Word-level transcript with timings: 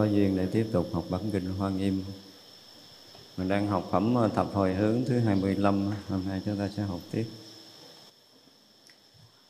có 0.00 0.06
duyên 0.06 0.36
để 0.36 0.46
tiếp 0.52 0.66
tục 0.72 0.86
học 0.92 1.04
bản 1.10 1.20
kinh 1.32 1.44
Hoa 1.58 1.70
Nghiêm. 1.70 2.04
Mình 3.36 3.48
đang 3.48 3.66
học 3.66 3.88
phẩm 3.90 4.14
ờ, 4.14 4.28
thập 4.28 4.46
hồi 4.52 4.74
hướng 4.74 5.04
thứ 5.06 5.18
25 5.18 5.90
hôm 6.08 6.22
nay 6.28 6.40
chúng 6.44 6.56
ta 6.56 6.68
sẽ 6.76 6.82
học 6.82 7.00
tiếp. 7.10 7.24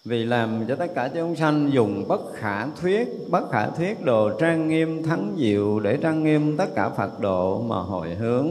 Vì 0.04 0.24
làm 0.24 0.64
cho 0.68 0.76
tất 0.76 0.86
cả 0.94 1.10
chúng 1.14 1.36
sanh 1.36 1.70
dùng 1.72 2.08
bất 2.08 2.20
khả 2.34 2.66
thuyết, 2.66 3.08
bất 3.30 3.50
khả 3.50 3.66
thuyết 3.66 4.04
đồ 4.04 4.30
trang 4.40 4.68
nghiêm, 4.68 5.02
thắng 5.02 5.36
diệu 5.38 5.80
để 5.80 5.98
trang 6.02 6.24
nghiêm 6.24 6.56
tất 6.56 6.68
cả 6.74 6.88
phật 6.88 7.20
độ 7.20 7.62
mà 7.62 7.76
hồi 7.76 8.14
hướng. 8.14 8.48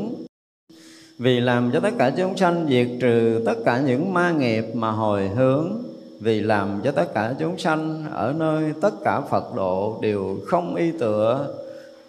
Vì 1.18 1.40
làm 1.40 1.72
cho 1.74 1.80
tất 1.80 1.94
cả 2.00 2.12
chúng 2.18 2.38
sanh 2.38 2.68
diệt 2.69 2.88
trừ 3.02 3.44
tất 3.45 3.56
cả 3.66 3.81
những 3.81 4.13
ma 4.13 4.31
nghiệp 4.31 4.66
mà 4.74 4.92
hồi 4.92 5.28
hướng. 5.28 5.84
Vì 6.19 6.42
làm 6.42 6.81
cho 6.84 6.92
tất 6.92 7.13
cả 7.13 7.36
chúng 7.40 7.57
sanh 7.57 8.06
ở 8.12 8.34
nơi 8.38 8.74
tất 8.81 8.94
cả 9.04 9.22
Phật 9.22 9.56
độ 9.56 10.00
đều 10.02 10.38
không 10.45 10.75
y 10.75 10.92
tựa 10.92 11.56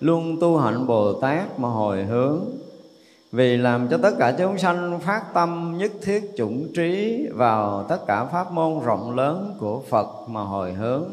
luôn 0.00 0.37
tu 0.41 0.56
hạnh 0.56 0.87
Bồ 0.87 1.12
Tát 1.12 1.58
mà 1.58 1.69
hồi 1.69 2.05
hướng. 2.05 2.41
Vì 3.32 3.56
làm 3.56 3.88
cho 3.88 3.99
tất 4.02 4.11
cả 4.19 4.35
chúng 4.38 4.58
sanh 4.58 5.00
phát 5.00 5.23
tâm 5.35 5.75
nhất 5.79 5.93
thiết 6.02 6.31
chủng 6.37 6.73
trí 6.75 7.26
vào 7.35 7.87
tất 7.88 7.99
cả 8.06 8.25
pháp 8.25 8.52
môn 8.52 8.81
rộng 8.85 9.17
lớn 9.17 9.56
của 9.58 9.82
Phật 9.88 10.08
mà 10.29 10.41
hồi 10.41 10.73
hướng. 10.73 11.05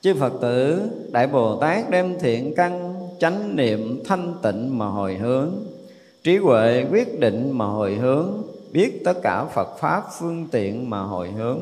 Chư 0.00 0.14
Phật 0.14 0.32
tử, 0.40 0.80
Đại 1.12 1.26
Bồ 1.26 1.56
Tát 1.56 1.90
đem 1.90 2.18
thiện 2.20 2.54
căn, 2.56 2.94
chánh 3.20 3.56
niệm 3.56 4.02
thanh 4.04 4.34
tịnh 4.42 4.78
mà 4.78 4.86
hồi 4.86 5.14
hướng. 5.14 5.52
Trí 6.22 6.36
huệ 6.36 6.86
quyết 6.90 7.20
định 7.20 7.50
mà 7.58 7.64
hồi 7.64 7.94
hướng, 7.94 8.42
biết 8.72 9.02
tất 9.04 9.14
cả 9.22 9.44
Phật 9.44 9.78
pháp 9.78 10.02
phương 10.18 10.46
tiện 10.52 10.90
mà 10.90 11.02
hồi 11.02 11.30
hướng. 11.30 11.60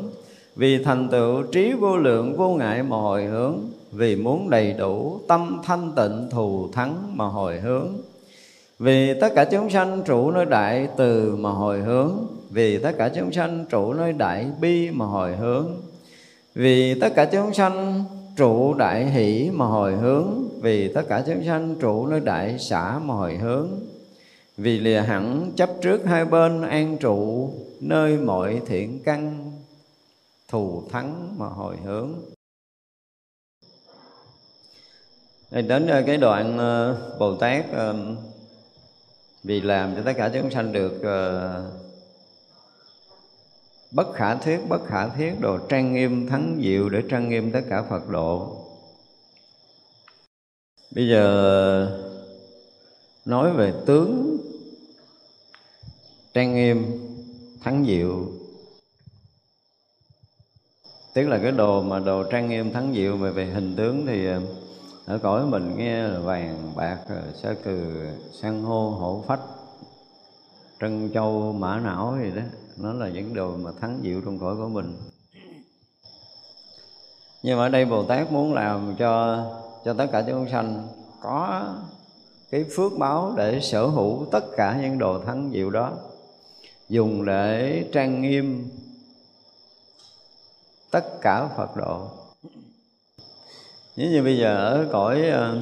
Vì 0.57 0.85
thành 0.85 1.09
tựu 1.09 1.43
trí 1.43 1.73
vô 1.73 1.97
lượng 1.97 2.37
vô 2.37 2.49
ngại 2.49 2.83
mà 2.83 2.97
hồi 2.97 3.25
hướng 3.25 3.59
vì 3.95 4.17
muốn 4.17 4.51
đầy 4.51 4.73
đủ 4.73 5.21
tâm 5.29 5.61
thanh 5.65 5.93
tịnh 5.97 6.29
thù 6.31 6.69
thắng 6.73 7.17
mà 7.17 7.25
hồi 7.25 7.61
hướng. 7.61 7.89
Vì 8.79 9.21
tất 9.21 9.33
cả 9.35 9.45
chúng 9.45 9.71
sanh 9.71 10.03
trụ 10.07 10.31
nơi 10.31 10.45
đại 10.45 10.89
từ 10.97 11.37
mà 11.37 11.51
hồi 11.51 11.81
hướng, 11.81 12.27
vì 12.51 12.79
tất 12.79 12.93
cả 12.99 13.09
chúng 13.09 13.33
sanh 13.33 13.65
trụ 13.71 13.93
nơi 13.93 14.13
đại 14.13 14.47
bi 14.61 14.91
mà 14.91 15.07
hồi 15.07 15.37
hướng. 15.37 15.67
Vì 16.55 17.01
tất 17.01 17.09
cả 17.15 17.25
chúng 17.25 17.55
sanh 17.55 18.05
trụ 18.37 18.75
đại 18.75 19.07
hỷ 19.11 19.51
mà 19.53 19.67
hồi 19.67 19.95
hướng, 19.95 20.49
vì 20.61 20.93
tất 20.95 21.03
cả 21.09 21.23
chúng 21.27 21.45
sanh 21.45 21.75
trụ 21.81 22.07
nơi 22.07 22.21
đại 22.21 22.57
xã 22.59 22.99
mà 22.99 23.15
hồi 23.15 23.35
hướng. 23.35 23.69
Vì 24.57 24.81
lìa 24.81 25.01
hẳn 25.01 25.53
chấp 25.57 25.71
trước 25.83 26.05
hai 26.05 26.25
bên 26.25 26.63
an 26.63 26.97
trụ, 27.01 27.51
nơi 27.81 28.17
mọi 28.17 28.61
thiện 28.67 28.99
căn 29.05 29.53
thù 30.49 30.83
thắng 30.91 31.35
mà 31.39 31.47
hồi 31.47 31.77
hướng 31.85 32.11
Thì 35.44 35.44
đến 35.63 35.87
ờ, 35.87 36.03
cái 36.07 36.17
đoạn 36.17 36.59
ờ, 36.59 36.97
Bồ 37.19 37.35
Tát 37.35 37.65
ờ, 37.73 37.97
vì 39.43 39.61
làm 39.61 39.97
cho 39.97 40.03
tất 40.05 40.13
cả 40.17 40.31
chúng 40.35 40.51
sanh 40.51 40.73
được 40.73 40.93
bất 43.91 44.13
khả 44.15 44.35
thuyết, 44.35 44.61
bất 44.69 44.87
khả 44.87 45.09
thiết 45.09 45.41
đồ 45.41 45.59
trang 45.69 45.93
nghiêm, 45.93 46.29
thắng 46.29 46.61
diệu 46.63 46.89
để 46.89 47.03
trang 47.11 47.29
nghiêm 47.29 47.53
tất 47.53 47.61
cả 47.71 47.83
Phật 47.83 48.09
độ. 48.09 48.57
Bây 50.95 51.09
giờ, 51.09 51.99
nói 53.25 53.53
về 53.53 53.73
tướng, 53.87 54.37
trang 56.35 56.55
nghiêm, 56.55 56.87
thắng 57.63 57.85
diệu. 57.87 58.27
Tức 61.15 61.29
là 61.29 61.39
cái 61.43 61.53
đồ 61.53 61.83
mà 61.83 61.99
đồ 61.99 62.25
trang 62.31 62.49
nghiêm, 62.49 62.73
thắng 62.73 62.95
diệu 62.95 63.17
về 63.17 63.31
về 63.31 63.47
hình 63.47 63.77
tướng 63.77 64.07
thì 64.07 64.29
ở 65.07 65.19
cõi 65.19 65.47
mình 65.47 65.77
nghe 65.77 66.03
là 66.03 66.19
vàng 66.19 66.73
bạc 66.77 66.99
ờ, 67.09 67.23
sa 67.43 67.55
cừ, 67.65 68.07
san 68.43 68.63
hô, 68.63 68.91
hổ 68.91 69.25
phách, 69.27 69.41
trân 70.81 71.11
châu, 71.15 71.53
mã 71.53 71.81
não 71.81 72.17
gì 72.23 72.31
đó. 72.37 72.43
Nó 72.77 72.93
là 72.93 73.09
những 73.09 73.35
đồ 73.35 73.57
mà 73.57 73.71
thắng 73.81 74.01
diệu 74.03 74.21
trong 74.25 74.39
cõi 74.39 74.57
của 74.57 74.69
mình. 74.69 74.97
Nhưng 77.43 77.59
mà 77.59 77.65
ở 77.65 77.69
đây 77.69 77.85
bồ 77.85 78.05
tát 78.05 78.33
muốn 78.33 78.55
làm 78.55 78.97
cho 78.99 79.45
cho 79.85 79.95
tất 79.95 80.07
cả 80.13 80.25
chúng 80.27 80.49
sanh 80.49 80.89
có 81.23 81.65
cái 82.51 82.65
phước 82.77 82.93
báo 82.99 83.35
để 83.37 83.61
sở 83.61 83.87
hữu 83.87 84.27
tất 84.33 84.45
cả 84.57 84.79
những 84.83 84.99
đồ 84.99 85.25
thắng 85.25 85.51
diệu 85.53 85.71
đó. 85.71 85.93
Dùng 86.89 87.25
để 87.25 87.85
trang 87.93 88.23
nghiêm 88.23 88.69
tất 90.91 91.21
cả 91.21 91.49
Phật 91.57 91.77
độ 91.77 92.09
nếu 93.97 94.11
như 94.11 94.23
bây 94.23 94.39
giờ 94.39 94.57
ở 94.57 94.89
cõi 94.93 95.29
ờ, 95.29 95.61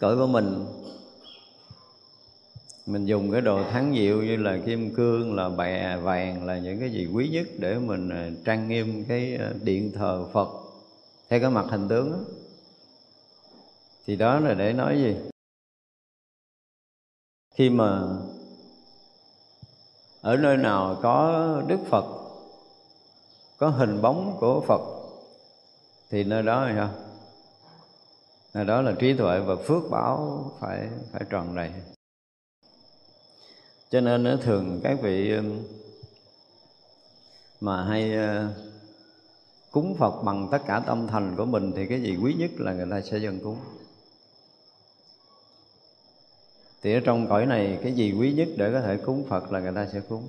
cõi 0.00 0.16
của 0.16 0.26
mình 0.26 0.64
mình 2.86 3.06
dùng 3.06 3.32
cái 3.32 3.40
đồ 3.40 3.64
thắng 3.70 3.94
diệu 3.94 4.22
như 4.22 4.36
là 4.36 4.58
kim 4.66 4.94
cương, 4.94 5.34
là 5.34 5.48
bè, 5.48 5.96
vàng 5.96 6.46
là 6.46 6.58
những 6.58 6.80
cái 6.80 6.90
gì 6.90 7.06
quý 7.06 7.28
nhất 7.28 7.46
để 7.58 7.78
mình 7.78 8.08
ờ, 8.08 8.30
trang 8.44 8.68
nghiêm 8.68 9.04
cái 9.08 9.36
ờ, 9.36 9.52
điện 9.62 9.92
thờ 9.94 10.24
Phật 10.32 10.48
theo 11.28 11.40
cái 11.40 11.50
mặt 11.50 11.64
hình 11.68 11.88
tướng 11.88 12.12
đó. 12.12 12.18
thì 14.06 14.16
đó 14.16 14.40
là 14.40 14.54
để 14.54 14.72
nói 14.72 14.98
gì 14.98 15.16
khi 17.54 17.70
mà 17.70 18.02
ở 20.20 20.36
nơi 20.36 20.56
nào 20.56 20.98
có 21.02 21.62
đức 21.66 21.78
phật, 21.90 22.04
có 23.58 23.68
hình 23.68 24.02
bóng 24.02 24.36
của 24.40 24.60
phật 24.60 24.95
thì 26.16 26.24
nơi 26.24 26.42
đó 26.42 26.64
là 26.64 26.74
sao? 26.74 26.90
Nơi 28.54 28.64
đó 28.64 28.82
là 28.82 28.92
trí 28.98 29.14
tuệ 29.14 29.40
và 29.40 29.56
phước 29.56 29.82
báo 29.90 30.44
phải 30.60 30.88
phải 31.12 31.22
tròn 31.30 31.56
đầy. 31.56 31.70
Cho 33.90 34.00
nên 34.00 34.22
nó 34.22 34.36
thường 34.36 34.80
các 34.84 34.98
vị 35.02 35.36
um, 35.36 35.62
mà 37.60 37.84
hay 37.84 38.14
uh, 38.16 38.50
cúng 39.70 39.96
Phật 39.98 40.22
bằng 40.22 40.48
tất 40.52 40.58
cả 40.66 40.82
tâm 40.86 41.06
thành 41.06 41.36
của 41.36 41.44
mình 41.44 41.72
thì 41.76 41.86
cái 41.86 42.02
gì 42.02 42.16
quý 42.22 42.34
nhất 42.34 42.50
là 42.58 42.72
người 42.72 42.86
ta 42.90 43.00
sẽ 43.00 43.18
dâng 43.18 43.40
cúng. 43.40 43.58
Thì 46.82 46.94
ở 46.94 47.00
trong 47.04 47.28
cõi 47.28 47.46
này 47.46 47.78
cái 47.82 47.92
gì 47.92 48.12
quý 48.12 48.32
nhất 48.32 48.48
để 48.56 48.72
có 48.72 48.80
thể 48.80 48.96
cúng 48.96 49.24
phật 49.28 49.52
là 49.52 49.60
người 49.60 49.72
ta 49.74 49.86
sẽ 49.92 50.00
cúng. 50.08 50.28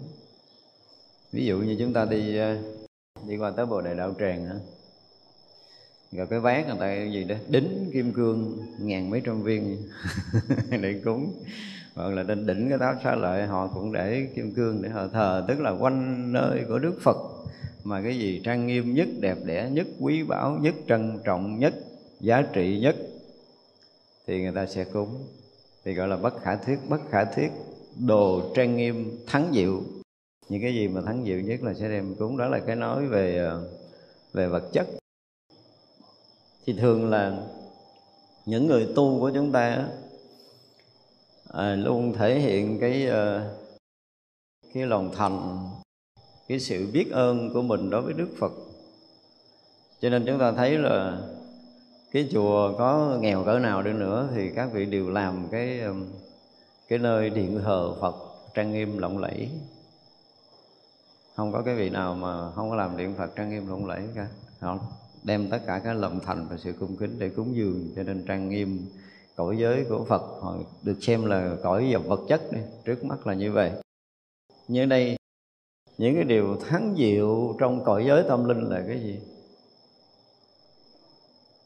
Ví 1.31 1.45
dụ 1.45 1.57
như 1.57 1.75
chúng 1.79 1.93
ta 1.93 2.05
đi 2.05 2.39
uh, 2.41 3.27
đi 3.27 3.37
qua 3.37 3.51
tới 3.51 3.65
bồ 3.65 3.81
đề 3.81 3.95
đạo 3.95 4.13
tràng 4.19 4.45
hả 4.45 4.55
rồi 6.11 6.27
cái 6.27 6.39
ván 6.39 6.67
người 6.67 6.77
ta 6.79 7.03
gì 7.13 7.23
đó, 7.23 7.35
đính 7.49 7.89
kim 7.93 8.13
cương 8.13 8.57
ngàn 8.79 9.09
mấy 9.09 9.21
trăm 9.25 9.43
viên 9.43 9.77
để 10.81 11.01
cúng. 11.05 11.43
Hoặc 11.95 12.09
là 12.09 12.23
trên 12.27 12.47
đỉnh 12.47 12.69
cái 12.69 12.77
táo 12.77 12.95
xá 13.03 13.15
lợi, 13.15 13.47
họ 13.47 13.67
cũng 13.67 13.91
để 13.91 14.27
kim 14.35 14.53
cương 14.53 14.81
để 14.81 14.89
họ 14.89 15.07
thờ. 15.07 15.45
Tức 15.47 15.59
là 15.59 15.71
quanh 15.71 16.33
nơi 16.33 16.65
của 16.67 16.79
đức 16.79 16.99
phật 17.01 17.17
mà 17.83 18.01
cái 18.01 18.19
gì 18.19 18.41
trang 18.43 18.67
nghiêm 18.67 18.93
nhất, 18.93 19.07
đẹp 19.19 19.37
đẽ 19.45 19.69
nhất, 19.71 19.87
quý 19.99 20.23
báu 20.23 20.57
nhất, 20.61 20.75
trân 20.87 21.19
trọng 21.25 21.59
nhất, 21.59 21.73
giá 22.19 22.41
trị 22.53 22.79
nhất 22.79 22.95
thì 24.27 24.41
người 24.41 24.51
ta 24.51 24.65
sẽ 24.65 24.83
cúng. 24.83 25.23
Thì 25.85 25.93
gọi 25.93 26.07
là 26.07 26.17
bất 26.17 26.41
khả 26.41 26.55
thuyết, 26.55 26.79
bất 26.89 27.01
khả 27.09 27.25
thuyết, 27.25 27.51
đồ 28.07 28.51
trang 28.55 28.75
nghiêm, 28.75 29.17
thắng 29.27 29.51
diệu. 29.53 29.81
Những 30.49 30.61
cái 30.61 30.73
gì 30.73 30.87
mà 30.87 31.01
thắng 31.01 31.25
diệu 31.25 31.39
nhất 31.39 31.63
là 31.63 31.73
sẽ 31.73 31.89
đem 31.89 32.15
cúng. 32.15 32.37
Đó 32.37 32.47
là 32.47 32.59
cái 32.59 32.75
nói 32.75 33.05
về 33.05 33.37
ờ, 33.37 33.69
về 34.33 34.47
vật 34.47 34.69
chất 34.73 34.87
thì 36.67 36.73
thường 36.73 37.09
là 37.09 37.37
những 38.45 38.67
người 38.67 38.87
tu 38.95 39.19
của 39.19 39.31
chúng 39.33 39.51
ta 39.51 39.87
à, 41.49 41.75
luôn 41.75 42.13
thể 42.13 42.39
hiện 42.39 42.79
cái 42.79 43.05
ờ, 43.05 43.53
cái 44.73 44.85
lòng 44.85 45.11
thành 45.15 45.67
cái 46.47 46.59
sự 46.59 46.87
biết 46.93 47.11
ơn 47.11 47.53
của 47.53 47.61
mình 47.61 47.89
đối 47.89 48.01
với 48.01 48.13
Đức 48.13 48.27
Phật. 48.39 48.51
Cho 50.01 50.09
nên 50.09 50.25
chúng 50.25 50.39
ta 50.39 50.51
thấy 50.51 50.77
là 50.77 51.21
cái 52.11 52.29
chùa 52.31 52.73
có 52.77 53.17
nghèo 53.21 53.43
cỡ 53.43 53.59
nào 53.59 53.81
đi 53.81 53.93
nữa 53.93 54.29
thì 54.35 54.49
các 54.55 54.69
vị 54.73 54.85
đều 54.85 55.09
làm 55.09 55.47
cái 55.51 55.79
ờ, 55.79 55.93
cái 56.87 56.99
nơi 56.99 57.29
điện 57.29 57.61
thờ 57.63 57.93
Phật 58.01 58.15
trang 58.53 58.71
nghiêm 58.71 58.97
lộng 58.97 59.17
lẫy. 59.17 59.49
Không 61.35 61.51
có 61.51 61.61
cái 61.61 61.75
vị 61.75 61.89
nào 61.89 62.15
mà 62.15 62.51
không 62.51 62.69
có 62.69 62.75
làm 62.75 62.97
điện 62.97 63.15
Phật 63.17 63.35
trang 63.35 63.49
nghiêm 63.49 63.69
lộng 63.69 63.85
lẫy 63.85 64.01
cả 64.15 64.27
không? 64.59 64.79
Đem 65.27 65.49
tất 65.49 65.59
cả 65.67 65.81
các 65.83 65.93
lòng 65.93 66.19
thành 66.25 66.47
và 66.49 66.57
sự 66.57 66.73
cung 66.79 66.95
kính 66.95 67.19
để 67.19 67.29
cúng 67.29 67.55
dường. 67.55 67.91
Cho 67.95 68.03
nên 68.03 68.25
trang 68.27 68.49
nghiêm 68.49 68.85
cõi 69.35 69.57
giới 69.59 69.85
của 69.89 70.05
Phật 70.05 70.21
họ 70.41 70.57
được 70.83 70.97
xem 71.01 71.25
là 71.25 71.55
cõi 71.63 71.89
dòng 71.91 72.07
vật 72.07 72.21
chất 72.29 72.41
đi. 72.51 72.59
trước 72.85 73.03
mắt 73.03 73.27
là 73.27 73.33
như 73.33 73.51
vậy. 73.51 73.71
Như 74.67 74.85
đây, 74.85 75.17
những 75.97 76.15
cái 76.15 76.23
điều 76.23 76.55
thắng 76.55 76.95
diệu 76.97 77.55
trong 77.59 77.83
cõi 77.83 78.05
giới 78.07 78.23
tâm 78.27 78.45
linh 78.45 78.61
là 78.61 78.83
cái 78.87 78.99
gì? 78.99 79.19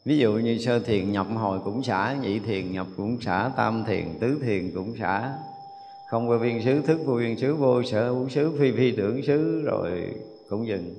Ví 0.04 0.18
dụ 0.18 0.32
như 0.32 0.58
sơ 0.58 0.78
thiền 0.78 1.12
nhập 1.12 1.26
hồi 1.34 1.58
cũng 1.64 1.82
xả, 1.82 2.16
nhị 2.22 2.38
thiền 2.38 2.72
nhập 2.72 2.86
cũng 2.96 3.20
xả, 3.20 3.50
tam 3.56 3.84
thiền, 3.86 4.04
tứ 4.20 4.40
thiền 4.42 4.70
cũng 4.74 4.96
xả. 4.98 5.38
Không 6.10 6.28
qua 6.28 6.38
viên 6.38 6.62
xứ, 6.62 6.82
thức 6.82 6.98
vô 7.06 7.14
viên 7.14 7.38
xứ, 7.38 7.54
vô 7.54 7.82
sở 7.82 8.08
hữu 8.08 8.28
xứ, 8.28 8.56
phi 8.58 8.72
phi 8.72 8.96
tưởng 8.96 9.22
xứ, 9.22 9.62
rồi 9.62 10.14
cũng 10.48 10.66
dừng 10.66 10.94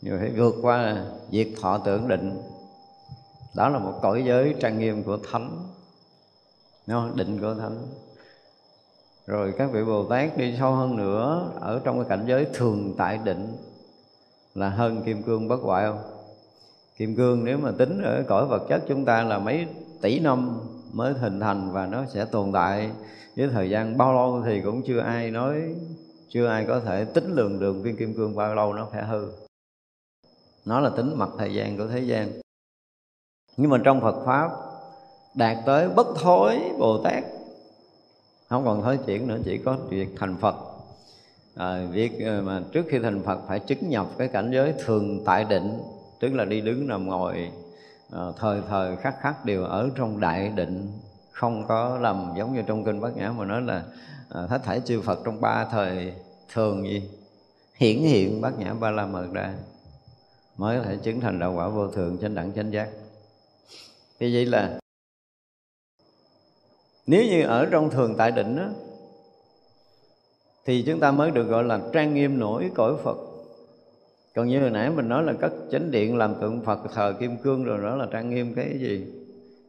nhưng 0.00 0.18
phải 0.18 0.30
vượt 0.36 0.54
qua 0.62 1.04
việc 1.30 1.56
thọ 1.60 1.78
tưởng 1.78 2.08
định. 2.08 2.42
Đó 3.56 3.68
là 3.68 3.78
một 3.78 3.98
cõi 4.02 4.22
giới 4.26 4.54
trang 4.60 4.78
nghiêm 4.78 5.02
của 5.02 5.18
thánh. 5.32 5.50
Nó 6.86 7.08
định 7.14 7.40
của 7.40 7.54
thánh. 7.54 7.76
Rồi 9.26 9.54
các 9.58 9.70
vị 9.72 9.84
bồ 9.84 10.04
tát 10.04 10.36
đi 10.36 10.56
sâu 10.58 10.72
hơn 10.72 10.96
nữa, 10.96 11.50
ở 11.60 11.80
trong 11.84 11.96
cái 11.96 12.08
cảnh 12.08 12.24
giới 12.28 12.46
thường 12.54 12.94
tại 12.98 13.18
định, 13.24 13.56
là 14.54 14.68
hơn 14.68 15.02
kim 15.02 15.22
cương 15.22 15.48
bất 15.48 15.60
hoại 15.62 15.84
không? 15.86 16.02
Kim 16.96 17.16
cương 17.16 17.44
nếu 17.44 17.58
mà 17.58 17.70
tính 17.78 18.02
ở 18.02 18.24
cõi 18.28 18.46
vật 18.46 18.66
chất 18.68 18.82
chúng 18.88 19.04
ta 19.04 19.22
là 19.22 19.38
mấy 19.38 19.66
tỷ 20.00 20.20
năm 20.20 20.60
mới 20.92 21.12
hình 21.12 21.40
thành 21.40 21.72
và 21.72 21.86
nó 21.86 22.04
sẽ 22.14 22.24
tồn 22.24 22.52
tại. 22.52 22.90
Với 23.36 23.48
thời 23.48 23.70
gian 23.70 23.98
bao 23.98 24.14
lâu 24.14 24.42
thì 24.46 24.62
cũng 24.62 24.82
chưa 24.82 25.00
ai 25.00 25.30
nói, 25.30 25.74
chưa 26.28 26.46
ai 26.46 26.64
có 26.68 26.80
thể 26.80 27.04
tính 27.04 27.34
lường 27.34 27.60
đường 27.60 27.82
viên 27.82 27.96
kim 27.96 28.14
cương 28.14 28.36
bao 28.36 28.54
lâu 28.54 28.72
nó 28.72 28.88
phải 28.92 29.04
hư 29.04 29.26
nó 30.64 30.80
là 30.80 30.90
tính 30.96 31.14
mặt 31.16 31.28
thời 31.38 31.54
gian 31.54 31.78
của 31.78 31.86
thế 31.86 32.00
gian. 32.00 32.32
Nhưng 33.56 33.70
mà 33.70 33.78
trong 33.84 34.00
Phật 34.00 34.24
pháp 34.26 34.50
đạt 35.34 35.56
tới 35.66 35.88
bất 35.88 36.06
thối 36.20 36.60
Bồ 36.78 37.02
Tát 37.04 37.24
không 38.48 38.64
còn 38.64 38.82
thối 38.82 38.98
chuyển 39.06 39.28
nữa 39.28 39.38
chỉ 39.44 39.58
có 39.58 39.76
việc 39.88 40.08
thành 40.16 40.36
Phật. 40.40 40.56
À, 41.56 41.86
việc 41.90 42.12
ờ, 42.24 42.42
mà 42.42 42.62
trước 42.72 42.86
khi 42.88 42.98
thành 42.98 43.22
Phật 43.22 43.40
phải 43.48 43.58
chứng 43.58 43.88
nhập 43.90 44.06
cái 44.18 44.28
cảnh 44.28 44.50
giới 44.54 44.74
thường 44.84 45.24
tại 45.24 45.44
định 45.44 45.78
tức 46.20 46.34
là 46.34 46.44
đi 46.44 46.60
đứng 46.60 46.88
nằm 46.88 47.06
ngồi 47.06 47.50
à, 48.12 48.20
thời 48.38 48.60
thời 48.68 48.96
khắc 48.96 49.20
khắc 49.20 49.44
đều 49.44 49.64
ở 49.64 49.90
trong 49.96 50.20
đại 50.20 50.48
định 50.48 50.92
không 51.32 51.66
có 51.66 51.98
lầm 51.98 52.34
giống 52.36 52.54
như 52.54 52.62
trong 52.66 52.84
kinh 52.84 53.00
bát 53.00 53.16
nhã 53.16 53.32
mà 53.32 53.44
nói 53.44 53.62
là 53.62 53.82
à, 54.28 54.46
hết 54.48 54.60
thảy 54.64 54.80
chư 54.84 55.00
Phật 55.00 55.18
trong 55.24 55.40
ba 55.40 55.64
thời 55.64 56.12
thường 56.52 56.88
gì? 56.88 57.10
Hiển 57.74 57.98
hiện 57.98 58.40
bát 58.40 58.58
nhã 58.58 58.74
ba 58.74 58.90
la 58.90 59.06
mật 59.06 59.32
đa 59.32 59.54
mới 60.56 60.78
có 60.78 60.84
thể 60.84 60.96
chứng 60.96 61.20
thành 61.20 61.38
đạo 61.38 61.54
quả 61.56 61.68
vô 61.68 61.88
thường 61.88 62.18
chánh 62.22 62.34
đẳng 62.34 62.52
chánh 62.52 62.72
giác. 62.72 62.88
Thì 64.18 64.34
vậy 64.34 64.46
là 64.46 64.78
nếu 67.06 67.24
như 67.24 67.42
ở 67.42 67.66
trong 67.70 67.90
thường 67.90 68.14
tại 68.18 68.30
định 68.30 68.56
đó, 68.56 68.68
thì 70.64 70.82
chúng 70.86 71.00
ta 71.00 71.10
mới 71.10 71.30
được 71.30 71.44
gọi 71.44 71.64
là 71.64 71.80
trang 71.92 72.14
nghiêm 72.14 72.38
nổi 72.38 72.70
cõi 72.74 72.94
Phật. 73.04 73.16
Còn 74.34 74.48
như 74.48 74.60
hồi 74.60 74.70
nãy 74.70 74.90
mình 74.90 75.08
nói 75.08 75.22
là 75.22 75.32
cất 75.32 75.52
chánh 75.72 75.90
điện 75.90 76.16
làm 76.16 76.34
tượng 76.40 76.64
Phật 76.64 76.78
thờ 76.94 77.14
kim 77.20 77.36
cương 77.36 77.64
rồi 77.64 77.78
đó 77.82 77.96
là 77.96 78.06
trang 78.12 78.30
nghiêm 78.30 78.54
cái 78.54 78.78
gì? 78.78 79.06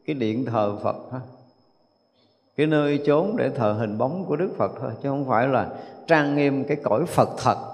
Cái 0.06 0.14
điện 0.14 0.44
thờ 0.44 0.78
Phật 0.82 0.96
thôi 1.10 1.20
cái 2.56 2.66
nơi 2.66 3.02
chốn 3.06 3.36
để 3.36 3.50
thờ 3.50 3.72
hình 3.72 3.98
bóng 3.98 4.24
của 4.24 4.36
Đức 4.36 4.50
Phật 4.56 4.72
thôi 4.80 4.90
chứ 5.02 5.08
không 5.08 5.28
phải 5.28 5.48
là 5.48 5.70
trang 6.06 6.36
nghiêm 6.36 6.64
cái 6.64 6.76
cõi 6.82 7.06
Phật 7.06 7.28
thật 7.38 7.71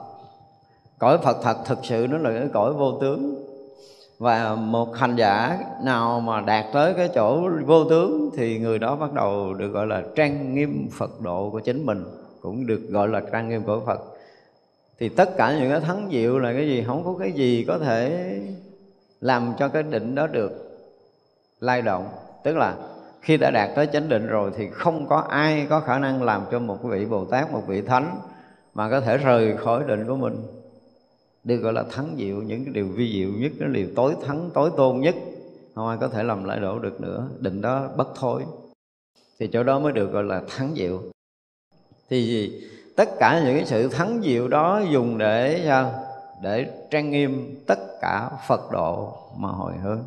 cõi 0.99 1.19
Phật 1.19 1.37
thật 1.43 1.57
thực 1.67 1.79
sự 1.83 2.07
nó 2.11 2.19
là 2.19 2.39
cái 2.39 2.49
cõi 2.53 2.73
vô 2.73 2.99
tướng. 3.01 3.45
Và 4.19 4.55
một 4.55 4.97
hành 4.97 5.17
giả 5.17 5.59
nào 5.83 6.21
mà 6.21 6.41
đạt 6.41 6.65
tới 6.73 6.95
cái 6.95 7.09
chỗ 7.15 7.49
vô 7.67 7.85
tướng 7.85 8.31
thì 8.37 8.59
người 8.59 8.79
đó 8.79 8.97
bắt 8.97 9.13
đầu 9.13 9.55
được 9.55 9.69
gọi 9.69 9.87
là 9.87 10.03
trang 10.15 10.55
nghiêm 10.55 10.89
Phật 10.93 11.21
độ 11.21 11.51
của 11.51 11.61
chính 11.61 11.87
mình 11.87 12.05
cũng 12.41 12.67
được 12.67 12.81
gọi 12.89 13.09
là 13.09 13.23
trang 13.33 13.49
nghiêm 13.49 13.63
của 13.63 13.81
Phật. 13.87 14.01
Thì 14.99 15.09
tất 15.09 15.37
cả 15.37 15.59
những 15.61 15.71
cái 15.71 15.81
thắng 15.81 16.09
diệu 16.13 16.39
là 16.39 16.53
cái 16.53 16.67
gì? 16.69 16.85
Không 16.87 17.05
có 17.05 17.15
cái 17.19 17.33
gì 17.33 17.65
có 17.69 17.79
thể 17.79 18.33
làm 19.21 19.53
cho 19.59 19.69
cái 19.69 19.83
định 19.83 20.15
đó 20.15 20.27
được 20.27 20.81
lay 21.61 21.83
động. 21.83 22.09
Tức 22.45 22.57
là 22.57 22.75
khi 23.21 23.37
đã 23.37 23.51
đạt 23.51 23.71
tới 23.75 23.87
chánh 23.87 24.09
định 24.09 24.27
rồi 24.27 24.51
thì 24.57 24.69
không 24.69 25.07
có 25.07 25.17
ai 25.29 25.67
có 25.71 25.81
khả 25.81 25.99
năng 25.99 26.23
làm 26.23 26.43
cho 26.51 26.59
một 26.59 26.83
vị 26.83 27.07
Bồ 27.07 27.25
Tát, 27.25 27.53
một 27.53 27.63
vị 27.67 27.83
Thánh 27.83 28.17
mà 28.75 28.91
có 28.91 29.01
thể 29.01 29.17
rời 29.17 29.57
khỏi 29.57 29.83
định 29.87 30.07
của 30.07 30.17
mình 30.17 30.37
được 31.49 31.57
gọi 31.57 31.73
là 31.73 31.85
thắng 31.91 32.15
diệu, 32.19 32.37
những 32.37 32.65
cái 32.65 32.75
điều 32.75 32.87
vi 32.87 33.13
diệu 33.13 33.29
nhất 33.29 33.53
cái 33.61 33.69
điều 33.69 33.89
tối 33.97 34.15
thắng, 34.27 34.51
tối 34.55 34.71
tôn 34.77 35.01
nhất. 35.01 35.15
Không 35.75 35.89
ai 35.89 35.99
có 36.01 36.09
thể 36.09 36.23
làm 36.23 36.45
lại 36.45 36.61
đổ 36.61 36.79
được 36.79 37.01
nữa, 37.01 37.29
định 37.39 37.61
đó 37.61 37.89
bất 37.97 38.09
thối 38.15 38.43
thì 39.39 39.47
chỗ 39.53 39.63
đó 39.63 39.79
mới 39.79 39.93
được 39.93 40.13
gọi 40.13 40.25
là 40.25 40.43
thắng 40.49 40.75
diệu. 40.75 41.03
Thì 42.11 42.27
gì 42.27 42.63
tất 42.97 43.09
cả 43.19 43.43
những 43.45 43.55
cái 43.57 43.67
sự 43.67 43.89
thắng 43.89 44.21
diệu 44.23 44.49
đó 44.49 44.83
dùng 44.91 45.19
để 45.19 45.63
sao 45.65 46.05
để 46.43 46.67
trang 46.91 47.11
nghiêm 47.11 47.63
tất 47.67 47.79
cả 48.01 48.31
phật 48.49 48.71
độ 48.73 49.13
mà 49.37 49.49
hồi 49.49 49.73
hướng. 49.83 50.05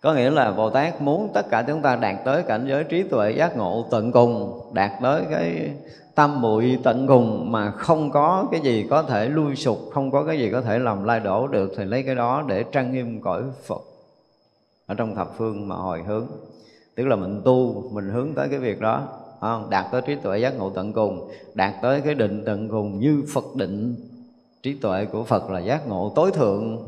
Có 0.00 0.14
nghĩa 0.14 0.30
là 0.30 0.52
bồ 0.52 0.70
tát 0.70 1.00
muốn 1.00 1.30
tất 1.34 1.46
cả 1.50 1.64
chúng 1.66 1.82
ta 1.82 1.96
đạt 1.96 2.16
tới 2.24 2.42
cảnh 2.42 2.66
giới 2.68 2.84
trí 2.84 3.02
tuệ 3.02 3.30
giác 3.30 3.56
ngộ 3.56 3.86
tận 3.90 4.12
cùng, 4.12 4.60
đạt 4.74 4.90
tới 5.02 5.22
cái 5.30 5.70
tam 6.16 6.40
muội 6.40 6.78
tận 6.82 7.06
cùng 7.06 7.52
mà 7.52 7.70
không 7.70 8.10
có 8.10 8.48
cái 8.52 8.60
gì 8.60 8.86
có 8.90 9.02
thể 9.02 9.28
lui 9.28 9.56
sụp, 9.56 9.78
không 9.92 10.10
có 10.10 10.24
cái 10.24 10.38
gì 10.38 10.50
có 10.50 10.60
thể 10.60 10.78
làm 10.78 11.04
lai 11.04 11.20
đổ 11.20 11.46
được 11.46 11.72
thì 11.76 11.84
lấy 11.84 12.02
cái 12.02 12.14
đó 12.14 12.44
để 12.48 12.64
trang 12.72 12.92
nghiêm 12.92 13.20
cõi 13.20 13.42
phật 13.66 13.82
ở 14.86 14.94
trong 14.94 15.14
thập 15.14 15.36
phương 15.36 15.68
mà 15.68 15.76
hồi 15.76 16.02
hướng, 16.02 16.26
tức 16.94 17.06
là 17.06 17.16
mình 17.16 17.42
tu, 17.44 17.84
mình 17.92 18.08
hướng 18.08 18.34
tới 18.34 18.48
cái 18.48 18.58
việc 18.58 18.80
đó 18.80 19.08
không? 19.40 19.70
đạt 19.70 19.86
tới 19.92 20.02
trí 20.06 20.14
tuệ 20.14 20.38
giác 20.38 20.58
ngộ 20.58 20.70
tận 20.70 20.92
cùng, 20.92 21.30
đạt 21.54 21.74
tới 21.82 22.00
cái 22.00 22.14
định 22.14 22.42
tận 22.46 22.68
cùng 22.68 23.00
như 23.00 23.24
phật 23.32 23.44
định 23.56 23.96
trí 24.62 24.74
tuệ 24.74 25.04
của 25.04 25.24
phật 25.24 25.50
là 25.50 25.58
giác 25.60 25.88
ngộ 25.88 26.12
tối 26.16 26.30
thượng, 26.30 26.86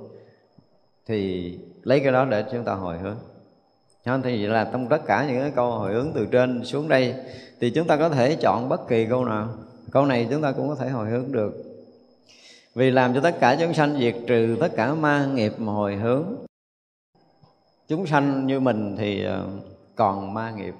thì 1.06 1.52
lấy 1.82 2.00
cái 2.00 2.12
đó 2.12 2.25
để 2.25 2.44
chúng 2.52 2.64
ta 2.64 2.75
hồi 2.75 2.99
hướng 2.99 3.16
Thế 4.08 4.12
thì 4.25 4.42
vậy 4.42 4.54
là 4.54 4.68
trong 4.73 4.88
tất 4.88 5.06
cả 5.06 5.26
những 5.28 5.40
cái 5.40 5.50
câu 5.50 5.70
hồi 5.70 5.92
hướng 5.92 6.11
từ 6.14 6.26
trên 6.26 6.64
xuống 6.64 6.88
đây 6.88 7.14
thì 7.61 7.71
chúng 7.71 7.87
ta 7.87 7.97
có 7.97 8.09
thể 8.09 8.37
chọn 8.41 8.69
bất 8.69 8.88
kỳ 8.88 9.07
câu 9.07 9.25
nào. 9.25 9.49
Câu 9.91 10.07
này 10.07 10.27
chúng 10.31 10.43
ta 10.43 10.53
cũng 10.53 10.69
có 10.69 10.75
thể 10.75 10.88
hồi 10.88 11.09
hướng 11.09 11.33
được. 11.33 11.55
Vì 12.75 12.91
làm 12.91 13.15
cho 13.15 13.21
tất 13.21 13.37
cả 13.41 13.57
chúng 13.61 13.75
sanh 13.75 13.99
diệt 14.00 14.17
trừ 14.27 14.57
tất 14.61 14.69
cả 14.77 14.95
ma 14.95 15.27
nghiệp 15.35 15.53
mà 15.59 15.73
hồi 15.73 15.97
hướng. 15.97 16.25
Chúng 17.88 18.07
sanh 18.07 18.47
như 18.47 18.61
mình 18.61 18.97
thì 18.99 19.25
ờ, 19.25 19.49
còn 19.97 20.35
ma 20.35 20.50
nghiệp. 20.50 20.75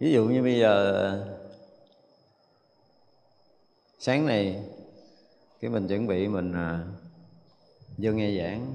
Ví 0.00 0.12
dụ 0.12 0.24
như 0.24 0.42
bây 0.42 0.58
giờ, 0.58 1.26
sáng 3.98 4.26
này 4.26 4.62
cái 5.60 5.70
mình 5.70 5.88
chuẩn 5.88 6.06
bị 6.06 6.28
mình 6.28 6.52
ờ, 6.52 6.78
vô 7.98 8.12
nghe 8.12 8.38
giảng, 8.38 8.74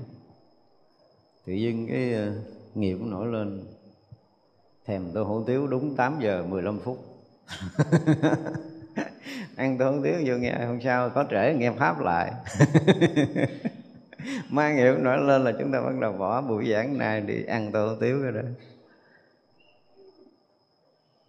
tự 1.46 1.54
dưng 1.54 1.88
cái 1.88 2.14
ờ, 2.14 2.32
nghiệp 2.76 2.96
nghiệp 2.96 3.06
nổi 3.06 3.28
lên 3.28 3.66
thèm 4.90 5.12
tô 5.14 5.24
hủ 5.24 5.44
tiếu 5.48 5.68
đúng 5.68 5.96
8 5.96 6.20
giờ 6.20 6.44
15 6.50 6.80
phút. 6.80 6.98
Ăn 9.56 9.78
tô 9.78 9.92
hủ 9.92 9.98
tiếu 10.04 10.14
vô 10.26 10.36
nghe 10.36 10.54
không 10.66 10.80
sao 10.84 11.10
có 11.10 11.26
trễ 11.32 11.54
nghe 11.54 11.72
pháp 11.72 12.00
lại. 12.00 12.32
Ma 14.50 14.74
nghiệp 14.74 14.94
nổi 15.00 15.18
lên 15.18 15.44
là 15.44 15.52
chúng 15.60 15.72
ta 15.72 15.82
bắt 15.82 16.00
đầu 16.02 16.14
bỏ 16.14 16.42
buổi 16.42 16.72
giảng 16.72 16.98
này 16.98 17.22
đi 17.22 17.44
ăn 17.44 17.72
tô 17.72 17.88
hủ 17.88 17.96
tiếu 18.00 18.22
rồi 18.22 18.32
đó. 18.32 18.42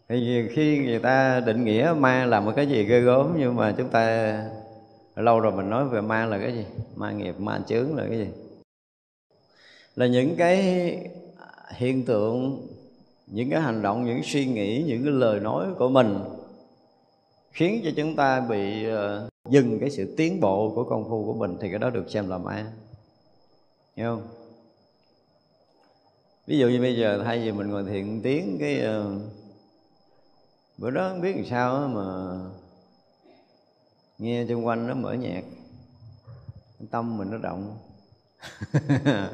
Thì 0.09 0.49
khi 0.53 0.79
người 0.79 0.99
ta 0.99 1.41
định 1.41 1.65
nghĩa 1.65 1.95
ma 1.99 2.27
là 2.27 2.41
một 2.41 2.53
cái 2.57 2.67
gì 2.67 2.85
ghê 2.85 3.01
gớm, 3.01 3.35
nhưng 3.39 3.57
mà 3.57 3.75
chúng 3.79 3.89
ta 3.89 4.35
lâu 5.17 5.41
rồi 5.41 5.53
mình 5.53 5.71
nói 5.71 5.89
về 5.89 6.01
ma 6.01 6.27
là 6.27 6.39
cái 6.39 6.53
gì? 6.53 6.65
Ma 6.97 7.13
nghiệp, 7.13 7.35
ma 7.39 7.61
chướng 7.67 7.97
là 7.97 8.05
cái 8.09 8.19
gì? 8.19 8.29
Là 9.97 10.07
những 10.07 10.37
cái 10.37 10.57
hiện 11.71 12.05
tượng 12.05 12.67
những 13.33 13.51
cái 13.51 13.61
hành 13.61 13.83
động 13.83 14.05
những 14.05 14.21
suy 14.25 14.47
nghĩ 14.47 14.85
những 14.87 15.05
cái 15.05 15.13
lời 15.13 15.41
nói 15.41 15.67
của 15.79 15.89
mình 15.89 16.19
khiến 17.53 17.81
cho 17.85 17.91
chúng 17.97 18.17
ta 18.17 18.41
bị 18.41 18.85
ờ, 18.85 19.29
dừng 19.49 19.79
cái 19.81 19.91
sự 19.91 20.15
tiến 20.17 20.41
bộ 20.41 20.73
của 20.75 20.85
công 20.85 21.05
phu 21.09 21.25
của 21.25 21.35
mình 21.35 21.57
thì 21.61 21.71
cái 21.71 21.79
đó 21.79 21.91
được 21.91 22.11
xem 22.11 22.29
là 22.29 22.39
ma. 22.39 22.73
Hiểu 23.97 24.17
không? 24.17 24.29
Ví 26.47 26.59
dụ 26.59 26.69
như 26.69 26.81
bây 26.81 26.97
giờ 26.97 27.23
thay 27.25 27.39
vì 27.39 27.53
mình 27.53 27.69
ngồi 27.71 27.85
thiện 27.85 28.21
tiếng 28.23 28.57
cái 28.61 28.83
uh, 29.01 29.23
bữa 30.79 30.91
đó 30.91 31.09
không 31.09 31.21
biết 31.21 31.37
làm 31.37 31.47
sao 31.47 31.89
mà 31.89 32.05
nghe 34.19 34.47
xung 34.49 34.67
quanh 34.67 34.87
nó 34.87 34.95
mở 34.95 35.13
nhạc 35.13 35.45
tâm 36.91 37.19
mình 37.19 37.31
nó 37.31 37.39
động. 37.39 37.79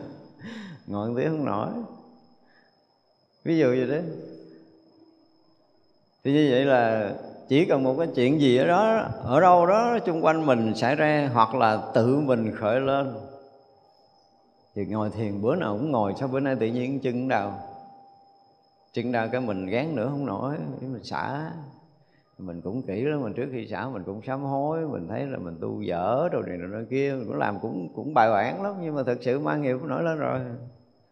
Ngồi 0.86 1.14
tiếng 1.16 1.30
không 1.30 1.44
nổi 1.44 1.68
ví 3.46 3.58
dụ 3.58 3.66
vậy 3.66 3.86
đấy 3.86 4.02
thì 6.24 6.32
như 6.32 6.48
vậy 6.50 6.64
là 6.64 7.14
chỉ 7.48 7.64
cần 7.64 7.82
một 7.82 7.94
cái 7.98 8.08
chuyện 8.14 8.40
gì 8.40 8.56
ở 8.56 8.66
đó, 8.66 9.08
ở 9.22 9.40
đâu 9.40 9.66
đó 9.66 9.98
xung 10.06 10.24
quanh 10.24 10.46
mình 10.46 10.74
xảy 10.74 10.96
ra, 10.96 11.30
hoặc 11.34 11.54
là 11.54 11.82
tự 11.94 12.16
mình 12.16 12.52
khởi 12.56 12.80
lên, 12.80 13.14
thì 14.74 14.86
ngồi 14.86 15.10
thiền 15.10 15.42
bữa 15.42 15.56
nào 15.56 15.76
cũng 15.78 15.90
ngồi, 15.90 16.14
sao 16.18 16.28
bữa 16.28 16.40
nay 16.40 16.56
tự 16.60 16.66
nhiên 16.66 17.00
chân 17.00 17.28
đau? 17.28 17.60
Chân 18.92 19.12
đau 19.12 19.28
cái 19.32 19.40
mình 19.40 19.66
gán 19.66 19.96
nữa 19.96 20.08
không 20.10 20.26
nổi 20.26 20.54
mình 20.80 21.04
xả. 21.04 21.50
Mình 22.38 22.60
cũng 22.60 22.82
kỹ 22.82 23.00
lắm, 23.02 23.22
mình 23.22 23.32
trước 23.32 23.48
khi 23.52 23.66
xả 23.66 23.88
mình 23.88 24.02
cũng 24.06 24.22
sám 24.26 24.42
hối, 24.42 24.88
mình 24.88 25.08
thấy 25.08 25.26
là 25.26 25.38
mình 25.38 25.58
tu 25.60 25.82
dở 25.82 26.28
rồi 26.32 26.42
này 26.46 26.56
rồi 26.56 26.86
kia, 26.90 27.14
mình 27.18 27.26
cũng 27.26 27.38
làm 27.38 27.58
cũng 27.60 27.88
cũng 27.94 28.14
bài 28.14 28.30
bản 28.30 28.62
lắm, 28.62 28.74
nhưng 28.82 28.94
mà 28.94 29.02
thực 29.02 29.18
sự 29.22 29.38
mang 29.38 29.62
nghiệp 29.62 29.76
nổi 29.84 30.02
lên 30.02 30.18
rồi 30.18 30.40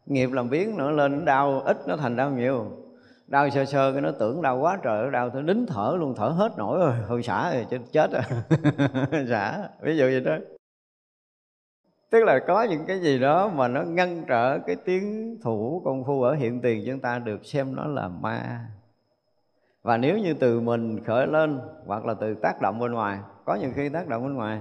nghiệp 0.07 0.33
làm 0.33 0.51
biến 0.51 0.77
nữa, 0.77 0.91
lên 0.91 1.19
nó 1.19 1.25
đau, 1.25 1.61
ít 1.61 1.77
nó 1.89 1.97
thành 1.97 2.17
đau 2.17 2.31
nhiều. 2.31 2.67
Đau 3.27 3.51
sơ 3.51 3.65
sơ 3.65 3.93
cái 3.93 4.01
nó 4.01 4.11
tưởng 4.11 4.43
đau 4.43 4.59
quá 4.59 4.79
trời, 4.83 5.05
nó 5.05 5.11
đau 5.11 5.31
tới 5.31 5.43
đính 5.43 5.67
thở 5.67 5.97
luôn, 5.99 6.15
thở 6.17 6.27
hết 6.27 6.59
nổi 6.59 6.79
rồi, 6.79 6.95
thôi 7.09 7.23
xả 7.23 7.55
rồi, 7.55 7.67
chết 7.71 7.79
chết 7.93 8.11
rồi. 8.13 8.23
Xả, 9.29 9.69
ví 9.81 9.97
dụ 9.97 10.05
vậy 10.05 10.21
đó. 10.21 10.37
Tức 12.11 12.25
là 12.25 12.39
có 12.47 12.63
những 12.63 12.85
cái 12.87 13.01
gì 13.01 13.19
đó 13.19 13.49
mà 13.49 13.69
nó 13.69 13.83
ngăn 13.83 14.25
trở 14.29 14.59
cái 14.59 14.77
tiếng 14.77 15.39
thủ 15.43 15.83
công 15.85 16.05
phu 16.05 16.23
ở 16.23 16.35
hiện 16.35 16.61
tiền 16.61 16.85
chúng 16.87 17.01
ta 17.01 17.19
được 17.19 17.45
xem 17.45 17.77
nó 17.77 17.87
là 17.87 18.09
ma. 18.09 18.67
Và 19.83 19.97
nếu 19.97 20.19
như 20.19 20.35
từ 20.35 20.61
mình 20.61 21.05
khởi 21.05 21.27
lên, 21.27 21.61
hoặc 21.87 22.05
là 22.05 22.15
từ 22.15 22.35
tác 22.35 22.61
động 22.63 22.79
bên 22.79 22.93
ngoài, 22.93 23.19
có 23.45 23.55
những 23.55 23.73
khi 23.75 23.89
tác 23.89 24.09
động 24.09 24.23
bên 24.23 24.35
ngoài 24.35 24.61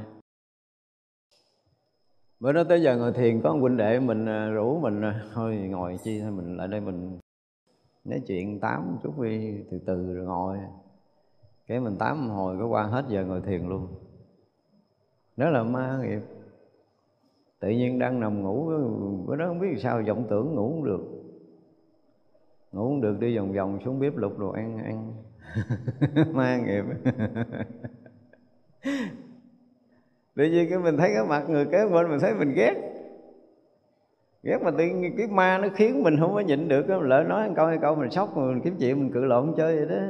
bữa 2.44 2.52
đó 2.52 2.64
tới 2.64 2.82
giờ 2.82 2.98
ngồi 2.98 3.12
thiền, 3.14 3.42
có 3.42 3.54
một 3.54 3.60
huynh 3.60 3.78
đệ 3.78 4.00
mình 4.00 4.26
à, 4.26 4.50
rủ 4.50 4.80
mình 4.80 5.02
à, 5.02 5.24
thôi 5.34 5.56
ngồi 5.56 5.98
chi 6.04 6.22
thôi, 6.22 6.32
mình 6.32 6.58
lại 6.58 6.68
đây 6.68 6.82
mình 6.82 7.20
nói 8.06 8.22
chuyện 8.28 8.60
tám 8.60 8.98
chút 9.04 9.20
đi, 9.22 9.64
từ 9.72 9.80
từ 9.86 10.14
rồi 10.16 10.26
ngồi. 10.26 10.58
Cái 11.68 11.80
mình 11.80 11.96
tám 12.00 12.30
hồi 12.30 12.58
có 12.60 12.68
qua 12.68 12.84
hết 12.84 13.06
giờ 13.10 13.26
ngồi 13.26 13.42
thiền 13.42 13.68
luôn. 13.68 13.88
Đó 15.38 15.50
là 15.50 15.64
ma 15.64 16.00
nghiệp. 16.02 16.22
Tự 17.60 17.70
nhiên 17.70 18.00
đang 18.00 18.20
nằm 18.20 18.42
ngủ, 18.42 18.72
bữa 19.28 19.36
đó 19.36 19.48
không 19.48 19.60
biết 19.60 19.76
sao 19.78 20.02
vọng 20.08 20.26
tưởng 20.30 20.56
ngủ 20.56 20.70
không 20.70 20.86
được. 20.86 21.02
Ngủ 22.72 22.88
không 22.88 23.02
được, 23.02 23.20
đi 23.20 23.38
vòng 23.38 23.54
vòng 23.54 23.80
xuống 23.86 24.00
bếp 24.00 24.18
lục 24.18 24.40
đồ 24.40 24.50
ăn 24.50 24.78
ăn. 24.78 25.14
Ma 26.34 26.58
nghiệp. 26.58 26.84
tự 30.36 30.46
nhiên 30.46 30.70
cái 30.70 30.80
mình 30.80 30.98
thấy 30.98 31.12
cái 31.14 31.26
mặt 31.26 31.50
người 31.50 31.66
kế 31.66 31.88
bên 31.88 32.10
mình 32.10 32.20
thấy 32.20 32.34
mình 32.34 32.54
ghét. 32.56 32.74
Ghét 34.44 34.58
mà 34.62 34.72
tự 34.72 34.86
nhiên 34.86 35.16
cái 35.18 35.28
ma 35.28 35.58
nó 35.58 35.68
khiến 35.76 36.04
mình 36.04 36.20
không 36.20 36.34
có 36.34 36.40
nhịn 36.40 36.68
được 36.68 36.86
cái 36.88 36.98
lỡ 37.02 37.24
nói 37.24 37.48
một 37.48 37.54
câu 37.58 37.66
hay 37.66 37.78
câu 37.82 37.96
mình 37.96 38.12
sốc 38.12 38.38
mình 38.38 38.62
kiếm 38.64 38.76
chuyện 38.80 39.00
mình 39.00 39.12
cự 39.12 39.26
lộn 39.26 39.54
chơi 39.58 39.76
vậy 39.76 39.86
đó. 39.86 40.06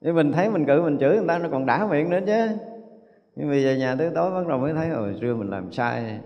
Nhưng 0.00 0.14
mình 0.14 0.32
thấy 0.32 0.50
mình 0.50 0.66
cự 0.66 0.82
mình 0.82 0.98
chửi 0.98 1.16
người 1.16 1.28
ta 1.28 1.38
nó 1.38 1.48
còn 1.52 1.66
đã 1.66 1.86
miệng 1.86 2.10
nữa 2.10 2.20
chứ. 2.26 2.46
Nhưng 3.36 3.48
bây 3.48 3.62
giờ 3.62 3.74
nhà 3.74 3.96
tới 3.98 4.10
tối 4.14 4.30
bắt 4.30 4.46
đầu 4.48 4.58
mới 4.58 4.74
thấy 4.74 4.88
hồi 4.88 5.16
xưa 5.20 5.34
mình 5.34 5.50
làm 5.50 5.72
sai. 5.72 6.18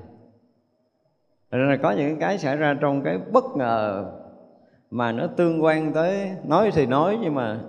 Rồi 1.51 1.67
là 1.67 1.77
có 1.83 1.91
những 1.91 2.19
cái 2.19 2.39
xảy 2.39 2.57
ra 2.57 2.77
trong 2.81 3.03
cái 3.03 3.19
bất 3.33 3.45
ngờ 3.57 4.13
mà 4.91 5.13
nó 5.13 5.27
tương 5.27 5.65
quan 5.65 5.93
tới, 5.93 6.31
nói 6.45 6.71
thì 6.75 6.87
nói 6.87 7.19
nhưng 7.23 7.35
mà 7.35 7.61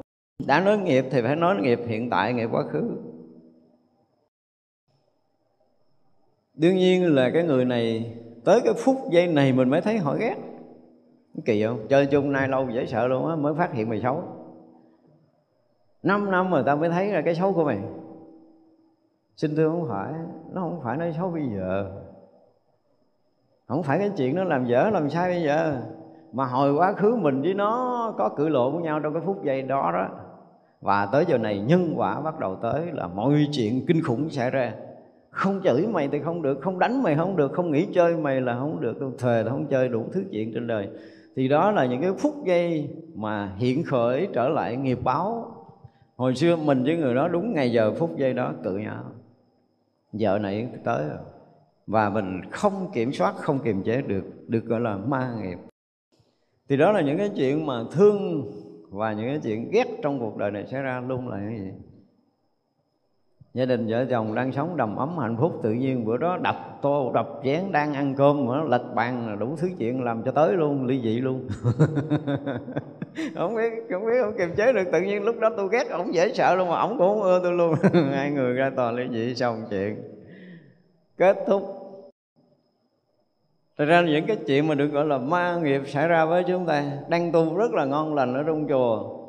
đã 0.47 0.59
nói 0.59 0.77
nghiệp 0.77 1.05
thì 1.11 1.21
phải 1.21 1.35
nói 1.35 1.55
nghiệp 1.61 1.79
hiện 1.87 2.09
tại, 2.09 2.33
nghiệp 2.33 2.49
quá 2.51 2.63
khứ. 2.63 2.91
Đương 6.53 6.75
nhiên 6.75 7.15
là 7.15 7.29
cái 7.33 7.43
người 7.43 7.65
này, 7.65 8.15
tới 8.45 8.61
cái 8.63 8.73
phút 8.73 8.97
giây 9.11 9.27
này 9.27 9.53
mình 9.53 9.69
mới 9.69 9.81
thấy 9.81 9.97
họ 9.97 10.15
ghét. 10.15 10.35
Kỳ 11.45 11.63
không? 11.63 11.79
Chơi 11.89 12.05
chung 12.05 12.31
nay 12.31 12.47
lâu 12.47 12.69
dễ 12.69 12.85
sợ 12.85 13.07
luôn 13.07 13.29
á, 13.29 13.35
mới 13.35 13.53
phát 13.55 13.73
hiện 13.73 13.89
mày 13.89 14.01
xấu. 14.01 14.23
Năm 16.03 16.31
năm 16.31 16.51
rồi 16.51 16.63
tao 16.65 16.77
mới 16.77 16.89
thấy 16.89 17.11
ra 17.11 17.21
cái 17.21 17.35
xấu 17.35 17.53
của 17.53 17.63
mày. 17.63 17.79
Xin 19.37 19.55
thưa 19.55 19.69
không 19.69 19.87
phải, 19.89 20.13
nó 20.53 20.61
không 20.61 20.79
phải 20.83 20.97
nói 20.97 21.13
xấu 21.17 21.29
bây 21.29 21.43
giờ. 21.57 21.91
Không 23.67 23.83
phải 23.83 23.99
cái 23.99 24.11
chuyện 24.17 24.35
nó 24.35 24.43
làm 24.43 24.65
dở 24.65 24.89
làm 24.93 25.09
sai 25.09 25.29
bây 25.29 25.43
giờ. 25.43 25.81
Mà 26.31 26.45
hồi 26.45 26.73
quá 26.73 26.93
khứ 26.93 27.15
mình 27.15 27.41
với 27.41 27.53
nó 27.53 28.13
có 28.17 28.29
cự 28.29 28.49
lộ 28.49 28.71
với 28.71 28.83
nhau 28.83 28.99
trong 28.99 29.13
cái 29.13 29.23
phút 29.25 29.43
giây 29.43 29.61
đó 29.61 29.91
đó. 29.93 30.07
Và 30.81 31.05
tới 31.05 31.25
giờ 31.27 31.37
này 31.37 31.59
nhân 31.59 31.93
quả 31.95 32.21
bắt 32.21 32.39
đầu 32.39 32.55
tới 32.55 32.85
là 32.91 33.07
mọi 33.07 33.47
chuyện 33.51 33.85
kinh 33.87 34.03
khủng 34.03 34.29
xảy 34.29 34.51
ra 34.51 34.73
không 35.33 35.61
chửi 35.63 35.87
mày 35.87 36.07
thì 36.07 36.19
không 36.19 36.41
được, 36.41 36.59
không 36.61 36.79
đánh 36.79 37.03
mày 37.03 37.15
không 37.15 37.35
được, 37.35 37.51
không 37.53 37.71
nghỉ 37.71 37.87
chơi 37.93 38.17
mày 38.17 38.41
là 38.41 38.59
không 38.59 38.81
được 38.81 38.97
tôi 38.99 39.11
thề 39.19 39.43
là 39.43 39.49
không 39.49 39.67
chơi 39.67 39.89
đủ 39.89 40.05
thứ 40.13 40.23
chuyện 40.31 40.53
trên 40.53 40.67
đời. 40.67 40.89
Thì 41.35 41.47
đó 41.47 41.71
là 41.71 41.85
những 41.85 42.01
cái 42.01 42.11
phút 42.19 42.33
giây 42.45 42.89
mà 43.15 43.55
hiện 43.57 43.83
khởi 43.83 44.27
trở 44.33 44.49
lại 44.49 44.75
nghiệp 44.75 44.99
báo. 45.03 45.55
Hồi 46.15 46.35
xưa 46.35 46.55
mình 46.55 46.83
với 46.83 46.97
người 46.97 47.15
đó 47.15 47.27
đúng 47.27 47.53
ngày 47.53 47.71
giờ 47.71 47.93
phút 47.93 48.17
giây 48.17 48.33
đó 48.33 48.53
cự 48.63 48.77
nhau. 48.77 49.03
Vợ 50.13 50.39
này 50.39 50.67
tới 50.83 51.07
rồi. 51.09 51.17
Và 51.87 52.09
mình 52.09 52.41
không 52.51 52.91
kiểm 52.93 53.13
soát, 53.13 53.35
không 53.35 53.59
kiềm 53.59 53.83
chế 53.83 54.01
được 54.01 54.23
được 54.47 54.65
gọi 54.65 54.79
là 54.79 54.97
ma 54.97 55.35
nghiệp. 55.41 55.57
Thì 56.69 56.77
đó 56.77 56.91
là 56.91 57.01
những 57.01 57.17
cái 57.17 57.29
chuyện 57.35 57.65
mà 57.65 57.83
thương 57.91 58.51
và 58.89 59.13
những 59.13 59.27
cái 59.27 59.39
chuyện 59.43 59.69
ghét 59.71 59.87
trong 60.01 60.19
cuộc 60.19 60.37
đời 60.37 60.51
này 60.51 60.65
xảy 60.67 60.81
ra 60.81 61.03
luôn 61.07 61.27
là 61.27 61.37
cái 61.37 61.59
gì? 61.59 61.71
Gia 63.53 63.65
đình 63.65 63.87
vợ 63.87 64.05
chồng 64.09 64.35
đang 64.35 64.51
sống 64.51 64.77
đầm 64.77 64.95
ấm 64.95 65.17
hạnh 65.17 65.37
phúc, 65.39 65.59
tự 65.63 65.71
nhiên 65.71 66.05
bữa 66.05 66.17
đó 66.17 66.37
đập 66.37 66.79
tô, 66.81 67.11
đập 67.13 67.29
chén 67.43 67.71
đang 67.71 67.93
ăn 67.93 68.15
cơm 68.17 68.45
mà 68.45 68.55
nó 68.55 68.63
lật 68.63 68.93
bàn 68.95 69.37
đủ 69.39 69.55
thứ 69.57 69.69
chuyện 69.79 70.03
làm 70.03 70.23
cho 70.23 70.31
tới 70.31 70.53
luôn, 70.53 70.85
ly 70.85 71.01
dị 71.01 71.19
luôn. 71.21 71.47
Không 73.35 73.55
biết 73.55 73.69
không 73.91 74.05
biết 74.05 74.11
không 74.21 74.33
kiềm 74.37 74.55
chế 74.57 74.73
được, 74.73 74.83
tự 74.91 75.01
nhiên 75.01 75.23
lúc 75.23 75.39
đó 75.39 75.49
tôi 75.57 75.69
ghét, 75.71 75.89
ổng 75.89 76.13
dễ 76.13 76.33
sợ 76.33 76.55
luôn 76.55 76.69
mà 76.69 76.79
ổng 76.79 76.97
cũng 76.97 77.07
không 77.07 77.23
ưa 77.23 77.39
tôi 77.43 77.51
luôn. 77.53 77.75
Hai 78.11 78.31
người 78.31 78.53
ra 78.53 78.71
tòa 78.75 78.91
ly 78.91 79.03
dị 79.11 79.35
xong 79.35 79.65
chuyện. 79.69 80.03
Kết 81.17 81.37
thúc. 81.47 81.63
Thật 83.77 83.85
ra 83.85 84.01
những 84.01 84.25
cái 84.27 84.37
chuyện 84.47 84.67
mà 84.67 84.75
được 84.75 84.87
gọi 84.87 85.05
là 85.05 85.17
ma 85.17 85.59
nghiệp 85.63 85.81
xảy 85.85 86.07
ra 86.07 86.25
với 86.25 86.43
chúng 86.47 86.65
ta, 86.65 86.83
Đang 87.09 87.31
tu 87.31 87.57
rất 87.57 87.71
là 87.73 87.85
ngon 87.85 88.15
lành 88.15 88.33
ở 88.33 88.43
trong 88.43 88.67
chùa. 88.67 89.22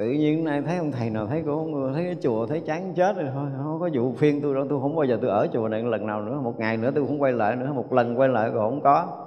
Tự 0.00 0.06
nhiên 0.06 0.44
nay 0.44 0.62
thấy 0.66 0.76
ông 0.76 0.92
thầy 0.92 1.10
nào 1.10 1.26
thấy 1.26 1.42
cũng 1.46 1.92
thấy 1.94 2.04
cái 2.04 2.16
chùa 2.22 2.46
thấy 2.46 2.60
chán 2.60 2.92
chết 2.96 3.16
rồi 3.16 3.30
thôi 3.34 3.48
Không 3.56 3.80
có 3.80 3.88
vụ 3.92 4.12
phiên 4.12 4.40
tôi 4.42 4.54
đâu, 4.54 4.66
tôi 4.70 4.80
không 4.80 4.96
bao 4.96 5.04
giờ 5.04 5.18
tôi 5.22 5.30
ở 5.30 5.48
chùa 5.52 5.68
này 5.68 5.82
lần 5.82 6.06
nào 6.06 6.22
nữa 6.22 6.40
Một 6.40 6.58
ngày 6.58 6.76
nữa 6.76 6.90
tôi 6.94 7.06
không 7.06 7.22
quay 7.22 7.32
lại 7.32 7.56
nữa, 7.56 7.72
một 7.72 7.92
lần 7.92 8.18
quay 8.18 8.28
lại 8.28 8.50
còn 8.54 8.70
không 8.70 8.80
có. 8.80 9.26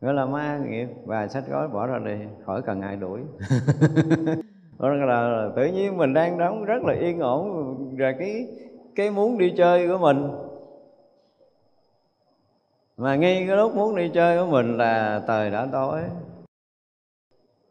Gọi 0.00 0.14
là 0.14 0.26
ma 0.26 0.58
nghiệp 0.58 0.88
và 1.04 1.28
sách 1.28 1.44
gói 1.48 1.68
bỏ 1.68 1.86
ra 1.86 1.98
đi, 1.98 2.16
khỏi 2.46 2.62
cần 2.62 2.80
ai 2.80 2.96
đuổi. 2.96 3.20
Đó 4.78 4.88
là 4.88 5.48
tự 5.56 5.66
nhiên 5.66 5.96
mình 5.96 6.14
đang 6.14 6.38
đóng 6.38 6.64
rất 6.64 6.82
là 6.82 6.94
yên 6.94 7.20
ổn 7.20 7.96
Rồi 7.96 8.14
cái 8.18 8.46
cái 8.94 9.10
muốn 9.10 9.38
đi 9.38 9.54
chơi 9.56 9.88
của 9.88 9.98
mình. 9.98 10.28
Mà 12.96 13.16
ngay 13.16 13.44
cái 13.48 13.56
lúc 13.56 13.76
muốn 13.76 13.96
đi 13.96 14.10
chơi 14.14 14.38
của 14.38 14.50
mình 14.50 14.76
là 14.76 15.22
trời 15.26 15.50
đã 15.50 15.66
tối 15.72 16.00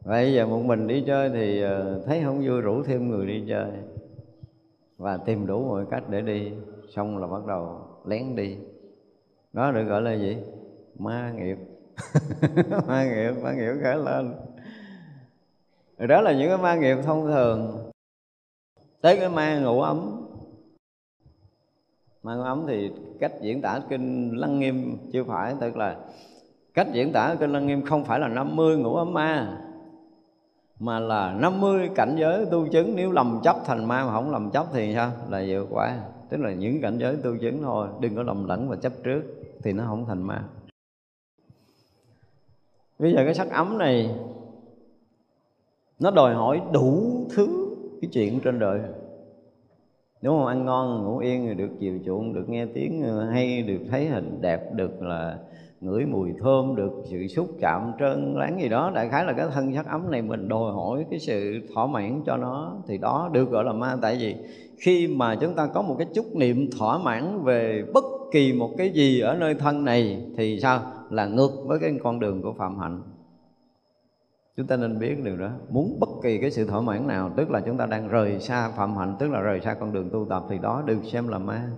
vậy 0.04 0.34
giờ 0.34 0.46
một 0.46 0.62
mình 0.64 0.86
đi 0.86 1.04
chơi 1.06 1.30
thì 1.30 1.62
ờ, 1.62 2.02
thấy 2.06 2.22
không 2.24 2.46
vui, 2.46 2.60
rủ 2.60 2.82
thêm 2.82 3.08
người 3.08 3.26
đi 3.26 3.44
chơi. 3.48 3.70
Và 4.98 5.16
tìm 5.16 5.46
đủ 5.46 5.64
mọi 5.68 5.84
cách 5.90 6.02
để 6.10 6.20
đi. 6.20 6.52
Xong 6.94 7.18
là 7.18 7.26
bắt 7.26 7.46
đầu 7.46 7.80
lén 8.06 8.36
đi. 8.36 8.56
Đó 9.52 9.72
được 9.72 9.84
gọi 9.84 10.02
là 10.02 10.12
gì? 10.12 10.36
Ma 10.98 11.32
nghiệp. 11.36 11.58
Ma 12.86 13.04
nghiệp 13.04 13.32
ma 13.42 13.52
nghiệp 13.52 13.72
khởi 13.82 13.96
lên. 13.96 14.34
Rồi 15.98 16.08
đó 16.08 16.20
là 16.20 16.32
những 16.32 16.48
cái 16.48 16.58
ma 16.58 16.74
nghiệp 16.74 16.96
thông 17.04 17.26
thường. 17.26 17.90
Tới 19.00 19.16
cái 19.16 19.28
ma 19.28 19.58
ngủ 19.58 19.80
ấm. 19.80 20.26
Ma 22.22 22.34
ngủ 22.34 22.42
ấm 22.42 22.64
thì 22.68 22.90
cách 23.20 23.32
diễn 23.40 23.62
tả 23.62 23.80
kinh 23.88 24.36
lăng 24.36 24.58
nghiêm 24.58 24.98
chưa 25.12 25.24
phải, 25.24 25.54
tức 25.60 25.76
là 25.76 25.96
cách 26.74 26.86
diễn 26.92 27.12
tả 27.12 27.34
kinh 27.40 27.52
lăng 27.52 27.66
nghiêm 27.66 27.82
không 27.84 28.04
phải 28.04 28.20
là 28.20 28.28
50 28.28 28.76
ngủ 28.76 28.94
ấm 28.94 29.12
ma 29.12 29.58
mà 30.82 31.00
là 31.00 31.32
50 31.40 31.90
cảnh 31.94 32.16
giới 32.18 32.46
tu 32.50 32.68
chứng, 32.68 32.96
nếu 32.96 33.12
lầm 33.12 33.40
chấp 33.44 33.56
thành 33.64 33.84
ma 33.84 34.04
mà 34.04 34.12
không 34.12 34.30
lầm 34.30 34.50
chấp 34.50 34.66
thì 34.72 34.94
sao? 34.94 35.10
Là 35.30 35.44
vượt 35.48 35.66
quả. 35.70 35.98
Tức 36.28 36.40
là 36.40 36.52
những 36.52 36.80
cảnh 36.80 36.98
giới 36.98 37.16
tu 37.16 37.36
chứng 37.36 37.62
thôi, 37.62 37.88
đừng 38.00 38.16
có 38.16 38.22
lầm 38.22 38.48
lẫn 38.48 38.68
và 38.68 38.76
chấp 38.76 38.92
trước 39.02 39.22
thì 39.62 39.72
nó 39.72 39.84
không 39.86 40.06
thành 40.06 40.22
ma. 40.22 40.44
Bây 42.98 43.12
giờ 43.12 43.24
cái 43.24 43.34
sắc 43.34 43.50
ấm 43.50 43.78
này, 43.78 44.14
nó 45.98 46.10
đòi 46.10 46.34
hỏi 46.34 46.60
đủ 46.72 47.02
thứ 47.36 47.76
cái 48.00 48.10
chuyện 48.12 48.40
trên 48.40 48.58
đời. 48.58 48.80
Đúng 50.22 50.38
không? 50.38 50.46
Ăn 50.46 50.64
ngon, 50.64 51.04
ngủ 51.04 51.18
yên 51.18 51.56
được 51.56 51.70
chiều 51.80 51.98
chuộng, 52.06 52.34
được 52.34 52.48
nghe 52.48 52.66
tiếng, 52.66 53.02
hay 53.30 53.62
được 53.62 53.80
thấy 53.90 54.08
hình 54.08 54.38
đẹp, 54.40 54.74
được 54.74 55.02
là 55.02 55.38
ngửi 55.82 56.06
mùi 56.06 56.30
thơm 56.40 56.76
được 56.76 56.92
sự 57.04 57.26
xúc 57.26 57.48
chạm 57.60 57.92
trơn 57.98 58.34
láng 58.34 58.60
gì 58.60 58.68
đó, 58.68 58.90
đại 58.94 59.08
khái 59.08 59.24
là 59.24 59.32
cái 59.32 59.46
thân 59.54 59.74
sắc 59.74 59.86
ấm 59.86 60.10
này 60.10 60.22
mình 60.22 60.48
đòi 60.48 60.72
hỏi 60.72 61.06
cái 61.10 61.18
sự 61.18 61.60
thỏa 61.74 61.86
mãn 61.86 62.22
cho 62.26 62.36
nó. 62.36 62.76
Thì 62.88 62.98
đó 62.98 63.30
được 63.32 63.50
gọi 63.50 63.64
là 63.64 63.72
ma, 63.72 63.96
tại 64.02 64.16
vì 64.20 64.36
khi 64.78 65.08
mà 65.08 65.34
chúng 65.34 65.54
ta 65.54 65.66
có 65.66 65.82
một 65.82 65.94
cái 65.98 66.06
chút 66.14 66.26
niệm 66.34 66.70
thỏa 66.78 66.98
mãn 66.98 67.44
về 67.44 67.84
bất 67.94 68.04
kỳ 68.32 68.52
một 68.52 68.70
cái 68.78 68.90
gì 68.90 69.20
ở 69.20 69.36
nơi 69.36 69.54
thân 69.54 69.84
này, 69.84 70.26
thì 70.36 70.60
sao? 70.60 70.80
Là 71.10 71.26
ngược 71.26 71.50
với 71.66 71.78
cái 71.78 71.94
con 72.02 72.20
đường 72.20 72.42
của 72.42 72.52
phạm 72.52 72.78
hạnh. 72.78 73.02
Chúng 74.56 74.66
ta 74.66 74.76
nên 74.76 74.98
biết 74.98 75.24
điều 75.24 75.36
đó. 75.36 75.48
Muốn 75.70 75.96
bất 76.00 76.08
kỳ 76.22 76.38
cái 76.38 76.50
sự 76.50 76.66
thỏa 76.66 76.80
mãn 76.80 77.06
nào, 77.06 77.30
tức 77.36 77.50
là 77.50 77.60
chúng 77.60 77.76
ta 77.76 77.86
đang 77.86 78.08
rời 78.08 78.40
xa 78.40 78.68
phạm 78.68 78.96
hạnh, 78.96 79.16
tức 79.18 79.30
là 79.30 79.40
rời 79.40 79.60
xa 79.60 79.74
con 79.74 79.92
đường 79.92 80.10
tu 80.12 80.26
tập, 80.30 80.44
thì 80.50 80.58
đó 80.58 80.82
được 80.86 81.04
xem 81.04 81.28
là 81.28 81.38
ma. 81.38 81.70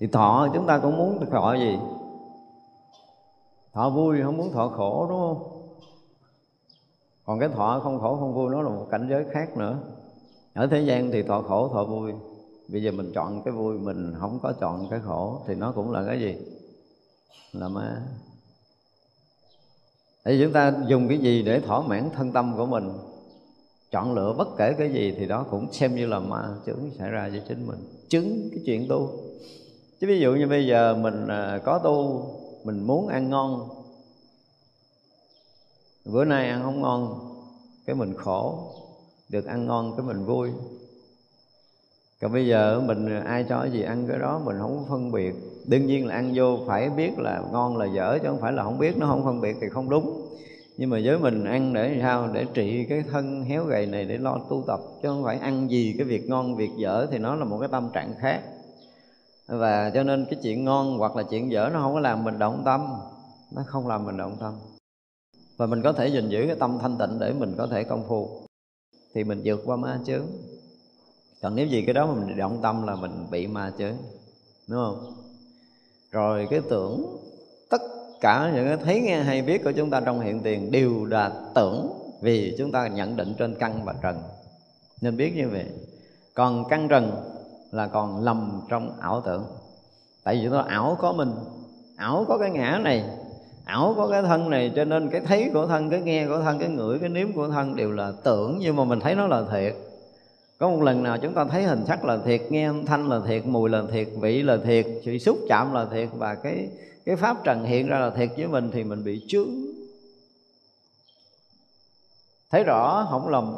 Thì 0.00 0.06
thọ 0.06 0.48
chúng 0.54 0.66
ta 0.66 0.78
cũng 0.78 0.96
muốn 0.96 1.18
thọ 1.30 1.54
gì? 1.54 1.78
Thọ 3.74 3.90
vui, 3.90 4.22
không 4.22 4.36
muốn 4.36 4.52
thọ 4.52 4.68
khổ, 4.68 5.06
đúng 5.08 5.18
không? 5.18 5.50
Còn 7.24 7.40
cái 7.40 7.48
thọ 7.48 7.80
không 7.82 8.00
khổ, 8.00 8.16
không 8.16 8.34
vui, 8.34 8.50
nó 8.50 8.62
là 8.62 8.68
một 8.68 8.86
cảnh 8.90 9.06
giới 9.10 9.24
khác 9.32 9.56
nữa. 9.56 9.78
Ở 10.54 10.66
thế 10.66 10.80
gian 10.80 11.10
thì 11.10 11.22
thọ 11.22 11.42
khổ, 11.42 11.68
thọ 11.68 11.84
vui. 11.84 12.12
Bây 12.68 12.82
giờ 12.82 12.90
mình 12.92 13.12
chọn 13.14 13.42
cái 13.44 13.54
vui, 13.54 13.78
mình 13.78 14.14
không 14.20 14.38
có 14.42 14.52
chọn 14.60 14.88
cái 14.90 15.00
khổ, 15.04 15.40
thì 15.46 15.54
nó 15.54 15.72
cũng 15.72 15.92
là 15.92 16.04
cái 16.06 16.20
gì? 16.20 16.36
Là 17.52 17.68
ma. 17.68 18.02
Thì 20.24 20.40
chúng 20.42 20.52
ta 20.52 20.72
dùng 20.86 21.08
cái 21.08 21.18
gì 21.18 21.42
để 21.42 21.60
thỏa 21.60 21.80
mãn 21.80 22.10
thân 22.16 22.32
tâm 22.32 22.54
của 22.56 22.66
mình? 22.66 22.90
Chọn 23.90 24.14
lựa 24.14 24.34
bất 24.38 24.48
kể 24.56 24.74
cái 24.78 24.92
gì 24.92 25.14
thì 25.18 25.26
đó 25.26 25.46
cũng 25.50 25.72
xem 25.72 25.94
như 25.94 26.06
là 26.06 26.18
ma 26.18 26.48
chứng 26.66 26.90
xảy 26.98 27.10
ra 27.10 27.30
cho 27.32 27.40
chính 27.48 27.66
mình. 27.66 27.78
Chứng 28.08 28.48
cái 28.50 28.62
chuyện 28.66 28.86
tu. 28.88 29.10
Chứ 30.00 30.06
ví 30.06 30.20
dụ 30.20 30.34
như 30.34 30.46
bây 30.46 30.66
giờ 30.66 30.94
mình 30.94 31.28
à, 31.28 31.60
có 31.64 31.78
tu 31.78 32.26
mình 32.64 32.86
muốn 32.86 33.08
ăn 33.08 33.30
ngon. 33.30 33.68
Bữa 36.04 36.24
nay 36.24 36.48
ăn 36.48 36.62
không 36.62 36.80
ngon, 36.80 37.30
cái 37.86 37.96
mình 37.96 38.14
khổ. 38.16 38.70
Được 39.28 39.46
ăn 39.46 39.66
ngon, 39.66 39.92
cái 39.96 40.06
mình 40.06 40.24
vui. 40.24 40.50
Còn 42.20 42.32
bây 42.32 42.46
giờ 42.46 42.80
mình, 42.80 43.20
ai 43.24 43.46
cho 43.48 43.64
gì 43.64 43.82
ăn 43.82 44.06
cái 44.08 44.18
đó, 44.18 44.40
mình 44.44 44.56
không 44.58 44.86
phân 44.88 45.12
biệt. 45.12 45.34
Đương 45.66 45.86
nhiên 45.86 46.06
là 46.06 46.14
ăn 46.14 46.32
vô 46.34 46.58
phải 46.66 46.90
biết 46.90 47.18
là 47.18 47.42
ngon 47.52 47.76
là 47.76 47.86
dở, 47.86 48.18
chứ 48.22 48.28
không 48.28 48.40
phải 48.40 48.52
là 48.52 48.62
không 48.62 48.78
biết. 48.78 48.96
Nó 48.98 49.06
không 49.06 49.24
phân 49.24 49.40
biệt 49.40 49.56
thì 49.60 49.68
không 49.68 49.90
đúng. 49.90 50.30
Nhưng 50.76 50.90
mà 50.90 51.00
với 51.04 51.18
mình 51.18 51.44
ăn 51.44 51.72
để 51.72 51.98
sao? 52.02 52.28
Để 52.32 52.46
trị 52.54 52.86
cái 52.88 53.04
thân 53.10 53.42
héo 53.42 53.64
gầy 53.64 53.86
này 53.86 54.04
để 54.04 54.18
lo 54.18 54.38
tu 54.50 54.64
tập, 54.66 54.80
chứ 55.02 55.08
không 55.08 55.24
phải 55.24 55.38
ăn 55.38 55.70
gì 55.70 55.94
cái 55.98 56.06
việc 56.06 56.28
ngon, 56.28 56.56
việc 56.56 56.70
dở 56.78 57.06
thì 57.10 57.18
nó 57.18 57.34
là 57.34 57.44
một 57.44 57.58
cái 57.60 57.68
tâm 57.72 57.90
trạng 57.92 58.14
khác 58.20 58.42
và 59.46 59.90
cho 59.94 60.02
nên 60.02 60.26
cái 60.30 60.38
chuyện 60.42 60.64
ngon 60.64 60.98
hoặc 60.98 61.16
là 61.16 61.22
chuyện 61.22 61.52
dở 61.52 61.70
nó 61.72 61.80
không 61.80 61.94
có 61.94 62.00
làm 62.00 62.24
mình 62.24 62.38
động 62.38 62.62
tâm. 62.64 62.86
Nó 63.52 63.62
không 63.66 63.86
làm 63.86 64.06
mình 64.06 64.16
động 64.16 64.36
tâm. 64.40 64.54
Và 65.56 65.66
mình 65.66 65.82
có 65.82 65.92
thể 65.92 66.08
gìn 66.08 66.28
giữ 66.28 66.44
cái 66.46 66.56
tâm 66.60 66.78
thanh 66.82 66.98
tịnh 66.98 67.18
để 67.18 67.32
mình 67.32 67.54
có 67.58 67.66
thể 67.66 67.84
công 67.84 68.04
phu. 68.08 68.40
Thì 69.14 69.24
mình 69.24 69.40
vượt 69.44 69.62
qua 69.64 69.76
ma 69.76 70.00
chướng. 70.06 70.26
Còn 71.42 71.54
nếu 71.54 71.66
gì 71.66 71.82
cái 71.82 71.94
đó 71.94 72.06
mà 72.06 72.14
mình 72.14 72.36
động 72.36 72.58
tâm 72.62 72.86
là 72.86 72.94
mình 72.94 73.26
bị 73.30 73.46
ma 73.46 73.72
chướng. 73.78 73.94
Đúng 74.68 74.84
không? 74.84 75.14
Rồi 76.10 76.46
cái 76.50 76.60
tưởng, 76.70 77.06
tất 77.70 77.80
cả 78.20 78.52
những 78.54 78.66
cái 78.66 78.76
thấy 78.76 79.00
nghe 79.00 79.22
hay 79.22 79.42
biết 79.42 79.64
của 79.64 79.72
chúng 79.72 79.90
ta 79.90 80.00
trong 80.00 80.20
hiện 80.20 80.40
tiền 80.40 80.70
đều 80.70 81.04
là 81.04 81.32
tưởng 81.54 81.88
vì 82.20 82.54
chúng 82.58 82.72
ta 82.72 82.88
nhận 82.88 83.16
định 83.16 83.34
trên 83.38 83.54
căn 83.54 83.84
và 83.84 83.94
trần. 84.02 84.22
Nên 85.00 85.16
biết 85.16 85.32
như 85.36 85.48
vậy. 85.48 85.66
Còn 86.34 86.68
căn 86.68 86.88
trần 86.88 87.33
là 87.74 87.86
còn 87.86 88.24
lầm 88.24 88.60
trong 88.68 88.90
ảo 89.00 89.22
tưởng. 89.24 89.44
Tại 90.24 90.34
vì 90.34 90.48
nó 90.48 90.60
ảo 90.60 90.96
có 91.00 91.12
mình, 91.12 91.32
ảo 91.96 92.24
có 92.28 92.38
cái 92.38 92.50
ngã 92.50 92.80
này, 92.82 93.04
ảo 93.64 93.94
có 93.96 94.08
cái 94.08 94.22
thân 94.22 94.50
này, 94.50 94.72
cho 94.76 94.84
nên 94.84 95.10
cái 95.10 95.20
thấy 95.20 95.50
của 95.54 95.66
thân, 95.66 95.90
cái 95.90 96.00
nghe 96.00 96.26
của 96.26 96.40
thân, 96.42 96.58
cái 96.58 96.68
ngửi, 96.68 96.98
cái 96.98 97.08
nếm 97.08 97.32
của 97.32 97.48
thân 97.48 97.76
đều 97.76 97.90
là 97.90 98.12
tưởng, 98.24 98.58
nhưng 98.60 98.76
mà 98.76 98.84
mình 98.84 99.00
thấy 99.00 99.14
nó 99.14 99.26
là 99.26 99.44
thiệt. 99.52 99.74
Có 100.58 100.70
một 100.70 100.82
lần 100.82 101.02
nào 101.02 101.18
chúng 101.18 101.34
ta 101.34 101.44
thấy 101.44 101.62
hình 101.62 101.84
sắc 101.86 102.04
là 102.04 102.18
thiệt, 102.24 102.42
nghe 102.50 102.66
âm 102.66 102.86
thanh 102.86 103.08
là 103.08 103.20
thiệt, 103.26 103.46
mùi 103.46 103.70
là 103.70 103.82
thiệt, 103.92 104.08
vị 104.20 104.42
là 104.42 104.56
thiệt, 104.64 104.86
sự 105.04 105.18
xúc 105.18 105.38
chạm 105.48 105.72
là 105.72 105.86
thiệt, 105.92 106.08
và 106.12 106.34
cái 106.34 106.68
cái 107.04 107.16
pháp 107.16 107.44
trần 107.44 107.64
hiện 107.64 107.88
ra 107.88 107.98
là 107.98 108.10
thiệt 108.10 108.30
với 108.36 108.46
mình 108.46 108.70
thì 108.72 108.84
mình 108.84 109.04
bị 109.04 109.24
chướng. 109.28 109.48
Thấy 112.50 112.64
rõ 112.64 113.06
không 113.10 113.28
lầm, 113.28 113.54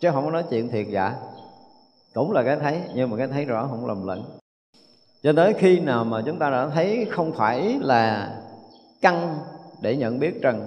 chứ 0.00 0.10
không 0.12 0.24
có 0.24 0.30
nói 0.30 0.44
chuyện 0.50 0.68
thiệt 0.68 0.86
giả 0.88 1.16
cũng 2.14 2.32
là 2.32 2.42
cái 2.42 2.56
thấy, 2.56 2.82
nhưng 2.94 3.10
mà 3.10 3.16
cái 3.16 3.28
thấy 3.28 3.44
rõ 3.44 3.66
không 3.70 3.86
lầm 3.86 4.06
lẫn. 4.06 4.24
Cho 5.22 5.32
tới 5.36 5.54
khi 5.58 5.80
nào 5.80 6.04
mà 6.04 6.22
chúng 6.26 6.38
ta 6.38 6.50
đã 6.50 6.68
thấy 6.68 7.06
không 7.10 7.32
phải 7.32 7.78
là 7.80 8.36
căn 9.00 9.38
để 9.80 9.96
nhận 9.96 10.18
biết 10.18 10.34
trần, 10.42 10.66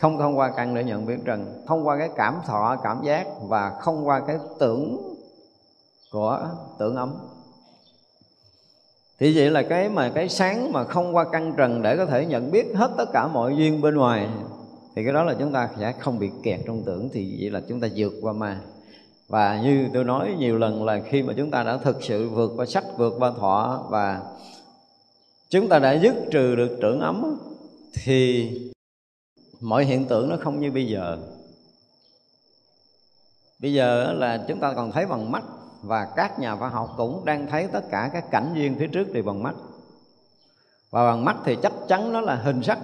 không 0.00 0.18
thông 0.18 0.38
qua 0.38 0.52
căn 0.56 0.74
để 0.74 0.84
nhận 0.84 1.06
biết 1.06 1.18
trần, 1.24 1.64
thông 1.66 1.86
qua 1.86 1.98
cái 1.98 2.10
cảm 2.16 2.40
thọ, 2.46 2.76
cảm 2.82 3.00
giác 3.04 3.26
và 3.48 3.70
không 3.80 4.06
qua 4.06 4.22
cái 4.26 4.36
tưởng 4.58 5.14
của 6.12 6.48
tưởng 6.78 6.96
ấm. 6.96 7.14
Thì 9.18 9.36
vậy 9.36 9.50
là 9.50 9.62
cái 9.62 9.88
mà 9.88 10.10
cái 10.14 10.28
sáng 10.28 10.72
mà 10.72 10.84
không 10.84 11.16
qua 11.16 11.24
căn 11.32 11.54
trần 11.56 11.82
để 11.82 11.96
có 11.96 12.06
thể 12.06 12.26
nhận 12.26 12.50
biết 12.50 12.66
hết 12.74 12.90
tất 12.96 13.06
cả 13.12 13.26
mọi 13.26 13.56
duyên 13.56 13.80
bên 13.80 13.94
ngoài, 13.94 14.28
thì 14.96 15.04
cái 15.04 15.12
đó 15.12 15.22
là 15.22 15.34
chúng 15.38 15.52
ta 15.52 15.68
sẽ 15.78 15.92
không 15.98 16.18
bị 16.18 16.30
kẹt 16.42 16.60
trong 16.66 16.82
tưởng, 16.86 17.08
thì 17.12 17.36
vậy 17.40 17.50
là 17.50 17.60
chúng 17.68 17.80
ta 17.80 17.88
vượt 17.96 18.12
qua 18.22 18.32
ma 18.32 18.60
và 19.32 19.60
như 19.60 19.90
tôi 19.94 20.04
nói 20.04 20.34
nhiều 20.38 20.58
lần 20.58 20.84
là 20.84 21.00
khi 21.08 21.22
mà 21.22 21.34
chúng 21.36 21.50
ta 21.50 21.62
đã 21.62 21.76
thực 21.76 22.02
sự 22.02 22.28
vượt 22.28 22.52
qua 22.56 22.66
sắc, 22.66 22.84
vượt 22.96 23.14
qua 23.18 23.32
thọ 23.40 23.86
và 23.90 24.22
chúng 25.50 25.68
ta 25.68 25.78
đã 25.78 25.92
dứt 25.92 26.14
trừ 26.30 26.56
được 26.56 26.78
trưởng 26.80 27.00
ấm 27.00 27.38
thì 27.94 28.50
mọi 29.60 29.84
hiện 29.84 30.04
tượng 30.04 30.28
nó 30.28 30.36
không 30.40 30.60
như 30.60 30.70
bây 30.72 30.86
giờ. 30.86 31.18
Bây 33.58 33.72
giờ 33.72 34.12
là 34.12 34.44
chúng 34.48 34.60
ta 34.60 34.72
còn 34.76 34.92
thấy 34.92 35.06
bằng 35.06 35.32
mắt 35.32 35.42
và 35.82 36.08
các 36.16 36.38
nhà 36.38 36.56
khoa 36.56 36.68
học 36.68 36.94
cũng 36.96 37.24
đang 37.24 37.46
thấy 37.46 37.68
tất 37.72 37.82
cả 37.90 38.10
các 38.12 38.30
cảnh 38.30 38.52
duyên 38.54 38.76
phía 38.78 38.86
trước 38.86 39.12
đều 39.12 39.22
bằng 39.22 39.42
mắt. 39.42 39.54
Và 40.90 41.10
bằng 41.10 41.24
mắt 41.24 41.36
thì 41.44 41.56
chắc 41.62 41.72
chắn 41.88 42.12
nó 42.12 42.20
là 42.20 42.34
hình 42.34 42.62
sắc. 42.62 42.78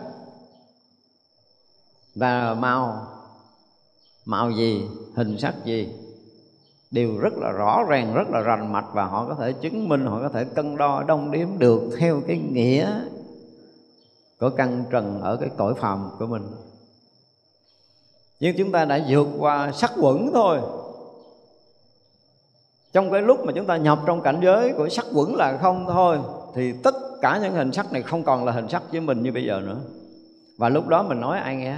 Và 2.14 2.54
màu 2.54 3.06
màu 4.24 4.50
gì, 4.50 4.82
hình 5.14 5.38
sắc 5.38 5.54
gì? 5.64 5.88
Đều 6.90 7.18
rất 7.18 7.32
là 7.36 7.50
rõ 7.50 7.84
ràng, 7.88 8.14
rất 8.14 8.28
là 8.30 8.40
rành 8.40 8.72
mạch 8.72 8.86
và 8.92 9.04
họ 9.04 9.26
có 9.28 9.34
thể 9.34 9.52
chứng 9.52 9.88
minh, 9.88 10.06
họ 10.06 10.20
có 10.20 10.28
thể 10.28 10.44
cân 10.44 10.76
đo, 10.76 11.02
đong 11.02 11.30
đếm 11.30 11.48
được 11.58 11.82
theo 11.98 12.22
cái 12.26 12.38
nghĩa 12.38 13.00
của 14.40 14.50
căn 14.50 14.84
trần 14.90 15.20
ở 15.22 15.36
cái 15.36 15.48
cõi 15.56 15.74
phàm 15.74 16.10
của 16.18 16.26
mình. 16.26 16.42
Nhưng 18.40 18.56
chúng 18.58 18.72
ta 18.72 18.84
đã 18.84 19.00
vượt 19.08 19.28
qua 19.38 19.72
sắc 19.72 19.92
quẩn 20.00 20.30
thôi. 20.34 20.58
Trong 22.92 23.10
cái 23.10 23.22
lúc 23.22 23.44
mà 23.44 23.52
chúng 23.56 23.66
ta 23.66 23.76
nhập 23.76 23.98
trong 24.06 24.22
cảnh 24.22 24.40
giới 24.42 24.72
của 24.72 24.88
sắc 24.88 25.06
quẩn 25.14 25.34
là 25.34 25.58
không 25.62 25.86
thôi, 25.86 26.18
thì 26.54 26.72
tất 26.82 26.94
cả 27.20 27.38
những 27.42 27.54
hình 27.54 27.72
sắc 27.72 27.92
này 27.92 28.02
không 28.02 28.24
còn 28.24 28.44
là 28.44 28.52
hình 28.52 28.68
sắc 28.68 28.82
với 28.92 29.00
mình 29.00 29.22
như 29.22 29.32
bây 29.32 29.44
giờ 29.44 29.60
nữa. 29.60 29.80
Và 30.58 30.68
lúc 30.68 30.88
đó 30.88 31.02
mình 31.02 31.20
nói, 31.20 31.38
ai 31.38 31.56
nghe? 31.56 31.76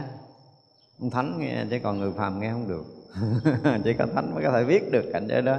Ông 1.01 1.11
thánh 1.11 1.39
nghe, 1.39 1.65
chứ 1.71 1.79
còn 1.83 1.99
người 1.99 2.13
phàm 2.17 2.41
nghe 2.41 2.53
không 2.53 2.69
được. 2.69 2.85
chỉ 3.85 3.95
có 3.95 4.07
thánh 4.15 4.35
mới 4.35 4.45
có 4.45 4.51
thể 4.51 4.65
biết 4.65 4.93
được 4.93 5.05
cảnh 5.13 5.27
giới 5.29 5.43
đó. 5.43 5.57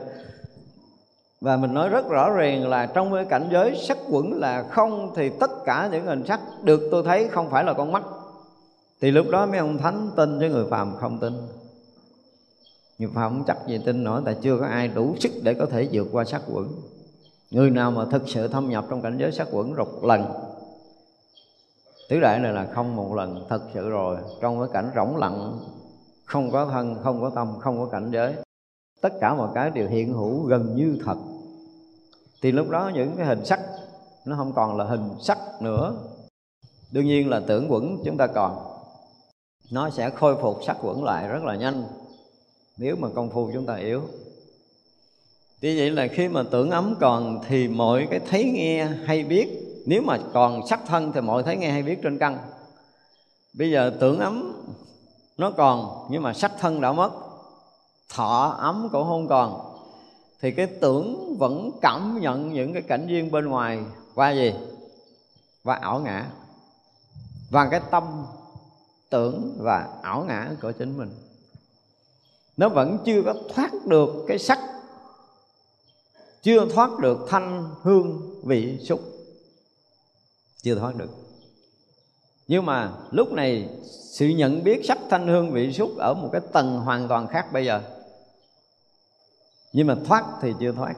Và 1.41 1.57
mình 1.57 1.73
nói 1.73 1.89
rất 1.89 2.09
rõ 2.09 2.29
ràng 2.29 2.67
là 2.67 2.85
trong 2.85 3.13
cái 3.13 3.25
cảnh 3.25 3.49
giới 3.51 3.75
sắc 3.87 3.97
quẩn 4.09 4.33
là 4.33 4.63
không 4.63 5.13
thì 5.15 5.29
tất 5.39 5.51
cả 5.65 5.89
những 5.91 6.05
hình 6.05 6.25
sắc 6.27 6.39
được 6.63 6.81
tôi 6.91 7.03
thấy 7.03 7.27
không 7.27 7.49
phải 7.49 7.63
là 7.63 7.73
con 7.73 7.91
mắt. 7.91 8.03
Thì 9.01 9.11
lúc 9.11 9.29
đó 9.29 9.45
mấy 9.45 9.57
ông 9.57 9.77
thánh 9.77 10.11
tin 10.15 10.39
chứ 10.39 10.49
người 10.49 10.65
phàm 10.69 10.95
không 10.97 11.19
tin. 11.19 11.33
Người 12.99 13.09
phàm 13.13 13.31
không 13.31 13.43
chắc 13.47 13.57
gì 13.67 13.79
tin 13.85 14.03
nổi 14.03 14.21
tại 14.25 14.35
chưa 14.41 14.57
có 14.57 14.65
ai 14.65 14.87
đủ 14.87 15.15
sức 15.19 15.31
để 15.43 15.53
có 15.53 15.65
thể 15.65 15.87
vượt 15.91 16.07
qua 16.11 16.23
sắc 16.23 16.41
quẩn. 16.51 16.67
Người 17.51 17.69
nào 17.69 17.91
mà 17.91 18.05
thực 18.05 18.29
sự 18.29 18.47
thâm 18.47 18.69
nhập 18.69 18.85
trong 18.89 19.01
cảnh 19.01 19.17
giới 19.17 19.31
sắc 19.31 19.47
quẩn 19.51 19.75
một 19.75 20.03
lần, 20.03 20.25
tứ 22.09 22.19
đại 22.19 22.39
này 22.39 22.53
là 22.53 22.67
không 22.73 22.95
một 22.95 23.15
lần, 23.15 23.45
thật 23.49 23.61
sự 23.73 23.89
rồi. 23.89 24.17
Trong 24.41 24.59
cái 24.59 24.69
cảnh 24.73 24.91
rỗng 24.95 25.17
lặng 25.17 25.59
không 26.31 26.51
có 26.51 26.65
thân, 26.65 26.95
không 27.03 27.21
có 27.21 27.29
tâm, 27.29 27.59
không 27.59 27.79
có 27.79 27.85
cảnh 27.85 28.11
giới. 28.11 28.35
Tất 29.01 29.13
cả 29.21 29.33
mọi 29.33 29.49
cái 29.55 29.71
đều 29.71 29.87
hiện 29.87 30.13
hữu 30.13 30.43
gần 30.43 30.75
như 30.75 30.97
thật. 31.05 31.15
Thì 32.41 32.51
lúc 32.51 32.69
đó 32.69 32.91
những 32.93 33.13
cái 33.17 33.25
hình 33.25 33.45
sắc, 33.45 33.59
nó 34.25 34.35
không 34.35 34.53
còn 34.53 34.77
là 34.77 34.85
hình 34.85 35.09
sắc 35.21 35.37
nữa. 35.61 35.95
Đương 36.91 37.05
nhiên 37.05 37.29
là 37.29 37.41
tưởng 37.47 37.71
quẩn 37.71 37.97
chúng 38.05 38.17
ta 38.17 38.27
còn. 38.27 38.57
Nó 39.71 39.89
sẽ 39.89 40.09
khôi 40.09 40.35
phục 40.41 40.59
sắc 40.67 40.77
quẩn 40.81 41.03
lại 41.03 41.27
rất 41.27 41.43
là 41.43 41.55
nhanh, 41.55 41.83
nếu 42.77 42.95
mà 42.95 43.07
công 43.15 43.29
phu 43.29 43.49
chúng 43.53 43.65
ta 43.65 43.75
yếu. 43.75 44.01
Như 45.61 45.75
vậy 45.77 45.89
là 45.89 46.07
khi 46.07 46.27
mà 46.27 46.43
tưởng 46.51 46.71
ấm 46.71 46.95
còn 46.99 47.39
thì 47.47 47.67
mọi 47.67 48.07
cái 48.11 48.19
thấy 48.29 48.51
nghe 48.53 48.85
hay 48.85 49.23
biết, 49.23 49.47
nếu 49.85 50.01
mà 50.01 50.19
còn 50.33 50.67
sắc 50.67 50.79
thân 50.87 51.11
thì 51.11 51.21
mọi 51.21 51.43
thấy 51.43 51.57
nghe 51.57 51.71
hay 51.71 51.83
biết 51.83 51.99
trên 52.03 52.17
căn. 52.17 52.37
Bây 53.53 53.71
giờ 53.71 53.97
tưởng 53.99 54.19
ấm 54.19 54.53
nó 55.37 55.51
còn, 55.51 56.07
nhưng 56.09 56.23
mà 56.23 56.33
sắc 56.33 56.51
thân 56.59 56.81
đã 56.81 56.91
mất. 56.91 57.11
Thọ 58.09 58.55
ấm 58.59 58.89
cũng 58.91 59.03
không 59.03 59.27
còn. 59.27 59.77
Thì 60.41 60.51
cái 60.51 60.67
tưởng 60.67 61.35
vẫn 61.39 61.71
cảm 61.81 62.19
nhận 62.21 62.53
những 62.53 62.73
cái 62.73 62.81
cảnh 62.81 63.07
duyên 63.07 63.31
bên 63.31 63.45
ngoài. 63.45 63.83
Qua 64.15 64.31
gì? 64.31 64.53
Và 65.63 65.75
ảo 65.75 65.99
ngã. 65.99 66.31
Và 67.49 67.67
cái 67.71 67.81
tâm 67.91 68.25
tưởng 69.09 69.57
và 69.59 69.89
ảo 70.01 70.23
ngã 70.27 70.51
của 70.61 70.71
chính 70.71 70.97
mình. 70.97 71.15
Nó 72.57 72.69
vẫn 72.69 72.97
chưa 73.05 73.21
có 73.25 73.33
thoát 73.55 73.71
được 73.85 74.25
cái 74.27 74.39
sắc. 74.39 74.59
Chưa 76.41 76.65
thoát 76.65 76.99
được 76.99 77.25
thanh 77.29 77.69
hương 77.81 78.39
vị 78.43 78.79
xúc. 78.85 79.01
Chưa 80.61 80.75
thoát 80.75 80.95
được 80.95 81.09
nhưng 82.47 82.65
mà 82.65 82.91
lúc 83.11 83.31
này 83.31 83.69
sự 83.91 84.27
nhận 84.27 84.63
biết 84.63 84.85
sắc 84.85 84.97
thanh 85.09 85.27
hương 85.27 85.51
vị 85.51 85.73
xúc 85.73 85.91
ở 85.97 86.13
một 86.13 86.29
cái 86.31 86.41
tầng 86.53 86.79
hoàn 86.79 87.07
toàn 87.07 87.27
khác 87.27 87.53
bây 87.53 87.65
giờ. 87.65 87.81
Nhưng 89.73 89.87
mà 89.87 89.95
thoát 90.05 90.25
thì 90.41 90.53
chưa 90.59 90.71
thoát. 90.71 90.93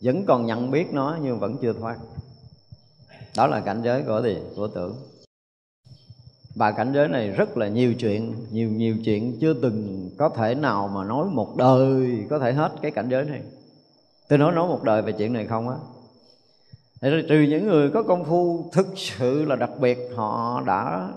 Vẫn 0.00 0.26
còn 0.26 0.46
nhận 0.46 0.70
biết 0.70 0.86
nó 0.92 1.18
nhưng 1.22 1.38
vẫn 1.38 1.56
chưa 1.62 1.72
thoát. 1.72 1.96
Đó 3.36 3.46
là 3.46 3.60
cảnh 3.60 3.82
giới 3.84 4.02
của 4.02 4.22
gì? 4.24 4.38
Của 4.56 4.68
tưởng. 4.68 4.96
Và 6.54 6.72
cảnh 6.72 6.92
giới 6.94 7.08
này 7.08 7.28
rất 7.30 7.56
là 7.56 7.68
nhiều 7.68 7.94
chuyện, 7.94 8.34
nhiều 8.50 8.70
nhiều 8.70 8.96
chuyện 9.04 9.38
chưa 9.40 9.54
từng 9.54 10.10
có 10.18 10.28
thể 10.28 10.54
nào 10.54 10.88
mà 10.88 11.04
nói 11.04 11.26
một 11.26 11.56
đời 11.56 12.18
có 12.30 12.38
thể 12.38 12.52
hết 12.52 12.72
cái 12.82 12.90
cảnh 12.90 13.08
giới 13.10 13.24
này. 13.24 13.42
Tôi 14.28 14.38
nói 14.38 14.52
nói 14.52 14.68
một 14.68 14.82
đời 14.82 15.02
về 15.02 15.12
chuyện 15.12 15.32
này 15.32 15.46
không 15.46 15.68
á 15.68 15.76
rồi 17.10 17.24
trừ 17.28 17.40
những 17.40 17.66
người 17.66 17.90
có 17.90 18.02
công 18.02 18.24
phu, 18.24 18.70
thực 18.72 18.86
sự 18.96 19.44
là 19.44 19.56
đặc 19.56 19.70
biệt, 19.80 19.98
họ 20.16 20.62
đã 20.66 21.08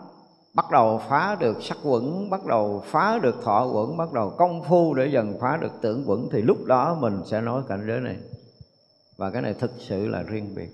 bắt 0.54 0.66
đầu 0.72 1.02
phá 1.10 1.38
được 1.40 1.64
sắc 1.64 1.78
quẩn, 1.84 2.30
bắt 2.30 2.46
đầu 2.46 2.84
phá 2.86 3.20
được 3.22 3.36
thọ 3.44 3.66
quẩn, 3.74 3.98
bắt 3.98 4.14
đầu 4.14 4.30
công 4.30 4.64
phu 4.64 4.94
để 4.94 5.08
dần 5.08 5.38
phá 5.42 5.58
được 5.62 5.72
tưởng 5.82 6.04
quẩn, 6.08 6.30
thì 6.32 6.42
lúc 6.42 6.66
đó 6.66 6.98
mình 7.00 7.22
sẽ 7.26 7.42
nói 7.42 7.62
cảnh 7.68 7.86
giới 7.88 8.00
này. 8.00 8.18
Và 9.18 9.30
cái 9.30 9.42
này 9.42 9.54
thực 9.54 9.72
sự 9.78 10.08
là 10.08 10.24
riêng 10.24 10.56
biệt. 10.56 10.70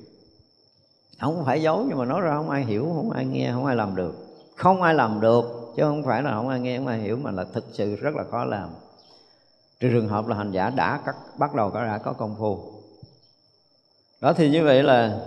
Không 1.21 1.43
phải 1.45 1.62
giấu, 1.62 1.86
nhưng 1.88 1.97
mà 1.97 2.06
nói 2.06 2.21
ra 2.21 2.36
không 2.36 2.50
ai 2.50 2.65
hiểu, 2.65 2.91
không 2.95 3.12
ai 3.12 3.26
nghe, 3.26 3.52
không 3.54 3.65
ai 3.65 3.76
làm 3.76 3.95
được. 3.95 4.15
Không 4.56 4.82
ai 4.82 4.93
làm 4.93 5.21
được, 5.21 5.74
chứ 5.76 5.84
không 5.84 6.04
phải 6.04 6.24
là 6.24 6.34
không 6.34 6.50
ai 6.50 6.60
nghe, 6.60 6.78
không 6.78 6.88
ai 6.88 7.00
hiểu, 7.00 7.17
mà 7.17 7.32
là 7.32 7.45
thực 7.54 7.65
sự 7.74 7.95
rất 7.95 8.15
là 8.15 8.24
khó 8.32 8.45
làm. 8.45 8.69
Trừ 9.80 9.89
trường 9.89 10.08
hợp 10.08 10.28
là 10.28 10.36
hành 10.36 10.52
giả 10.52 10.69
đã 10.69 11.02
cắt, 11.06 11.15
bắt 11.38 11.56
đầu 11.56 11.69
có, 11.69 11.86
đã 11.86 11.97
có 11.97 12.13
công 12.13 12.36
phu 12.39 12.81
đó 14.22 14.34
thì 14.34 14.50
như 14.50 14.64
vậy 14.64 14.84
là 14.84 15.20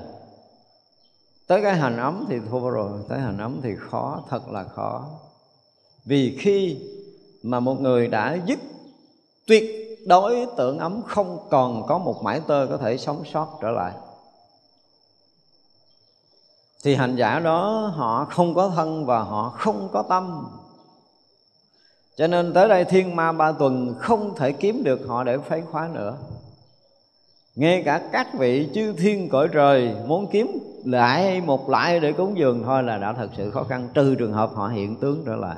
tới 1.47 1.63
cái 1.63 1.77
hành 1.77 1.97
ấm 1.97 2.27
thì 2.29 2.37
thua 2.51 2.71
rồi, 2.71 3.01
tới 3.09 3.21
hành 3.21 3.39
ấm 3.39 3.61
thì 3.63 3.71
khó, 3.91 4.23
thật 4.31 4.49
là 4.49 4.65
khó. 4.65 5.05
Vì 6.05 6.37
khi 6.41 6.79
mà 7.43 7.61
một 7.61 7.81
người 7.81 8.09
đã 8.09 8.39
dứt 8.47 8.59
tuyệt 9.47 9.65
đối 10.07 10.47
tượng 10.57 10.79
ấm, 10.79 11.03
không 11.07 11.49
còn 11.51 11.87
có 11.87 11.99
một 11.99 12.23
mãi 12.23 12.41
tơ 12.47 12.67
có 12.71 12.77
thể 12.77 12.99
sống 12.99 13.23
sót 13.33 13.59
trở 13.63 13.71
lại. 13.71 13.93
Thì 16.85 16.95
hành 16.95 17.17
giả 17.17 17.41
đó, 17.41 17.93
họ 17.95 18.25
không 18.31 18.55
có 18.55 18.73
thân 18.77 19.07
và 19.07 19.19
họ 19.19 19.49
không 19.59 19.89
có 19.93 20.03
tâm. 20.03 20.47
Cho 22.17 22.27
nên 22.27 22.53
tới 22.55 22.69
đây 22.69 22.85
thiên 22.85 23.17
ma 23.17 23.33
ba 23.33 23.53
tuần 23.53 23.95
không 23.99 24.35
thể 24.35 24.53
kiếm 24.53 24.85
được 24.85 25.01
họ 25.09 25.25
để 25.25 25.39
phái 25.39 25.63
khóa 25.71 25.89
nữa 25.93 26.17
ngay 27.55 27.83
cả 27.85 28.09
các 28.13 28.35
vị 28.39 28.69
chư 28.75 28.93
thiên 28.93 29.29
cõi 29.29 29.49
trời 29.53 29.95
muốn 30.07 30.27
kiếm 30.33 30.59
lại 30.85 31.41
một 31.41 31.69
lại 31.71 32.01
để 32.01 32.13
cúng 32.13 32.39
dường, 32.39 32.63
thôi 32.65 32.83
là 32.83 32.99
đã 32.99 33.13
thật 33.13 33.29
sự 33.37 33.51
khó 33.51 33.65
khăn, 33.65 33.89
trừ 33.95 34.15
trường 34.15 34.33
hợp 34.33 34.51
họ 34.55 34.69
hiện 34.69 34.97
tướng 34.97 35.23
trở 35.27 35.37
lại. 35.37 35.57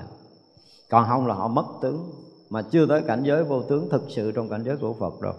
Còn 0.91 1.07
không 1.09 1.27
là 1.27 1.35
họ 1.35 1.49
mất 1.49 1.67
tướng, 1.83 2.11
mà 2.51 2.63
chưa 2.63 2.87
tới 2.87 3.03
cảnh 3.07 3.23
giới 3.25 3.45
vô 3.45 3.63
tướng 3.63 3.89
thực 3.91 4.03
sự 4.09 4.33
trong 4.33 4.49
cảnh 4.49 4.63
giới 4.65 4.77
của 4.77 4.95
Phật 4.95 5.21
đâu 5.21 5.35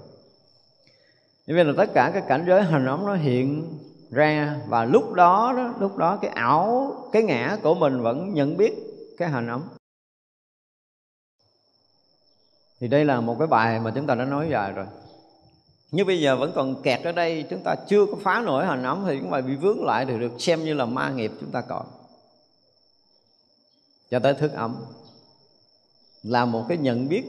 như 1.47 1.55
vậy 1.55 1.65
là 1.65 1.73
tất 1.77 1.93
cả 1.93 2.11
các 2.13 2.27
cảnh 2.27 2.45
giới 2.47 2.63
hình 2.63 2.85
ống 2.85 3.05
nó 3.05 3.15
hiện 3.15 3.77
ra, 4.11 4.59
và 4.67 4.85
lúc 4.85 5.13
đó 5.13 5.53
đó, 5.57 5.73
lúc 5.79 5.97
đó 5.97 6.19
cái 6.21 6.31
ảo, 6.31 6.95
cái 7.11 7.23
ngã 7.23 7.57
của 7.63 7.75
mình 7.75 8.01
vẫn 8.01 8.33
nhận 8.33 8.57
biết 8.57 8.73
cái 9.17 9.29
hình 9.29 9.47
ống. 9.47 9.61
thì 12.79 12.87
đây 12.87 13.05
là 13.05 13.21
một 13.21 13.35
cái 13.39 13.47
bài 13.47 13.79
mà 13.79 13.91
chúng 13.95 14.07
ta 14.07 14.15
đã 14.15 14.25
nói 14.25 14.47
dài 14.51 14.71
rồi 14.71 14.85
như 15.91 16.05
bây 16.05 16.21
giờ 16.21 16.35
vẫn 16.35 16.51
còn 16.55 16.81
kẹt 16.81 17.03
ở 17.03 17.11
đây, 17.11 17.45
chúng 17.49 17.61
ta 17.63 17.75
chưa 17.87 18.05
có 18.05 18.17
phá 18.21 18.41
nổi 18.45 18.65
hành 18.65 18.83
ấm 18.83 19.03
thì 19.07 19.17
chúng 19.21 19.31
ta 19.31 19.41
bị 19.41 19.55
vướng 19.55 19.85
lại 19.85 20.05
thì 20.05 20.19
được 20.19 20.31
xem 20.39 20.65
như 20.65 20.73
là 20.73 20.85
ma 20.85 21.09
nghiệp 21.09 21.31
chúng 21.39 21.51
ta 21.51 21.61
còn. 21.61 21.85
Cho 24.11 24.19
tới 24.19 24.33
thức 24.33 24.53
ấm. 24.53 24.75
Là 26.23 26.45
một 26.45 26.65
cái 26.69 26.77
nhận 26.77 27.07
biết 27.09 27.23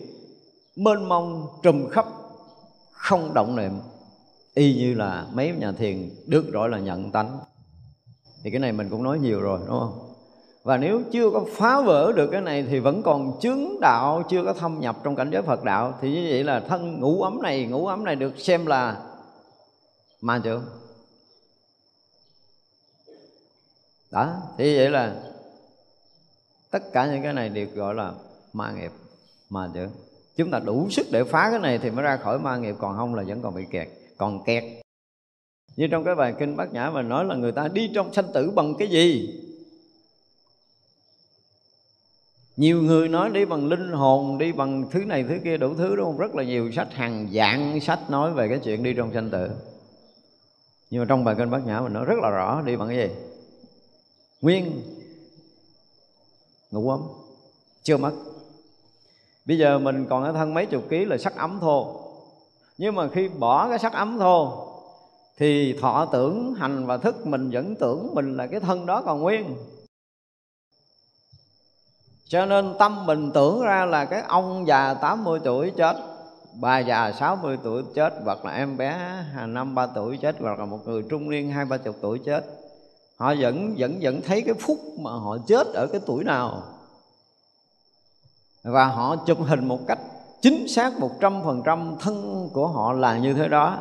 mênh 0.77 1.09
mông, 1.09 1.49
trùm 1.63 1.89
khắp, 1.89 2.07
không 2.93 3.35
động 3.35 3.57
niệm. 3.57 3.73
Y 4.55 4.75
như 4.75 4.95
là 4.95 5.27
mấy 5.33 5.53
nhà 5.53 5.73
thiền, 5.73 6.11
được 6.27 6.53
gọi 6.53 6.69
là 6.69 6.79
nhận 6.79 7.11
tánh. 7.13 7.39
Thì 8.43 8.51
cái 8.51 8.61
này 8.61 8.73
mình 8.73 8.91
cũng 8.91 9.03
nói 9.03 9.19
nhiều 9.19 9.41
rồi, 9.41 9.61
đúng 9.67 9.79
không? 9.79 10.08
Và 10.69 10.77
nếu 10.77 11.03
chưa 11.13 11.31
có 11.31 11.45
phá 11.53 11.81
vỡ 11.81 12.13
được 12.13 12.29
cái 12.33 12.41
này 12.41 12.67
thì 12.71 12.79
vẫn 12.79 13.03
còn 13.03 13.41
chứng 13.41 13.81
đạo, 13.81 14.23
chưa 14.31 14.45
có 14.45 14.53
thâm 14.53 14.81
nhập 14.81 14.97
trong 15.05 15.17
cảnh 15.17 15.31
giới 15.31 15.43
Phật 15.43 15.65
đạo. 15.65 15.99
Thì 16.01 16.13
như 16.13 16.27
vậy 16.31 16.45
là 16.45 16.61
thân 16.61 17.01
ngũ 17.01 17.23
ấm 17.23 17.43
này, 17.43 17.67
ngũ 17.67 17.87
ấm 17.87 18.05
này 18.05 18.17
được 18.17 18.39
xem 18.39 18.67
là 18.67 19.03
ma 20.21 20.41
chưa 20.45 20.63
đó, 24.11 24.35
thì 24.59 24.77
vậy 24.77 24.91
là 24.91 25.17
tất 26.71 26.93
cả 26.93 27.07
những 27.07 27.23
cái 27.23 27.33
này 27.33 27.49
đều 27.49 27.67
gọi 27.75 27.95
là 27.95 28.13
ma 28.53 28.73
nghiệp, 28.73 28.93
ma 29.51 29.71
chưa 29.75 29.89
chúng 30.37 30.51
ta 30.51 30.59
đủ 30.59 30.87
sức 30.91 31.07
để 31.11 31.25
phá 31.25 31.49
cái 31.51 31.61
này 31.61 31.79
thì 31.79 31.91
mới 31.91 32.03
ra 32.03 32.17
khỏi 32.17 32.39
ma 32.39 32.57
nghiệp, 32.57 32.75
còn 32.79 32.97
không 32.97 33.15
là 33.15 33.23
vẫn 33.23 33.43
còn 33.43 33.55
bị 33.55 33.65
kẹt, 33.71 33.89
còn 34.17 34.45
kẹt. 34.45 34.65
Như 35.77 35.89
trong 35.91 36.05
cái 36.05 36.15
bài 36.15 36.35
kinh 36.39 36.57
bát 36.57 36.73
nhã 36.73 36.91
mà 36.91 37.03
nói 37.03 37.25
là 37.25 37.35
người 37.35 37.53
ta 37.53 37.69
đi 37.69 37.91
trong 37.95 38.13
sanh 38.15 38.33
tử 38.35 38.51
bằng 38.51 38.75
cái 38.79 38.89
gì? 38.89 39.35
Nhiều 42.59 42.83
người 42.83 43.09
nói 43.09 43.31
đi 43.31 43.45
bằng 43.45 43.69
linh 43.69 43.93
hồn, 43.93 44.39
đi 44.39 44.53
bằng 44.53 44.85
thứ 44.91 45.05
này 45.05 45.25
thứ 45.29 45.35
kia 45.45 45.57
đủ 45.57 45.75
thứ, 45.75 45.97
đúng 45.97 46.07
không? 46.07 46.19
Rất 46.19 46.35
là 46.35 46.43
nhiều 46.43 46.73
sách, 46.73 46.89
hàng 46.93 47.29
dạng 47.33 47.81
sách 47.81 48.11
nói 48.11 48.33
về 48.33 48.49
cái 48.49 48.59
chuyện 48.65 48.83
đi 48.83 48.95
trong 48.95 49.13
sanh 49.15 49.31
tử. 49.31 49.51
Nhưng 50.91 51.01
mà 51.01 51.07
trong 51.09 51.25
bài 51.25 51.35
kinh 51.39 51.51
bát 51.51 51.67
nhã 51.67 51.81
mình 51.81 51.93
nói 51.93 52.05
rất 52.05 52.19
là 52.23 52.31
rõ, 52.31 52.63
đi 52.63 52.77
bằng 52.77 52.89
cái 52.89 52.97
gì? 52.97 53.15
Nguyên. 54.41 54.83
Ngủ 56.71 56.91
ấm. 56.91 57.01
Chưa 57.83 57.97
mất. 57.97 58.13
Bây 59.47 59.59
giờ 59.59 59.79
mình 59.79 60.07
còn 60.11 60.25
ở 60.25 60.33
thân 60.33 60.55
mấy 60.55 60.67
chục 60.67 60.83
ký 60.89 61.05
là 61.05 61.19
sắc 61.19 61.37
ấm 61.37 61.59
thô. 61.61 62.01
Nhưng 62.79 62.95
mà 62.95 63.09
khi 63.09 63.29
bỏ 63.29 63.69
cái 63.69 63.79
sắc 63.79 63.93
ấm 63.93 64.19
thô, 64.19 64.67
thì 65.37 65.79
thọ 65.81 66.09
tưởng, 66.13 66.55
hành 66.55 66.87
và 66.87 66.97
thức 66.97 67.27
mình 67.27 67.51
vẫn 67.51 67.75
tưởng 67.75 68.15
mình 68.15 68.37
là 68.37 68.47
cái 68.47 68.61
thân 68.61 68.87
đó 68.87 69.03
còn 69.03 69.21
nguyên 69.21 69.57
cho 72.29 72.47
nên 72.47 72.75
tâm 72.79 73.07
mình 73.07 73.31
tưởng 73.35 73.61
ra 73.61 73.85
là 73.85 74.05
cái 74.05 74.23
ông 74.29 74.67
già 74.67 74.95
80 74.95 75.41
tuổi 75.45 75.71
chết, 75.71 75.97
bà 76.61 76.79
già 76.79 77.13
60 77.13 77.59
tuổi 77.63 77.83
chết, 77.95 78.15
hoặc 78.25 78.45
là 78.45 78.53
em 78.53 78.77
bé 78.77 78.99
năm, 79.47 79.75
ba 79.75 79.87
tuổi 79.87 80.17
chết, 80.17 80.37
hoặc 80.41 80.59
là 80.59 80.65
một 80.65 80.79
người 80.87 81.03
trung 81.11 81.31
niên 81.31 81.51
hai, 81.51 81.65
ba 81.65 81.77
chục 81.77 81.97
tuổi 82.01 82.19
chết. 82.19 82.45
Họ 83.17 83.35
vẫn 83.39 83.75
vẫn 83.79 83.99
vẫn 84.01 84.21
thấy 84.27 84.43
cái 84.43 84.55
phút 84.55 84.79
mà 85.01 85.11
họ 85.11 85.37
chết 85.47 85.67
ở 85.75 85.87
cái 85.87 86.01
tuổi 86.07 86.25
nào. 86.25 86.63
Và 88.65 88.85
họ 88.85 89.17
chụp 89.17 89.39
hình 89.47 89.69
một 89.69 89.81
cách 89.89 89.99
chính 90.43 90.69
xác 90.69 91.01
một 91.01 91.11
trăm 91.21 91.43
phần 91.45 91.63
trăm 91.65 91.97
thân 92.01 92.49
của 92.53 92.67
họ 92.67 92.93
là 92.93 93.19
như 93.19 93.35
thế 93.35 93.49
đó. 93.49 93.79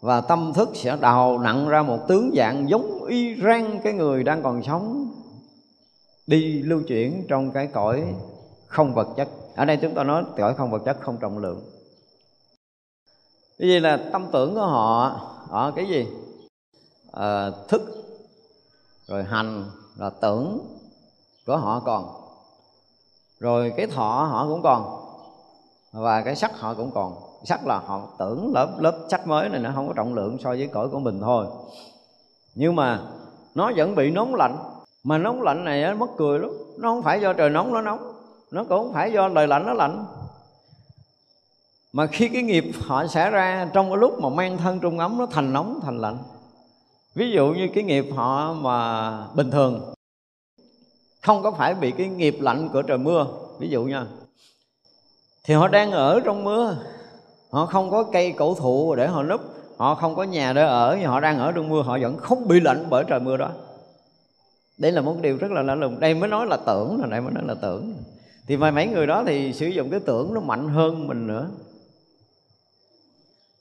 Và 0.00 0.20
tâm 0.20 0.52
thức 0.52 0.70
sẽ 0.74 0.96
đào 1.00 1.38
nặng 1.38 1.68
ra 1.68 1.82
một 1.82 2.08
tướng 2.08 2.30
dạng 2.36 2.70
giống 2.70 3.04
y 3.04 3.42
rang 3.42 3.80
cái 3.84 3.92
người 3.92 4.24
đang 4.24 4.42
còn 4.42 4.62
sống 4.62 5.07
đi 6.28 6.62
lưu 6.62 6.82
chuyển 6.88 7.26
trong 7.28 7.52
cái 7.52 7.66
cõi 7.66 8.14
không 8.66 8.94
vật 8.94 9.08
chất. 9.16 9.28
Ở 9.56 9.64
đây 9.64 9.76
chúng 9.82 9.94
ta 9.94 10.04
nói 10.04 10.24
cõi 10.36 10.54
không 10.54 10.70
vật 10.70 10.82
chất 10.84 10.96
không 11.00 11.16
trọng 11.16 11.38
lượng. 11.38 11.60
Cái 13.58 13.68
gì 13.68 13.80
là 13.80 14.08
tâm 14.12 14.26
tưởng 14.32 14.54
của 14.54 14.66
họ? 14.66 15.20
Ở 15.50 15.72
cái 15.76 15.86
gì? 15.86 16.06
À, 17.12 17.50
thức 17.68 17.82
rồi 19.06 19.24
hành 19.24 19.64
là 19.96 20.10
tưởng 20.10 20.58
của 21.46 21.56
họ 21.56 21.80
còn. 21.80 22.04
Rồi 23.40 23.72
cái 23.76 23.86
thọ 23.86 24.28
họ 24.30 24.46
cũng 24.48 24.62
còn 24.62 25.04
và 25.92 26.22
cái 26.22 26.36
sắc 26.36 26.60
họ 26.60 26.74
cũng 26.74 26.90
còn. 26.94 27.14
Sắc 27.44 27.66
là 27.66 27.78
họ 27.78 28.08
tưởng 28.18 28.52
lớp 28.54 28.76
lớp 28.78 29.06
sắc 29.10 29.26
mới 29.26 29.48
này 29.48 29.60
nó 29.60 29.70
không 29.74 29.88
có 29.88 29.94
trọng 29.96 30.14
lượng 30.14 30.38
so 30.44 30.50
với 30.50 30.66
cõi 30.72 30.88
của 30.88 30.98
mình 30.98 31.20
thôi. 31.20 31.46
Nhưng 32.54 32.76
mà 32.76 33.00
nó 33.54 33.72
vẫn 33.76 33.94
bị 33.94 34.10
nóng 34.10 34.34
lạnh 34.34 34.77
mà 35.04 35.18
nóng 35.18 35.42
lạnh 35.42 35.64
này 35.64 35.82
nó 35.82 35.94
mất 35.94 36.10
cười 36.16 36.38
lắm. 36.38 36.50
Nó 36.78 36.88
không 36.88 37.02
phải 37.02 37.20
do 37.20 37.32
trời 37.32 37.50
nóng, 37.50 37.72
nó 37.72 37.80
nóng. 37.80 38.12
Nó 38.50 38.64
cũng 38.64 38.78
không 38.78 38.92
phải 38.92 39.12
do 39.12 39.28
lời 39.28 39.46
lạnh, 39.46 39.66
nó 39.66 39.72
lạnh. 39.72 40.06
Mà 41.92 42.06
khi 42.06 42.28
cái 42.28 42.42
nghiệp 42.42 42.64
họ 42.86 43.06
xảy 43.06 43.30
ra, 43.30 43.68
trong 43.72 43.90
cái 43.90 43.96
lúc 43.96 44.20
mà 44.20 44.28
mang 44.28 44.58
thân 44.58 44.80
trung 44.80 44.98
ấm, 44.98 45.18
nó 45.18 45.26
thành 45.26 45.52
nóng, 45.52 45.80
thành 45.82 45.98
lạnh. 45.98 46.18
Ví 47.14 47.30
dụ 47.30 47.46
như 47.46 47.68
cái 47.74 47.84
nghiệp 47.84 48.06
họ 48.16 48.52
mà 48.52 49.10
bình 49.34 49.50
thường, 49.50 49.94
không 51.22 51.42
có 51.42 51.50
phải 51.50 51.74
bị 51.74 51.90
cái 51.90 52.08
nghiệp 52.08 52.36
lạnh 52.40 52.68
của 52.72 52.82
trời 52.82 52.98
mưa, 52.98 53.26
ví 53.58 53.68
dụ 53.68 53.84
nha. 53.84 54.06
Thì 55.44 55.54
họ 55.54 55.68
đang 55.68 55.90
ở 55.90 56.20
trong 56.24 56.44
mưa. 56.44 56.76
Họ 57.50 57.66
không 57.66 57.90
có 57.90 58.02
cây 58.02 58.32
cổ 58.32 58.54
thụ 58.54 58.94
để 58.94 59.06
họ 59.06 59.22
núp. 59.22 59.40
Họ 59.76 59.94
không 59.94 60.14
có 60.14 60.22
nhà 60.22 60.52
để 60.52 60.62
ở, 60.62 60.96
nhưng 61.00 61.10
họ 61.10 61.20
đang 61.20 61.38
ở 61.38 61.52
trong 61.52 61.68
mưa. 61.68 61.82
Họ 61.82 61.98
vẫn 62.00 62.16
không 62.16 62.48
bị 62.48 62.60
lạnh 62.60 62.86
bởi 62.90 63.04
trời 63.08 63.20
mưa 63.20 63.36
đó 63.36 63.48
đây 64.78 64.92
là 64.92 65.00
một 65.00 65.16
điều 65.20 65.36
rất 65.36 65.50
là 65.50 65.62
lạ 65.62 65.74
lùng. 65.74 66.00
Đây 66.00 66.14
mới 66.14 66.28
nói 66.28 66.46
là 66.46 66.56
tưởng 66.66 67.00
là 67.00 67.06
đây 67.06 67.20
mới 67.20 67.32
nói 67.32 67.44
là 67.46 67.54
tưởng. 67.54 67.94
Thì 68.46 68.56
mà 68.56 68.70
mấy 68.70 68.86
người 68.86 69.06
đó 69.06 69.24
thì 69.26 69.52
sử 69.52 69.66
dụng 69.66 69.90
cái 69.90 70.00
tưởng 70.00 70.34
nó 70.34 70.40
mạnh 70.40 70.68
hơn 70.68 71.06
mình 71.06 71.26
nữa. 71.26 71.50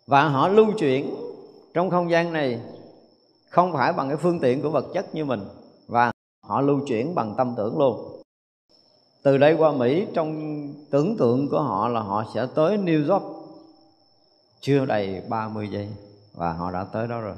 Và 0.08 0.30
họ 0.30 0.48
lưu 0.48 0.72
chuyển 0.80 1.16
trong 1.74 1.90
không 1.90 2.12
gian 2.12 2.34
này 2.34 2.60
không 3.50 3.74
phải 3.74 3.94
bằng 3.94 4.08
cái 4.08 4.18
phương 4.18 4.40
tiện 4.40 4.62
của 4.62 4.70
vật 4.70 4.86
chất 4.94 5.16
như 5.16 5.26
mình, 5.26 5.46
và 5.88 6.12
họ 6.46 6.62
lưu 6.62 6.80
chuyển 6.88 7.16
bằng 7.16 7.34
tâm 7.38 7.54
tưởng 7.58 7.78
luôn. 7.78 8.22
Từ 9.24 9.38
đây 9.38 9.54
qua 9.54 9.72
Mỹ, 9.72 10.08
trong 10.14 10.62
tưởng 10.90 11.18
tượng 11.18 11.50
của 11.50 11.62
họ 11.62 11.88
là 11.88 12.00
họ 12.00 12.26
sẽ 12.36 12.48
tới 12.56 12.78
New 12.78 13.12
York. 13.12 13.24
Chưa 14.62 14.86
đầy 14.86 15.22
30 15.30 15.68
giây, 15.72 15.88
và 16.34 16.54
họ 16.54 16.72
đã 16.72 16.84
tới 16.84 17.08
đó 17.08 17.22
rồi. 17.22 17.36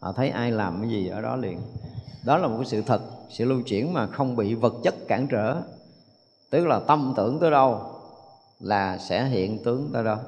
Họ 0.00 0.12
thấy 0.12 0.28
ai 0.28 0.50
làm 0.50 0.80
cái 0.80 0.90
gì 0.90 1.08
ở 1.08 1.20
đó 1.20 1.36
liền 1.36 1.58
đó 2.22 2.38
là 2.38 2.48
một 2.48 2.56
cái 2.56 2.66
sự 2.66 2.82
thật, 2.82 3.00
sự 3.30 3.44
lưu 3.44 3.62
chuyển 3.62 3.92
mà 3.92 4.06
không 4.06 4.36
bị 4.36 4.54
vật 4.54 4.74
chất 4.82 4.94
cản 5.08 5.26
trở. 5.30 5.62
Tức 6.50 6.66
là 6.66 6.80
tâm 6.80 7.14
tưởng 7.16 7.38
tới 7.40 7.50
đâu 7.50 7.80
là 8.60 8.98
sẽ 8.98 9.24
hiện 9.24 9.64
tướng 9.64 9.90
tới 9.92 10.04
đó. 10.04 10.18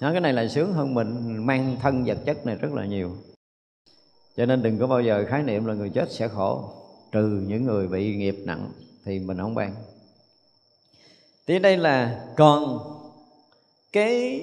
Nói 0.00 0.12
cái 0.12 0.20
này 0.20 0.32
là 0.32 0.48
sướng 0.48 0.72
hơn 0.72 0.94
mình 0.94 1.36
mang 1.46 1.76
thân 1.82 2.04
vật 2.04 2.18
chất 2.26 2.46
này 2.46 2.56
rất 2.56 2.72
là 2.72 2.86
nhiều. 2.86 3.16
Cho 4.36 4.46
nên 4.46 4.62
đừng 4.62 4.78
có 4.78 4.86
bao 4.86 5.00
giờ 5.00 5.24
khái 5.28 5.42
niệm 5.42 5.64
là 5.64 5.74
người 5.74 5.90
chết 5.90 6.12
sẽ 6.12 6.28
khổ, 6.28 6.70
trừ 7.12 7.42
những 7.46 7.64
người 7.64 7.88
bị 7.88 8.16
nghiệp 8.16 8.36
nặng 8.44 8.70
thì 9.04 9.18
mình 9.18 9.38
không 9.38 9.54
ban. 9.54 9.74
Thì 11.46 11.58
đây 11.58 11.76
là 11.76 12.24
còn 12.36 12.78
cái 13.92 14.42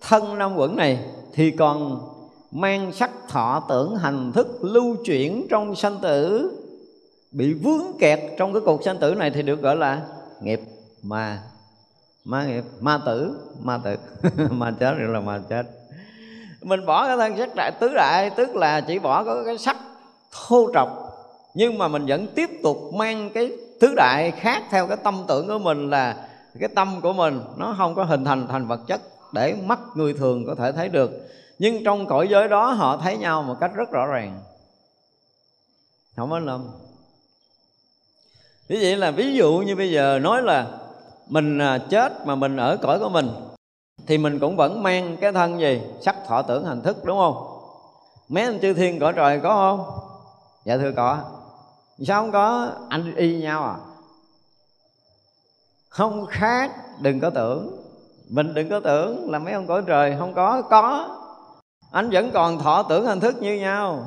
thân 0.00 0.38
năm 0.38 0.56
quẩn 0.56 0.76
này 0.76 1.04
thì 1.32 1.50
còn 1.50 2.08
mang 2.52 2.92
sắc 2.92 3.10
thọ 3.28 3.62
tưởng 3.68 3.96
hành 3.96 4.32
thức 4.32 4.64
lưu 4.64 4.96
chuyển 5.04 5.46
trong 5.50 5.74
sanh 5.76 5.98
tử, 6.02 6.50
bị 7.30 7.52
vướng 7.52 7.82
kẹt 7.98 8.20
trong 8.38 8.52
cái 8.52 8.62
cuộc 8.64 8.84
sanh 8.84 8.98
tử 8.98 9.14
này 9.14 9.30
thì 9.30 9.42
được 9.42 9.62
gọi 9.62 9.76
là 9.76 10.00
nghiệp 10.40 10.60
ma 11.02 11.38
ma 12.24 12.46
nghiệp, 12.46 12.64
ma 12.80 12.98
tử 13.06 13.36
ma 13.62 13.78
tử. 13.84 13.96
Ma 14.50 14.70
chết 14.80 14.94
gọi 14.98 15.08
là 15.08 15.20
ma 15.20 15.40
chết. 15.48 15.66
Mình 16.62 16.86
bỏ 16.86 17.06
cái 17.06 17.16
thân 17.16 17.38
sắc 17.38 17.54
đại, 17.56 17.72
tứ 17.80 17.88
đại, 17.94 18.30
tức 18.30 18.56
là 18.56 18.80
chỉ 18.80 18.98
bỏ 18.98 19.24
có 19.24 19.42
cái 19.46 19.58
sắc 19.58 19.76
thô 20.32 20.70
trọc, 20.74 20.88
nhưng 21.54 21.78
mà 21.78 21.88
mình 21.88 22.06
vẫn 22.06 22.26
tiếp 22.34 22.50
tục 22.62 22.94
mang 22.94 23.30
cái 23.34 23.52
tứ 23.80 23.94
đại 23.96 24.30
khác 24.30 24.62
theo 24.70 24.86
cái 24.86 24.96
tâm 24.96 25.24
tưởng 25.28 25.48
của 25.48 25.58
mình 25.58 25.90
là 25.90 26.28
cái 26.60 26.68
tâm 26.74 27.00
của 27.00 27.12
mình 27.12 27.40
nó 27.56 27.74
không 27.78 27.94
có 27.94 28.04
hình 28.04 28.24
thành 28.24 28.46
thành 28.48 28.66
vật 28.66 28.80
chất 28.86 29.00
để 29.32 29.56
mắt 29.66 29.78
người 29.94 30.14
thường 30.14 30.46
có 30.46 30.54
thể 30.54 30.72
thấy 30.72 30.88
được 30.88 31.10
nhưng 31.62 31.84
trong 31.84 32.06
cõi 32.06 32.28
giới 32.28 32.48
đó 32.48 32.70
họ 32.70 32.96
thấy 32.96 33.16
nhau 33.16 33.42
một 33.42 33.56
cách 33.60 33.70
rất 33.74 33.90
rõ 33.90 34.06
ràng. 34.06 34.40
Không 36.16 36.30
có 36.30 36.38
lầm. 36.38 36.70
Như 38.68 38.78
vậy 38.80 38.96
là 38.96 39.10
ví 39.10 39.34
dụ 39.34 39.62
như 39.66 39.76
bây 39.76 39.90
giờ 39.90 40.18
nói 40.22 40.42
là 40.42 40.66
mình 41.28 41.58
à, 41.58 41.78
chết 41.90 42.26
mà 42.26 42.34
mình 42.34 42.56
ở 42.56 42.76
cõi 42.82 42.98
của 42.98 43.08
mình, 43.08 43.30
thì 44.06 44.18
mình 44.18 44.38
cũng 44.38 44.56
vẫn 44.56 44.82
mang 44.82 45.16
cái 45.20 45.32
thân 45.32 45.60
gì? 45.60 45.82
Sắc, 46.00 46.16
thọ, 46.26 46.42
tưởng, 46.42 46.64
hành 46.64 46.82
thức, 46.82 47.04
đúng 47.04 47.18
không? 47.18 47.58
Mấy 48.28 48.44
anh 48.44 48.60
chư 48.60 48.74
thiên 48.74 48.98
cõi 48.98 49.12
trời 49.16 49.40
có 49.42 49.48
không? 49.48 49.98
Dạ 50.64 50.76
thưa 50.76 50.92
có. 50.96 51.18
Sao 52.06 52.22
không 52.22 52.32
có? 52.32 52.70
Anh 52.88 53.14
y 53.16 53.40
nhau 53.40 53.64
à? 53.64 53.76
Không 55.88 56.26
khác, 56.26 56.70
đừng 57.00 57.20
có 57.20 57.30
tưởng. 57.30 57.82
Mình 58.28 58.54
đừng 58.54 58.70
có 58.70 58.80
tưởng 58.80 59.30
là 59.30 59.38
mấy 59.38 59.52
ông 59.52 59.66
cõi 59.66 59.82
trời 59.86 60.16
không 60.18 60.34
có. 60.34 60.62
Có 60.62 61.18
anh 61.92 62.10
vẫn 62.10 62.30
còn 62.30 62.58
thọ 62.58 62.82
tưởng 62.82 63.06
hành 63.06 63.20
thức 63.20 63.42
như 63.42 63.54
nhau. 63.54 64.06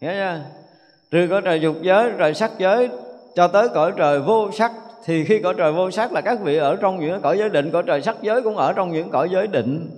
Hiểu 0.00 0.12
chưa? 0.12 0.40
Trừ 1.10 1.26
cõi 1.30 1.40
trời 1.44 1.60
dục 1.60 1.76
giới, 1.82 2.10
rồi 2.10 2.34
sắc 2.34 2.50
giới, 2.58 2.88
cho 3.34 3.48
tới 3.48 3.68
cõi 3.68 3.92
trời 3.96 4.20
vô 4.20 4.50
sắc, 4.52 4.72
thì 5.04 5.24
khi 5.24 5.38
cõi 5.42 5.54
trời 5.58 5.72
vô 5.72 5.90
sắc 5.90 6.12
là 6.12 6.20
các 6.20 6.40
vị 6.40 6.56
ở 6.56 6.76
trong 6.76 7.00
những 7.00 7.20
cõi 7.22 7.38
giới 7.38 7.48
định. 7.48 7.70
Cõi 7.72 7.82
trời 7.86 8.02
sắc 8.02 8.16
giới 8.22 8.42
cũng 8.42 8.56
ở 8.56 8.72
trong 8.72 8.92
những 8.92 9.10
cõi 9.10 9.28
giới 9.32 9.46
định. 9.46 9.90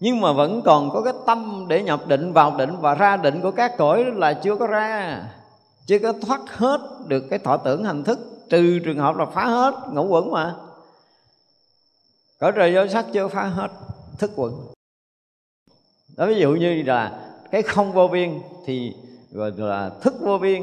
Nhưng 0.00 0.20
mà 0.20 0.32
vẫn 0.32 0.62
còn 0.62 0.90
có 0.90 1.02
cái 1.02 1.12
tâm 1.26 1.66
để 1.68 1.82
nhập 1.82 2.06
định, 2.06 2.32
vào 2.32 2.56
định 2.58 2.76
và 2.80 2.94
ra 2.94 3.16
định 3.16 3.40
của 3.40 3.50
các 3.50 3.76
cõi 3.78 4.04
là 4.14 4.32
chưa 4.32 4.56
có 4.56 4.66
ra. 4.66 5.22
Chưa 5.86 5.98
có 5.98 6.12
thoát 6.26 6.40
hết 6.56 6.80
được 7.06 7.24
cái 7.30 7.38
thọ 7.38 7.56
tưởng 7.56 7.84
hành 7.84 8.04
thức. 8.04 8.18
Trừ 8.50 8.78
trường 8.84 8.98
hợp 8.98 9.16
là 9.16 9.24
phá 9.24 9.46
hết, 9.46 9.74
ngũ 9.92 10.06
quẩn 10.06 10.30
mà. 10.30 10.54
Cõi 12.40 12.52
trời 12.56 12.74
vô 12.74 12.86
sắc 12.86 13.06
chưa 13.12 13.28
phá 13.28 13.42
hết, 13.42 13.68
thức 14.18 14.30
quẩn 14.36 14.52
đó, 16.18 16.26
ví 16.26 16.40
dụ 16.40 16.50
như 16.50 16.82
là 16.82 17.18
cái 17.50 17.62
không 17.62 17.92
vô 17.92 18.08
biên 18.08 18.30
thì 18.66 18.94
gọi 19.32 19.52
là 19.56 19.90
thức 20.00 20.14
vô 20.20 20.38
biên. 20.38 20.62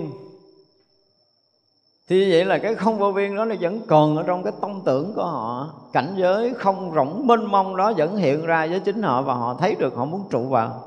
Thì 2.10 2.32
vậy 2.32 2.46
là 2.46 2.58
cái 2.58 2.76
không 2.76 2.98
vô 2.98 3.12
biên 3.12 3.36
đó 3.36 3.46
nó 3.46 3.56
vẫn 3.60 3.82
còn 3.88 4.18
ở 4.18 4.24
trong 4.24 4.44
cái 4.44 4.54
tâm 4.62 4.82
tưởng 4.86 5.14
của 5.16 5.26
họ. 5.26 5.70
Cảnh 5.94 6.14
giới 6.18 6.54
không 6.54 6.92
rộng 6.92 7.28
mênh 7.28 7.46
mông 7.46 7.78
đó 7.78 7.94
vẫn 7.98 8.18
hiện 8.18 8.46
ra 8.46 8.68
với 8.68 8.80
chính 8.80 9.02
họ 9.02 9.22
và 9.22 9.34
họ 9.34 9.58
thấy 9.60 9.76
được, 9.76 9.96
họ 9.96 10.06
muốn 10.06 10.24
trụ 10.30 10.44
vào. 10.44 10.84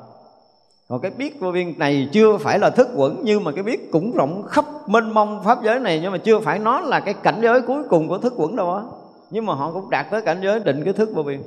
Còn 0.88 1.00
cái 1.00 1.10
biết 1.10 1.40
vô 1.40 1.52
biên 1.52 1.78
này 1.78 2.08
chưa 2.12 2.36
phải 2.36 2.58
là 2.58 2.70
thức 2.70 2.88
quẩn, 2.96 3.20
nhưng 3.22 3.44
mà 3.44 3.52
cái 3.52 3.62
biết 3.62 3.92
cũng 3.92 4.12
rộng 4.12 4.42
khắp 4.48 4.64
mênh 4.86 5.14
mông 5.14 5.42
pháp 5.44 5.58
giới 5.64 5.80
này, 5.80 6.00
nhưng 6.02 6.12
mà 6.12 6.18
chưa 6.18 6.40
phải 6.40 6.58
nó 6.58 6.80
là 6.80 7.00
cái 7.00 7.14
cảnh 7.14 7.38
giới 7.42 7.60
cuối 7.60 7.82
cùng 7.88 8.08
của 8.08 8.18
thức 8.18 8.32
quẩn 8.36 8.56
đâu 8.56 8.74
á. 8.74 8.82
Nhưng 9.30 9.46
mà 9.46 9.54
họ 9.54 9.72
cũng 9.72 9.90
đạt 9.90 10.06
tới 10.10 10.22
cảnh 10.22 10.40
giới 10.42 10.60
định 10.60 10.84
cái 10.84 10.92
thức 10.92 11.08
vô 11.14 11.22
biên 11.22 11.42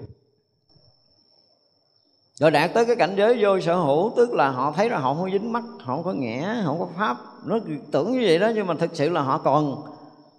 rồi 2.41 2.51
đạt 2.51 2.73
tới 2.73 2.85
cái 2.85 2.95
cảnh 2.95 3.13
giới 3.17 3.37
vô 3.39 3.59
sở 3.59 3.75
hữu 3.75 4.13
tức 4.17 4.33
là 4.33 4.49
họ 4.49 4.73
thấy 4.75 4.89
là 4.89 4.97
họ 4.99 5.13
không 5.13 5.31
dính 5.31 5.51
mắt 5.51 5.63
họ 5.79 5.95
không 5.95 6.03
có 6.03 6.13
ngã 6.13 6.61
họ 6.63 6.71
không 6.71 6.79
có 6.79 6.87
pháp. 6.97 7.17
Nó 7.45 7.59
tưởng 7.91 8.11
như 8.11 8.19
vậy 8.23 8.39
đó 8.39 8.51
nhưng 8.55 8.67
mà 8.67 8.73
thực 8.79 8.95
sự 8.95 9.09
là 9.09 9.21
họ 9.21 9.37
còn 9.37 9.81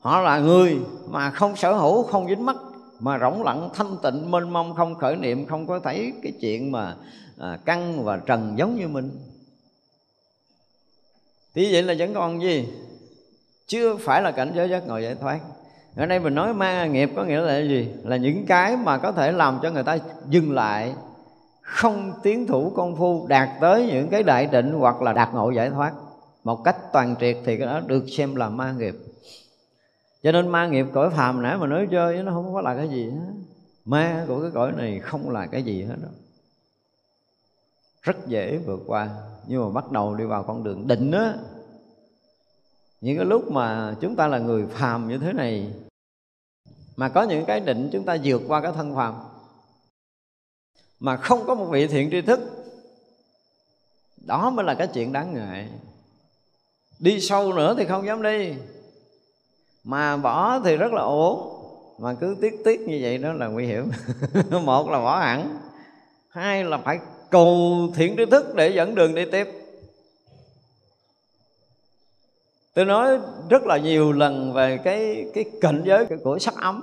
họ 0.00 0.20
là 0.20 0.38
người 0.38 0.76
mà 1.08 1.30
không 1.30 1.56
sở 1.56 1.72
hữu 1.72 2.02
không 2.02 2.28
dính 2.28 2.46
mắt 2.46 2.56
mà 3.00 3.18
rỗng 3.18 3.42
lặng 3.42 3.68
thanh 3.74 3.96
tịnh 4.02 4.30
mênh 4.30 4.50
mông 4.50 4.74
không 4.74 4.94
khởi 4.94 5.16
niệm 5.16 5.46
không 5.46 5.66
có 5.66 5.78
thấy 5.78 6.12
cái 6.22 6.32
chuyện 6.40 6.72
mà 6.72 6.94
à, 7.38 7.58
căng 7.64 8.04
và 8.04 8.16
trần 8.16 8.54
giống 8.56 8.76
như 8.76 8.88
mình. 8.88 9.10
Thì 11.54 11.72
vậy 11.72 11.82
là 11.82 11.94
vẫn 11.98 12.14
còn 12.14 12.42
gì? 12.42 12.68
Chưa 13.66 13.96
phải 13.96 14.22
là 14.22 14.30
cảnh 14.30 14.52
giới 14.54 14.68
giác 14.68 14.86
ngộ 14.86 14.98
giải 14.98 15.14
thoát. 15.20 15.38
Ở 15.96 16.06
đây 16.06 16.20
mình 16.20 16.34
nói 16.34 16.54
ma 16.54 16.86
nghiệp 16.86 17.10
có 17.16 17.24
nghĩa 17.24 17.40
là 17.40 17.58
gì? 17.58 17.88
Là 18.04 18.16
những 18.16 18.46
cái 18.46 18.76
mà 18.76 18.98
có 18.98 19.12
thể 19.12 19.32
làm 19.32 19.58
cho 19.62 19.70
người 19.70 19.84
ta 19.84 19.98
dừng 20.28 20.52
lại 20.52 20.94
không 21.72 22.12
tiến 22.22 22.46
thủ 22.46 22.72
công 22.76 22.96
phu 22.96 23.26
đạt 23.26 23.48
tới 23.60 23.86
những 23.86 24.08
cái 24.08 24.22
đại 24.22 24.46
định 24.46 24.72
hoặc 24.72 25.02
là 25.02 25.12
đạt 25.12 25.34
ngộ 25.34 25.50
giải 25.50 25.70
thoát. 25.70 25.92
Một 26.44 26.64
cách 26.64 26.76
toàn 26.92 27.14
triệt 27.20 27.36
thì 27.44 27.58
cái 27.58 27.66
đó 27.66 27.80
được 27.86 28.04
xem 28.08 28.34
là 28.34 28.48
ma 28.48 28.72
nghiệp. 28.72 28.94
Cho 30.22 30.32
nên 30.32 30.48
ma 30.48 30.66
nghiệp 30.66 30.86
cõi 30.92 31.10
phàm 31.10 31.42
nãy 31.42 31.56
mà 31.56 31.66
nói 31.66 31.88
chơi 31.90 32.22
nó 32.22 32.32
không 32.32 32.54
có 32.54 32.60
là 32.60 32.76
cái 32.76 32.88
gì 32.88 33.10
hết. 33.10 33.32
Ma 33.84 34.24
của 34.28 34.40
cái 34.40 34.50
cõi 34.54 34.72
này 34.72 35.00
không 35.00 35.30
là 35.30 35.46
cái 35.46 35.62
gì 35.62 35.84
hết 35.84 35.96
đâu 36.02 36.10
rất 38.02 38.26
dễ 38.26 38.58
vượt 38.58 38.80
qua. 38.86 39.08
Nhưng 39.46 39.64
mà 39.64 39.70
bắt 39.70 39.92
đầu 39.92 40.14
đi 40.14 40.24
vào 40.24 40.42
con 40.42 40.64
đường 40.64 40.86
định 40.86 41.10
á. 41.10 41.34
Những 43.00 43.16
cái 43.16 43.26
lúc 43.26 43.52
mà 43.52 43.94
chúng 44.00 44.16
ta 44.16 44.26
là 44.26 44.38
người 44.38 44.66
phàm 44.66 45.08
như 45.08 45.18
thế 45.18 45.32
này, 45.32 45.74
mà 46.96 47.08
có 47.08 47.22
những 47.22 47.44
cái 47.44 47.60
định 47.60 47.90
chúng 47.92 48.04
ta 48.04 48.16
vượt 48.24 48.42
qua 48.48 48.60
cái 48.60 48.72
thân 48.72 48.96
phàm 48.96 49.14
mà 51.02 51.16
không 51.16 51.46
có 51.46 51.54
một 51.54 51.64
vị 51.64 51.86
thiện 51.86 52.10
tri 52.10 52.20
thức. 52.20 52.40
Đó 54.16 54.50
mới 54.50 54.64
là 54.64 54.74
cái 54.74 54.86
chuyện 54.86 55.12
đáng 55.12 55.34
ngại. 55.34 55.68
Đi 56.98 57.20
sâu 57.20 57.52
nữa 57.52 57.74
thì 57.78 57.84
không 57.84 58.06
dám 58.06 58.22
đi. 58.22 58.54
Mà 59.84 60.16
bỏ 60.16 60.60
thì 60.64 60.76
rất 60.76 60.92
là 60.92 61.02
ổn. 61.02 61.62
Mà 61.98 62.14
cứ 62.14 62.36
tiếc 62.40 62.52
tiếc 62.64 62.80
như 62.80 62.98
vậy 63.02 63.18
đó 63.18 63.32
là 63.32 63.46
nguy 63.46 63.66
hiểm. 63.66 63.90
Một 64.64 64.90
là 64.90 64.98
bỏ 64.98 65.18
hẳn. 65.18 65.58
Hai 66.28 66.64
là 66.64 66.78
phải 66.78 66.98
cầu 67.30 67.78
thiện 67.94 68.14
tri 68.16 68.26
thức 68.26 68.54
để 68.54 68.68
dẫn 68.68 68.94
đường 68.94 69.14
đi 69.14 69.24
tiếp. 69.32 69.48
Tôi 72.74 72.84
nói 72.84 73.18
rất 73.48 73.62
là 73.62 73.76
nhiều 73.76 74.12
lần 74.12 74.52
về 74.52 74.78
cái 74.84 75.26
cái 75.34 75.44
cảnh 75.60 75.82
giới 75.84 76.06
của 76.24 76.38
sắc 76.38 76.54
ấm 76.56 76.82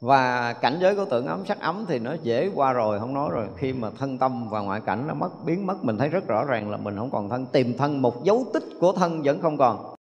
và 0.00 0.52
cảnh 0.52 0.78
giới 0.80 0.94
của 0.94 1.04
tượng 1.04 1.26
ấm, 1.26 1.46
sắc 1.46 1.60
ấm 1.60 1.84
thì 1.88 1.98
nó 1.98 2.12
dễ 2.22 2.50
qua 2.54 2.72
rồi, 2.72 3.00
không 3.00 3.14
nói 3.14 3.30
rồi. 3.32 3.46
Khi 3.56 3.72
mà 3.72 3.90
thân 3.98 4.18
tâm 4.18 4.48
và 4.48 4.60
ngoại 4.60 4.80
cảnh 4.80 5.06
nó 5.06 5.14
mất, 5.14 5.44
biến 5.44 5.66
mất, 5.66 5.84
mình 5.84 5.98
thấy 5.98 6.08
rất 6.08 6.26
rõ 6.26 6.44
ràng 6.44 6.70
là 6.70 6.76
mình 6.76 6.96
không 6.96 7.10
còn 7.10 7.28
thân. 7.28 7.46
Tìm 7.46 7.78
thân 7.78 8.02
một 8.02 8.24
dấu 8.24 8.44
tích 8.52 8.64
của 8.80 8.92
thân 8.92 9.22
vẫn 9.22 9.40
không 9.40 9.58
còn. 9.58 9.94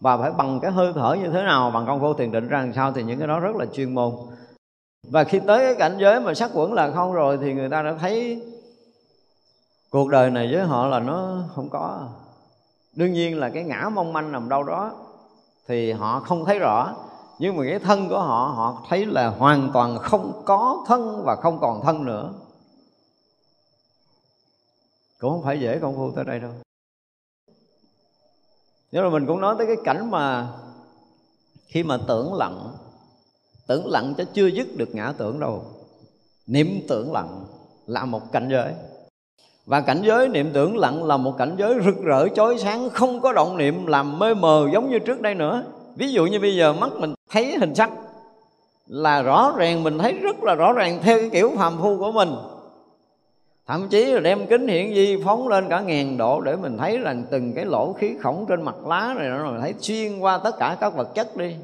Và 0.00 0.16
phải 0.16 0.30
bằng 0.30 0.60
cái 0.60 0.70
hơi 0.70 0.92
thở 0.94 1.16
như 1.22 1.30
thế 1.30 1.42
nào, 1.42 1.70
bằng 1.70 1.86
công 1.86 2.00
phu 2.00 2.14
thiền 2.14 2.32
định 2.32 2.48
ra 2.48 2.58
làm 2.58 2.72
sao 2.72 2.92
thì 2.92 3.02
những 3.02 3.18
cái 3.18 3.28
đó 3.28 3.40
rất 3.40 3.56
là 3.56 3.66
chuyên 3.66 3.94
môn. 3.94 4.12
Và 5.08 5.24
khi 5.24 5.40
tới 5.46 5.58
cái 5.58 5.74
cảnh 5.74 5.96
giới 6.00 6.20
mà 6.20 6.34
sắc 6.34 6.50
quẩn 6.54 6.72
là 6.72 6.90
không 6.90 7.12
rồi 7.12 7.38
thì 7.40 7.54
người 7.54 7.68
ta 7.68 7.82
đã 7.82 7.94
thấy 8.00 8.42
cuộc 9.90 10.08
đời 10.08 10.30
này 10.30 10.48
với 10.52 10.62
họ 10.62 10.86
là 10.86 11.00
nó 11.00 11.36
không 11.54 11.68
có. 11.68 12.08
Đương 12.96 13.12
nhiên 13.12 13.38
là 13.38 13.50
cái 13.50 13.64
ngã 13.64 13.90
mong 13.94 14.12
manh 14.12 14.32
nằm 14.32 14.48
đâu 14.48 14.62
đó 14.62 14.90
thì 15.68 15.92
họ 15.92 16.20
không 16.20 16.44
thấy 16.44 16.58
rõ 16.58 16.94
nhưng 17.38 17.56
mà 17.56 17.64
cái 17.68 17.78
thân 17.78 18.08
của 18.08 18.18
họ 18.18 18.52
họ 18.56 18.82
thấy 18.88 19.06
là 19.06 19.28
hoàn 19.28 19.70
toàn 19.74 19.98
không 19.98 20.42
có 20.44 20.84
thân 20.86 21.22
và 21.24 21.36
không 21.36 21.58
còn 21.60 21.82
thân 21.82 22.04
nữa. 22.04 22.32
Cũng 25.18 25.30
không 25.30 25.42
phải 25.42 25.60
dễ 25.60 25.78
công 25.78 25.96
phu 25.96 26.10
tới 26.10 26.24
đây 26.24 26.40
đâu. 26.40 26.50
Nếu 28.92 29.02
mà 29.02 29.10
mình 29.10 29.26
cũng 29.26 29.40
nói 29.40 29.54
tới 29.58 29.66
cái 29.66 29.76
cảnh 29.84 30.10
mà 30.10 30.52
khi 31.66 31.82
mà 31.82 31.98
tưởng 32.08 32.34
lặng 32.34 32.76
tưởng 33.66 33.90
lặng 33.90 34.14
chứ 34.16 34.24
chưa 34.32 34.46
dứt 34.46 34.76
được 34.76 34.94
ngã 34.94 35.12
tưởng 35.18 35.40
đâu. 35.40 35.62
Niệm 36.46 36.80
tưởng 36.88 37.12
lặng 37.12 37.44
là 37.86 38.04
một 38.04 38.32
cảnh 38.32 38.48
giới. 38.50 38.72
Và 39.66 39.80
cảnh 39.80 40.02
giới 40.04 40.28
niệm 40.28 40.50
tưởng 40.54 40.76
lặng 40.76 41.04
là 41.04 41.16
một 41.16 41.34
cảnh 41.38 41.56
giới 41.58 41.74
rực 41.84 42.02
rỡ, 42.04 42.28
chói 42.28 42.58
sáng, 42.58 42.90
không 42.90 43.20
có 43.20 43.32
động 43.32 43.56
niệm, 43.56 43.86
làm 43.86 44.18
mê 44.18 44.34
mờ 44.34 44.68
giống 44.72 44.90
như 44.90 44.98
trước 44.98 45.20
đây 45.20 45.34
nữa 45.34 45.64
ví 45.96 46.12
dụ 46.12 46.26
như 46.26 46.40
bây 46.40 46.56
giờ 46.56 46.72
mắt 46.72 46.90
mình 46.98 47.14
thấy 47.30 47.56
hình 47.58 47.74
sắc 47.74 47.90
là 48.86 49.22
rõ 49.22 49.54
ràng, 49.56 49.82
mình 49.82 49.98
thấy 49.98 50.12
rất 50.12 50.42
là 50.42 50.54
rõ 50.54 50.72
ràng 50.72 50.98
theo 51.02 51.18
cái 51.18 51.30
kiểu 51.30 51.50
phàm 51.56 51.78
phu 51.80 51.98
của 51.98 52.12
mình. 52.12 52.28
Thậm 53.66 53.88
chí 53.88 54.04
là 54.04 54.20
đem 54.20 54.46
kính 54.46 54.68
hiển 54.68 54.92
vi 54.94 55.22
phóng 55.24 55.48
lên 55.48 55.68
cả 55.68 55.80
ngàn 55.80 56.16
độ 56.16 56.40
để 56.40 56.56
mình 56.56 56.78
thấy 56.78 56.98
rằng 56.98 57.24
từng 57.30 57.52
cái 57.52 57.64
lỗ 57.64 57.92
khí 57.92 58.14
khổng 58.20 58.46
trên 58.48 58.62
mặt 58.62 58.86
lá 58.86 59.14
này 59.18 59.28
nó 59.28 59.56
thấy 59.60 59.74
xuyên 59.78 60.18
qua 60.18 60.38
tất 60.38 60.58
cả 60.58 60.76
các 60.80 60.94
vật 60.94 61.14
chất 61.14 61.36
đi. 61.36 61.56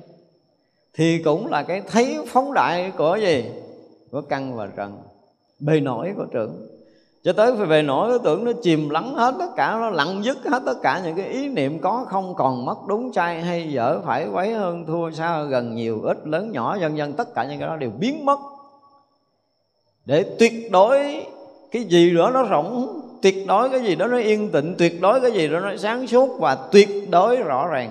Thì 0.95 1.22
cũng 1.22 1.47
là 1.47 1.62
cái 1.62 1.83
thấy 1.87 2.18
phóng 2.26 2.53
đại 2.55 2.93
của 2.99 3.16
gì? 3.16 3.45
Của 4.11 4.20
căn 4.20 4.57
và 4.57 4.66
trần, 4.76 4.99
bề 5.61 5.81
nổi 5.81 6.12
của 6.16 6.24
trưởng 6.33 6.78
cho 7.23 7.33
tới 7.33 7.53
phải 7.57 7.66
về 7.66 7.83
nổi 7.83 8.11
cái 8.11 8.19
tưởng 8.25 8.45
nó 8.45 8.53
chìm 8.62 8.91
lắng 8.91 9.14
hết 9.14 9.35
tất 9.39 9.49
cả, 9.57 9.77
nó 9.81 9.91
lặng 9.91 10.25
dứt 10.25 10.39
hết 10.45 10.62
tất 10.66 10.83
cả 10.83 11.01
những 11.05 11.16
cái 11.16 11.27
ý 11.27 11.49
niệm 11.49 11.79
có 11.79 12.05
không 12.09 12.35
còn 12.35 12.64
mất 12.64 12.77
đúng 12.87 13.12
sai 13.12 13.43
hay 13.43 13.73
dở 13.73 14.01
phải 14.07 14.29
quấy 14.33 14.53
hơn, 14.53 14.87
thua 14.87 15.11
sao 15.11 15.45
gần 15.45 15.75
nhiều, 15.75 16.01
ít, 16.03 16.27
lớn, 16.27 16.53
nhỏ 16.53 16.77
vân 16.81 16.97
vân 16.97 17.12
tất 17.12 17.35
cả 17.35 17.45
những 17.45 17.59
cái 17.59 17.69
đó 17.69 17.77
đều 17.77 17.91
biến 17.99 18.27
mất. 18.27 18.39
Để 20.05 20.37
tuyệt 20.39 20.53
đối 20.73 21.27
cái 21.71 21.85
gì 21.85 22.14
đó 22.14 22.31
nó 22.31 22.43
rộng 22.43 23.01
tuyệt 23.23 23.47
đối 23.47 23.71
cái 23.71 23.81
gì 23.81 23.95
đó 23.95 24.07
nó 24.07 24.19
yên 24.19 24.53
tịnh 24.53 24.75
tuyệt 24.79 25.01
đối 25.01 25.21
cái 25.21 25.33
gì 25.33 25.49
đó 25.49 25.61
nó 25.61 25.77
sáng 25.77 26.07
suốt 26.07 26.39
và 26.41 26.55
tuyệt 26.73 27.11
đối 27.11 27.37
rõ 27.37 27.66
ràng. 27.66 27.91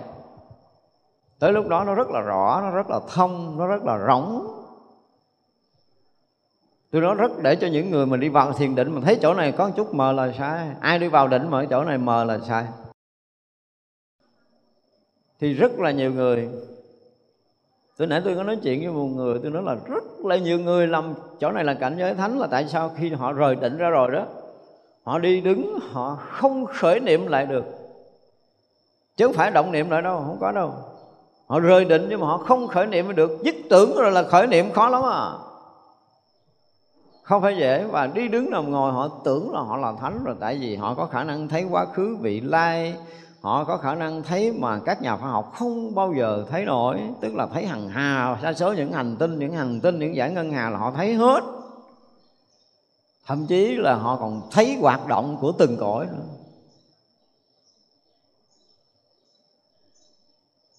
Tới 1.40 1.54
lúc 1.54 1.68
đó 1.68 1.84
nó 1.84 1.94
rất 1.94 2.10
là 2.10 2.20
rõ, 2.20 2.62
nó 2.64 2.70
rất 2.70 2.90
là 2.90 3.00
thông, 3.14 3.58
nó 3.58 3.68
rất 3.68 3.84
là 3.86 4.00
rỗng 4.08 4.48
tôi 6.98 7.02
nói 7.02 7.16
rất 7.16 7.32
để 7.42 7.56
cho 7.56 7.68
những 7.68 7.92
người 7.92 8.06
mà 8.06 8.18
đi 8.18 8.30
vào 8.30 8.54
thiền 8.54 8.76
định 8.76 8.92
mà 8.92 9.02
thấy 9.06 9.18
chỗ 9.22 9.34
này 9.34 9.52
có 9.52 9.68
một 9.68 9.74
chút 9.78 9.94
mờ 9.94 10.12
là 10.12 10.32
sai. 10.38 10.70
Ai 10.80 11.00
đi 11.00 11.08
vào 11.08 11.28
định 11.28 11.50
mà 11.50 11.66
chỗ 11.70 11.84
này 11.84 11.98
mờ 11.98 12.24
là 12.24 12.40
sai. 12.40 12.66
Thì 15.40 15.54
rất 15.54 15.80
là 15.80 15.92
nhiều 15.92 16.12
người. 16.14 16.50
Tôi 17.98 18.08
nãy 18.08 18.22
tôi 18.26 18.36
có 18.36 18.44
nói 18.44 18.58
chuyện 18.64 18.82
với 18.84 18.92
một 18.92 19.08
người, 19.16 19.40
tôi 19.44 19.52
nói 19.52 19.64
là 19.64 19.76
rất 19.86 20.04
là 20.26 20.38
nhiều 20.38 20.60
người 20.60 20.88
làm 20.88 21.14
chỗ 21.40 21.52
này 21.52 21.64
là 21.64 21.74
cảnh 21.74 21.96
giới 22.00 22.14
thánh 22.14 22.40
là 22.40 22.48
tại 22.48 22.68
sao 22.68 22.92
khi 22.98 23.10
họ 23.10 23.34
rời 23.34 23.56
định 23.56 23.78
ra 23.78 23.90
rồi 23.90 24.12
đó, 24.12 24.26
họ 25.04 25.20
đi 25.20 25.42
đứng, 25.42 25.80
họ 25.92 26.18
không 26.22 26.66
khởi 26.66 27.00
niệm 27.00 27.28
lại 27.28 27.46
được. 27.46 27.66
Chứ 29.18 29.26
không 29.26 29.36
phải 29.36 29.52
động 29.52 29.72
niệm 29.72 29.90
lại 29.90 30.02
đâu, 30.02 30.24
không 30.28 30.38
có 30.40 30.52
đâu. 30.52 30.74
Họ 31.48 31.60
rời 31.60 31.86
định 31.86 32.08
nhưng 32.10 32.20
mà 32.20 32.28
họ 32.28 32.38
không 32.38 32.68
khởi 32.68 32.88
niệm 32.88 33.16
được. 33.16 33.32
Dứt 33.44 33.56
tưởng 33.70 33.96
rồi 33.96 34.12
là 34.12 34.24
khởi 34.24 34.48
niệm 34.48 34.72
khó 34.72 34.90
lắm 34.90 35.04
à 35.04 35.32
không 37.28 37.42
phải 37.42 37.58
dễ, 37.58 37.84
và 37.84 38.08
đi 38.08 38.28
đứng 38.28 38.50
nằm 38.50 38.72
ngồi, 38.72 38.92
họ 38.92 39.08
tưởng 39.24 39.54
là 39.54 39.60
họ 39.60 39.78
là 39.78 39.94
thánh 40.00 40.24
rồi, 40.24 40.36
tại 40.40 40.58
vì 40.58 40.76
họ 40.76 40.94
có 40.94 41.06
khả 41.06 41.24
năng 41.24 41.48
thấy 41.48 41.64
quá 41.64 41.86
khứ 41.86 42.18
vị 42.22 42.42
lai, 42.42 42.96
họ 43.42 43.64
có 43.64 43.78
khả 43.78 43.96
năng 43.96 44.24
thấy 44.24 44.52
mà 44.52 44.80
các 44.86 45.02
nhà 45.02 45.18
khoa 45.18 45.30
học 45.30 45.52
không 45.56 45.96
bao 45.96 46.14
giờ 46.18 46.46
thấy 46.50 46.66
nổi, 46.66 47.02
tức 47.22 47.36
là 47.36 47.48
thấy 47.54 47.66
hằng 47.66 47.90
hà 47.90 48.40
sa 48.42 48.54
số 48.54 48.74
những 48.74 48.92
hành 48.92 49.16
tinh, 49.20 49.40
những 49.40 49.54
hành 49.54 49.82
tinh, 49.82 50.00
những 50.00 50.16
giải 50.16 50.32
ngân 50.32 50.52
hà 50.52 50.70
là 50.70 50.78
họ 50.78 50.92
thấy 50.92 51.14
hết. 51.14 51.44
Thậm 53.26 53.48
chí 53.48 53.76
là 53.76 53.96
họ 53.96 54.16
còn 54.16 54.50
thấy 54.52 54.78
hoạt 54.82 55.08
động 55.08 55.38
của 55.42 55.52
từng 55.52 55.78
cõi 55.80 56.06
nữa. 56.06 56.24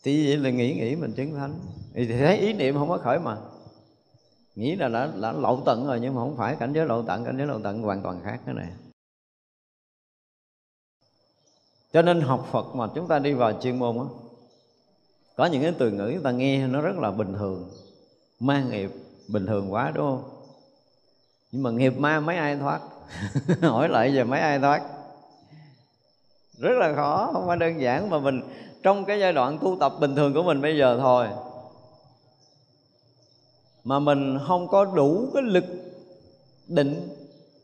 Thì 0.02 0.26
vậy 0.26 0.36
là 0.36 0.50
nghĩ 0.50 0.74
nghĩ 0.74 0.96
mình 0.96 1.12
chứng 1.12 1.34
thánh. 1.34 1.54
Thì 1.94 2.06
thấy 2.18 2.38
ý 2.38 2.52
niệm 2.52 2.74
không 2.74 2.88
có 2.88 2.98
khởi 2.98 3.18
mà 3.18 3.36
nghĩ 4.58 4.76
là 4.76 4.88
đã, 4.88 5.08
đã 5.20 5.32
lậu 5.32 5.62
tận 5.66 5.86
rồi 5.86 6.00
nhưng 6.00 6.14
mà 6.14 6.20
không 6.20 6.36
phải 6.36 6.56
cảnh 6.56 6.72
giới 6.72 6.86
lậu 6.86 7.02
tận 7.02 7.24
cảnh 7.24 7.38
giới 7.38 7.46
lậu 7.46 7.60
tận 7.64 7.82
hoàn 7.82 8.02
toàn 8.02 8.20
khác 8.24 8.40
cái 8.46 8.54
này 8.54 8.68
cho 11.92 12.02
nên 12.02 12.20
học 12.20 12.48
Phật 12.52 12.74
mà 12.74 12.86
chúng 12.94 13.08
ta 13.08 13.18
đi 13.18 13.32
vào 13.32 13.52
chuyên 13.62 13.78
môn 13.78 13.98
á 13.98 14.04
có 15.38 15.46
những 15.46 15.62
cái 15.62 15.72
từ 15.78 15.90
ngữ 15.90 16.10
chúng 16.14 16.22
ta 16.22 16.30
nghe 16.30 16.66
nó 16.66 16.80
rất 16.80 16.98
là 16.98 17.10
bình 17.10 17.34
thường. 17.34 17.70
Ma 18.40 18.62
nghiệp 18.70 18.90
bình 19.28 19.46
thường 19.46 19.72
quá 19.72 19.92
đúng 19.94 20.06
không? 20.06 20.30
Nhưng 21.52 21.62
mà 21.62 21.70
nghiệp 21.70 21.98
ma 21.98 22.20
mấy 22.20 22.36
ai 22.36 22.56
thoát? 22.56 22.80
Hỏi 23.62 23.88
lại 23.88 24.14
giờ 24.14 24.24
mấy 24.24 24.40
ai 24.40 24.58
thoát? 24.58 24.82
Rất 26.58 26.78
là 26.78 26.94
khó 26.94 27.30
không 27.32 27.46
phải 27.46 27.56
đơn 27.56 27.80
giản 27.80 28.10
mà 28.10 28.18
mình 28.18 28.40
trong 28.82 29.04
cái 29.04 29.20
giai 29.20 29.32
đoạn 29.32 29.58
tu 29.58 29.76
tập 29.80 29.92
bình 30.00 30.16
thường 30.16 30.34
của 30.34 30.42
mình 30.42 30.62
bây 30.62 30.78
giờ 30.78 30.98
thôi 31.00 31.28
mà 33.88 33.98
mình 33.98 34.38
không 34.46 34.68
có 34.68 34.84
đủ 34.84 35.28
cái 35.34 35.42
lực 35.42 35.64
định 36.66 37.08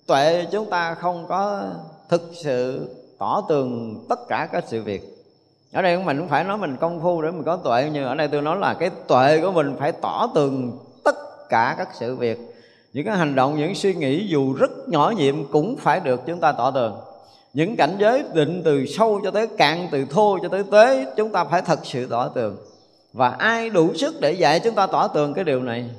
tuệ, 0.07 0.47
chúng 0.53 0.71
ta 0.71 0.95
không 0.95 1.27
có 1.29 1.63
thực 2.09 2.31
sự 2.35 2.89
tỏ 3.19 3.43
tường 3.49 4.05
tất 4.09 4.29
cả 4.29 4.49
các 4.53 4.65
sự 4.67 4.83
việc. 4.83 5.03
Ở 5.73 5.83
đây 5.83 5.99
mình 5.99 6.19
không 6.19 6.29
phải 6.29 6.45
nói 6.45 6.59
mình 6.59 6.77
công 6.77 7.01
phu 7.03 7.23
để 7.23 7.31
mình 7.31 7.43
có 7.43 7.57
tuệ 7.57 7.91
nhưng 7.93 8.05
ở 8.05 8.15
đây 8.15 8.29
tôi 8.29 8.43
nói 8.43 8.59
là 8.59 8.75
cái 8.75 8.91
tuệ 9.09 9.41
của 9.41 9.53
mình 9.53 9.77
phải 9.79 9.93
tỏ 9.93 10.31
tường 10.35 10.79
tất 11.05 11.49
cả 11.49 11.75
các 11.79 11.89
sự 11.99 12.17
việc. 12.17 12.39
Những 12.93 13.07
cái 13.07 13.17
hành 13.17 13.35
động, 13.35 13.59
những 13.59 13.75
suy 13.75 13.95
nghĩ 13.95 14.27
dù 14.29 14.53
rất 14.53 14.89
nhỏ 14.89 15.13
nhiệm 15.17 15.53
cũng 15.53 15.77
phải 15.77 16.01
được 16.01 16.21
chúng 16.27 16.41
ta 16.41 16.53
tỏ 16.53 16.71
tường. 16.71 16.97
Những 17.55 17.77
cảnh 17.77 17.97
giới 17.99 18.25
định 18.35 18.63
từ 18.65 18.87
sâu 18.87 19.21
cho 19.25 19.31
tới 19.31 19.47
cạn, 19.47 19.89
từ 19.91 20.05
thô 20.11 20.39
cho 20.43 20.49
tới 20.49 20.65
tế 20.71 21.07
chúng 21.17 21.33
ta 21.33 21.45
phải 21.45 21.63
thật 21.63 21.81
sự 21.83 22.07
tỏ 22.07 22.29
tường. 22.29 22.57
Và 23.13 23.29
ai 23.29 23.71
đủ 23.71 23.95
sức 23.95 24.21
để 24.21 24.33
dạy 24.33 24.61
chúng 24.61 24.75
ta 24.75 24.87
tỏ 24.87 25.09
tường 25.09 25.35
cái 25.35 25.45
điều 25.45 25.63
này? 25.63 25.91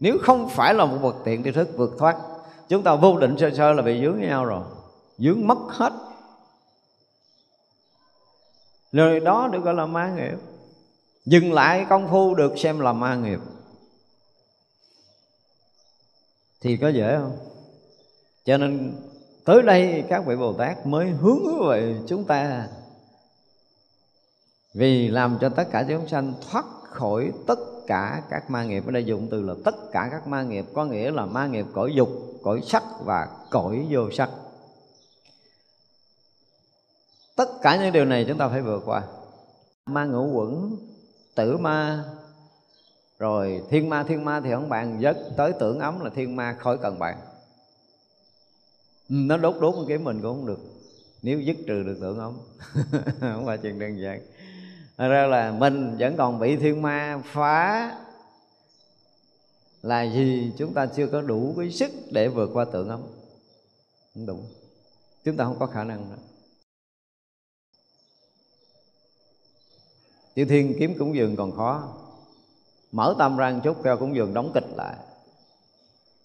Nếu 0.00 0.18
không 0.22 0.48
phải 0.48 0.74
là 0.74 0.84
một 0.84 0.98
vật 1.00 1.16
tiện 1.24 1.44
tri 1.44 1.50
thức 1.50 1.68
vượt 1.76 1.90
thoát. 1.98 2.16
Chúng 2.68 2.82
ta 2.82 2.94
vô 2.94 3.18
định 3.18 3.36
sơ 3.38 3.50
sơ 3.56 3.72
là 3.72 3.82
bị 3.82 4.02
dướng 4.02 4.18
với 4.18 4.26
nhau 4.26 4.44
rồi. 4.44 4.62
Dướng 5.18 5.46
mất 5.46 5.58
hết. 5.68 5.92
Lời 8.92 9.20
đó 9.20 9.48
được 9.52 9.62
gọi 9.64 9.74
là 9.74 9.86
ma 9.86 10.10
nghiệp. 10.16 10.38
Dừng 11.26 11.52
lại 11.52 11.86
công 11.88 12.08
phu 12.10 12.34
được 12.34 12.58
xem 12.58 12.80
là 12.80 12.92
ma 12.92 13.14
nghiệp. 13.14 13.38
Thì 16.60 16.76
có 16.76 16.88
dễ 16.88 17.16
không? 17.18 17.38
Cho 18.44 18.58
nên 18.58 18.96
tới 19.44 19.62
đây 19.62 20.04
các 20.08 20.26
vị 20.26 20.36
bồ 20.36 20.52
tát 20.52 20.86
mới 20.86 21.10
hướng 21.10 21.68
về 21.68 21.96
chúng 22.08 22.24
ta. 22.24 22.68
Vì 24.74 25.08
làm 25.08 25.38
cho 25.40 25.48
tất 25.48 25.64
cả 25.70 25.84
chúng 25.88 26.08
sanh 26.08 26.34
thoát 26.50 26.64
khỏi 26.82 27.32
tất 27.46 27.58
cả 27.88 28.22
các 28.30 28.50
ma 28.50 28.64
nghiệp. 28.64 28.86
Ở 28.86 28.92
đây 28.92 29.04
dùng 29.04 29.28
từ 29.30 29.42
là 29.42 29.54
tất 29.64 29.74
cả 29.92 30.08
các 30.10 30.26
ma 30.26 30.42
nghiệp, 30.42 30.64
có 30.74 30.84
nghĩa 30.84 31.10
là 31.10 31.26
ma 31.26 31.46
nghiệp 31.46 31.66
cõi 31.72 31.92
dục, 31.94 32.08
cõi 32.42 32.60
sắc 32.66 32.82
và 33.04 33.28
cõi 33.50 33.86
vô 33.90 34.10
sắc. 34.10 34.30
Tất 37.36 37.48
cả 37.62 37.76
những 37.76 37.92
điều 37.92 38.04
này 38.04 38.24
chúng 38.28 38.38
ta 38.38 38.48
phải 38.48 38.62
vượt 38.62 38.82
qua. 38.86 39.02
Ma 39.86 40.04
ngũ 40.04 40.26
quẩn, 40.32 40.76
tử 41.34 41.56
ma, 41.56 42.04
rồi 43.18 43.62
thiên 43.70 43.88
ma. 43.88 44.02
Thiên 44.02 44.24
ma 44.24 44.40
thì 44.40 44.50
không 44.52 44.68
bạn 44.68 45.00
dứt 45.00 45.16
tới 45.36 45.52
tưởng 45.60 45.78
ấm 45.78 46.00
là 46.00 46.10
thiên 46.10 46.36
ma 46.36 46.56
khỏi 46.58 46.78
cần 46.78 46.98
bạn. 46.98 47.18
Nó 49.08 49.36
đốt 49.36 49.54
đốt 49.60 49.74
cái 49.88 49.98
mình 49.98 50.22
cũng 50.22 50.36
không 50.36 50.46
được. 50.46 50.60
Nếu 51.22 51.40
dứt 51.40 51.56
trừ 51.66 51.82
được 51.82 51.98
tưởng 52.00 52.18
ấm, 52.18 52.38
không 53.20 53.46
phải 53.46 53.58
chuyện 53.58 53.78
đơn 53.78 54.00
giản. 54.00 54.20
Thật 54.98 55.08
ra 55.08 55.26
là 55.26 55.52
mình 55.52 55.96
vẫn 55.98 56.16
còn 56.16 56.38
bị 56.38 56.56
thiên 56.56 56.82
ma 56.82 57.22
phá 57.24 57.92
là 59.82 60.02
gì 60.02 60.52
chúng 60.58 60.74
ta 60.74 60.86
chưa 60.86 61.06
có 61.06 61.20
đủ 61.20 61.54
cái 61.58 61.70
sức 61.70 61.90
để 62.10 62.28
vượt 62.28 62.50
qua 62.52 62.64
tượng 62.64 62.88
ấm. 62.88 63.00
Không 64.14 64.26
đủ 64.26 64.38
chúng 65.24 65.36
ta 65.36 65.44
không 65.44 65.58
có 65.58 65.66
khả 65.66 65.84
năng 65.84 66.10
nữa 66.10 66.16
Chữ 70.34 70.44
thiên 70.44 70.74
kiếm 70.78 70.98
cúng 70.98 71.14
dường 71.14 71.36
còn 71.36 71.52
khó. 71.52 71.88
Mở 72.92 73.14
tâm 73.18 73.36
ra 73.36 73.50
một 73.50 73.60
chút 73.64 73.76
cho 73.84 73.96
cúng 73.96 74.14
dường 74.14 74.34
đóng 74.34 74.50
kịch 74.54 74.76
lại. 74.76 74.96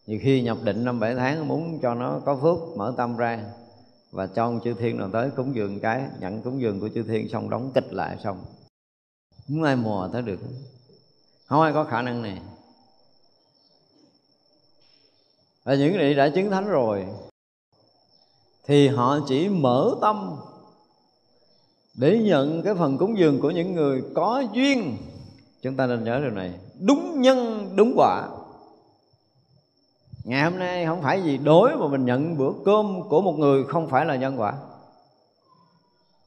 Nhiều 0.07 0.19
khi 0.23 0.41
nhập 0.41 0.57
định 0.63 0.85
năm 0.85 0.99
bảy 0.99 1.15
tháng, 1.15 1.47
muốn 1.47 1.79
cho 1.81 1.95
nó 1.95 2.19
có 2.25 2.35
phước, 2.35 2.77
mở 2.77 2.93
tâm 2.97 3.17
ra. 3.17 3.43
Và 4.11 4.27
cho 4.27 4.59
chư 4.63 4.73
thiên 4.73 4.97
nào 4.97 5.09
tới 5.13 5.29
cúng 5.35 5.55
dường 5.55 5.79
cái, 5.79 6.03
nhận 6.19 6.41
cúng 6.41 6.61
dường 6.61 6.79
của 6.79 6.89
chư 6.89 7.03
thiên 7.03 7.29
xong 7.29 7.49
đóng 7.49 7.71
kịch 7.73 7.93
lại 7.93 8.17
xong 8.23 8.45
không 9.47 9.63
ai 9.63 9.75
mò 9.75 10.09
tới 10.13 10.21
được. 10.21 10.39
Không 11.45 11.61
ai 11.61 11.73
có 11.73 11.83
khả 11.83 12.01
năng 12.01 12.21
này. 12.21 12.41
Và 15.63 15.75
những 15.75 15.93
người 15.93 16.13
đã 16.13 16.29
chứng 16.29 16.51
thánh 16.51 16.67
rồi. 16.67 17.05
Thì 18.65 18.87
họ 18.87 19.19
chỉ 19.27 19.49
mở 19.49 19.95
tâm 20.01 20.35
để 21.93 22.19
nhận 22.19 22.63
cái 22.63 22.75
phần 22.75 22.97
cúng 22.97 23.17
dường 23.17 23.41
của 23.41 23.51
những 23.51 23.73
người 23.73 24.03
có 24.15 24.43
duyên. 24.53 24.97
Chúng 25.61 25.75
ta 25.75 25.87
nên 25.87 26.03
nhớ 26.03 26.19
điều 26.19 26.31
này. 26.31 26.59
Đúng 26.79 27.21
nhân, 27.21 27.69
đúng 27.75 27.93
quả. 27.95 28.29
Ngày 30.23 30.43
hôm 30.43 30.59
nay 30.59 30.85
không 30.85 31.01
phải 31.01 31.23
gì 31.23 31.37
đối 31.37 31.77
mà 31.77 31.87
mình 31.87 32.05
nhận 32.05 32.37
bữa 32.37 32.51
cơm 32.65 33.09
của 33.09 33.21
một 33.21 33.33
người 33.37 33.63
không 33.63 33.89
phải 33.89 34.05
là 34.05 34.15
nhân 34.15 34.39
quả. 34.39 34.53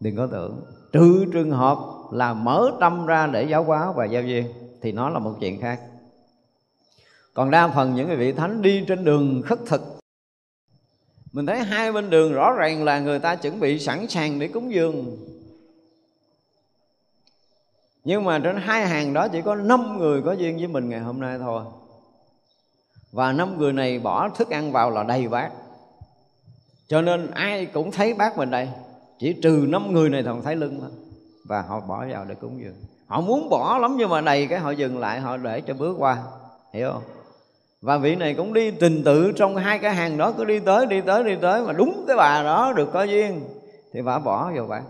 Đừng 0.01 0.17
có 0.17 0.27
tưởng. 0.27 0.61
Trừ 0.93 1.25
trường 1.33 1.51
hợp 1.51 1.79
là 2.13 2.35
mở 2.35 2.71
tâm 2.81 3.07
ra 3.07 3.27
để 3.27 3.43
giáo 3.43 3.65
hóa 3.65 3.93
và 3.93 4.05
giao 4.05 4.23
duyên, 4.23 4.47
thì 4.83 4.93
nó 4.93 5.09
là 5.09 5.19
một 5.19 5.35
chuyện 5.41 5.61
khác. 5.61 5.81
Còn 7.35 7.51
đa 7.51 7.69
phần 7.69 7.95
những 7.95 8.17
vị 8.19 8.33
thánh 8.33 8.63
đi 8.63 8.85
trên 8.89 9.05
đường 9.05 9.43
khất 9.43 9.59
thực, 9.67 9.83
mình 11.33 11.47
thấy 11.47 11.59
hai 11.59 11.93
bên 11.93 12.11
đường 12.11 12.33
rõ 12.33 12.53
ràng 12.53 12.85
là 12.85 13.01
người 13.01 13.19
ta 13.19 13.37
chuẩn 13.37 13.61
bị 13.61 13.79
sẵn 13.79 14.09
sàng 14.09 14.39
để 14.39 14.49
cúng 14.49 14.73
dường. 14.73 15.17
Nhưng 18.05 18.25
mà 18.25 18.39
trên 18.39 18.57
hai 18.57 18.87
hàng 18.87 19.13
đó 19.13 19.29
chỉ 19.29 19.43
có 19.43 19.55
năm 19.55 19.99
người 19.99 20.23
có 20.23 20.33
duyên 20.33 20.57
với 20.57 20.67
mình 20.67 20.89
ngày 20.89 21.01
hôm 21.01 21.21
nay 21.21 21.39
thôi. 21.39 21.63
Và 23.13 23.33
năm 23.33 23.59
người 23.59 23.73
này 23.73 23.99
bỏ 23.99 24.29
thức 24.29 24.51
ăn 24.51 24.73
vào 24.73 24.91
là 24.91 25.03
đầy 25.03 25.29
bát. 25.29 25.51
Cho 26.89 27.03
nên 27.03 27.31
ai 27.31 27.67
cũng 27.67 27.91
thấy 27.91 28.15
bát 28.15 28.37
mình 28.37 28.51
đây, 28.51 28.69
chỉ 29.19 29.33
trừ 29.43 29.67
năm 29.69 29.93
người 29.93 30.11
này 30.11 30.23
còn 30.23 30.43
thấy 30.43 30.57
lưng 30.57 30.79
thôi 30.81 30.91
và 31.49 31.63
họ 31.63 31.81
bỏ 31.81 32.07
vào 32.11 32.25
để 32.29 32.35
cúng 32.35 32.61
dường. 32.61 32.75
Họ 33.07 33.21
muốn 33.21 33.49
bỏ 33.49 33.79
lắm 33.79 33.97
nhưng 33.99 34.11
mà 34.11 34.21
đầy 34.21 34.47
cái 34.47 34.59
họ 34.59 34.71
dừng 34.71 34.99
lại, 34.99 35.21
họ 35.21 35.37
để 35.37 35.61
cho 35.61 35.75
bước 35.75 35.97
qua. 35.99 36.19
Hiểu 36.73 36.91
không? 36.93 37.03
Và 37.83 37.99
vị 37.99 38.17
này 38.17 38.35
cũng 38.35 38.53
đi 38.53 38.71
tình 38.71 39.05
tự 39.05 39.33
trong 39.37 39.57
hai 39.57 39.79
cái 39.79 39.95
hàng 39.95 40.19
đó, 40.19 40.33
cứ 40.33 40.45
đi 40.45 40.59
tới 40.59 40.87
đi 40.87 41.01
tới 41.01 41.25
đi 41.25 41.37
tới 41.43 41.63
mà 41.63 41.73
đúng 41.73 42.05
cái 42.09 42.17
bà 42.17 42.43
đó 42.43 42.73
được 42.73 42.89
có 42.93 43.03
duyên, 43.03 43.41
thì 43.93 44.03
bà 44.03 44.19
bỏ 44.19 44.51
vào 44.57 44.67
bà. 44.67 44.83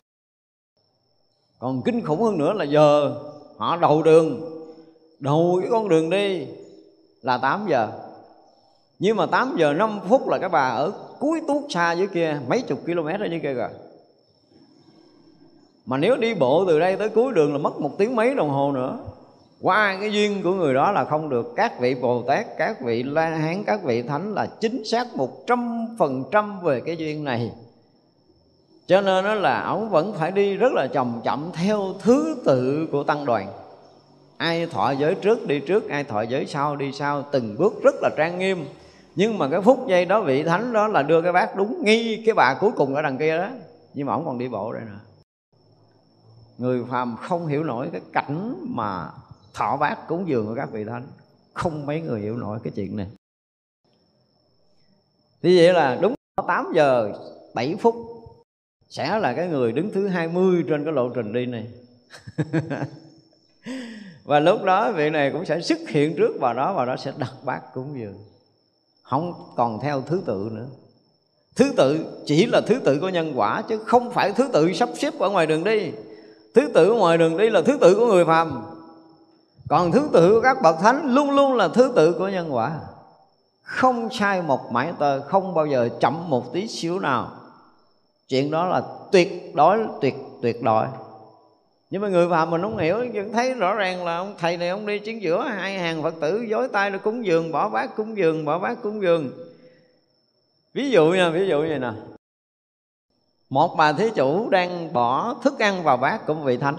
Còn 1.59 1.83
kinh 1.83 2.05
khủng 2.05 2.23
hơn 2.23 2.39
nữa 2.39 2.53
là 2.53 2.65
giờ 2.65 3.15
họ 3.59 3.77
đầu 3.77 4.03
đường, 4.03 4.41
đầu 5.21 5.59
cái 5.63 5.71
con 5.71 5.89
đường 5.89 6.11
đi 6.11 6.47
là 7.23 7.39
8 7.39 7.67
giờ. 7.69 7.89
Nhưng 8.99 9.17
mà 9.17 9.27
8 9.27 9.57
giờ 9.59 9.73
5 9.73 10.01
phút 10.09 10.29
là 10.29 10.39
cái 10.39 10.49
bà 10.49 10.69
ở 10.69 10.93
cuối 11.19 11.41
tuốt 11.49 11.63
xa 11.69 11.93
dưới 11.93 12.07
kia, 12.07 12.41
mấy 12.49 12.63
chục 12.63 12.79
km 12.87 13.07
ở 13.07 13.27
dưới 13.31 13.41
kia 13.43 13.55
rồi 13.55 13.69
mà 15.87 15.97
nếu 15.97 16.17
đi 16.17 16.35
bộ 16.35 16.65
từ 16.67 16.79
đây 16.79 16.97
tới 16.97 17.09
cuối 17.09 17.33
đường 17.33 17.53
là 17.53 17.59
mất 17.59 17.81
một 17.81 17.91
tiếng 17.99 18.17
mấy 18.17 18.35
đồng 18.35 18.51
hồ 18.51 18.73
nữa. 18.73 18.99
Qua 19.61 19.97
cái 20.01 20.13
duyên 20.13 20.43
của 20.43 20.53
người 20.53 20.75
đó 20.75 20.93
là 20.93 21.05
không 21.05 21.29
được. 21.29 21.53
Các 21.57 21.81
vị 21.81 21.95
bồ 21.95 22.23
tát, 22.23 22.47
các 22.59 22.81
vị 22.81 23.03
la 23.03 23.29
hán, 23.29 23.65
các 23.65 23.83
vị 23.85 24.03
thánh 24.03 24.35
là 24.35 24.47
chính 24.61 24.85
xác 24.85 25.17
một 25.17 25.47
trăm 25.47 25.87
phần 25.99 26.25
trăm 26.33 26.61
về 26.61 26.81
cái 26.81 26.97
duyên 26.97 27.25
này. 27.25 27.53
Cho 28.87 29.01
nên 29.01 29.25
đó 29.25 29.35
là 29.35 29.63
ổng 29.63 29.91
vẫn 29.91 30.13
phải 30.19 30.31
đi 30.31 30.57
rất 30.57 30.73
là 30.73 30.87
chậm 30.87 31.21
chậm 31.25 31.51
theo 31.55 31.95
thứ 32.01 32.37
tự 32.45 32.89
của 32.93 33.03
tăng 33.03 33.25
đoàn. 33.25 33.49
Ai 34.37 34.67
thọ 34.67 34.91
giới 34.91 35.15
trước 35.15 35.47
đi 35.47 35.61
trước, 35.61 35.89
ai 35.89 36.05
thọ 36.05 36.23
giới 36.23 36.47
sau 36.47 36.77
đi 36.77 36.93
sau, 36.93 37.23
từng 37.33 37.57
bước 37.59 37.83
rất 37.83 37.95
là 38.03 38.11
trang 38.17 38.39
nghiêm. 38.39 38.65
Nhưng 39.15 39.39
mà 39.39 39.49
cái 39.49 39.61
phút 39.61 39.89
giây 39.89 40.05
đó 40.05 40.21
vị 40.21 40.43
thánh 40.43 40.73
đó 40.73 40.89
là 40.89 41.03
đưa 41.03 41.23
cái 41.23 41.33
bát 41.33 41.57
đúng 41.57 41.85
nghi 41.85 42.23
cái 42.27 42.35
bà 42.35 42.55
cuối 42.61 42.71
cùng 42.77 42.95
ở 42.95 43.03
đằng 43.03 43.19
kia 43.19 43.39
đó. 43.39 43.49
Nhưng 43.95 44.07
mà 44.07 44.13
ổng 44.15 44.25
còn 44.25 44.39
đi 44.39 44.49
bộ 44.49 44.73
đây 44.73 44.83
nè 44.85 45.06
người 46.59 46.85
phàm 46.91 47.17
không 47.17 47.47
hiểu 47.47 47.65
nổi 47.65 47.89
cái 47.93 48.01
cảnh 48.13 48.65
mà 48.69 49.11
thọ 49.55 49.77
bát 49.77 50.09
cúng 50.09 50.29
dường 50.29 50.47
của 50.47 50.55
các 50.55 50.69
vị 50.73 50.85
thánh. 50.85 51.07
Không 51.55 51.87
mấy 51.87 52.01
người 52.01 52.21
hiểu 52.21 52.37
nổi 52.37 52.59
cái 52.65 52.73
chuyện 52.77 52.97
này. 52.97 53.07
Thì 55.43 55.59
vậy 55.59 55.73
là 55.73 55.99
đúng 56.03 56.15
8 56.47 56.73
giờ 56.75 57.13
7 57.55 57.77
phút 57.81 57.97
sẽ 58.89 59.19
là 59.19 59.33
cái 59.33 59.49
người 59.49 59.73
đứng 59.73 59.91
thứ 59.93 60.09
20 60.09 60.65
trên 60.69 60.85
cái 60.85 60.93
lộ 60.93 61.09
trình 61.09 61.33
đi 61.33 61.47
này. 61.47 61.67
Và 64.25 64.41
lúc 64.41 64.65
đó 64.65 64.93
vị 64.93 65.11
này 65.11 65.31
cũng 65.31 65.45
sẽ 65.45 65.61
xuất 65.61 65.79
hiện 65.89 66.17
trước 66.17 66.41
vào 66.41 66.55
đó 66.55 66.73
và 66.73 66.85
đó 66.85 66.97
sẽ 66.97 67.13
đặt 67.19 67.33
bát 67.45 67.61
cúng 67.75 67.99
dường. 67.99 68.19
Không 69.03 69.35
còn 69.57 69.81
theo 69.81 70.01
thứ 70.01 70.23
tự 70.27 70.51
nữa. 70.53 70.67
Thứ 71.57 71.73
tự 71.77 72.23
chỉ 72.27 72.47
là 72.47 72.61
thứ 72.61 72.81
tự 72.85 72.99
của 73.01 73.09
nhân 73.09 73.33
quả 73.37 73.63
chứ 73.69 73.79
không 73.79 74.11
phải 74.11 74.33
thứ 74.33 74.49
tự 74.53 74.73
sắp 74.73 74.89
xếp 74.95 75.19
ở 75.19 75.31
ngoài 75.31 75.47
đường 75.47 75.65
đi 75.65 75.93
thứ 76.57 76.69
tự 76.75 76.93
ngoài 76.93 77.19
đường 77.19 77.37
đi 77.37 77.51
là 77.51 77.63
thứ 77.63 77.79
tự 77.81 77.95
của 77.95 78.07
người 78.07 78.25
phàm. 78.25 78.63
Còn 79.69 79.93
thứ 79.93 80.09
tự 80.13 80.33
của 80.33 80.41
các 80.41 80.63
bậc 80.63 80.77
thánh 80.81 81.15
luôn 81.15 81.31
luôn 81.31 81.55
là 81.55 81.69
thứ 81.69 81.93
tự 81.97 82.13
của 82.13 82.29
nhân 82.29 82.55
quả. 82.55 82.73
Không 83.63 84.09
sai 84.13 84.43
một 84.43 84.73
mãi 84.73 84.93
tơ, 84.99 85.21
không 85.21 85.55
bao 85.55 85.67
giờ 85.67 85.89
chậm 86.01 86.31
một 86.31 86.53
tí 86.53 86.69
xíu 86.69 86.99
nào. 86.99 87.31
Chuyện 88.29 88.51
đó 88.51 88.65
là 88.65 88.83
tuyệt 89.13 89.55
đối, 89.55 89.79
tuyệt 90.01 90.15
tuyệt 90.43 90.63
đối. 90.63 90.87
Nhưng 91.91 92.03
mà 92.03 92.09
người 92.09 92.29
phàm 92.31 92.51
mình 92.51 92.63
không 92.63 92.79
hiểu 92.79 92.97
vẫn 93.15 93.33
thấy 93.33 93.55
rõ 93.55 93.75
ràng 93.75 94.05
là 94.05 94.17
ông 94.17 94.35
thầy 94.39 94.57
này 94.57 94.69
ông 94.69 94.87
đi 94.87 94.99
chiến 94.99 95.23
giữa, 95.23 95.43
hai 95.43 95.79
hàng 95.79 96.03
phật 96.03 96.15
tử 96.21 96.45
dối 96.49 96.69
tay 96.69 96.91
nó 96.91 96.99
cúng 96.99 97.27
dường, 97.27 97.53
bỏ 97.53 97.69
bát 97.69 97.97
cúng 97.97 98.17
dường, 98.17 98.45
bỏ 98.45 98.59
bát 98.59 98.79
cúng 98.83 99.03
dường. 99.03 99.31
Ví 100.75 100.91
dụ 100.91 101.07
nha, 101.07 101.31
ví 101.31 101.49
dụ 101.49 101.61
vậy 101.61 101.79
nè 101.79 101.91
một 103.51 103.77
bà 103.77 103.93
thí 103.93 104.11
chủ 104.15 104.51
đang 104.51 104.93
bỏ 104.93 105.35
thức 105.43 105.59
ăn 105.59 105.83
vào 105.83 105.97
bát 105.97 106.27
của 106.27 106.35
một 106.35 106.43
vị 106.45 106.57
thánh. 106.57 106.77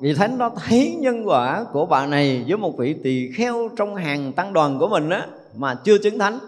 Vị 0.00 0.14
thánh 0.14 0.38
đó 0.38 0.50
thấy 0.56 0.96
nhân 1.00 1.28
quả 1.28 1.64
của 1.72 1.86
bà 1.86 2.06
này 2.06 2.44
với 2.48 2.56
một 2.56 2.76
vị 2.78 2.96
tỳ 3.04 3.32
kheo 3.32 3.68
trong 3.76 3.94
hàng 3.94 4.32
tăng 4.32 4.52
đoàn 4.52 4.78
của 4.78 4.88
mình 4.88 5.10
á, 5.10 5.26
mà 5.56 5.74
chưa 5.74 5.98
chứng 5.98 6.18
thánh. 6.18 6.38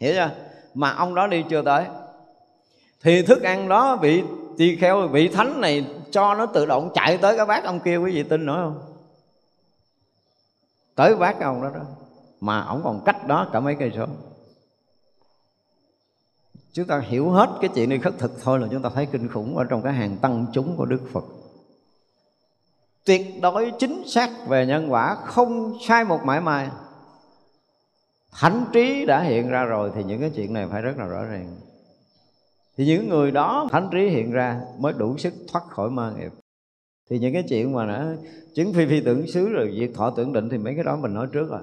Hiểu 0.00 0.14
chưa? 0.14 0.30
Mà 0.74 0.90
ông 0.90 1.14
đó 1.14 1.26
đi 1.26 1.44
chưa 1.50 1.62
tới. 1.62 1.84
Thì 3.02 3.22
thức 3.22 3.42
ăn 3.42 3.68
đó 3.68 3.96
vị 3.96 4.22
tỳ 4.58 4.76
kheo, 4.76 5.08
vị 5.08 5.28
thánh 5.28 5.60
này 5.60 5.86
cho 6.10 6.34
nó 6.34 6.46
tự 6.46 6.66
động 6.66 6.90
chạy 6.94 7.18
tới 7.18 7.36
cái 7.36 7.46
bát 7.46 7.64
ông 7.64 7.80
kia 7.80 7.96
quý 7.96 8.12
vị 8.12 8.22
tin 8.22 8.46
nữa 8.46 8.60
không? 8.62 8.94
Tới 10.94 11.16
bát 11.16 11.40
ông 11.40 11.62
đó 11.62 11.68
đó. 11.74 11.80
Mà 12.40 12.60
ông 12.60 12.80
còn 12.84 13.00
cách 13.04 13.26
đó 13.26 13.46
cả 13.52 13.60
mấy 13.60 13.74
cây 13.74 13.92
số 13.96 14.06
chúng 16.72 16.86
ta 16.86 16.98
hiểu 16.98 17.30
hết 17.30 17.50
cái 17.60 17.70
chuyện 17.74 17.88
này 17.88 17.98
khất 17.98 18.18
thực 18.18 18.42
thôi 18.42 18.58
là 18.58 18.68
chúng 18.70 18.82
ta 18.82 18.90
thấy 18.94 19.06
kinh 19.06 19.28
khủng 19.28 19.56
ở 19.56 19.64
trong 19.64 19.82
cái 19.82 19.92
hàng 19.92 20.16
tăng 20.16 20.46
chúng 20.52 20.76
của 20.76 20.86
đức 20.86 21.00
phật. 21.12 21.24
Tuyệt 23.04 23.26
đối 23.42 23.72
chính 23.78 24.02
xác 24.06 24.30
về 24.48 24.66
nhân 24.66 24.92
quả, 24.92 25.14
không 25.14 25.78
sai 25.88 26.04
một 26.04 26.20
mãi 26.24 26.40
may. 26.40 26.68
Thánh 28.32 28.64
trí 28.72 29.06
đã 29.06 29.22
hiện 29.22 29.48
ra 29.48 29.64
rồi 29.64 29.92
thì 29.94 30.04
những 30.04 30.20
cái 30.20 30.30
chuyện 30.30 30.52
này 30.52 30.66
phải 30.70 30.82
rất 30.82 30.98
là 30.98 31.06
rõ 31.06 31.24
ràng. 31.24 31.56
Thì 32.76 32.86
những 32.86 33.08
người 33.08 33.30
đó, 33.30 33.68
thánh 33.70 33.88
trí 33.92 34.08
hiện 34.08 34.30
ra 34.30 34.60
mới 34.78 34.92
đủ 34.92 35.18
sức 35.18 35.34
thoát 35.52 35.62
khỏi 35.70 35.90
ma 35.90 36.12
nghiệp. 36.18 36.32
Thì 37.10 37.18
những 37.18 37.32
cái 37.32 37.44
chuyện 37.48 37.72
mà 37.72 37.86
đã 37.86 38.16
chứng 38.54 38.72
phi 38.72 38.86
phi 38.86 39.00
tưởng 39.00 39.26
xứ 39.26 39.48
rồi 39.48 39.70
việc 39.70 39.94
thọ 39.94 40.10
tưởng 40.10 40.32
định 40.32 40.48
thì 40.48 40.58
mấy 40.58 40.74
cái 40.74 40.84
đó 40.84 40.96
mình 40.96 41.14
nói 41.14 41.26
trước 41.32 41.50
rồi 41.50 41.60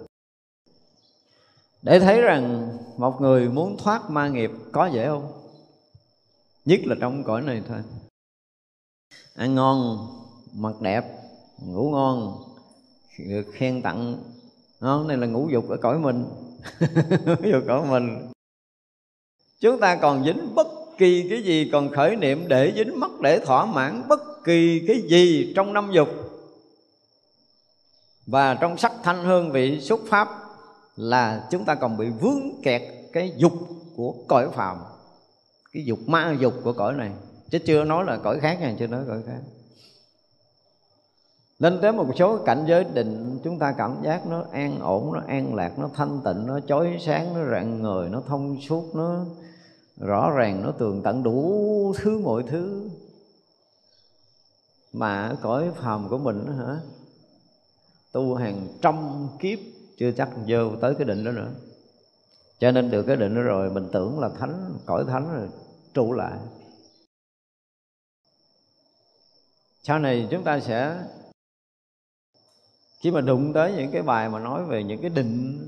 để 1.86 2.00
thấy 2.00 2.22
rằng 2.22 2.78
một 2.98 3.22
người 3.22 3.50
muốn 3.50 3.78
thoát 3.78 4.10
ma 4.10 4.28
nghiệp 4.28 4.52
có 4.72 4.86
dễ 4.86 5.08
không? 5.08 5.32
Nhất 6.66 6.80
là 6.84 6.96
trong 7.02 7.24
cõi 7.24 7.42
này 7.42 7.62
thôi. 7.68 7.78
Ăn 9.36 9.56
ngon 9.56 10.08
mặc 10.54 10.82
đẹp 10.82 11.06
ngủ 11.62 11.90
ngon 11.92 12.44
được 13.20 13.46
khen 13.54 13.82
tặng. 13.82 14.18
Đó, 14.82 15.04
này 15.08 15.18
là 15.18 15.28
ngũ 15.28 15.50
dục 15.50 15.70
ở 15.70 15.78
cõi 15.78 16.00
mình. 16.00 16.26
Ngũ 17.26 17.50
dục 17.52 17.64
cõi 17.68 17.86
mình. 17.90 18.32
Chúng 19.60 19.80
ta 19.80 19.96
còn 19.96 20.26
dính 20.26 20.56
bất 20.56 20.68
kỳ 20.98 21.30
cái 21.30 21.44
gì 21.44 21.70
còn 21.72 21.90
khởi 21.90 22.16
niệm 22.16 22.48
để 22.48 22.74
dính 22.76 23.00
mắt 23.00 23.12
để 23.22 23.40
thỏa 23.40 23.66
mãn 23.66 24.08
bất 24.08 24.44
kỳ 24.44 24.86
cái 24.88 25.02
gì 25.02 25.54
trong 25.56 25.74
năm 25.74 25.92
dục. 25.92 26.10
Và 28.26 28.54
trong 28.54 28.78
sắc 28.78 28.92
thanh 29.04 29.24
hương 29.24 29.52
vị 29.52 29.80
xúc 29.82 30.02
pháp 30.08 30.45
là 30.96 31.48
chúng 31.52 31.66
ta 31.66 31.76
còn 31.76 31.98
bị 31.98 32.10
vướng 32.10 32.62
kẹt 32.64 32.82
cái 33.14 33.34
dục 33.38 33.54
của 33.96 34.16
cõi 34.28 34.50
phàm. 34.54 34.78
Cái 35.74 35.86
dục 35.86 36.00
ma 36.08 36.36
dục 36.40 36.54
của 36.64 36.74
cõi 36.74 36.94
này. 36.94 37.12
Chứ 37.50 37.60
chưa 37.60 37.84
nói 37.84 38.06
là 38.06 38.18
cõi 38.18 38.40
khác 38.40 38.60
nha 38.62 38.76
chưa 38.80 38.88
nói 38.88 39.04
cõi 39.08 39.22
khác. 39.28 39.40
Nên 41.60 41.80
tới 41.82 41.92
một 41.92 42.08
số 42.20 42.38
cảnh 42.38 42.66
giới 42.68 42.84
định 42.84 43.40
chúng 43.44 43.60
ta 43.60 43.74
cảm 43.78 43.98
giác 44.04 44.28
nó 44.28 44.46
an 44.52 44.80
ổn 44.80 45.14
nó 45.14 45.22
an 45.28 45.56
lạc 45.56 45.80
nó 45.80 45.90
thanh 45.94 46.22
tịnh 46.26 46.46
nó 46.46 46.60
chói 46.60 46.98
sáng 47.02 47.34
nó 47.34 47.52
rạng 47.52 47.82
người 47.82 48.10
nó 48.10 48.22
thông 48.28 48.62
suốt 48.62 48.96
nó 48.96 49.26
rõ 49.98 50.32
ràng 50.32 50.62
nó 50.64 50.72
tường 50.72 51.02
tận 51.04 51.24
đủ 51.24 51.94
thứ 51.98 52.20
mọi 52.20 52.44
thứ. 52.44 52.90
Mà 54.94 55.36
cõi 55.42 55.72
phàm 55.76 56.10
của 56.10 56.18
mình 56.18 56.46
đó, 56.46 56.66
hả? 56.66 56.80
Tu 58.12 58.36
hàng 58.36 58.68
trăm 58.82 59.28
kiếp 59.40 59.60
chưa 59.98 60.12
chắc 60.12 60.30
vô 60.48 60.76
tới 60.82 60.96
cái 60.96 61.06
định 61.06 61.24
đó 61.24 61.32
nữa. 61.32 61.52
Cho 62.60 62.72
nên 62.72 62.92
được 62.92 63.04
cái 63.04 63.16
định 63.16 63.36
đó 63.36 63.42
rồi 63.42 63.70
mình 63.70 63.90
tưởng 63.94 64.20
là 64.20 64.30
thánh, 64.40 64.78
cõi 64.86 65.06
thánh 65.08 65.34
rồi, 65.34 65.50
trụ 65.94 66.14
lại. 66.14 66.40
Sau 69.84 70.00
này 70.00 70.28
chúng 70.32 70.44
ta 70.44 70.60
sẽ, 70.60 71.04
khi 73.00 73.12
mà 73.12 73.22
đụng 73.22 73.54
tới 73.54 73.74
những 73.78 73.92
cái 73.92 74.02
bài 74.02 74.30
mà 74.30 74.40
nói 74.40 74.66
về 74.66 74.84
những 74.84 75.02
cái 75.02 75.10
định, 75.10 75.60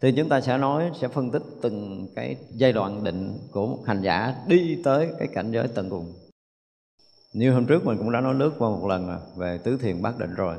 thì 0.00 0.12
chúng 0.16 0.28
ta 0.28 0.40
sẽ 0.40 0.58
nói, 0.58 0.90
sẽ 1.00 1.08
phân 1.08 1.30
tích 1.30 1.42
từng 1.62 2.08
cái 2.14 2.36
giai 2.50 2.72
đoạn 2.72 3.04
định 3.04 3.38
của 3.50 3.66
một 3.66 3.82
hành 3.86 4.02
giả 4.02 4.34
đi 4.46 4.80
tới 4.84 5.10
cái 5.18 5.28
cảnh 5.32 5.52
giới 5.52 5.68
tận 5.68 5.90
cùng. 5.90 6.12
Như 7.32 7.52
hôm 7.52 7.66
trước 7.66 7.84
mình 7.84 7.98
cũng 7.98 8.12
đã 8.12 8.20
nói 8.20 8.34
lướt 8.34 8.52
qua 8.58 8.70
một 8.70 8.86
lần 8.86 9.06
rồi 9.06 9.18
về 9.36 9.58
tứ 9.58 9.76
thiền 9.76 10.02
bát 10.02 10.18
định 10.18 10.34
rồi 10.34 10.56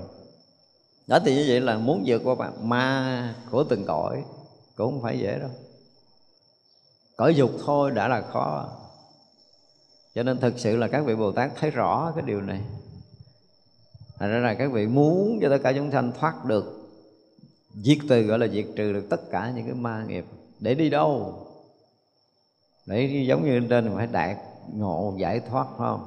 đó 1.08 1.20
thì 1.26 1.36
như 1.36 1.46
vậy 1.48 1.62
là 1.62 1.78
muốn 1.78 2.04
vượt 2.06 2.22
qua 2.24 2.52
ma 2.62 3.36
của 3.52 3.64
từng 3.64 3.86
cõi 3.86 4.24
cũng 4.76 4.92
không 4.92 5.02
phải 5.02 5.20
dễ 5.20 5.40
đâu. 5.40 5.50
Cõi 7.18 7.36
dục 7.36 7.52
thôi 7.66 7.92
đã 7.92 8.08
là 8.08 8.22
khó. 8.22 8.70
Cho 10.16 10.24
nên 10.24 10.40
thực 10.40 10.60
sự 10.60 10.76
là 10.76 10.88
các 10.88 11.06
vị 11.06 11.16
bồ 11.16 11.32
tát 11.32 11.52
thấy 11.56 11.72
rõ 11.72 12.12
cái 12.16 12.24
điều 12.28 12.42
này. 12.42 12.62
Thành 14.20 14.32
ra 14.32 14.40
là 14.40 14.54
các 14.54 14.72
vị 14.72 14.88
muốn 14.88 15.40
cho 15.42 15.50
tất 15.50 15.58
cả 15.64 15.74
chúng 15.76 15.92
sanh 15.92 16.12
thoát 16.20 16.46
được, 16.46 16.84
Diệt 17.76 17.98
từ 18.10 18.22
gọi 18.22 18.40
là 18.40 18.48
diệt 18.48 18.66
trừ 18.76 18.94
được 18.94 19.08
tất 19.10 19.32
cả 19.32 19.52
những 19.56 19.66
cái 19.66 19.76
ma 19.76 20.06
nghiệp. 20.08 20.26
Để 20.60 20.76
đi 20.76 20.90
đâu? 20.90 21.40
Để 22.86 23.26
giống 23.28 23.46
như 23.46 23.68
trên 23.70 23.96
phải 23.96 24.08
đạt 24.08 24.38
ngộ, 24.74 25.16
giải 25.18 25.40
thoát, 25.40 25.68
phải 25.78 25.78
không? 25.78 26.06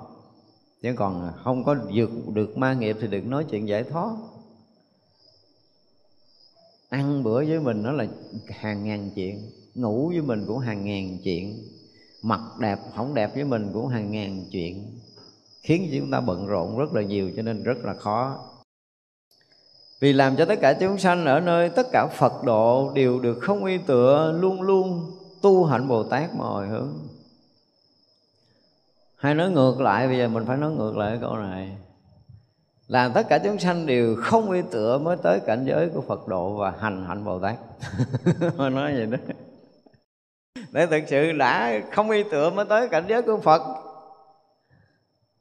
Chứ 0.83 0.95
còn 0.97 1.33
không 1.45 1.65
có 1.65 1.77
vượt 1.95 2.11
được 2.35 2.59
ma 2.59 2.75
nghiệp 2.75 2.97
thì 3.01 3.07
đừng 3.07 3.31
nói 3.31 3.45
chuyện 3.51 3.69
giải 3.69 3.83
thoát. 3.83 4.17
Ăn 6.89 7.23
bữa 7.23 7.45
với 7.45 7.61
mình 7.61 7.83
nó 7.83 7.93
là 7.93 8.07
hàng 8.49 8.85
ngàn 8.85 9.11
chuyện, 9.15 9.51
Ngủ 9.75 10.09
với 10.09 10.23
mình 10.23 10.45
cũng 10.47 10.59
hàng 10.59 10.85
ngàn 10.85 11.19
chuyện, 11.25 11.63
Mặt 12.23 12.41
đẹp 12.61 12.79
không 12.97 13.15
đẹp 13.15 13.35
với 13.35 13.45
mình 13.45 13.71
cũng 13.73 13.89
hàng 13.89 14.11
ngàn 14.11 14.45
chuyện, 14.51 15.01
khiến 15.63 15.91
chúng 15.99 16.11
ta 16.11 16.21
bận 16.21 16.47
rộn 16.47 16.79
rất 16.79 16.95
là 16.95 17.03
nhiều 17.03 17.31
cho 17.37 17.43
nên 17.43 17.63
rất 17.63 17.79
là 17.85 17.95
khó. 17.95 18.39
Vì 20.01 20.13
làm 20.13 20.37
cho 20.37 20.45
tất 20.45 20.59
cả 20.61 20.77
chúng 20.81 20.99
sanh 20.99 21.25
ở 21.25 21.41
nơi 21.41 21.69
tất 21.69 21.87
cả 21.93 22.07
Phật 22.19 22.45
độ 22.45 22.93
đều 22.95 23.21
được 23.21 23.39
không 23.41 23.65
y 23.65 23.79
tựa, 23.79 24.39
luôn 24.41 24.63
luôn 24.63 25.13
tu 25.43 25.65
hạnh 25.65 25.89
Bồ 25.89 26.03
Tát 26.03 26.35
mà 26.35 26.45
hồi 26.45 26.69
hướng. 26.69 26.93
Hay 29.17 29.35
nói 29.35 29.51
ngược 29.51 29.81
lại, 29.81 30.09
bây 30.09 30.19
giờ 30.19 30.29
mình 30.29 30.45
phải 30.47 30.57
nói 30.57 30.73
ngược 30.73 30.97
lại 30.97 31.19
câu 31.21 31.37
này 31.37 31.77
làm 32.89 33.13
tất 33.13 33.29
cả 33.29 33.39
chúng 33.39 33.59
sanh 33.59 33.87
đều 33.87 34.17
không 34.23 34.51
y 34.51 34.63
tựa 34.71 34.99
mới 34.99 35.17
tới 35.17 35.41
cảnh 35.47 35.65
giới 35.65 35.89
của 35.89 36.01
Phật 36.01 36.29
độ 36.29 36.55
và 36.55 36.73
hành 36.81 37.05
hạnh 37.09 37.25
Bồ 37.25 37.39
Tát. 37.39 37.57
Nói 38.59 38.95
vậy 38.95 39.07
đó. 39.07 39.19
Để 40.73 40.87
thực 40.87 41.03
sự 41.07 41.33
đã 41.33 41.81
không 41.93 42.11
y 42.11 42.23
tựa 42.23 42.51
mới 42.51 42.65
tới 42.65 42.89
cảnh 42.89 43.05
giới 43.09 43.23
của 43.23 43.39
Phật. 43.39 43.63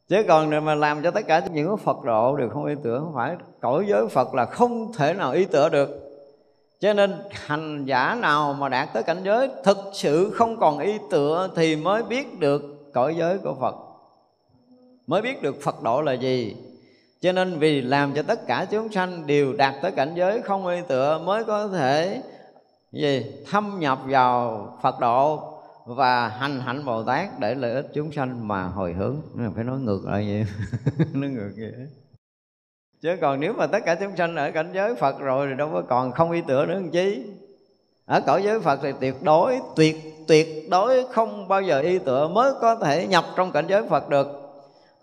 Chứ 0.07 0.23
còn 0.27 0.65
mà 0.65 0.75
làm 0.75 1.03
cho 1.03 1.11
tất 1.11 1.27
cả 1.27 1.47
những 1.53 1.67
cái 1.67 1.85
Phật 1.85 2.03
độ 2.03 2.35
đều 2.35 2.49
không 2.49 2.65
y 2.65 2.75
tựa 2.83 2.99
không 2.99 3.13
phải 3.15 3.35
cõi 3.61 3.85
giới 3.87 4.07
Phật 4.07 4.33
là 4.33 4.45
không 4.45 4.93
thể 4.93 5.13
nào 5.13 5.31
y 5.31 5.45
tựa 5.45 5.69
được. 5.69 5.89
Cho 6.79 6.93
nên 6.93 7.15
hành 7.31 7.85
giả 7.85 8.17
nào 8.21 8.53
mà 8.53 8.69
đạt 8.69 8.89
tới 8.93 9.03
cảnh 9.03 9.23
giới 9.23 9.49
thực 9.63 9.77
sự 9.93 10.31
không 10.33 10.59
còn 10.59 10.79
y 10.79 10.97
tựa 11.11 11.49
thì 11.55 11.75
mới 11.75 12.03
biết 12.03 12.39
được 12.39 12.91
cõi 12.93 13.15
giới 13.17 13.37
của 13.37 13.55
Phật. 13.61 13.75
Mới 15.07 15.21
biết 15.21 15.41
được 15.41 15.61
Phật 15.61 15.83
độ 15.83 16.01
là 16.01 16.13
gì 16.13 16.55
cho 17.25 17.31
nên 17.31 17.59
vì 17.59 17.81
làm 17.81 18.13
cho 18.13 18.23
tất 18.23 18.47
cả 18.47 18.65
chúng 18.71 18.91
sanh 18.91 19.27
đều 19.27 19.53
đạt 19.53 19.73
tới 19.81 19.91
cảnh 19.91 20.11
giới 20.15 20.41
không 20.41 20.67
y 20.67 20.81
tựa 20.87 21.21
mới 21.25 21.43
có 21.43 21.67
thể 21.67 22.21
gì, 22.91 23.25
thâm 23.51 23.79
nhập 23.79 23.99
vào 24.05 24.67
Phật 24.81 24.99
độ 24.99 25.51
và 25.85 26.27
hành 26.27 26.59
hạnh 26.59 26.85
Bồ 26.85 27.03
Tát 27.03 27.39
để 27.39 27.55
lợi 27.55 27.73
ích 27.73 27.87
chúng 27.93 28.11
sanh 28.11 28.47
mà 28.47 28.63
hồi 28.63 28.93
hướng. 28.93 29.15
Nên 29.33 29.53
phải 29.55 29.63
nói 29.63 29.79
ngược 29.79 30.01
lại 30.05 30.25
vậy. 30.27 30.45
Nó 31.13 31.27
ngược 31.27 31.51
vậy. 31.57 31.87
Chứ 33.01 33.17
còn 33.21 33.39
nếu 33.39 33.53
mà 33.53 33.67
tất 33.67 33.79
cả 33.85 33.95
chúng 33.95 34.15
sanh 34.15 34.35
ở 34.35 34.51
cảnh 34.51 34.71
giới 34.73 34.95
Phật 34.95 35.19
rồi 35.19 35.47
thì 35.49 35.57
đâu 35.57 35.69
có 35.73 35.81
còn 35.81 36.11
không 36.11 36.31
y 36.31 36.41
tựa 36.41 36.65
nữa 36.65 36.73
làm 36.73 36.91
chi. 36.91 37.23
Ở 38.05 38.21
cõi 38.21 38.43
giới 38.43 38.59
Phật 38.59 38.79
thì 38.83 38.91
tuyệt 38.99 39.15
đối, 39.23 39.59
tuyệt 39.75 39.95
tuyệt 40.27 40.69
đối 40.69 41.05
không 41.11 41.47
bao 41.47 41.61
giờ 41.61 41.79
y 41.79 41.99
tựa 41.99 42.27
mới 42.27 42.51
có 42.61 42.75
thể 42.75 43.07
nhập 43.07 43.25
trong 43.35 43.51
cảnh 43.51 43.65
giới 43.67 43.83
Phật 43.89 44.09
được 44.09 44.44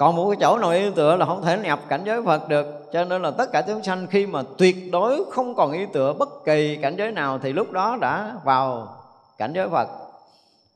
còn 0.03 0.17
một 0.17 0.31
cái 0.31 0.37
chỗ 0.41 0.59
nội 0.59 0.79
y 0.79 0.91
tựa 0.91 1.17
là 1.17 1.27
không 1.27 1.43
thể 1.43 1.59
nhập 1.59 1.81
cảnh 1.89 2.03
giới 2.05 2.23
Phật 2.23 2.49
được. 2.49 2.89
Cho 2.93 3.05
nên 3.05 3.23
là 3.23 3.31
tất 3.31 3.53
cả 3.53 3.63
chúng 3.67 3.83
sanh 3.83 4.07
khi 4.07 4.27
mà 4.27 4.43
tuyệt 4.59 4.77
đối 4.93 5.25
không 5.31 5.55
còn 5.55 5.73
y 5.73 5.87
tựa 5.93 6.13
bất 6.13 6.29
kỳ 6.45 6.77
cảnh 6.77 6.97
giới 6.99 7.13
nào 7.13 7.39
thì 7.39 7.53
lúc 7.53 7.73
đó 7.73 7.99
đã 8.01 8.35
vào 8.45 8.97
cảnh 9.39 9.53
giới 9.55 9.69
Phật. 9.69 9.89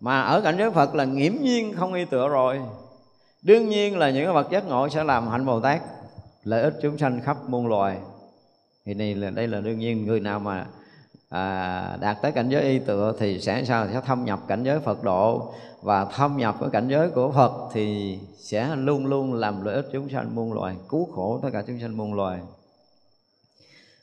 Mà 0.00 0.22
ở 0.22 0.40
cảnh 0.40 0.56
giới 0.58 0.70
Phật 0.70 0.94
là 0.94 1.04
nghiễm 1.04 1.32
nhiên 1.40 1.74
không 1.76 1.94
y 1.94 2.04
tựa 2.04 2.28
rồi. 2.28 2.60
Đương 3.42 3.68
nhiên 3.68 3.98
là 3.98 4.10
những 4.10 4.34
vật 4.34 4.50
giác 4.50 4.66
ngộ 4.68 4.88
sẽ 4.88 5.04
làm 5.04 5.28
hạnh 5.28 5.46
Bồ 5.46 5.60
Tát 5.60 5.80
lợi 6.44 6.62
ích 6.62 6.74
chúng 6.82 6.98
sanh 6.98 7.20
khắp 7.20 7.36
muôn 7.48 7.66
loài. 7.66 7.96
Thì 8.84 8.94
này 8.94 9.14
là 9.14 9.30
đây 9.30 9.48
là 9.48 9.60
đương 9.60 9.78
nhiên 9.78 10.06
người 10.06 10.20
nào 10.20 10.38
mà 10.38 10.66
à, 11.28 11.96
đạt 12.00 12.22
tới 12.22 12.32
cảnh 12.32 12.48
giới 12.48 12.62
y 12.62 12.78
tựa 12.78 13.14
thì 13.18 13.40
sẽ 13.40 13.64
sao? 13.64 13.86
Sẽ 13.92 14.00
thâm 14.06 14.24
nhập 14.24 14.40
cảnh 14.48 14.64
giới 14.64 14.80
Phật 14.80 15.02
độ 15.04 15.54
và 15.86 16.04
thâm 16.04 16.36
nhập 16.36 16.56
với 16.58 16.70
cảnh 16.70 16.88
giới 16.88 17.10
của 17.10 17.32
Phật 17.32 17.52
thì 17.72 18.18
sẽ 18.38 18.76
luôn 18.76 19.06
luôn 19.06 19.34
làm 19.34 19.64
lợi 19.64 19.74
ích 19.74 19.88
chúng 19.92 20.08
sanh 20.08 20.34
muôn 20.34 20.52
loài, 20.52 20.76
cứu 20.88 21.08
khổ 21.14 21.40
tất 21.42 21.48
cả 21.52 21.62
chúng 21.66 21.80
sanh 21.80 21.96
muôn 21.96 22.14
loài. 22.14 22.40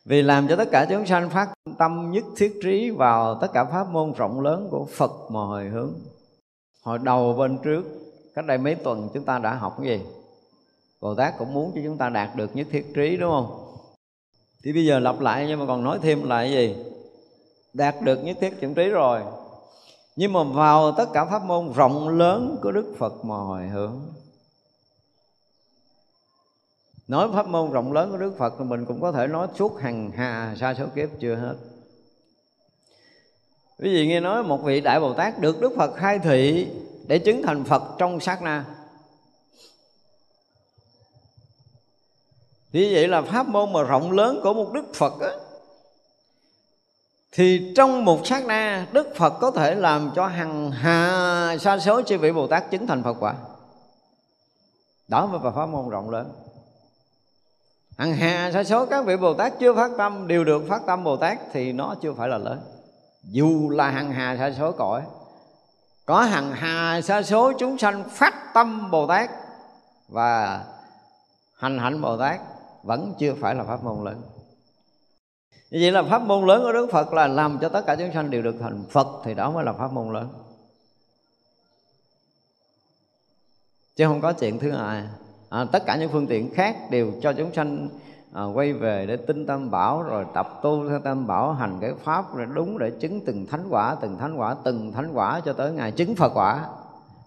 Vì 0.06 0.22
làm 0.22 0.48
cho 0.48 0.56
tất 0.56 0.68
cả 0.72 0.86
chúng 0.90 1.06
sanh 1.06 1.30
phát 1.30 1.54
tâm 1.78 2.12
nhất 2.12 2.24
thiết 2.38 2.60
trí 2.64 2.90
vào 2.90 3.38
tất 3.42 3.48
cả 3.54 3.66
pháp 3.66 3.90
môn 3.90 4.14
rộng 4.14 4.42
lớn 4.42 4.68
của 4.72 4.86
Phật 4.86 5.12
mà 5.30 5.40
hồi 5.40 5.66
hướng. 5.66 5.94
Hồi 6.84 7.00
đầu 7.04 7.34
bên 7.34 7.58
trước, 7.64 7.84
cách 8.36 8.46
đây 8.46 8.58
mấy 8.58 8.76
tuần 8.76 9.10
chúng 9.14 9.26
ta 9.26 9.40
đã 9.40 9.56
học 9.56 9.78
cái 9.78 9.88
gì? 9.88 10.06
Bồ 11.02 11.16
Tát 11.16 11.38
cũng 11.38 11.54
muốn 11.54 11.72
cho 11.76 11.82
chúng 11.84 11.98
ta 11.98 12.10
đạt 12.10 12.36
được 12.36 12.56
nhất 12.56 12.68
thiết 12.72 12.94
trí, 12.96 13.18
đúng 13.18 13.32
không? 13.32 13.76
Thì 14.64 14.74
bây 14.74 14.86
giờ 14.86 15.00
lặp 15.00 15.20
lại, 15.20 15.46
nhưng 15.48 15.60
mà 15.60 15.66
còn 15.66 15.84
nói 15.84 16.00
thêm 16.02 16.30
lại 16.30 16.52
gì? 16.52 16.76
Đạt 17.74 17.96
được 18.02 18.24
nhất 18.24 18.38
thiết 18.42 18.62
chủng 18.62 18.74
trí 18.74 18.90
rồi 18.90 19.22
nhưng 20.16 20.34
mà 20.34 20.44
vào 20.44 20.92
tất 20.92 21.06
cả 21.14 21.26
pháp 21.26 21.44
môn, 21.44 21.74
rộng 21.74 22.10
lớn 22.10 22.58
của 22.62 22.72
Đức 22.72 22.96
Phật 22.98 23.26
mà 23.26 23.36
hồi 23.36 23.68
hướng. 23.68 24.02
Nói 27.08 27.30
pháp 27.34 27.48
môn 27.48 27.72
rộng 27.72 27.94
lớn 27.94 28.12
của 28.12 28.18
đức 28.18 28.34
phật 28.38 28.54
thì 28.60 28.66
mình 28.66 28.86
cũng 28.86 29.02
có 29.02 29.12
thể 29.12 29.28
nói 29.28 29.48
suốt 29.56 29.82
hàng 29.82 30.12
hà, 30.16 30.56
sa 30.60 30.74
số 30.74 30.86
kiếp 30.96 31.10
chưa 31.20 31.36
hết. 31.36 31.56
Quý 33.80 33.94
vị 33.94 34.08
nghe 34.08 34.20
nói 34.20 34.44
một 34.44 34.64
vị 34.64 34.82
đại 34.82 35.00
bồ 35.00 35.14
tát 35.14 35.40
được 35.40 35.62
đức 35.62 35.72
phật 35.78 35.96
khai 35.96 36.20
thị 36.20 36.68
để 37.08 37.20
chứng 37.20 37.42
thành 37.44 37.64
phật 37.64 37.84
trong 37.98 38.20
sát 38.20 38.42
na. 38.42 38.66
Vì 42.72 42.94
vậy 42.94 43.08
là 43.08 43.22
pháp 43.22 43.48
môn 43.48 43.74
mà 43.74 43.84
rộng 43.84 44.12
lớn 44.12 44.40
của 44.44 44.54
một 44.54 44.72
đức 44.74 44.86
phật 44.94 45.14
á 45.22 45.32
thì 47.36 47.74
trong 47.76 48.06
một 48.06 48.28
sát 48.28 48.46
na, 48.46 48.88
đức 48.92 49.14
phật 49.16 49.30
có 49.30 49.52
thể 49.52 49.76
làm 49.76 50.12
cho 50.16 50.28
hằng 50.28 50.72
hà 50.72 51.58
sa 51.60 51.80
số 51.80 52.02
chư 52.02 52.18
vị 52.18 52.32
bồ 52.32 52.48
tát 52.48 52.72
chứng 52.72 52.88
thành 52.88 53.04
phật 53.04 53.14
quả. 53.20 53.34
Đó 55.08 55.26
mới 55.26 55.40
là 55.44 55.52
pháp 55.52 55.66
môn 55.66 55.90
rộng 55.90 56.10
lớn. 56.10 56.32
Hằng 57.98 58.14
hà 58.14 58.52
sa 58.54 58.64
số 58.64 58.86
các 58.86 59.06
vị 59.06 59.18
bồ 59.18 59.34
tát 59.34 59.54
chưa 59.60 59.76
phát 59.76 59.92
tâm, 59.98 60.28
đều 60.28 60.44
được 60.44 60.64
phát 60.70 60.82
tâm 60.88 61.04
bồ 61.04 61.18
tát 61.18 61.38
thì 61.54 61.72
nó 61.72 61.96
chưa 62.02 62.14
phải 62.14 62.30
là 62.30 62.38
lớn. 62.38 62.62
Dù 63.24 63.70
là 63.70 63.90
hằng 63.90 64.12
hà 64.12 64.38
sa 64.38 64.52
số 64.58 64.72
cõi, 64.72 65.02
có 66.06 66.22
hằng 66.22 66.52
hà 66.52 67.02
sa 67.02 67.22
số 67.22 67.54
chúng 67.60 67.78
sanh 67.78 68.04
phát 68.10 68.54
tâm 68.54 68.92
bồ 68.92 69.08
tát 69.08 69.30
và 70.10 70.64
hành 71.58 71.80
hạnh 71.80 72.02
bồ 72.02 72.18
tát 72.18 72.40
vẫn 72.84 73.14
chưa 73.20 73.34
phải 73.42 73.56
là 73.56 73.64
pháp 73.64 73.84
môn 73.84 74.06
lớn 74.06 74.22
như 75.74 75.80
vậy 75.82 75.92
là 75.92 76.04
pháp 76.04 76.22
môn 76.22 76.46
lớn 76.46 76.64
của 76.64 76.72
đức 76.72 76.88
phật 76.92 77.14
là 77.14 77.28
làm 77.28 77.58
cho 77.62 77.70
tất 77.70 77.86
cả 77.86 77.96
chúng 77.96 78.12
sanh 78.14 78.30
đều 78.30 78.42
được 78.42 78.56
thành 78.60 78.84
phật 78.90 79.08
thì 79.24 79.34
đó 79.34 79.52
mới 79.52 79.66
là 79.66 79.74
pháp 79.74 79.92
môn 79.92 80.14
lớn. 80.14 80.28
Chứ 83.96 84.08
không 84.08 84.22
có 84.22 84.34
chuyện 84.34 84.60
thứ 84.60 84.72
hai. 84.72 85.04
À, 85.50 85.66
tất 85.72 85.86
cả 85.86 85.98
những 85.98 86.10
phương 86.12 86.28
tiện 86.28 86.54
khác 86.54 86.78
đều 86.90 87.12
cho 87.22 87.34
chúng 87.34 87.54
sanh 87.54 87.90
à, 88.34 88.44
quay 88.44 88.74
về 88.74 89.06
để 89.06 89.18
tin 89.18 89.46
tam 89.46 89.72
bảo 89.72 90.04
rồi 90.04 90.26
tập 90.34 90.60
tu 90.64 90.90
theo 90.90 91.00
tam 91.00 91.28
bảo 91.28 91.54
hành 91.54 91.78
cái 91.82 91.94
pháp 92.04 92.36
rồi 92.36 92.48
đúng 92.54 92.78
để 92.78 92.92
chứng 93.00 93.20
từng 93.26 93.46
thánh 93.46 93.68
quả 93.70 93.96
từng 94.02 94.18
thánh 94.18 94.36
quả 94.36 94.56
từng 94.64 94.92
thánh 94.92 95.12
quả 95.14 95.42
cho 95.46 95.54
tới 95.54 95.72
ngày 95.72 95.92
chứng 95.92 96.16
phật 96.16 96.32
quả. 96.34 96.66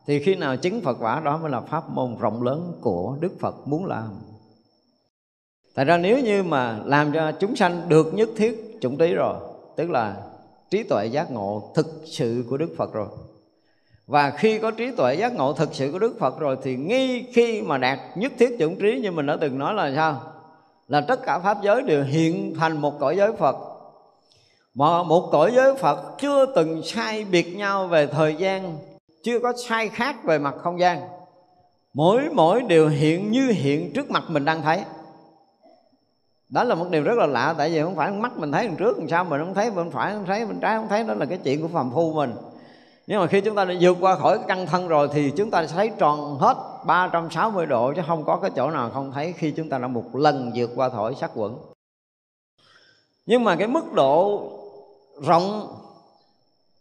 Thì 0.06 0.22
khi 0.22 0.34
nào 0.34 0.56
chứng 0.56 0.80
phật 0.80 0.96
quả 1.00 1.20
đó 1.20 1.38
mới 1.38 1.50
là 1.50 1.60
pháp 1.60 1.90
môn 1.90 2.16
rộng 2.18 2.42
lớn 2.42 2.72
của 2.80 3.16
đức 3.20 3.32
phật 3.40 3.68
muốn 3.68 3.86
làm 3.86 4.08
tại 5.76 5.84
ra 5.84 5.96
nếu 5.96 6.18
như 6.18 6.42
mà 6.42 6.78
làm 6.84 7.12
cho 7.12 7.32
chúng 7.32 7.56
sanh 7.56 7.88
được 7.88 8.14
nhất 8.14 8.28
thiết 8.36 8.78
chủng 8.80 8.98
trí 8.98 9.14
rồi 9.14 9.34
tức 9.76 9.90
là 9.90 10.16
trí 10.70 10.82
tuệ 10.82 11.06
giác 11.06 11.30
ngộ 11.30 11.72
thực 11.74 12.02
sự 12.04 12.44
của 12.50 12.56
đức 12.56 12.74
phật 12.76 12.92
rồi 12.92 13.08
và 14.06 14.30
khi 14.30 14.58
có 14.58 14.70
trí 14.70 14.90
tuệ 14.90 15.14
giác 15.14 15.34
ngộ 15.34 15.52
thực 15.52 15.74
sự 15.74 15.92
của 15.92 15.98
Đức 15.98 16.16
Phật 16.18 16.38
rồi 16.38 16.56
thì 16.62 16.76
ngay 16.76 17.26
khi 17.32 17.62
mà 17.62 17.78
đạt 17.78 17.98
nhất 18.14 18.32
thiết 18.38 18.56
chủng 18.58 18.78
trí 18.78 19.00
như 19.00 19.10
mình 19.10 19.26
đã 19.26 19.36
từng 19.40 19.58
nói 19.58 19.74
là 19.74 19.92
sao? 19.96 20.22
Là 20.88 21.00
tất 21.00 21.20
cả 21.26 21.38
pháp 21.38 21.58
giới 21.62 21.82
đều 21.82 22.04
hiện 22.04 22.54
thành 22.58 22.76
một 22.76 22.98
cõi 23.00 23.16
giới 23.16 23.32
Phật. 23.32 23.56
Mà 24.74 25.02
một 25.02 25.28
cõi 25.32 25.52
giới 25.54 25.74
Phật 25.74 26.18
chưa 26.18 26.46
từng 26.46 26.82
sai 26.82 27.24
biệt 27.24 27.56
nhau 27.56 27.86
về 27.86 28.06
thời 28.06 28.34
gian, 28.34 28.78
chưa 29.22 29.38
có 29.38 29.52
sai 29.68 29.88
khác 29.88 30.24
về 30.24 30.38
mặt 30.38 30.54
không 30.58 30.80
gian. 30.80 31.00
Mỗi 31.94 32.22
mỗi 32.32 32.62
đều 32.62 32.88
hiện 32.88 33.30
như 33.30 33.48
hiện 33.48 33.92
trước 33.92 34.10
mặt 34.10 34.24
mình 34.28 34.44
đang 34.44 34.62
thấy. 34.62 34.82
Đó 36.48 36.64
là 36.64 36.74
một 36.74 36.86
điều 36.90 37.02
rất 37.02 37.14
là 37.18 37.26
lạ, 37.26 37.54
tại 37.58 37.70
vì 37.70 37.82
không 37.82 37.96
phải 37.96 38.10
mắt 38.10 38.36
mình 38.36 38.52
thấy 38.52 38.66
đằng 38.66 38.76
trước, 38.76 38.98
làm 38.98 39.08
sao 39.08 39.24
mình 39.24 39.40
không 39.40 39.54
thấy 39.54 39.70
bên 39.70 39.90
phải, 39.90 40.12
không 40.12 40.26
thấy 40.26 40.46
bên 40.46 40.60
trái, 40.60 40.76
không 40.76 40.88
thấy 40.88 41.04
đó 41.04 41.14
là 41.14 41.26
cái 41.26 41.38
chuyện 41.44 41.62
của 41.62 41.68
phàm 41.68 41.90
phu 41.90 42.12
mình. 42.12 42.34
Nhưng 43.06 43.20
mà 43.20 43.26
khi 43.26 43.40
chúng 43.40 43.54
ta 43.56 43.64
đã 43.64 43.74
vượt 43.80 43.96
qua 44.00 44.16
khỏi 44.16 44.38
cái 44.38 44.46
căn 44.48 44.66
thân 44.66 44.88
rồi 44.88 45.08
thì 45.12 45.32
chúng 45.36 45.50
ta 45.50 45.66
sẽ 45.66 45.74
thấy 45.74 45.90
tròn 45.98 46.38
hết 46.38 46.56
360 46.86 47.66
độ, 47.66 47.92
chứ 47.96 48.02
không 48.06 48.24
có 48.24 48.36
cái 48.36 48.50
chỗ 48.56 48.70
nào 48.70 48.90
không 48.94 49.12
thấy 49.12 49.32
khi 49.32 49.50
chúng 49.50 49.68
ta 49.68 49.78
đã 49.78 49.88
một 49.88 50.04
lần 50.16 50.52
vượt 50.54 50.70
qua 50.76 50.88
thổi 50.88 51.14
sắc 51.14 51.30
quẩn. 51.34 51.58
Nhưng 53.26 53.44
mà 53.44 53.56
cái 53.56 53.68
mức 53.68 53.92
độ 53.92 54.42
rộng, 55.22 55.76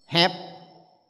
hẹp, 0.08 0.32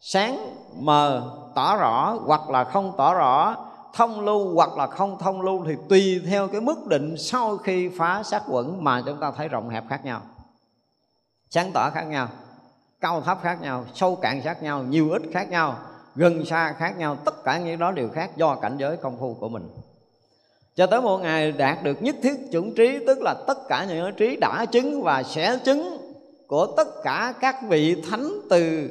sáng, 0.01 0.55
mờ, 0.79 1.31
tỏ 1.55 1.77
rõ 1.77 2.17
hoặc 2.25 2.49
là 2.49 2.63
không 2.63 2.93
tỏ 2.97 3.13
rõ 3.13 3.55
thông 3.95 4.25
lưu 4.25 4.53
hoặc 4.53 4.77
là 4.77 4.87
không 4.87 5.17
thông 5.19 5.41
lưu 5.41 5.63
thì 5.67 5.75
tùy 5.89 6.21
theo 6.27 6.47
cái 6.47 6.61
mức 6.61 6.87
định 6.87 7.15
sau 7.17 7.57
khi 7.57 7.89
phá 7.97 8.23
sát 8.23 8.43
quẩn 8.47 8.83
mà 8.83 9.03
chúng 9.05 9.19
ta 9.19 9.31
thấy 9.37 9.47
rộng 9.47 9.69
hẹp 9.69 9.83
khác 9.89 10.05
nhau, 10.05 10.21
sáng 11.49 11.71
tỏ 11.73 11.89
khác 11.93 12.03
nhau, 12.03 12.27
cao 13.01 13.21
thấp 13.21 13.39
khác 13.41 13.61
nhau, 13.61 13.85
sâu 13.93 14.15
cạn 14.15 14.41
khác 14.41 14.63
nhau, 14.63 14.83
nhiều 14.83 15.09
ít 15.09 15.21
khác 15.31 15.49
nhau, 15.49 15.77
gần 16.15 16.45
xa 16.45 16.75
khác 16.77 16.97
nhau, 16.97 17.17
tất 17.25 17.43
cả 17.43 17.57
những 17.57 17.79
đó 17.79 17.91
đều 17.91 18.09
khác 18.09 18.37
do 18.37 18.55
cảnh 18.55 18.77
giới 18.77 18.97
công 18.97 19.19
phu 19.19 19.33
của 19.33 19.49
mình. 19.49 19.69
Cho 20.75 20.87
tới 20.87 21.01
một 21.01 21.17
ngày 21.17 21.51
đạt 21.51 21.83
được 21.83 22.01
nhất 22.01 22.15
thiết 22.23 22.51
chuẩn 22.51 22.75
trí, 22.75 22.99
tức 23.07 23.17
là 23.21 23.35
tất 23.47 23.57
cả 23.67 23.85
những 23.85 24.15
trí 24.17 24.37
đã 24.41 24.65
chứng 24.65 25.01
và 25.01 25.23
sẽ 25.23 25.57
chứng 25.65 25.97
của 26.47 26.65
tất 26.77 26.87
cả 27.03 27.33
các 27.39 27.55
vị 27.67 28.01
thánh 28.09 28.29
từ 28.49 28.89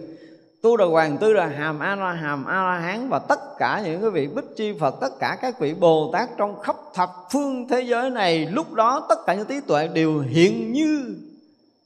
tu 0.65 0.77
đà 0.77 0.85
hoàng, 0.85 1.19
tư 1.19 1.35
đà 1.35 1.47
hàm 1.47 1.79
a 1.79 1.97
la 1.97 2.13
hàm 2.13 2.45
a 2.45 2.63
la 2.63 2.79
hán 2.79 3.09
và 3.09 3.19
tất 3.19 3.41
cả 3.59 3.83
những 3.85 4.01
cái 4.01 4.11
vị 4.11 4.27
bích 4.27 4.45
chi 4.57 4.73
phật, 4.81 4.95
tất 5.01 5.19
cả 5.19 5.39
các 5.43 5.59
vị 5.59 5.75
bồ 5.75 6.11
tát 6.13 6.29
trong 6.37 6.61
khắp 6.61 6.77
thập 6.95 7.11
phương 7.33 7.69
thế 7.69 7.81
giới 7.81 8.11
này, 8.11 8.47
lúc 8.47 8.73
đó 8.73 9.07
tất 9.09 9.19
cả 9.27 9.35
những 9.35 9.47
trí 9.47 9.61
tuệ 9.61 9.89
đều 9.89 10.21
hiện 10.21 10.73
như 10.73 11.17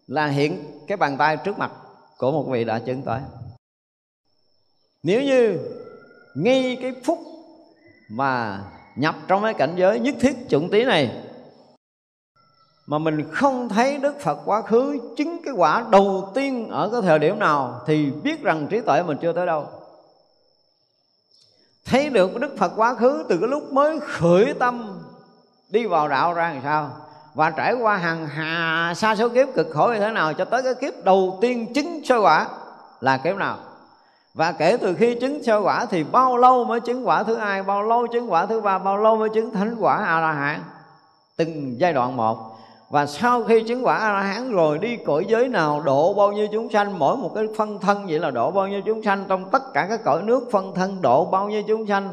là 0.07 0.27
hiện 0.27 0.65
cái 0.87 0.97
bàn 0.97 1.17
tay 1.17 1.37
trước 1.37 1.59
mặt 1.59 1.73
của 2.19 2.33
một 2.33 2.47
vị 2.51 2.65
đã 2.65 2.79
chứng 2.79 3.03
tới 3.03 3.21
nếu 5.03 5.23
như 5.23 5.59
ngay 6.35 6.79
cái 6.83 6.93
phút 7.05 7.19
mà 8.09 8.65
nhập 8.97 9.15
trong 9.29 9.43
cái 9.43 9.55
cảnh 9.55 9.75
giới 9.77 10.01
nhất 10.01 10.15
thiết 10.21 10.37
chuẩn 10.49 10.71
tí 10.71 10.85
này 10.85 11.23
mà 12.89 12.99
mình 12.99 13.31
không 13.33 13.69
thấy 13.69 13.99
Đức 13.99 14.21
Phật 14.21 14.39
quá 14.45 14.63
khứ 14.63 14.99
chứng 15.17 15.43
cái 15.45 15.55
quả 15.57 15.85
đầu 15.91 16.33
tiên 16.35 16.69
ở 16.71 16.89
cái 16.93 17.03
thời 17.03 17.19
điểm 17.19 17.39
nào 17.39 17.81
thì 17.87 18.11
biết 18.11 18.43
rằng 18.43 18.67
trí 18.71 18.81
tuệ 18.81 19.03
mình 19.03 19.19
chưa 19.23 19.33
tới 19.33 19.47
đâu. 19.47 19.67
Thấy 21.85 22.09
được 22.09 22.41
Đức 22.41 22.59
Phật 22.59 22.73
quá 22.77 22.95
khứ 22.95 23.25
từ 23.29 23.39
cái 23.39 23.49
lúc 23.49 23.73
mới 23.73 24.01
khởi 24.01 24.55
tâm 24.55 25.01
đi 25.69 25.87
vào 25.87 26.09
đạo 26.09 26.35
ra 26.35 26.53
làm 26.53 26.63
sao? 26.63 26.91
Và 27.35 27.51
trải 27.51 27.75
qua 27.75 27.97
hàng 27.97 28.27
hà 28.27 28.93
xa 28.97 29.17
số 29.17 29.29
kiếp, 29.29 29.49
cực 29.55 29.67
khổ 29.75 29.91
như 29.95 30.01
thế 30.01 30.11
nào 30.11 30.33
cho 30.33 30.45
tới 30.45 30.63
cái 30.63 30.75
kiếp 30.75 31.05
đầu 31.05 31.39
tiên 31.41 31.73
chứng 31.75 32.01
sơ 32.05 32.21
quả 32.21 32.49
là 33.01 33.17
kiếp 33.17 33.37
nào? 33.37 33.57
Và 34.35 34.53
kể 34.53 34.77
từ 34.77 34.95
khi 34.95 35.19
chứng 35.21 35.45
sơ 35.45 35.61
quả 35.61 35.87
thì 35.87 36.05
bao 36.05 36.37
lâu 36.37 36.65
mới 36.65 36.81
chứng 36.81 37.09
quả 37.09 37.23
thứ 37.23 37.37
hai, 37.37 37.63
bao 37.63 37.83
lâu 37.83 38.07
chứng 38.07 38.33
quả 38.33 38.47
thứ 38.47 38.61
ba, 38.61 38.79
bao 38.79 38.97
lâu 38.97 39.17
mới 39.17 39.29
chứng 39.29 39.51
thánh 39.51 39.77
quả 39.79 39.97
a 39.97 40.21
la 40.21 40.33
hán? 40.33 40.61
Từng 41.37 41.81
giai 41.81 41.93
đoạn 41.93 42.17
một 42.17 42.48
và 42.91 43.07
sau 43.07 43.45
khi 43.45 43.63
chứng 43.63 43.87
quả 43.87 43.97
a 43.97 44.13
la 44.13 44.21
hán 44.21 44.53
rồi 44.53 44.79
đi 44.79 44.97
cõi 44.97 45.25
giới 45.29 45.49
nào, 45.49 45.81
độ 45.81 46.15
bao 46.15 46.33
nhiêu 46.33 46.47
chúng 46.53 46.71
sanh, 46.71 46.99
mỗi 46.99 47.17
một 47.17 47.31
cái 47.35 47.45
phân 47.57 47.79
thân 47.79 48.07
vậy 48.07 48.19
là 48.19 48.31
độ 48.31 48.51
bao 48.51 48.69
nhiêu 48.69 48.81
chúng 48.87 49.03
sanh, 49.03 49.25
trong 49.29 49.51
tất 49.51 49.73
cả 49.75 49.87
các 49.89 50.05
cõi 50.05 50.23
nước 50.23 50.49
phân 50.53 50.75
thân 50.75 51.03
độ 51.03 51.25
bao 51.25 51.49
nhiêu 51.49 51.63
chúng 51.69 51.87
sanh, 51.87 52.09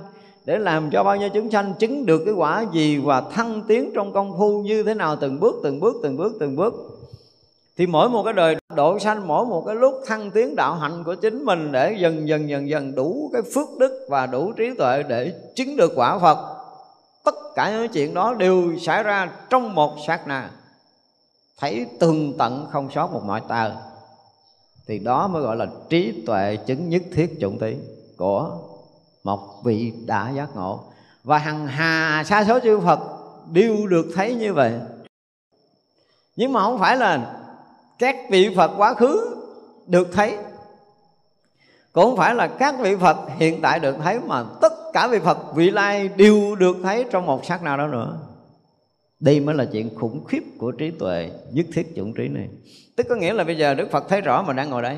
để 0.45 0.57
làm 0.57 0.89
cho 0.91 1.03
bao 1.03 1.15
nhiêu 1.15 1.29
chúng 1.33 1.51
sanh 1.51 1.73
chứng 1.79 2.05
được 2.05 2.21
cái 2.25 2.33
quả 2.33 2.65
gì 2.73 2.97
và 2.97 3.21
thăng 3.21 3.61
tiến 3.67 3.91
trong 3.95 4.13
công 4.13 4.37
phu 4.37 4.61
như 4.61 4.83
thế 4.83 4.93
nào, 4.93 5.15
từng 5.15 5.39
bước 5.39 5.55
từng 5.63 5.79
bước 5.79 5.95
từng 6.03 6.17
bước 6.17 6.33
từng 6.39 6.55
bước. 6.55 6.73
Thì 7.77 7.87
mỗi 7.87 8.09
một 8.09 8.23
cái 8.23 8.33
đời 8.33 8.55
độ 8.75 8.99
sanh, 8.99 9.27
mỗi 9.27 9.45
một 9.45 9.63
cái 9.67 9.75
lúc 9.75 9.93
thăng 10.05 10.31
tiến 10.31 10.55
đạo 10.55 10.75
hạnh 10.75 11.03
của 11.03 11.15
chính 11.15 11.45
mình 11.45 11.71
để 11.71 11.95
dần 11.99 12.27
dần 12.27 12.49
dần 12.49 12.69
dần 12.69 12.95
đủ 12.95 13.29
cái 13.33 13.41
phước 13.55 13.67
đức 13.79 14.05
và 14.09 14.25
đủ 14.25 14.51
trí 14.51 14.73
tuệ 14.77 15.03
để 15.03 15.33
chứng 15.55 15.77
được 15.77 15.91
quả 15.95 16.19
Phật, 16.19 16.37
tất 17.23 17.35
cả 17.55 17.71
những 17.71 17.87
chuyện 17.87 18.13
đó 18.13 18.33
đều 18.33 18.77
xảy 18.79 19.03
ra 19.03 19.29
trong 19.49 19.75
một 19.75 19.95
sát 20.07 20.27
na 20.27 20.49
thấy 21.59 21.87
tương 21.99 22.37
tận 22.37 22.67
không 22.71 22.89
sót 22.91 23.13
một 23.13 23.23
mọi 23.23 23.41
tờ, 23.47 23.71
thì 24.87 24.99
đó 24.99 25.27
mới 25.27 25.41
gọi 25.41 25.55
là 25.55 25.67
trí 25.89 26.23
tuệ 26.25 26.57
chứng 26.65 26.89
nhất 26.89 27.01
thiết 27.13 27.37
chủng 27.41 27.59
tí 27.59 27.75
của 28.17 28.51
một 29.23 29.63
vị 29.63 29.93
đã 30.05 30.29
giác 30.29 30.55
ngộ. 30.55 30.79
Và 31.23 31.37
hằng 31.37 31.67
hà 31.67 32.23
sa 32.25 32.45
số 32.47 32.59
chư 32.59 32.79
Phật 32.79 32.99
đều 33.51 33.87
được 33.87 34.05
thấy 34.15 34.35
như 34.35 34.53
vậy. 34.53 34.73
Nhưng 36.35 36.53
mà 36.53 36.61
không 36.61 36.79
phải 36.79 36.97
là 36.97 37.41
các 37.99 38.15
vị 38.29 38.55
Phật 38.55 38.71
quá 38.77 38.93
khứ 38.93 39.35
được 39.87 40.07
thấy, 40.13 40.37
cũng 41.93 42.05
không 42.05 42.17
phải 42.17 42.35
là 42.35 42.47
các 42.47 42.75
vị 42.79 42.95
Phật 42.95 43.17
hiện 43.37 43.61
tại 43.61 43.79
được 43.79 43.95
thấy, 44.03 44.19
mà 44.19 44.43
tất 44.61 44.73
cả 44.93 45.07
vị 45.07 45.19
Phật 45.19 45.55
vị 45.55 45.71
lai 45.71 46.07
đều 46.07 46.55
được 46.55 46.77
thấy 46.83 47.05
trong 47.11 47.25
một 47.25 47.45
sát 47.45 47.63
nào 47.63 47.77
đó 47.77 47.87
nữa 47.87 48.17
đây 49.25 49.39
mới 49.39 49.55
là 49.55 49.65
chuyện 49.65 49.95
khủng 49.95 50.25
khiếp 50.25 50.43
của 50.57 50.71
trí 50.71 50.91
tuệ, 50.91 51.31
nhất 51.51 51.65
thiết 51.73 51.95
chủng 51.95 52.13
trí 52.13 52.27
này. 52.27 52.49
Tức 52.95 53.05
có 53.09 53.15
nghĩa 53.15 53.33
là 53.33 53.43
bây 53.43 53.57
giờ 53.57 53.73
đức 53.73 53.91
phật 53.91 54.09
thấy 54.09 54.21
rõ 54.21 54.43
mình 54.43 54.55
đang 54.55 54.69
ngồi 54.69 54.81
đây. 54.81 54.97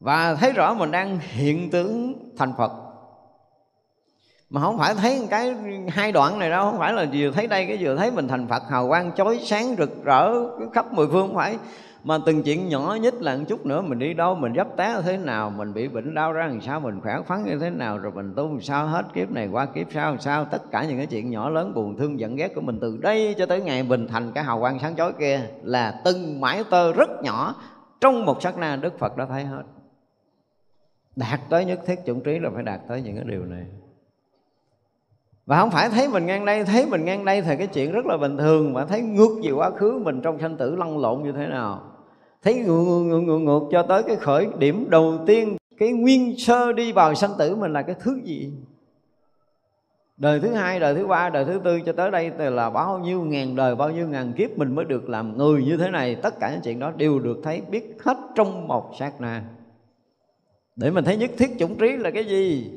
Và 0.00 0.34
thấy 0.34 0.52
rõ 0.52 0.74
mình 0.74 0.90
đang 0.90 1.18
hiện 1.20 1.70
tướng 1.70 2.14
thành 2.38 2.52
phật. 2.58 2.72
Mà 4.50 4.60
không 4.60 4.78
phải 4.78 4.94
thấy 4.94 5.26
cái 5.30 5.54
hai 5.88 6.12
đoạn 6.12 6.38
này 6.38 6.50
đâu, 6.50 6.70
không 6.70 6.78
phải 6.78 6.92
là 6.92 7.06
vừa 7.12 7.30
thấy 7.30 7.46
đây 7.46 7.66
cái 7.66 7.76
vừa 7.80 7.96
thấy 7.96 8.10
mình 8.10 8.28
thành 8.28 8.48
phật. 8.48 8.62
Hào 8.68 8.88
quang 8.88 9.12
chói 9.16 9.40
sáng 9.44 9.74
rực 9.78 10.04
rỡ 10.04 10.32
khắp 10.72 10.92
mười 10.92 11.06
phương, 11.06 11.26
không 11.26 11.36
phải 11.36 11.58
mà 12.04 12.18
từng 12.26 12.42
chuyện 12.42 12.68
nhỏ 12.68 12.96
nhất 13.00 13.14
là 13.14 13.36
một 13.36 13.44
chút 13.48 13.66
nữa, 13.66 13.82
mình 13.82 13.98
đi 13.98 14.14
đâu, 14.14 14.34
mình 14.34 14.54
dấp 14.56 14.76
té 14.76 14.96
thế 15.04 15.16
nào, 15.16 15.50
mình 15.50 15.74
bị 15.74 15.88
bệnh 15.88 16.14
đau 16.14 16.32
ra 16.32 16.46
làm 16.46 16.60
sao, 16.60 16.80
mình 16.80 17.00
khỏe 17.00 17.20
khoắn 17.26 17.44
như 17.44 17.58
thế 17.58 17.70
nào, 17.70 17.98
rồi 17.98 18.12
mình 18.12 18.32
tu 18.36 18.48
làm 18.48 18.60
sao 18.60 18.86
hết 18.86 19.06
kiếp 19.14 19.30
này 19.30 19.48
qua 19.52 19.66
kiếp 19.66 19.86
sau, 19.92 20.10
làm 20.10 20.20
sao? 20.20 20.44
Tất 20.44 20.70
cả 20.70 20.84
những 20.84 20.96
cái 20.96 21.06
chuyện 21.06 21.30
nhỏ 21.30 21.48
lớn 21.50 21.74
buồn 21.74 21.96
thương 21.96 22.20
giận 22.20 22.36
ghét 22.36 22.54
của 22.54 22.60
mình 22.60 22.78
từ 22.80 22.98
đây 23.02 23.34
cho 23.38 23.46
tới 23.46 23.60
ngày 23.60 23.82
bình 23.82 24.08
thành 24.08 24.32
cái 24.32 24.44
hào 24.44 24.60
quang 24.60 24.78
sáng 24.78 24.96
chói 24.96 25.12
kia 25.12 25.40
là 25.62 26.00
từng 26.04 26.40
mãi 26.40 26.64
tơ 26.70 26.92
rất 26.92 27.10
nhỏ 27.22 27.54
trong 28.00 28.24
một 28.24 28.42
sát 28.42 28.58
na 28.58 28.76
đức 28.76 28.98
phật 28.98 29.16
đã 29.16 29.26
thấy 29.26 29.44
hết. 29.44 29.62
Đạt 31.16 31.40
tới 31.50 31.64
nhất 31.64 31.80
thiết 31.86 31.98
chủng 32.06 32.20
trí 32.20 32.38
là 32.38 32.50
phải 32.54 32.62
đạt 32.62 32.80
tới 32.88 33.02
những 33.02 33.16
cái 33.16 33.24
điều 33.28 33.44
này. 33.44 33.64
Và 35.46 35.60
không 35.60 35.70
phải 35.70 35.88
thấy 35.88 36.08
mình 36.08 36.26
ngang 36.26 36.44
đây, 36.44 36.64
thấy 36.64 36.86
mình 36.86 37.04
ngang 37.04 37.24
đây 37.24 37.42
thì 37.42 37.56
cái 37.56 37.66
chuyện 37.66 37.92
rất 37.92 38.06
là 38.06 38.16
bình 38.16 38.38
thường, 38.38 38.72
mà 38.72 38.84
thấy 38.84 39.00
ngược 39.00 39.40
về 39.42 39.50
quá 39.50 39.70
khứ 39.70 40.00
mình 40.04 40.20
trong 40.22 40.38
sanh 40.38 40.56
tử 40.56 40.76
lăn 40.76 40.98
lộn 40.98 41.22
như 41.22 41.32
thế 41.32 41.46
nào 41.46 41.89
thấy 42.42 42.54
ngược, 42.54 42.84
ngược, 42.84 43.20
ngược, 43.20 43.38
ngược 43.38 43.60
cho 43.70 43.82
tới 43.82 44.02
cái 44.02 44.16
khởi 44.16 44.48
điểm 44.58 44.90
đầu 44.90 45.18
tiên 45.26 45.56
cái 45.78 45.92
nguyên 45.92 46.38
sơ 46.38 46.72
đi 46.72 46.92
vào 46.92 47.14
sanh 47.14 47.30
tử 47.38 47.56
mình 47.56 47.72
là 47.72 47.82
cái 47.82 47.96
thứ 48.00 48.20
gì? 48.24 48.52
Đời 50.16 50.40
thứ 50.40 50.48
hai 50.48 50.80
đời 50.80 50.94
thứ 50.94 51.06
ba 51.06 51.30
đời 51.30 51.44
thứ 51.44 51.60
tư 51.64 51.80
cho 51.86 51.92
tới 51.92 52.10
đây 52.10 52.30
là 52.50 52.70
bao 52.70 52.98
nhiêu 52.98 53.22
ngàn 53.22 53.56
đời 53.56 53.74
bao 53.74 53.90
nhiêu 53.90 54.08
ngàn 54.08 54.32
kiếp 54.32 54.58
mình 54.58 54.74
mới 54.74 54.84
được 54.84 55.08
làm 55.08 55.36
người 55.38 55.64
như 55.64 55.76
thế 55.76 55.90
này. 55.90 56.14
Tất 56.14 56.40
cả 56.40 56.50
những 56.50 56.60
chuyện 56.60 56.78
đó 56.78 56.92
đều 56.96 57.18
được 57.18 57.40
thấy 57.42 57.62
biết 57.70 57.96
hết 58.02 58.16
trong 58.34 58.68
một 58.68 58.90
sát 58.98 59.20
na. 59.20 59.44
Để 60.76 60.90
mình 60.90 61.04
thấy 61.04 61.16
nhất 61.16 61.30
thiết 61.38 61.50
chủng 61.58 61.78
trí 61.78 61.96
là 61.96 62.10
cái 62.10 62.24
gì? 62.24 62.70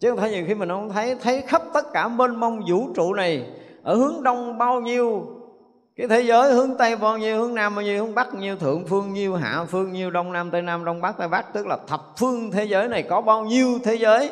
Chứ 0.00 0.10
không 0.10 0.18
phải 0.18 0.30
nhiều 0.30 0.44
khi 0.48 0.54
mình 0.54 0.68
không 0.68 0.90
thấy 0.90 1.14
thấy 1.14 1.40
khắp 1.40 1.62
tất 1.74 1.92
cả 1.92 2.08
mênh 2.08 2.36
mông 2.36 2.60
vũ 2.70 2.88
trụ 2.94 3.14
này 3.14 3.50
ở 3.82 3.94
hướng 3.94 4.22
đông 4.22 4.58
bao 4.58 4.80
nhiêu 4.80 5.26
cái 5.98 6.08
thế 6.08 6.20
giới 6.20 6.52
hướng 6.52 6.76
tây 6.78 6.96
bao 6.96 7.18
nhiêu, 7.18 7.38
hướng 7.38 7.54
nam 7.54 7.74
bao 7.74 7.82
nhiêu, 7.82 8.04
hướng 8.04 8.14
bắc 8.14 8.32
bao 8.32 8.42
nhiêu, 8.42 8.56
thượng 8.56 8.84
phương 8.86 9.12
nhiêu, 9.12 9.34
hạ 9.34 9.64
phương 9.68 9.92
nhiêu, 9.92 10.10
đông 10.10 10.32
nam 10.32 10.50
tây 10.50 10.62
nam, 10.62 10.84
đông 10.84 11.00
bắc 11.00 11.18
tây 11.18 11.28
bắc, 11.28 11.52
tức 11.52 11.66
là 11.66 11.78
thập 11.86 12.18
phương 12.18 12.50
thế 12.50 12.64
giới 12.64 12.88
này 12.88 13.02
có 13.02 13.20
bao 13.20 13.44
nhiêu 13.44 13.78
thế 13.84 13.94
giới. 13.94 14.30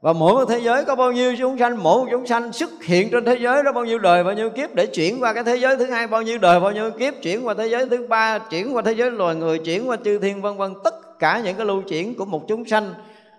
Và 0.00 0.12
mỗi 0.12 0.34
một 0.34 0.44
thế 0.48 0.58
giới 0.58 0.84
có 0.84 0.94
bao 0.94 1.12
nhiêu 1.12 1.34
chúng 1.38 1.58
sanh, 1.58 1.82
mỗi 1.82 1.98
một 1.98 2.08
chúng 2.10 2.26
sanh 2.26 2.52
xuất 2.52 2.70
hiện 2.82 3.08
trên 3.10 3.24
thế 3.24 3.36
giới 3.40 3.62
đó 3.62 3.72
bao 3.72 3.84
nhiêu 3.84 3.98
đời, 3.98 4.24
bao 4.24 4.34
nhiêu 4.34 4.50
kiếp, 4.50 4.74
để 4.74 4.86
chuyển 4.86 5.22
qua 5.22 5.32
cái 5.32 5.44
thế 5.44 5.56
giới 5.56 5.76
thứ 5.76 5.84
hai 5.84 6.06
bao 6.06 6.22
nhiêu 6.22 6.38
đời, 6.38 6.60
bao 6.60 6.72
nhiêu 6.72 6.90
kiếp, 6.90 7.14
chuyển 7.22 7.46
qua 7.46 7.54
thế 7.54 7.66
giới 7.66 7.88
thứ 7.88 8.06
ba, 8.08 8.38
chuyển 8.38 8.76
qua 8.76 8.82
thế 8.82 8.92
giới 8.92 9.10
loài 9.10 9.34
người, 9.34 9.58
chuyển 9.58 9.88
qua 9.88 9.96
chư 10.04 10.18
thiên, 10.18 10.42
vân 10.42 10.56
vân. 10.56 10.74
Tất 10.84 11.18
cả 11.18 11.40
những 11.44 11.56
cái 11.56 11.66
lưu 11.66 11.82
chuyển 11.82 12.14
của 12.14 12.24
một 12.24 12.48
chúng 12.48 12.64
sanh 12.64 12.94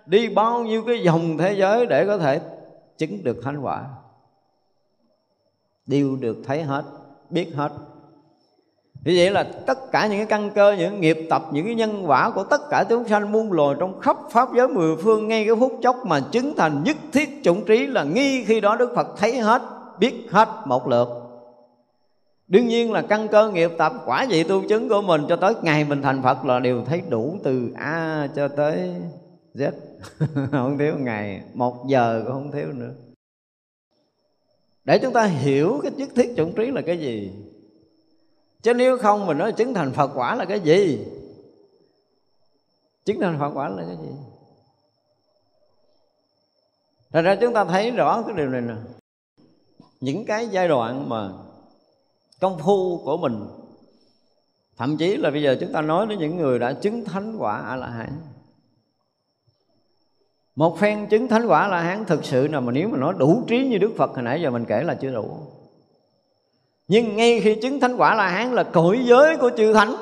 đi 0.06 0.28
bao 0.28 0.64
nhiêu 0.64 0.82
cái 0.86 1.02
dòng 1.02 1.38
thế 1.38 1.52
giới 1.52 1.86
để 1.86 2.06
có 2.06 2.18
thể 2.18 2.40
chứng 2.98 3.24
được 3.24 3.36
thánh 3.44 3.60
quả. 3.60 3.84
Đều 5.86 6.16
được 6.20 6.36
thấy 6.46 6.62
hết 6.62 6.82
biết 7.32 7.54
hết. 7.54 7.72
Như 9.04 9.14
vậy 9.16 9.30
là 9.30 9.42
tất 9.42 9.92
cả 9.92 10.06
những 10.06 10.18
cái 10.18 10.26
căn 10.26 10.50
cơ, 10.54 10.76
những 10.78 11.00
nghiệp 11.00 11.18
tập, 11.30 11.42
những 11.52 11.66
cái 11.66 11.74
nhân 11.74 12.02
quả 12.06 12.30
của 12.30 12.44
tất 12.44 12.60
cả 12.70 12.84
chúng 12.88 13.08
sanh 13.08 13.32
muôn 13.32 13.52
loài 13.52 13.76
trong 13.80 14.00
khắp 14.00 14.16
Pháp 14.30 14.48
giới 14.56 14.68
mười 14.68 14.96
phương 14.96 15.28
ngay 15.28 15.44
cái 15.46 15.56
phút 15.56 15.78
chốc 15.82 16.06
mà 16.06 16.20
chứng 16.20 16.54
thành 16.56 16.82
nhất 16.84 16.96
thiết 17.12 17.40
chủng 17.42 17.64
trí 17.64 17.86
là 17.86 18.04
nghi 18.04 18.44
khi 18.44 18.60
đó 18.60 18.76
Đức 18.76 18.92
Phật 18.94 19.08
thấy 19.16 19.38
hết, 19.38 19.62
biết 19.98 20.14
hết 20.30 20.48
một 20.64 20.88
lượt. 20.88 21.08
Đương 22.48 22.68
nhiên 22.68 22.92
là 22.92 23.02
căn 23.02 23.28
cơ 23.28 23.50
nghiệp 23.50 23.70
tập 23.78 23.92
quả 24.06 24.26
vị 24.28 24.42
tu 24.42 24.68
chứng 24.68 24.88
của 24.88 25.02
mình 25.02 25.22
cho 25.28 25.36
tới 25.36 25.54
ngày 25.62 25.84
mình 25.84 26.02
thành 26.02 26.22
Phật 26.22 26.44
là 26.44 26.58
đều 26.58 26.84
thấy 26.84 27.02
đủ 27.08 27.36
từ 27.44 27.72
A 27.76 28.28
cho 28.36 28.48
tới 28.48 28.94
Z. 29.54 29.70
Không 30.52 30.78
thiếu 30.78 30.94
ngày 30.98 31.42
một 31.54 31.88
giờ 31.88 32.22
cũng 32.24 32.32
không 32.32 32.50
thiếu 32.52 32.66
nữa 32.72 32.90
để 34.84 34.98
chúng 34.98 35.12
ta 35.12 35.24
hiểu 35.24 35.80
cái 35.82 35.92
nhất 35.92 36.08
thiết 36.14 36.34
chủng 36.36 36.54
trí 36.54 36.70
là 36.70 36.82
cái 36.86 36.98
gì. 36.98 37.32
Chứ 38.62 38.74
nếu 38.74 38.98
không 38.98 39.26
mình 39.26 39.38
nói 39.38 39.52
chứng 39.52 39.74
thành 39.74 39.92
phật 39.92 40.10
quả 40.14 40.34
là 40.34 40.44
cái 40.44 40.60
gì? 40.60 41.06
Chứng 43.04 43.20
thành 43.20 43.38
phật 43.40 43.50
quả 43.54 43.68
là 43.68 43.84
cái 43.86 43.96
gì? 43.96 44.12
Thật 47.12 47.22
ra 47.22 47.36
chúng 47.40 47.54
ta 47.54 47.64
thấy 47.64 47.90
rõ 47.90 48.22
cái 48.22 48.36
điều 48.36 48.48
này 48.48 48.60
nè. 48.60 48.74
Những 50.00 50.24
cái 50.24 50.48
giai 50.48 50.68
đoạn 50.68 51.08
mà 51.08 51.30
công 52.40 52.58
phu 52.58 53.02
của 53.04 53.16
mình, 53.16 53.46
thậm 54.76 54.96
chí 54.96 55.16
là 55.16 55.30
bây 55.30 55.42
giờ 55.42 55.56
chúng 55.60 55.72
ta 55.72 55.82
nói 55.82 56.06
đến 56.06 56.18
những 56.18 56.36
người 56.36 56.58
đã 56.58 56.72
chứng 56.72 57.04
thánh 57.04 57.36
quả 57.38 57.56
a 57.56 57.76
la 57.76 57.86
hán 57.86 58.31
một 60.56 60.78
phen 60.78 61.06
chứng 61.06 61.28
thánh 61.28 61.46
quả 61.46 61.68
là 61.68 61.80
hán 61.80 62.04
thực 62.04 62.24
sự 62.24 62.48
là 62.48 62.60
mà 62.60 62.72
nếu 62.72 62.88
mà 62.88 62.98
nói 62.98 63.14
đủ 63.18 63.44
trí 63.46 63.66
như 63.66 63.78
đức 63.78 63.92
phật 63.96 64.10
hồi 64.10 64.22
nãy 64.22 64.42
giờ 64.42 64.50
mình 64.50 64.64
kể 64.64 64.82
là 64.82 64.94
chưa 64.94 65.10
đủ. 65.10 65.38
Nhưng 66.88 67.16
ngay 67.16 67.40
khi 67.40 67.58
chứng 67.62 67.80
thánh 67.80 67.96
quả 67.96 68.14
là 68.14 68.28
hán 68.28 68.52
là 68.52 68.62
cõi 68.62 69.00
giới 69.04 69.36
của 69.36 69.50
chư 69.56 69.72
thánh, 69.72 69.94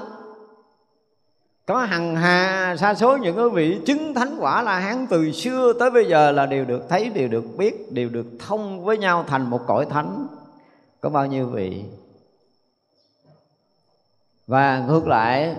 có 1.66 1.78
hằng 1.78 2.16
hà 2.16 2.76
sa 2.78 2.94
số 2.94 3.16
những 3.16 3.36
cái 3.36 3.48
vị 3.48 3.80
chứng 3.86 4.14
thánh 4.14 4.36
quả 4.40 4.62
là 4.62 4.78
hán 4.78 5.06
từ 5.10 5.32
xưa 5.32 5.72
tới 5.78 5.90
bây 5.90 6.08
giờ 6.08 6.30
là 6.30 6.46
đều 6.46 6.64
được 6.64 6.88
thấy, 6.88 7.08
đều 7.08 7.28
được 7.28 7.44
biết, 7.56 7.92
đều 7.92 8.08
được 8.08 8.26
thông 8.38 8.84
với 8.84 8.98
nhau 8.98 9.24
thành 9.26 9.50
một 9.50 9.60
cõi 9.66 9.86
thánh. 9.90 10.26
Có 11.00 11.08
bao 11.08 11.26
nhiêu 11.26 11.46
vị? 11.46 11.84
Và 14.46 14.84
ngược 14.88 15.06
lại, 15.06 15.56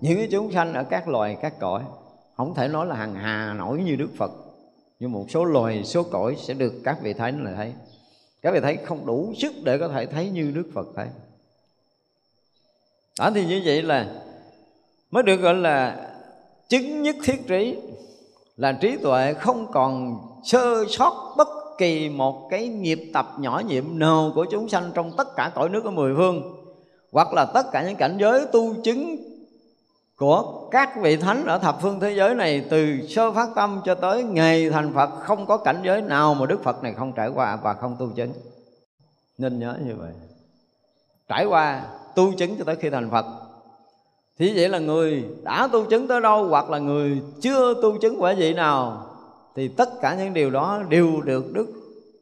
những 0.00 0.16
cái 0.16 0.28
chúng 0.30 0.52
sanh 0.52 0.74
ở 0.74 0.84
các 0.84 1.08
loài, 1.08 1.36
các 1.42 1.58
cõi 1.60 1.82
không 2.40 2.54
thể 2.54 2.68
nói 2.68 2.86
là 2.86 2.94
hằng 2.94 3.14
hà 3.14 3.54
nổi 3.54 3.78
như 3.78 3.96
đức 3.96 4.10
phật, 4.16 4.30
nhưng 5.00 5.12
một 5.12 5.26
số 5.28 5.44
loài, 5.44 5.84
số 5.84 6.02
cõi 6.02 6.36
sẽ 6.38 6.54
được 6.54 6.72
các 6.84 6.98
vị 7.02 7.12
thấy 7.12 7.32
là 7.32 7.54
thấy. 7.56 7.72
Các 8.42 8.54
vị 8.54 8.60
thấy 8.60 8.76
không 8.76 9.06
đủ 9.06 9.32
sức 9.38 9.52
để 9.64 9.78
có 9.78 9.88
thể 9.88 10.06
thấy 10.06 10.30
như 10.30 10.52
đức 10.54 10.70
phật 10.74 10.86
thấy 10.96 11.06
đó, 13.18 13.30
thì 13.34 13.46
như 13.46 13.62
vậy 13.64 13.82
là 13.82 14.06
mới 15.10 15.22
được 15.22 15.36
gọi 15.36 15.54
là 15.54 16.08
chứng 16.68 17.02
nhất 17.02 17.16
thiết 17.24 17.46
trí, 17.48 17.76
là 18.56 18.72
trí 18.72 18.96
tuệ 18.96 19.34
không 19.34 19.66
còn 19.72 20.18
sơ 20.44 20.84
sót 20.88 21.34
bất 21.36 21.48
kỳ 21.78 22.08
một 22.08 22.48
cái 22.50 22.68
nghiệp 22.68 23.10
tập 23.14 23.26
nhỏ 23.38 23.62
nhiệm 23.68 23.98
nào 23.98 24.32
của 24.34 24.46
chúng 24.50 24.68
sanh 24.68 24.90
trong 24.94 25.12
tất 25.16 25.36
cả 25.36 25.52
cõi 25.54 25.68
nước 25.68 25.80
của 25.84 25.90
mười 25.90 26.14
phương, 26.16 26.64
hoặc 27.12 27.32
là 27.32 27.44
tất 27.44 27.66
cả 27.72 27.84
những 27.88 27.96
cảnh 27.96 28.16
giới 28.20 28.46
tu 28.52 28.74
chứng 28.82 29.16
của 30.20 30.68
các 30.70 31.00
vị 31.02 31.16
thánh 31.16 31.46
ở 31.46 31.58
thập 31.58 31.78
phương 31.82 32.00
thế 32.00 32.14
giới 32.16 32.34
này, 32.34 32.66
từ 32.70 33.06
sơ 33.08 33.32
phát 33.32 33.48
tâm 33.54 33.80
cho 33.84 33.94
tới 33.94 34.22
ngày 34.22 34.70
thành 34.70 34.92
Phật, 34.94 35.10
không 35.20 35.46
có 35.46 35.56
cảnh 35.56 35.80
giới 35.84 36.02
nào 36.02 36.34
mà 36.34 36.46
Đức 36.46 36.62
Phật 36.62 36.82
này 36.82 36.94
không 36.94 37.12
trải 37.12 37.28
qua 37.28 37.58
và 37.62 37.74
không 37.74 37.96
tu 37.98 38.10
chứng. 38.16 38.32
Nên 39.38 39.58
nhớ 39.58 39.74
như 39.86 39.94
vậy. 39.98 40.12
Trải 41.28 41.44
qua 41.44 41.82
tu 42.14 42.32
chứng 42.32 42.58
cho 42.58 42.64
tới 42.64 42.76
khi 42.76 42.90
thành 42.90 43.10
Phật. 43.10 43.26
Thì 44.38 44.52
vậy 44.54 44.68
là 44.68 44.78
người 44.78 45.24
đã 45.42 45.68
tu 45.72 45.84
chứng 45.84 46.08
tới 46.08 46.20
đâu, 46.20 46.48
hoặc 46.48 46.70
là 46.70 46.78
người 46.78 47.22
chưa 47.40 47.74
tu 47.82 47.98
chứng 47.98 48.22
quả 48.22 48.34
vị 48.38 48.54
nào, 48.54 49.06
thì 49.56 49.68
tất 49.68 50.00
cả 50.00 50.14
những 50.14 50.34
điều 50.34 50.50
đó 50.50 50.82
đều 50.88 51.20
được 51.20 51.52
Đức 51.52 51.66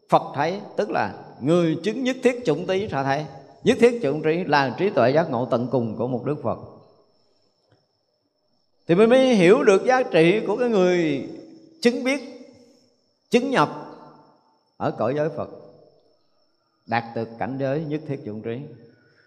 Phật 0.09 0.23
thấy, 0.35 0.61
tức 0.77 0.91
là 0.91 1.15
người 1.41 1.79
chứng 1.83 2.05
nhất 2.05 2.17
thiết 2.23 2.43
chủng 2.47 2.67
tí 2.67 2.89
sẽ 2.89 3.03
thấy? 3.03 3.25
Nhất 3.65 3.77
thiết 3.81 4.01
chủng 4.03 4.23
trí 4.23 4.45
là 4.45 4.75
trí 4.79 4.91
tuệ 4.91 5.11
giác 5.11 5.31
ngộ 5.31 5.45
tận 5.51 5.69
cùng 5.71 5.97
của 5.97 6.09
một 6.09 6.25
Đức 6.25 6.37
Phật 6.43 6.59
thì 8.89 8.95
mình 8.95 9.11
mới 9.11 9.35
hiểu 9.35 9.63
được 9.63 9.85
giá 9.85 10.03
trị 10.03 10.41
của 10.47 10.57
cái 10.57 10.69
người 10.69 11.29
chứng 11.83 12.05
biết, 12.05 12.21
chứng 13.31 13.51
nhập 13.51 13.71
ở 14.77 14.91
cõi 14.91 15.15
giới 15.17 15.29
Phật. 15.37 15.49
Đạt 16.87 17.05
được 17.15 17.29
cảnh 17.39 17.57
giới 17.61 17.85
nhất 17.85 18.01
thiết 18.09 18.21
dụng 18.25 18.43
trí. 18.43 18.59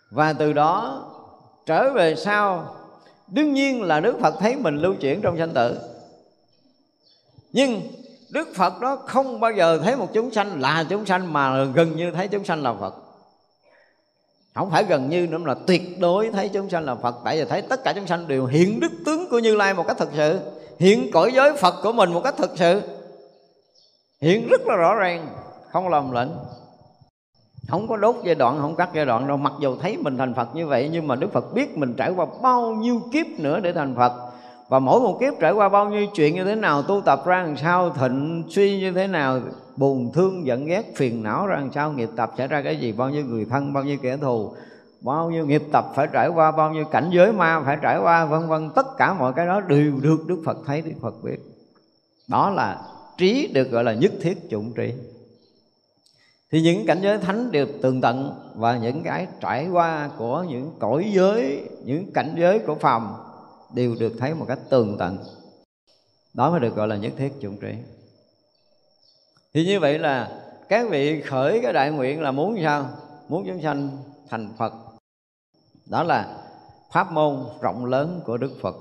Và 0.10 0.34
từ 0.34 0.54
đó 0.54 1.06
trở 1.66 1.94
về 1.94 2.16
sau, 2.16 2.76
đương 3.28 3.54
nhiên 3.54 3.84
là 3.84 4.00
Đức 4.00 4.16
Phật 4.22 4.36
thấy 4.40 4.56
mình 4.56 4.78
lưu 4.78 4.94
chuyển 4.94 5.22
trong 5.22 5.38
sanh 5.38 5.54
tử. 5.54 5.78
Nhưng 7.54 7.82
Đức 8.30 8.48
Phật 8.56 8.80
đó 8.82 8.96
không 8.96 9.40
bao 9.40 9.52
giờ 9.52 9.80
thấy 9.84 9.96
một 9.96 10.08
chúng 10.14 10.32
sanh 10.32 10.62
là 10.62 10.86
chúng 10.90 11.06
sanh 11.06 11.34
mà 11.34 11.64
gần 11.64 11.96
như 11.96 12.12
thấy 12.12 12.28
chúng 12.28 12.46
sanh 12.46 12.64
là 12.64 12.74
Phật 12.74 12.96
không 14.54 14.72
phải 14.72 14.84
gần 14.84 15.10
như 15.10 15.28
nữa 15.28 15.38
mà 15.38 15.48
là 15.48 15.56
tuyệt 15.68 16.00
đối 16.00 16.30
thấy 16.30 16.50
chúng 16.50 16.70
sanh 16.70 16.86
là 16.86 16.96
Phật. 16.96 17.16
Tại 17.24 17.38
vì 17.38 17.46
thấy 17.46 17.62
tất 17.62 17.84
cả 17.84 17.94
chúng 17.94 18.08
sanh 18.08 18.28
đều 18.28 18.46
hiện 18.46 18.80
đức 18.80 18.92
tướng 19.06 19.30
của 19.30 19.40
Như 19.40 19.56
Lai 19.56 19.74
một 19.74 19.88
cách 19.88 19.98
thực 19.98 20.10
sự. 20.14 20.40
Hiện 20.80 21.12
cõi 21.12 21.32
giới 21.34 21.54
Phật 21.58 21.76
của 21.84 21.92
mình 21.92 22.14
một 22.14 22.22
cách 22.24 22.36
thực 22.38 22.52
sự. 22.56 22.82
Hiện 24.22 24.48
rất 24.48 24.62
là 24.68 24.76
rõ 24.76 24.96
ràng, 24.96 25.28
không 25.72 25.90
lầm 25.90 26.12
lẫn. 26.12 26.38
Không 27.68 27.88
có 27.88 27.98
đốt 27.98 28.16
giai 28.24 28.36
đoạn, 28.36 28.58
không 28.62 28.76
cắt 28.76 28.90
giai 28.94 29.06
đoạn 29.06 29.28
đâu. 29.28 29.38
Mặc 29.38 29.54
dù 29.60 29.76
thấy 29.76 29.98
mình 29.98 30.18
thành 30.18 30.34
phật 30.34 30.56
như 30.56 30.68
vậy, 30.68 30.90
nhưng 30.92 31.08
mà 31.08 31.16
đức 31.16 31.34
phật 31.34 31.54
biết 31.54 31.78
mình 31.78 31.94
trải 31.98 32.12
qua 32.12 32.26
bao 32.42 32.72
nhiêu 32.72 33.02
kiếp 33.12 33.26
nữa 33.38 33.60
để 33.60 33.74
thành 33.74 33.96
phật. 33.96 34.14
Và 34.70 34.80
mỗi 34.80 35.00
một 35.00 35.18
kiếp 35.20 35.34
trải 35.40 35.52
qua 35.52 35.70
bao 35.70 35.90
nhiêu 35.90 36.08
chuyện 36.16 36.36
như 36.36 36.44
thế 36.44 36.56
nào, 36.56 36.84
tu 36.84 37.02
tập 37.02 37.26
ra 37.26 37.44
làm 37.44 37.58
sao, 37.58 37.90
thịnh 37.90 38.44
suy 38.50 38.80
như 38.80 38.92
thế 38.92 39.08
nào 39.08 39.40
buồn 39.82 40.12
thương, 40.14 40.46
giận 40.46 40.66
ghét, 40.66 40.96
phiền 40.96 41.24
não 41.24 41.48
ra 41.48 41.56
làm 41.56 41.72
sao? 41.72 41.92
Nghiệp 41.92 42.10
tập 42.16 42.34
xảy 42.38 42.48
ra 42.48 42.62
cái 42.62 42.78
gì? 42.78 42.92
Bao 42.92 43.10
nhiêu 43.10 43.26
người 43.26 43.46
thân, 43.46 43.74
bao 43.74 43.84
nhiêu 43.84 43.98
kẻ 44.02 44.18
thù, 44.18 44.54
bao 45.02 45.32
nhiêu 45.32 45.46
nghiệp 45.46 45.64
tập 45.72 45.86
phải 45.96 46.08
trải 46.14 46.30
qua, 46.30 46.52
bao 46.52 46.74
nhiêu 46.74 46.86
cảnh 46.86 47.10
giới 47.14 47.34
ma 47.34 47.62
phải 47.66 47.78
trải 47.82 48.00
qua, 48.00 48.26
vân 48.26 48.48
vân. 48.48 48.70
Tất 48.76 48.86
cả 48.98 49.14
mọi 49.14 49.34
cái 49.34 49.46
đó 49.46 49.62
đều 49.62 50.00
được 50.02 50.28
đức 50.28 50.42
phật 50.46 50.58
thấy, 50.66 50.82
đức 50.82 50.92
phật 51.02 51.24
biết. 51.24 51.38
Đó 52.28 52.50
là 52.50 52.82
trí 53.18 53.52
được 53.54 53.72
gọi 53.72 53.84
là 53.84 53.94
nhất 53.94 54.12
thiết 54.22 54.38
chủng 54.50 54.74
trí. 54.74 54.94
Thì 56.52 56.62
những 56.62 56.86
cảnh 56.86 57.00
giới 57.02 57.18
thánh 57.18 57.52
đều 57.52 57.68
tường 57.82 58.02
tận 58.02 58.34
và 58.56 58.78
những 58.78 59.04
cái 59.04 59.28
trải 59.40 59.68
qua 59.70 60.10
của 60.18 60.46
những 60.50 60.72
cõi 60.80 61.12
giới, 61.14 61.70
những 61.86 62.12
cảnh 62.14 62.36
giới 62.38 62.60
của 62.60 62.76
phàm 62.76 63.14
đều 63.74 63.96
được 64.00 64.14
thấy 64.20 64.34
một 64.34 64.46
cách 64.48 64.60
tường 64.70 64.96
tận. 65.00 65.18
Đó 66.34 66.52
mới 66.52 66.60
được 66.60 66.76
gọi 66.76 66.88
là 66.88 66.96
nhất 66.96 67.14
thiết 67.18 67.32
chủng 67.42 67.58
trí 67.58 67.74
thì 69.54 69.66
như 69.66 69.80
vậy 69.80 70.00
là 70.00 70.42
các 70.70 70.90
vị 70.90 71.22
khởi 71.22 71.60
cái 71.64 71.74
đại 71.74 71.92
nguyện 71.92 72.22
là 72.22 72.32
muốn 72.32 72.60
sao? 72.64 72.90
Muốn 73.30 73.44
chúng 73.48 73.62
sanh 73.62 73.90
thành 74.30 74.54
phật. 74.58 74.74
Đó 75.86 76.04
là 76.04 76.38
pháp 76.92 77.12
môn 77.12 77.44
rộng 77.62 77.86
lớn 77.86 78.22
của 78.26 78.38
đức 78.38 78.52
phật. 78.62 78.76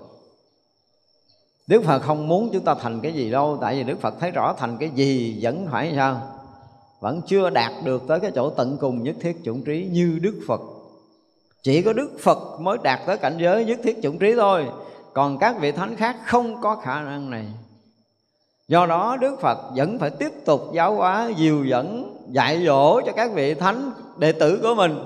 Đức 1.67 1.83
phật 1.85 1.99
không 1.99 2.29
muốn 2.29 2.51
chúng 2.53 2.65
ta 2.65 2.75
thành 2.75 3.01
cái 3.01 3.13
gì 3.13 3.31
đâu, 3.31 3.59
tại 3.61 3.77
vì 3.77 3.83
đức 3.83 4.01
phật 4.01 4.15
thấy 4.21 4.31
rõ 4.31 4.55
thành 4.59 4.77
cái 4.81 4.91
gì 4.91 5.39
vẫn 5.43 5.67
phải 5.71 5.93
sao? 5.97 6.23
Vẫn 7.01 7.21
chưa 7.27 7.51
đạt 7.51 7.73
được 7.85 8.03
tới 8.09 8.21
cái 8.21 8.31
chỗ 8.35 8.51
tận 8.51 8.77
cùng 8.81 9.03
nhất 9.03 9.17
thiết 9.21 9.37
chủng 9.45 9.65
trí 9.65 9.89
như 9.93 10.19
đức 10.23 10.41
phật. 10.47 10.61
Chỉ 11.63 11.83
có 11.83 11.93
đức 11.93 12.11
phật 12.21 12.61
mới 12.61 12.79
đạt 12.83 13.01
tới 13.07 13.19
cảnh 13.19 13.39
giới 13.41 13.65
nhất 13.65 13.81
thiết 13.83 14.03
chủng 14.03 14.19
trí 14.19 14.35
thôi. 14.35 14.67
Còn 15.13 15.39
các 15.39 15.57
vị 15.61 15.73
thánh 15.73 15.97
khác 15.97 16.17
không 16.25 16.61
có 16.61 16.77
khả 16.77 17.01
năng 17.01 17.31
này 17.31 17.47
do 18.71 18.87
đó 18.87 19.17
đức 19.21 19.41
phật 19.41 19.59
vẫn 19.77 19.99
phải 19.99 20.11
tiếp 20.11 20.33
tục 20.45 20.61
giáo 20.73 20.95
hóa, 20.95 21.31
dìu 21.37 21.65
dẫn, 21.65 22.17
dạy 22.29 22.65
dỗ 22.67 23.01
cho 23.07 23.13
các 23.17 23.31
vị 23.35 23.55
thánh 23.55 23.91
đệ 24.19 24.33
tử 24.33 24.61
của 24.63 24.75
mình 24.75 24.99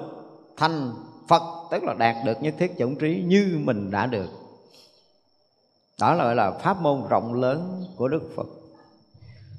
thành 0.57 0.93
phật, 1.29 1.43
tức 1.71 1.83
là 1.83 1.95
đạt 1.95 2.17
được 2.25 2.43
nhất 2.43 2.55
thiết 2.59 2.79
chủng 2.79 2.97
trí 2.97 3.23
như 3.27 3.61
mình 3.65 3.91
đã 3.91 4.07
được. 4.07 4.29
Đó 6.01 6.15
là 6.15 6.25
gọi 6.25 6.35
là 6.35 6.51
pháp 6.51 6.81
môn 6.81 7.03
rộng 7.09 7.41
lớn 7.41 7.85
của 7.97 8.09
đức 8.09 8.23
phật. 8.37 8.47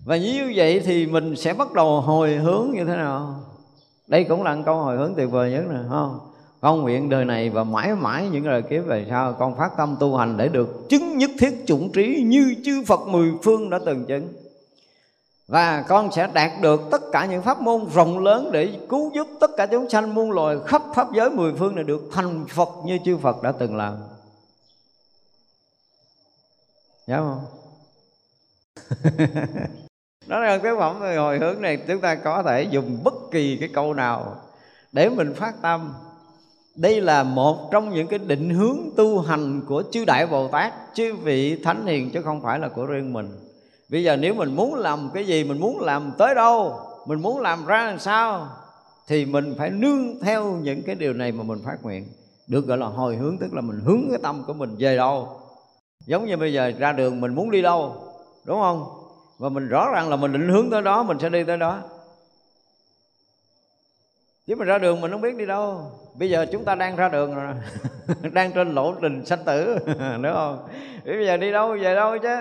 Và 0.06 0.18
như 0.18 0.52
vậy 0.56 0.82
thì 0.86 1.06
mình 1.06 1.36
sẽ 1.36 1.54
bắt 1.54 1.74
đầu 1.74 2.02
hồi 2.02 2.36
hướng 2.36 2.72
như 2.74 2.86
thế 2.86 2.96
nào? 2.96 3.40
Đây 4.08 4.24
cũng 4.24 4.44
là 4.44 4.58
câu 4.66 4.76
hồi 4.76 4.98
hướng 4.98 5.14
tuyệt 5.16 5.32
vời 5.32 5.52
nhất 5.52 5.64
nè 5.70 5.80
không? 5.90 6.20
Con 6.62 6.82
nguyện 6.82 7.10
đời 7.10 7.26
này 7.26 7.50
và 7.50 7.64
mãi 7.64 7.96
mãi 7.96 8.30
những 8.32 8.44
đời 8.44 8.62
kiếp 8.62 8.86
về 8.86 9.06
sau 9.10 9.34
con 9.34 9.58
phát 9.58 9.72
tâm 9.78 9.96
tu 10.00 10.16
hành 10.16 10.38
để 10.38 10.48
được 10.48 10.90
chứng 10.90 11.18
nhất 11.18 11.30
thiết 11.40 11.64
chủng 11.66 11.92
trí 11.92 12.24
như 12.26 12.56
chư 12.66 12.84
Phật 12.88 13.08
mười 13.08 13.32
phương 13.44 13.70
đã 13.70 13.80
từng 13.86 14.06
chứng 14.06 14.34
và 15.48 15.82
con 15.88 16.12
sẽ 16.12 16.30
đạt 16.34 16.52
được 16.62 16.82
tất 16.92 17.02
cả 17.12 17.26
những 17.26 17.42
pháp 17.42 17.62
môn 17.62 17.86
rộng 17.94 18.20
lớn 18.20 18.50
để 18.52 18.80
cứu 18.90 19.12
giúp 19.16 19.28
tất 19.40 19.52
cả 19.58 19.66
chúng 19.66 19.90
sanh 19.90 20.16
muôn 20.16 20.32
loài 20.32 20.58
khắp 20.66 20.82
pháp 20.96 21.08
giới 21.14 21.30
mười 21.30 21.54
phương 21.54 21.76
này 21.76 21.84
được 21.84 22.10
thành 22.12 22.46
Phật 22.50 22.70
như 22.86 23.00
chư 23.06 23.18
Phật 23.18 23.44
đã 23.44 23.52
từng 23.52 23.76
làm. 23.76 23.98
Nhớ 27.08 27.18
không? 27.18 27.46
đó 30.28 30.40
là 30.40 30.58
cái 30.58 30.74
phẩm 30.80 31.02
hồi 31.02 31.40
hướng 31.40 31.62
này 31.62 31.78
chúng 31.88 32.02
ta 32.02 32.16
có 32.16 32.44
thể 32.44 32.64
dùng 32.64 33.00
bất 33.04 33.14
kỳ 33.32 33.58
cái 33.58 33.70
câu 33.74 33.94
nào 33.94 34.36
để 34.92 35.10
mình 35.10 35.34
phát 35.36 35.54
tâm 35.62 35.94
đây 36.76 37.02
là 37.02 37.24
một 37.24 37.70
trong 37.72 37.94
những 37.94 38.08
cái 38.08 38.20
định 38.20 38.50
hướng 38.50 38.78
tu 38.98 39.20
hành 39.20 39.62
của 39.68 39.84
chư 39.92 40.06
đại 40.06 40.28
bồ 40.28 40.48
tát, 40.48 40.74
chư 40.94 41.16
vị 41.16 41.64
thánh 41.64 41.86
hiền 41.86 42.12
chứ 42.12 42.22
không 42.22 42.42
phải 42.42 42.60
là 42.60 42.68
của 42.68 42.86
riêng 42.86 43.14
mình. 43.14 43.30
Bây 43.90 44.04
giờ 44.04 44.16
nếu 44.16 44.34
mình 44.34 44.56
muốn 44.56 44.76
làm 44.76 45.10
cái 45.14 45.26
gì, 45.26 45.44
mình 45.44 45.60
muốn 45.60 45.80
làm 45.80 46.12
tới 46.18 46.36
đâu, 46.36 46.80
mình 47.06 47.22
muốn 47.22 47.40
làm 47.40 47.66
ra 47.66 47.86
làm 47.86 48.00
sao, 48.00 48.48
thì 49.08 49.26
mình 49.26 49.56
phải 49.58 49.70
nương 49.70 50.20
theo 50.22 50.52
những 50.52 50.84
cái 50.84 50.96
điều 50.96 51.14
này 51.14 51.32
mà 51.32 51.44
mình 51.44 51.60
phát 51.66 51.78
nguyện. 51.84 52.08
Được 52.48 52.68
gọi 52.68 52.78
là 52.78 52.86
hồi 52.86 53.16
hướng, 53.16 53.38
tức 53.38 53.54
là 53.54 53.62
mình 53.62 53.80
hướng 53.86 54.02
cái 54.10 54.20
tâm 54.24 54.44
của 54.48 54.54
mình 54.54 54.76
về 54.80 54.98
đâu. 54.98 55.40
Giống 56.06 56.26
như 56.26 56.38
bây 56.38 56.54
giờ 56.54 56.72
ra 56.78 56.92
đường 56.92 57.22
mình 57.22 57.36
muốn 57.36 57.52
đi 57.52 57.62
đâu, 57.62 57.96
đúng 58.46 58.60
không? 58.60 58.86
Và 59.38 59.50
mình 59.50 59.68
rõ 59.68 59.90
ràng 59.94 60.10
là 60.10 60.16
mình 60.16 60.32
định 60.32 60.50
hướng 60.50 60.70
tới 60.70 60.82
đó, 60.82 61.04
mình 61.04 61.18
sẽ 61.20 61.30
đi 61.30 61.44
tới 61.44 61.58
đó. 61.58 61.80
Chứ 64.48 64.56
mình 64.56 64.68
ra 64.68 64.78
đường 64.78 65.02
mình 65.02 65.12
không 65.12 65.22
biết 65.22 65.36
đi 65.38 65.46
đâu 65.46 65.92
bây 66.20 66.30
giờ 66.30 66.46
chúng 66.52 66.66
ta 66.66 66.76
đang 66.76 66.96
ra 66.96 67.10
đường 67.10 67.36
rồi. 67.36 67.54
Đang 68.34 68.52
trên 68.52 68.76
lộ 68.76 68.94
trình 69.02 69.26
sanh 69.26 69.44
tử 69.46 69.78
đúng 70.22 70.34
không? 70.34 70.68
Bây 71.06 71.26
giờ 71.26 71.38
đi 71.38 71.52
đâu 71.52 71.78
về 71.82 71.96
đâu 71.96 72.18
chứ? 72.18 72.36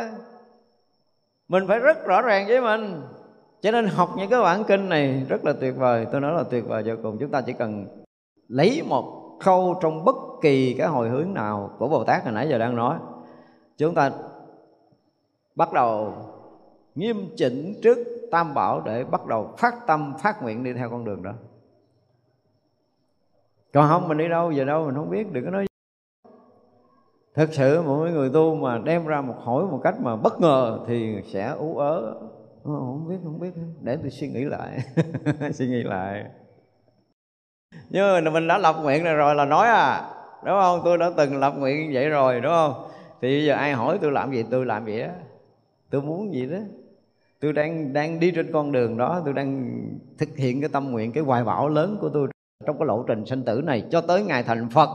Mình 1.49 1.69
phải 1.69 1.79
rất 1.79 2.07
rõ 2.07 2.23
ràng 2.23 2.47
với 2.49 2.61
mình. 2.61 3.01
Cho 3.63 3.71
nên 3.71 3.87
học 3.87 4.11
những 4.17 4.31
cái 4.31 4.41
bản 4.41 4.65
kinh 4.65 4.89
này 4.89 5.27
rất 5.29 5.45
là 5.45 5.53
tuyệt 5.61 5.77
vời. 5.77 6.07
Tôi 6.13 6.21
nói 6.21 6.33
là 6.33 6.43
tuyệt 6.51 6.65
vời 6.67 6.83
vô 6.87 6.95
cùng. 7.03 7.19
Chúng 7.21 7.31
ta 7.31 7.41
chỉ 7.41 7.53
cần 7.53 7.87
lấy 8.49 8.83
một 8.87 9.39
khâu 9.41 9.79
trong 9.83 10.05
bất 10.05 10.17
kỳ 10.43 10.75
cái 10.79 10.87
hồi 10.87 11.09
hướng 11.09 11.35
nào 11.35 11.71
của 11.79 11.89
bồ 11.89 12.05
tát 12.05 12.25
hồi 12.25 12.33
nãy 12.33 12.49
giờ 12.49 12.59
đang 12.59 12.77
nói. 12.77 12.97
Chúng 13.79 13.95
ta 13.95 14.11
bắt 15.55 15.73
đầu 15.73 16.15
nghiêm 16.95 17.29
chỉnh 17.37 17.81
trước 17.83 17.99
tam 18.31 18.55
bảo 18.55 18.81
để 18.81 19.05
bắt 19.05 19.27
đầu 19.27 19.55
phát 19.59 19.75
tâm 19.87 20.15
phát 20.23 20.43
nguyện 20.43 20.65
đi 20.65 20.73
theo 20.73 20.91
con 20.91 21.05
đường 21.05 21.23
đó 21.23 21.33
còn 23.75 23.89
không, 23.89 24.09
mình 24.09 24.19
đi 24.19 24.29
đâu, 24.29 24.53
về 24.57 24.65
đâu 24.65 24.87
mình 24.87 24.95
không 24.95 25.11
biết, 25.11 25.33
đừng 25.33 25.45
có 25.45 25.51
nói. 25.51 25.67
Thực 27.35 27.55
sự 27.55 27.83
mỗi 27.83 28.11
người 28.11 28.31
tu 28.35 28.55
mà 28.55 28.79
đem 28.79 29.07
ra 29.07 29.21
một 29.21 29.35
hỏi 29.45 29.65
một 29.65 29.81
cách 29.85 29.95
mà 30.01 30.17
bất 30.17 30.41
ngờ 30.41 30.79
thì 30.87 31.23
sẽ 31.33 31.49
ú 31.59 31.79
ớ. 31.79 32.15
Ờ, 32.65 32.73
không 32.73 33.09
biết 33.09 33.17
không 33.25 33.41
biết. 33.41 33.51
Để 33.83 33.97
tôi 33.97 34.11
suy 34.11 34.29
nghĩ 34.29 34.45
lại. 34.45 34.79
Suy 35.53 35.67
nghĩ 35.67 35.83
lại. 35.83 36.25
Nhưng 37.91 38.25
mà 38.25 38.31
mình 38.31 38.49
đã 38.49 38.59
lập 38.59 38.77
nguyện 38.83 39.05
này 39.05 39.15
rồi 39.15 39.35
là 39.35 39.45
nói 39.45 39.69
à. 39.69 40.11
Đúng 40.45 40.55
không? 40.61 40.81
Tôi 40.85 40.99
đã 40.99 41.11
từng 41.17 41.41
lập 41.41 41.55
nguyện 41.59 41.87
như 41.87 41.91
vậy 41.95 42.09
rồi, 42.09 42.41
đúng 42.41 42.53
không? 42.53 42.75
Thì 43.21 43.29
bây 43.29 43.45
giờ 43.45 43.55
ai 43.55 43.73
hỏi 43.73 43.99
tôi 44.03 44.13
làm 44.13 44.33
gì, 44.33 44.45
tôi 44.51 44.67
làm 44.67 44.85
vậy 44.85 45.01
đó. 45.01 45.13
Tôi 45.91 46.03
muốn 46.03 46.35
gì 46.35 46.47
đó. 46.47 46.59
Tôi 47.41 47.53
đang 47.53 47.93
đang 47.93 48.21
đi 48.21 48.31
trên 48.31 48.53
con 48.53 48.73
đường 48.73 48.99
đó. 48.99 49.23
Tôi 49.25 49.35
đang 49.35 49.79
thực 50.19 50.37
hiện 50.37 50.61
cái 50.61 50.71
tâm 50.73 50.91
nguyện, 50.91 51.13
cái 51.13 51.25
hoài 51.25 51.45
bão 51.45 51.69
lớn 51.69 51.99
của 52.01 52.09
tôi 52.09 52.29
trong 52.67 52.79
cái 52.79 52.87
lộ 52.87 53.03
trình 53.03 53.27
sinh 53.27 53.45
tử 53.45 53.61
này 53.65 53.85
cho 53.91 54.01
tới 54.01 54.23
ngày 54.23 54.43
thành 54.43 54.69
phật 54.69 54.89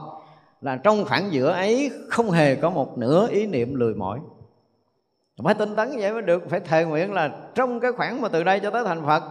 là 0.62 0.76
trong 0.76 1.05
khoảng 1.05 1.32
giữa 1.32 1.51
ấy 1.51 1.91
không 2.10 2.32
hề 2.32 2.55
có 2.55 2.70
một 2.70 2.97
nửa 2.97 3.28
ý 3.28 3.45
niệm 3.45 3.76
lười 3.76 3.95
mỏi. 3.95 4.20
Phải 5.43 5.53
tinh 5.53 5.76
tấn 5.76 5.89
như 5.89 5.97
vậy 5.99 6.12
mới 6.12 6.22
được, 6.22 6.49
phải 6.49 6.60
thề 6.60 6.86
nguyện 6.86 7.14
là 7.14 7.32
trong 7.55 7.80
cái 7.80 7.91
khoảng 7.91 8.22
mà 8.22 8.30
từ 8.30 8.43
đây 8.43 8.60
cho 8.60 8.70
tới 8.70 8.84
thành 8.86 9.05
phật, 9.05 9.24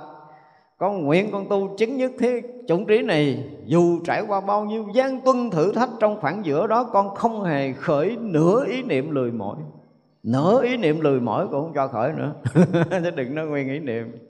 con 0.79 1.05
nguyện 1.05 1.29
con 1.33 1.49
tu 1.49 1.77
chứng 1.79 1.97
nhất 1.97 2.13
thế 2.19 2.43
chủng 2.69 2.87
trí 2.87 3.03
này, 3.03 3.45
dù 3.67 4.01
trải 4.05 4.23
qua 4.29 4.41
bao 4.41 4.65
nhiêu 4.65 4.87
gian 4.95 5.21
tuân 5.21 5.51
thử 5.51 5.73
thách 5.73 5.91
trong 6.01 6.21
khoảng 6.21 6.47
giữa 6.47 6.67
đó, 6.67 6.85
con 6.85 7.15
không 7.15 7.45
hề 7.45 7.73
khởi 7.73 8.17
nửa 8.21 8.65
ý 8.67 8.83
niệm 8.83 9.11
lười 9.11 9.33
mỏi. 9.33 9.57
Nửa 10.23 10.63
ý 10.63 10.77
niệm 10.77 11.01
lười 11.01 11.21
mỏi 11.21 11.47
cũng 11.51 11.63
không 11.63 11.73
cho 11.75 11.89
khởi 11.89 12.13
nữa. 12.13 12.33
Chứ 12.91 13.11
đừng 13.11 13.35
nói 13.35 13.47
nguyên 13.47 13.69
ý 13.69 13.79
niệm 13.79 14.28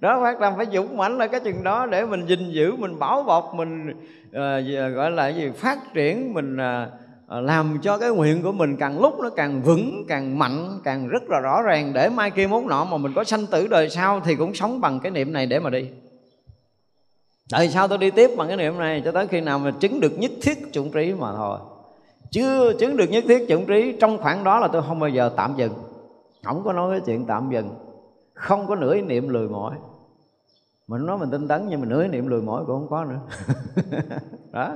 đó 0.00 0.20
phát 0.22 0.36
tâm 0.40 0.52
phải 0.56 0.66
dũng 0.72 0.96
mãnh 0.96 1.18
là 1.18 1.26
cái 1.26 1.40
chừng 1.40 1.62
đó 1.62 1.86
để 1.86 2.04
mình 2.04 2.26
gìn 2.26 2.50
giữ 2.50 2.76
mình 2.76 2.98
bảo 2.98 3.22
bọc 3.22 3.54
mình 3.54 3.90
uh, 4.28 4.94
gọi 4.94 5.10
là 5.10 5.28
gì 5.28 5.50
phát 5.56 5.78
triển 5.94 6.34
mình 6.34 6.56
uh, 6.56 6.88
làm 7.42 7.78
cho 7.82 7.98
cái 7.98 8.10
nguyện 8.10 8.42
của 8.42 8.52
mình 8.52 8.76
càng 8.76 9.00
lúc 9.00 9.20
nó 9.20 9.30
càng 9.30 9.62
vững 9.62 10.04
càng 10.08 10.38
mạnh 10.38 10.80
càng 10.84 11.08
rất 11.08 11.22
là 11.28 11.40
rõ 11.40 11.62
ràng 11.62 11.92
để 11.92 12.08
mai 12.08 12.30
kia 12.30 12.46
mốt 12.46 12.64
nọ 12.64 12.84
mà 12.84 12.96
mình 12.96 13.12
có 13.14 13.24
sanh 13.24 13.46
tử 13.46 13.66
đời 13.68 13.90
sau 13.90 14.20
thì 14.20 14.36
cũng 14.36 14.54
sống 14.54 14.80
bằng 14.80 15.00
cái 15.00 15.10
niệm 15.10 15.32
này 15.32 15.46
để 15.46 15.60
mà 15.60 15.70
đi. 15.70 15.90
Đời 17.52 17.68
sau 17.68 17.88
tôi 17.88 17.98
đi 17.98 18.10
tiếp 18.10 18.30
bằng 18.36 18.48
cái 18.48 18.56
niệm 18.56 18.78
này 18.78 19.02
cho 19.04 19.12
tới 19.12 19.26
khi 19.26 19.40
nào 19.40 19.58
mà 19.58 19.70
chứng 19.70 20.00
được 20.00 20.18
nhất 20.18 20.30
thiết 20.42 20.72
chủng 20.72 20.90
trí 20.92 21.14
mà 21.14 21.32
thôi. 21.36 21.58
Chưa 22.30 22.72
chứng 22.78 22.96
được 22.96 23.10
nhất 23.10 23.24
thiết 23.28 23.46
chủng 23.48 23.66
trí 23.66 23.96
trong 24.00 24.18
khoảng 24.18 24.44
đó 24.44 24.58
là 24.58 24.68
tôi 24.68 24.82
không 24.88 25.00
bao 25.00 25.08
giờ 25.10 25.30
tạm 25.36 25.54
dừng. 25.56 25.72
Không 26.44 26.62
có 26.64 26.72
nói 26.72 26.90
cái 26.90 27.00
chuyện 27.06 27.24
tạm 27.26 27.50
dừng. 27.52 27.70
Không 28.34 28.66
có 28.66 28.74
nửa 28.74 28.94
ý 28.94 29.02
niệm 29.02 29.28
lười 29.28 29.48
mỏi 29.48 29.74
mình 30.90 31.06
nói 31.06 31.18
mình 31.18 31.30
tinh 31.30 31.48
tấn, 31.48 31.66
nhưng 31.68 31.80
mình 31.80 31.90
hứa 31.90 32.06
niệm 32.06 32.26
lười 32.26 32.42
mỏi 32.42 32.64
cũng 32.66 32.76
không 32.76 32.88
có 32.90 33.04
nữa. 33.04 33.20
Đó. 34.52 34.74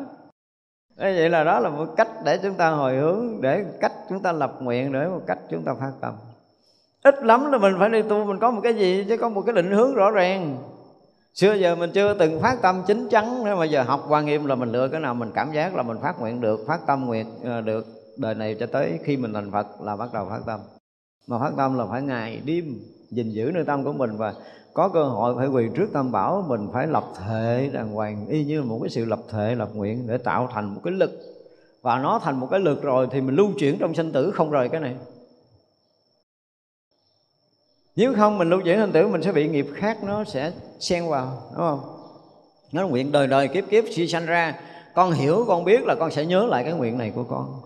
Thế 0.99 1.17
vậy 1.17 1.29
là 1.29 1.45
đó 1.45 1.61
là 1.61 1.69
một 1.71 1.87
cách 1.97 2.09
để 2.25 2.39
chúng 2.43 2.55
ta 2.55 2.71
hồi 2.71 2.97
hướng, 2.97 3.41
để 3.41 3.65
cách 3.81 3.93
chúng 4.09 4.21
ta 4.21 4.33
lập 4.33 4.57
nguyện, 4.61 4.93
để 4.93 5.09
một 5.09 5.21
cách 5.27 5.39
chúng 5.51 5.65
ta 5.65 5.75
phát 5.81 5.93
tâm. 6.01 6.15
Ít 7.03 7.25
lắm 7.25 7.53
là 7.53 7.59
mình 7.59 7.75
phải 7.79 7.91
đi 7.91 8.03
tu, 8.03 8.25
mình 8.25 8.39
có 8.39 8.51
một 8.51 8.61
cái 8.65 8.75
gì, 8.75 9.07
chứ 9.09 9.17
có 9.17 9.29
một 9.29 9.43
cái 9.47 9.55
định 9.55 9.71
hướng 9.71 9.95
rõ 9.95 10.11
ràng. 10.11 10.59
Xưa 11.35 11.55
giờ 11.55 11.77
mình 11.77 11.91
chưa 11.95 12.15
từng 12.15 12.41
phát 12.41 12.63
tâm 12.63 12.83
chính 12.87 13.09
chắn, 13.09 13.45
nếu 13.45 13.57
mà 13.57 13.65
giờ 13.65 13.83
học 13.83 14.07
quan 14.09 14.27
nghiêm 14.27 14.47
là 14.47 14.55
mình 14.55 14.73
lựa 14.73 14.89
cái 14.89 15.01
nào 15.01 15.15
mình 15.15 15.31
cảm 15.35 15.53
giác 15.53 15.75
là 15.75 15.83
mình 15.83 15.99
phát 16.03 16.21
nguyện 16.21 16.41
được, 16.41 16.61
phát 16.67 16.81
tâm 16.87 17.07
nguyện 17.07 17.27
ờ, 17.45 17.61
được. 17.61 17.87
Đời 18.19 18.35
này 18.35 18.57
cho 18.61 18.67
tới 18.67 18.99
khi 19.05 19.17
mình 19.17 19.33
thành 19.33 19.51
phật 19.51 19.67
là 19.81 19.97
bắt 19.97 20.09
đầu 20.13 20.27
phát 20.31 20.41
tâm. 20.47 20.61
Mà 21.27 21.39
phát 21.39 21.53
tâm 21.57 21.79
là 21.79 21.87
phải 21.91 22.03
ngày 22.03 22.41
đêm 22.45 22.65
gìn 23.11 23.31
giữ 23.31 23.51
nơi 23.55 23.65
tâm 23.65 23.85
của 23.85 23.93
mình 23.93 24.17
và 24.17 24.35
có 24.75 24.89
cơ 24.89 25.05
hội 25.05 25.35
phải 25.37 25.47
quỳ 25.47 25.69
trước 25.75 25.87
tam 25.93 26.13
bảo, 26.13 26.45
mình 26.49 26.69
phải 26.73 26.87
lập 26.87 27.05
thể 27.19 27.71
đàng 27.73 27.93
hoàng, 27.93 28.27
y 28.29 28.45
như 28.45 28.63
một 28.63 28.79
cái 28.83 28.91
sự 28.91 29.05
lập 29.05 29.21
thể, 29.31 29.55
lập 29.55 29.69
nguyện 29.75 30.07
để 30.07 30.19
tạo 30.19 30.49
thành 30.53 30.75
một 30.75 30.81
cái 30.85 30.93
lực. 30.93 31.11
Và 31.83 31.99
nó 31.99 32.19
thành 32.19 32.41
một 32.41 32.49
cái 32.51 32.61
lực 32.61 32.83
rồi 32.83 33.09
thì 33.11 33.21
mình 33.21 33.37
lưu 33.37 33.49
chuyển 33.59 33.79
trong 33.79 33.95
sinh 33.95 34.13
tử, 34.13 34.31
không 34.31 34.51
rời 34.51 34.69
cái 34.69 34.81
này. 34.81 34.95
Nếu 37.97 38.15
không 38.17 38.39
mình 38.39 38.51
lưu 38.51 38.61
chuyển 38.65 38.79
sinh 38.81 38.93
tử, 38.93 39.09
mình 39.09 39.23
sẽ 39.23 39.33
bị 39.33 39.49
nghiệp 39.49 39.67
khác 39.75 40.05
nó 40.05 40.25
sẽ 40.25 40.53
xen 40.81 41.09
vào, 41.09 41.43
đúng 41.51 41.61
không? 41.61 41.81
Nó 42.73 42.89
nguyện 42.89 43.13
đời 43.13 43.27
đời 43.27 43.49
kiếp 43.49 43.65
kiếp 43.71 43.85
khi 43.95 44.09
sanh 44.09 44.27
ra. 44.27 44.61
Con 44.95 45.13
hiểu, 45.13 45.45
con 45.49 45.65
biết 45.65 45.85
là 45.85 45.95
con 45.95 46.11
sẽ 46.11 46.27
nhớ 46.27 46.47
lại 46.47 46.65
cái 46.65 46.73
nguyện 46.73 46.99
này 46.99 47.13
của 47.15 47.25
con 47.25 47.61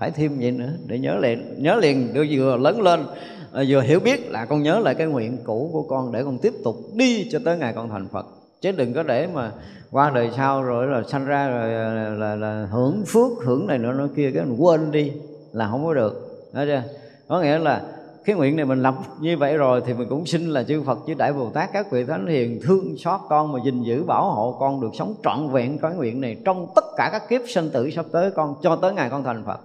phải 0.00 0.10
thêm 0.10 0.38
vậy 0.40 0.50
nữa 0.50 0.70
để 0.86 0.98
nhớ 0.98 1.16
liền 1.22 1.62
nhớ 1.62 1.76
liền 1.76 2.14
đưa 2.14 2.24
vừa 2.30 2.56
lớn 2.56 2.82
lên 2.82 3.06
à, 3.52 3.62
vừa 3.68 3.80
hiểu 3.80 4.00
biết 4.00 4.30
là 4.30 4.44
con 4.44 4.62
nhớ 4.62 4.78
lại 4.78 4.94
cái 4.94 5.06
nguyện 5.06 5.38
cũ 5.44 5.70
của 5.72 5.82
con 5.82 6.12
để 6.12 6.24
con 6.24 6.38
tiếp 6.38 6.54
tục 6.64 6.76
đi 6.94 7.28
cho 7.32 7.38
tới 7.44 7.58
ngày 7.58 7.72
con 7.76 7.88
thành 7.88 8.08
phật. 8.12 8.26
Chứ 8.60 8.72
đừng 8.72 8.92
có 8.92 9.02
để 9.02 9.28
mà 9.34 9.52
qua 9.90 10.10
đời 10.14 10.30
sau 10.36 10.62
rồi 10.62 10.86
là 10.86 11.02
sanh 11.02 11.26
ra 11.26 11.48
rồi 11.48 11.74
à, 11.74 11.94
là, 11.94 12.10
là, 12.14 12.34
là 12.34 12.68
hưởng 12.70 13.02
phước 13.06 13.32
hưởng 13.44 13.66
này 13.66 13.78
nữa 13.78 13.92
nó 13.92 14.08
kia 14.16 14.30
cái 14.34 14.44
mình 14.44 14.56
quên 14.58 14.90
đi 14.90 15.12
là 15.52 15.68
không 15.70 15.84
có 15.84 15.94
được. 15.94 16.46
Đó 16.52 16.64
chưa? 16.66 16.82
Có 17.28 17.40
nghĩa 17.40 17.58
là 17.58 17.82
cái 18.24 18.36
nguyện 18.36 18.56
này 18.56 18.64
mình 18.64 18.82
lập 18.82 18.94
như 19.20 19.36
vậy 19.36 19.56
rồi 19.56 19.82
thì 19.86 19.94
mình 19.94 20.08
cũng 20.08 20.26
xin 20.26 20.46
là 20.46 20.62
chư 20.62 20.82
Phật 20.82 20.98
chư 21.06 21.14
Đại 21.14 21.32
Bồ 21.32 21.50
Tát 21.50 21.72
các 21.72 21.90
vị 21.90 22.04
thánh 22.04 22.26
hiền 22.26 22.60
thương 22.62 22.96
xót 22.98 23.20
con 23.28 23.52
mà 23.52 23.58
gìn 23.64 23.82
giữ 23.82 24.02
bảo 24.02 24.30
hộ 24.30 24.56
con 24.60 24.80
được 24.80 24.90
sống 24.98 25.14
trọn 25.24 25.48
vẹn 25.48 25.78
cái 25.78 25.94
nguyện 25.94 26.20
này 26.20 26.36
trong 26.44 26.66
tất 26.74 26.84
cả 26.96 27.08
các 27.12 27.28
kiếp 27.28 27.40
sinh 27.48 27.70
tử 27.70 27.90
sắp 27.90 28.06
tới 28.12 28.30
con 28.30 28.54
cho 28.62 28.76
tới 28.76 28.92
ngày 28.92 29.10
con 29.10 29.24
thành 29.24 29.44
Phật 29.46 29.60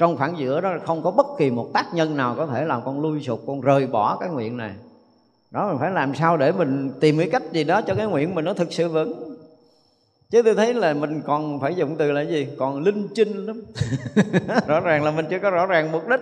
trong 0.00 0.16
khoảng 0.16 0.38
giữa 0.38 0.60
đó 0.60 0.74
không 0.84 1.02
có 1.02 1.10
bất 1.10 1.26
kỳ 1.38 1.50
một 1.50 1.68
tác 1.74 1.94
nhân 1.94 2.16
nào 2.16 2.34
có 2.36 2.46
thể 2.46 2.64
làm 2.64 2.82
con 2.84 3.00
lui 3.00 3.20
sụp, 3.22 3.40
con 3.46 3.60
rời 3.60 3.86
bỏ 3.86 4.16
cái 4.20 4.28
nguyện 4.28 4.56
này. 4.56 4.72
Đó, 5.50 5.68
mình 5.68 5.78
phải 5.80 5.90
làm 5.90 6.14
sao 6.14 6.36
để 6.36 6.52
mình 6.52 6.92
tìm 7.00 7.18
cái 7.18 7.28
cách 7.32 7.42
gì 7.52 7.64
đó 7.64 7.80
cho 7.82 7.94
cái 7.94 8.06
nguyện 8.06 8.34
mình 8.34 8.44
nó 8.44 8.54
thực 8.54 8.72
sự 8.72 8.88
vững. 8.88 9.36
Chứ 10.30 10.42
tôi 10.42 10.54
thấy 10.54 10.74
là 10.74 10.92
mình 10.92 11.22
còn 11.26 11.60
phải 11.60 11.74
dùng 11.74 11.96
từ 11.96 12.12
là 12.12 12.20
gì? 12.20 12.48
Còn 12.58 12.82
linh 12.82 13.08
chinh 13.14 13.46
lắm. 13.46 13.62
Rõ 14.66 14.80
ràng 14.80 15.04
là 15.04 15.10
mình 15.10 15.26
chưa 15.30 15.38
có 15.38 15.50
rõ 15.50 15.66
ràng 15.66 15.92
mục 15.92 16.08
đích. 16.08 16.20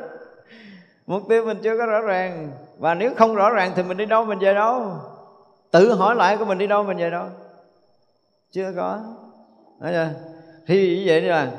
Mục 1.06 1.22
tiêu 1.28 1.44
mình 1.44 1.58
chưa 1.62 1.78
có 1.78 1.86
rõ 1.86 2.00
ràng. 2.00 2.50
Và 2.78 2.94
nếu 2.94 3.10
không 3.16 3.34
rõ 3.34 3.50
ràng 3.50 3.72
thì 3.76 3.82
mình 3.82 3.96
đi 3.96 4.06
đâu, 4.06 4.24
mình 4.24 4.38
về 4.38 4.54
đâu? 4.54 4.92
Tự 5.70 5.92
hỏi 5.92 6.16
lại 6.16 6.36
của 6.36 6.44
mình 6.44 6.58
đi 6.58 6.66
đâu, 6.66 6.82
mình 6.82 6.96
về 6.96 7.10
đâu? 7.10 7.26
Chưa 8.52 8.72
có. 8.76 9.00
Đấy 9.80 9.92
chưa? 9.92 10.08
thì 10.66 10.96
như 10.96 11.02
vậy 11.06 11.22
là 11.22 11.50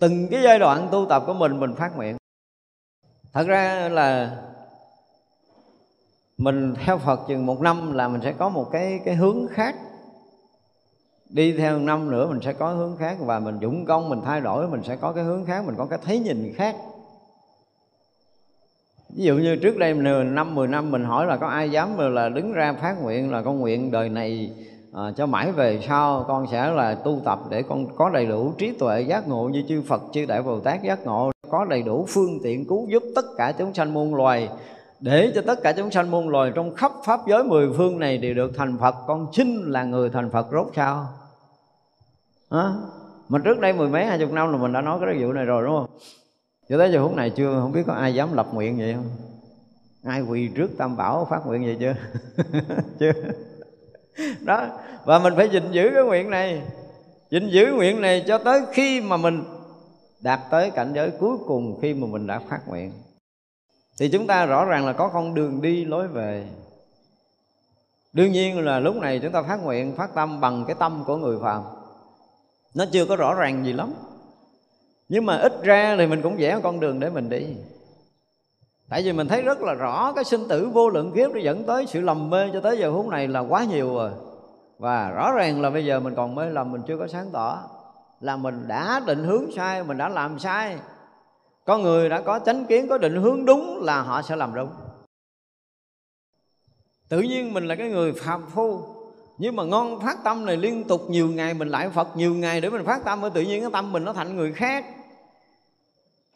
từng 0.00 0.28
cái 0.28 0.42
giai 0.42 0.58
đoạn 0.58 0.88
tu 0.92 1.06
tập 1.08 1.22
của 1.26 1.34
mình 1.34 1.60
mình 1.60 1.74
phát 1.74 1.96
nguyện. 1.96 2.16
Thật 3.32 3.46
ra 3.46 3.88
là 3.88 4.36
mình 6.38 6.74
theo 6.84 6.98
Phật 6.98 7.20
chừng 7.28 7.46
một 7.46 7.60
năm 7.60 7.92
là 7.92 8.08
mình 8.08 8.20
sẽ 8.24 8.32
có 8.32 8.48
một 8.48 8.68
cái 8.72 9.00
cái 9.04 9.14
hướng 9.14 9.46
khác. 9.50 9.74
Đi 11.28 11.56
theo 11.56 11.78
năm 11.78 12.10
nữa 12.10 12.26
mình 12.26 12.40
sẽ 12.42 12.52
có 12.52 12.72
hướng 12.72 12.96
khác 12.96 13.16
và 13.20 13.38
mình 13.38 13.58
dũng 13.62 13.84
công, 13.84 14.08
mình 14.08 14.20
thay 14.24 14.40
đổi, 14.40 14.68
mình 14.68 14.82
sẽ 14.86 14.96
có 14.96 15.12
cái 15.12 15.24
hướng 15.24 15.46
khác, 15.46 15.64
mình 15.66 15.74
có 15.78 15.86
cái 15.86 15.98
thấy 16.04 16.18
nhìn 16.18 16.52
khác. 16.56 16.76
Ví 19.16 19.24
dụ 19.24 19.34
như 19.34 19.56
trước 19.56 19.76
đây 19.76 19.94
năm, 20.24 20.54
mười 20.54 20.68
năm 20.68 20.90
mình 20.90 21.04
hỏi 21.04 21.26
là 21.26 21.36
có 21.36 21.46
ai 21.46 21.70
dám 21.70 21.98
là 21.98 22.28
đứng 22.28 22.52
ra 22.52 22.72
phát 22.72 23.02
nguyện 23.02 23.32
là 23.32 23.42
con 23.42 23.58
nguyện 23.58 23.90
đời 23.90 24.08
này 24.08 24.52
à, 24.92 25.12
cho 25.16 25.26
mãi 25.26 25.52
về 25.52 25.80
sau 25.88 26.24
con 26.28 26.46
sẽ 26.50 26.70
là 26.70 26.94
tu 26.94 27.20
tập 27.24 27.40
để 27.50 27.62
con 27.62 27.96
có 27.96 28.10
đầy 28.10 28.26
đủ 28.26 28.52
trí 28.58 28.72
tuệ 28.72 29.00
giác 29.00 29.28
ngộ 29.28 29.48
như 29.48 29.64
chư 29.68 29.82
Phật 29.82 30.02
chư 30.12 30.26
Đại 30.26 30.42
Bồ 30.42 30.60
Tát 30.60 30.82
giác 30.82 31.04
ngộ 31.04 31.30
có 31.50 31.64
đầy 31.64 31.82
đủ 31.82 32.06
phương 32.08 32.38
tiện 32.42 32.64
cứu 32.68 32.88
giúp 32.88 33.02
tất 33.14 33.24
cả 33.36 33.52
chúng 33.58 33.74
sanh 33.74 33.94
muôn 33.94 34.14
loài. 34.14 34.48
Để 35.00 35.32
cho 35.34 35.42
tất 35.46 35.62
cả 35.62 35.72
chúng 35.72 35.90
sanh 35.90 36.10
muôn 36.10 36.28
loài 36.28 36.52
trong 36.54 36.74
khắp 36.74 36.92
pháp 37.04 37.20
giới 37.28 37.44
mười 37.44 37.68
phương 37.76 37.98
này 37.98 38.18
đều 38.18 38.34
được 38.34 38.52
thành 38.56 38.78
Phật 38.78 38.94
con 39.06 39.26
xin 39.32 39.64
là 39.66 39.84
người 39.84 40.10
thành 40.10 40.30
Phật 40.30 40.46
rốt 40.52 40.66
sao 40.76 41.06
à, 42.50 42.72
mà 43.28 43.38
trước 43.44 43.60
đây 43.60 43.72
mười 43.72 43.88
mấy 43.88 44.06
hai 44.06 44.18
chục 44.18 44.32
năm 44.32 44.52
là 44.52 44.58
mình 44.58 44.72
đã 44.72 44.80
nói 44.80 44.98
cái 45.00 45.22
vụ 45.22 45.32
này 45.32 45.44
rồi 45.44 45.64
đúng 45.64 45.76
không? 45.76 45.90
Cho 46.68 46.78
tới 46.78 46.92
giờ 46.92 47.02
phút 47.02 47.16
này 47.16 47.30
chưa 47.30 47.60
không 47.60 47.72
biết 47.72 47.82
có 47.86 47.92
ai 47.92 48.14
dám 48.14 48.32
lập 48.32 48.46
nguyện 48.52 48.78
vậy 48.78 48.94
không? 48.94 49.10
Ai 50.04 50.22
quỳ 50.22 50.48
trước 50.54 50.70
tam 50.78 50.96
bảo 50.96 51.26
phát 51.30 51.46
nguyện 51.46 51.64
vậy 51.64 51.76
chưa? 51.80 51.94
Chưa 52.98 53.12
đó. 54.40 54.66
Và 55.04 55.18
mình 55.18 55.32
phải 55.36 55.48
gìn 55.48 55.70
giữ 55.70 55.90
cái 55.94 56.04
nguyện 56.04 56.30
này. 56.30 56.62
Gìn 57.30 57.48
giữ 57.48 57.72
nguyện 57.72 58.00
này 58.00 58.24
cho 58.26 58.38
tới 58.38 58.60
khi 58.72 59.00
mà 59.00 59.16
mình 59.16 59.44
đạt 60.20 60.40
tới 60.50 60.70
cảnh 60.70 60.92
giới 60.94 61.10
cuối 61.10 61.36
cùng 61.46 61.78
khi 61.82 61.94
mà 61.94 62.06
mình 62.06 62.26
đã 62.26 62.38
phát 62.38 62.60
nguyện. 62.66 62.92
Thì 63.98 64.08
chúng 64.08 64.26
ta 64.26 64.46
rõ 64.46 64.64
ràng 64.64 64.86
là 64.86 64.92
có 64.92 65.08
con 65.08 65.34
đường 65.34 65.62
đi 65.62 65.84
lối 65.84 66.08
về. 66.08 66.46
Đương 68.12 68.32
nhiên 68.32 68.64
là 68.64 68.78
lúc 68.78 68.96
này 68.96 69.20
chúng 69.22 69.32
ta 69.32 69.42
phát 69.42 69.56
nguyện, 69.56 69.96
phát 69.96 70.14
tâm 70.14 70.40
bằng 70.40 70.64
cái 70.66 70.76
tâm 70.78 71.04
của 71.06 71.16
người 71.16 71.38
phàm. 71.42 71.62
Nó 72.74 72.84
chưa 72.92 73.06
có 73.06 73.16
rõ 73.16 73.34
ràng 73.34 73.64
gì 73.64 73.72
lắm. 73.72 73.94
Nhưng 75.08 75.26
mà 75.26 75.36
ít 75.36 75.52
ra 75.62 75.96
thì 75.98 76.06
mình 76.06 76.22
cũng 76.22 76.36
vẽ 76.36 76.60
con 76.62 76.80
đường 76.80 77.00
để 77.00 77.10
mình 77.10 77.28
đi 77.28 77.46
tại 78.90 79.02
vì 79.02 79.12
mình 79.12 79.28
thấy 79.28 79.42
rất 79.42 79.62
là 79.62 79.74
rõ 79.74 80.12
cái 80.12 80.24
sinh 80.24 80.48
tử 80.48 80.68
vô 80.72 80.88
lượng 80.88 81.12
kiếp 81.12 81.30
nó 81.30 81.40
dẫn 81.40 81.64
tới 81.64 81.86
sự 81.86 82.00
lầm 82.00 82.30
mê 82.30 82.50
cho 82.52 82.60
tới 82.60 82.78
giờ 82.78 82.92
phút 82.92 83.06
này 83.06 83.28
là 83.28 83.40
quá 83.40 83.64
nhiều 83.64 83.94
rồi. 83.94 84.10
Và 84.78 85.10
rõ 85.10 85.32
ràng 85.32 85.60
là 85.60 85.70
bây 85.70 85.84
giờ 85.84 86.00
mình 86.00 86.14
còn 86.14 86.34
mê 86.34 86.50
lầm, 86.50 86.72
mình 86.72 86.82
chưa 86.86 86.98
có 86.98 87.06
sáng 87.06 87.30
tỏ. 87.32 87.62
Là 88.20 88.36
mình 88.36 88.64
đã 88.68 89.00
định 89.06 89.24
hướng 89.24 89.52
sai, 89.56 89.84
mình 89.84 89.98
đã 89.98 90.08
làm 90.08 90.38
sai. 90.38 90.78
Con 91.64 91.82
người 91.82 92.08
đã 92.08 92.20
có 92.20 92.38
chánh 92.38 92.66
kiến, 92.66 92.88
có 92.88 92.98
định 92.98 93.22
hướng 93.22 93.44
đúng 93.44 93.82
là 93.82 94.02
họ 94.02 94.22
sẽ 94.22 94.36
làm 94.36 94.54
đúng. 94.54 94.70
Tự 97.08 97.20
nhiên 97.20 97.54
mình 97.54 97.68
là 97.68 97.74
cái 97.74 97.90
người 97.90 98.12
phàm 98.12 98.46
phu. 98.46 98.80
Nhưng 99.38 99.56
mà 99.56 99.64
ngon 99.64 100.00
phát 100.00 100.18
tâm 100.24 100.46
này 100.46 100.56
liên 100.56 100.84
tục 100.84 101.02
nhiều 101.08 101.28
ngày 101.28 101.54
mình 101.54 101.68
lại 101.68 101.88
Phật 101.88 102.16
nhiều 102.16 102.34
ngày 102.34 102.60
để 102.60 102.70
mình 102.70 102.84
phát 102.84 103.04
tâm 103.04 103.22
tự 103.34 103.42
nhiên 103.42 103.60
cái 103.60 103.70
tâm 103.72 103.92
mình 103.92 104.04
nó 104.04 104.12
thành 104.12 104.36
người 104.36 104.52
khác 104.52 104.84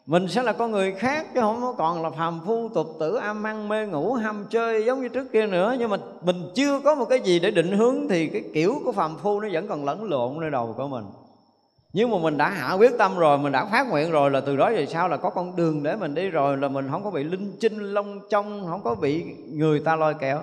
mình 0.05 0.27
sẽ 0.27 0.43
là 0.43 0.53
con 0.53 0.71
người 0.71 0.91
khác, 0.91 1.25
chứ 1.33 1.41
không 1.41 1.75
còn 1.77 2.03
là 2.03 2.09
phàm 2.09 2.39
phu, 2.45 2.69
tục 2.69 2.87
tử, 2.99 3.15
am 3.15 3.43
ăn, 3.47 3.69
mê 3.69 3.85
ngủ, 3.85 4.13
ham 4.13 4.45
chơi, 4.49 4.85
giống 4.85 5.01
như 5.01 5.09
trước 5.09 5.31
kia 5.33 5.47
nữa. 5.47 5.75
Nhưng 5.79 5.89
mà 5.89 5.97
mình 6.21 6.51
chưa 6.55 6.79
có 6.79 6.95
một 6.95 7.05
cái 7.05 7.19
gì 7.19 7.39
để 7.39 7.51
định 7.51 7.77
hướng, 7.77 8.07
thì 8.09 8.27
cái 8.27 8.43
kiểu 8.53 8.81
của 8.85 8.91
phàm 8.91 9.17
phu 9.17 9.39
nó 9.39 9.47
vẫn 9.51 9.67
còn 9.67 9.85
lẫn 9.85 10.03
lộn 10.03 10.39
nơi 10.39 10.49
đầu 10.49 10.73
của 10.77 10.87
mình. 10.87 11.05
Nhưng 11.93 12.11
mà 12.11 12.17
mình 12.17 12.37
đã 12.37 12.49
hạ 12.49 12.73
quyết 12.73 12.91
tâm 12.97 13.17
rồi, 13.17 13.37
mình 13.37 13.51
đã 13.51 13.65
phát 13.65 13.89
nguyện 13.89 14.11
rồi, 14.11 14.31
là 14.31 14.41
từ 14.41 14.55
đó 14.55 14.69
về 14.69 14.85
sau 14.85 15.07
là 15.07 15.17
có 15.17 15.29
con 15.29 15.55
đường 15.55 15.83
để 15.83 15.95
mình 15.95 16.15
đi 16.15 16.29
rồi, 16.29 16.57
là 16.57 16.67
mình 16.67 16.87
không 16.91 17.03
có 17.03 17.11
bị 17.11 17.23
linh 17.23 17.55
chinh 17.59 17.93
long 17.93 18.19
trong 18.29 18.65
không 18.69 18.81
có 18.83 18.95
bị 18.95 19.23
người 19.53 19.79
ta 19.79 19.95
lôi 19.95 20.13
kéo 20.13 20.41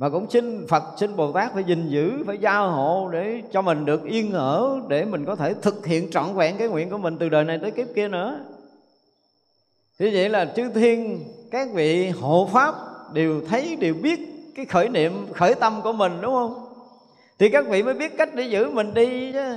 mà 0.00 0.08
cũng 0.08 0.30
xin 0.30 0.66
Phật, 0.66 0.82
xin 0.96 1.16
Bồ 1.16 1.32
Tát 1.32 1.54
phải 1.54 1.64
gìn 1.64 1.88
giữ, 1.88 2.24
phải 2.26 2.38
giao 2.38 2.70
hộ 2.70 3.08
để 3.12 3.42
cho 3.52 3.62
mình 3.62 3.84
được 3.84 4.04
yên 4.04 4.32
ở, 4.32 4.80
để 4.88 5.04
mình 5.04 5.24
có 5.24 5.36
thể 5.36 5.54
thực 5.62 5.86
hiện 5.86 6.10
trọn 6.10 6.34
vẹn 6.34 6.56
cái 6.58 6.68
nguyện 6.68 6.90
của 6.90 6.98
mình 6.98 7.16
từ 7.18 7.28
đời 7.28 7.44
này 7.44 7.58
tới 7.62 7.70
kiếp 7.70 7.86
kia 7.94 8.08
nữa. 8.08 8.40
Như 9.98 10.10
vậy 10.12 10.28
là 10.28 10.52
chư 10.56 10.68
thiên, 10.68 11.24
các 11.50 11.68
vị 11.74 12.08
hộ 12.08 12.48
pháp 12.52 12.74
đều 13.12 13.40
thấy, 13.48 13.76
đều 13.76 13.94
biết 13.94 14.20
cái 14.56 14.64
khởi 14.66 14.88
niệm, 14.88 15.26
khởi 15.34 15.54
tâm 15.54 15.80
của 15.84 15.92
mình, 15.92 16.12
đúng 16.20 16.32
không? 16.32 16.66
Thì 17.38 17.48
các 17.48 17.68
vị 17.68 17.82
mới 17.82 17.94
biết 17.94 18.18
cách 18.18 18.34
để 18.34 18.42
giữ 18.42 18.70
mình 18.70 18.94
đi 18.94 19.32
chứ. 19.32 19.54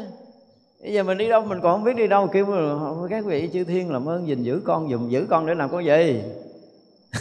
Bây 0.81 0.93
giờ 0.93 1.03
mình 1.03 1.17
đi 1.17 1.29
đâu, 1.29 1.41
mình 1.41 1.59
còn 1.63 1.73
không 1.73 1.83
biết 1.83 1.95
đi 1.95 2.07
đâu, 2.07 2.27
kêu 2.27 2.45
các 3.09 3.25
vị 3.25 3.49
chư 3.53 3.63
thiên 3.63 3.91
làm 3.91 4.09
ơn 4.09 4.27
gìn 4.27 4.43
giữ 4.43 4.61
con, 4.65 4.89
dùng 4.89 5.11
giữ 5.11 5.25
con 5.29 5.45
để 5.45 5.55
làm 5.55 5.69
con 5.71 5.85
gì? 5.85 6.21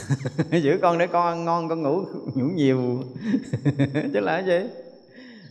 giữ 0.62 0.78
con 0.82 0.99
để 0.99 1.07
con 1.07 1.26
ăn 1.26 1.45
ngon, 1.45 1.68
con 1.68 1.82
ngủ 1.82 2.05
ngủ 2.34 2.45
nhiều. 2.55 2.78
Chứ 4.12 4.20
là 4.20 4.40
cái 4.40 4.45
gì? 4.47 4.68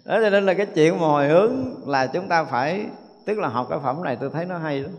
Đó, 0.06 0.20
cho 0.22 0.30
nên 0.30 0.46
là 0.46 0.54
cái 0.54 0.66
chuyện 0.66 1.00
mà 1.00 1.08
hồi 1.08 1.28
hướng 1.28 1.88
là 1.88 2.08
chúng 2.08 2.28
ta 2.28 2.44
phải, 2.44 2.86
tức 3.26 3.40
là 3.40 3.48
học 3.48 3.68
cái 3.70 3.80
phẩm 3.84 4.04
này 4.04 4.18
tôi 4.20 4.30
thấy 4.34 4.46
nó 4.46 4.58
hay 4.58 4.80
lắm. 4.80 4.92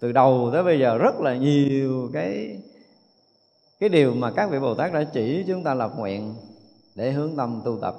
Từ 0.00 0.12
đầu 0.12 0.50
tới 0.52 0.62
bây 0.62 0.78
giờ 0.78 0.98
rất 0.98 1.20
là 1.20 1.36
nhiều 1.36 2.10
cái 2.12 2.58
cái 3.80 3.88
điều 3.88 4.14
mà 4.14 4.30
các 4.30 4.50
vị 4.50 4.58
bồ 4.58 4.74
tát 4.74 4.92
đã 4.92 5.04
chỉ 5.04 5.44
chúng 5.48 5.64
ta 5.64 5.74
lập 5.74 5.92
nguyện 5.96 6.34
để 6.94 7.12
hướng 7.12 7.36
tâm 7.36 7.62
tu 7.64 7.78
tập. 7.82 7.94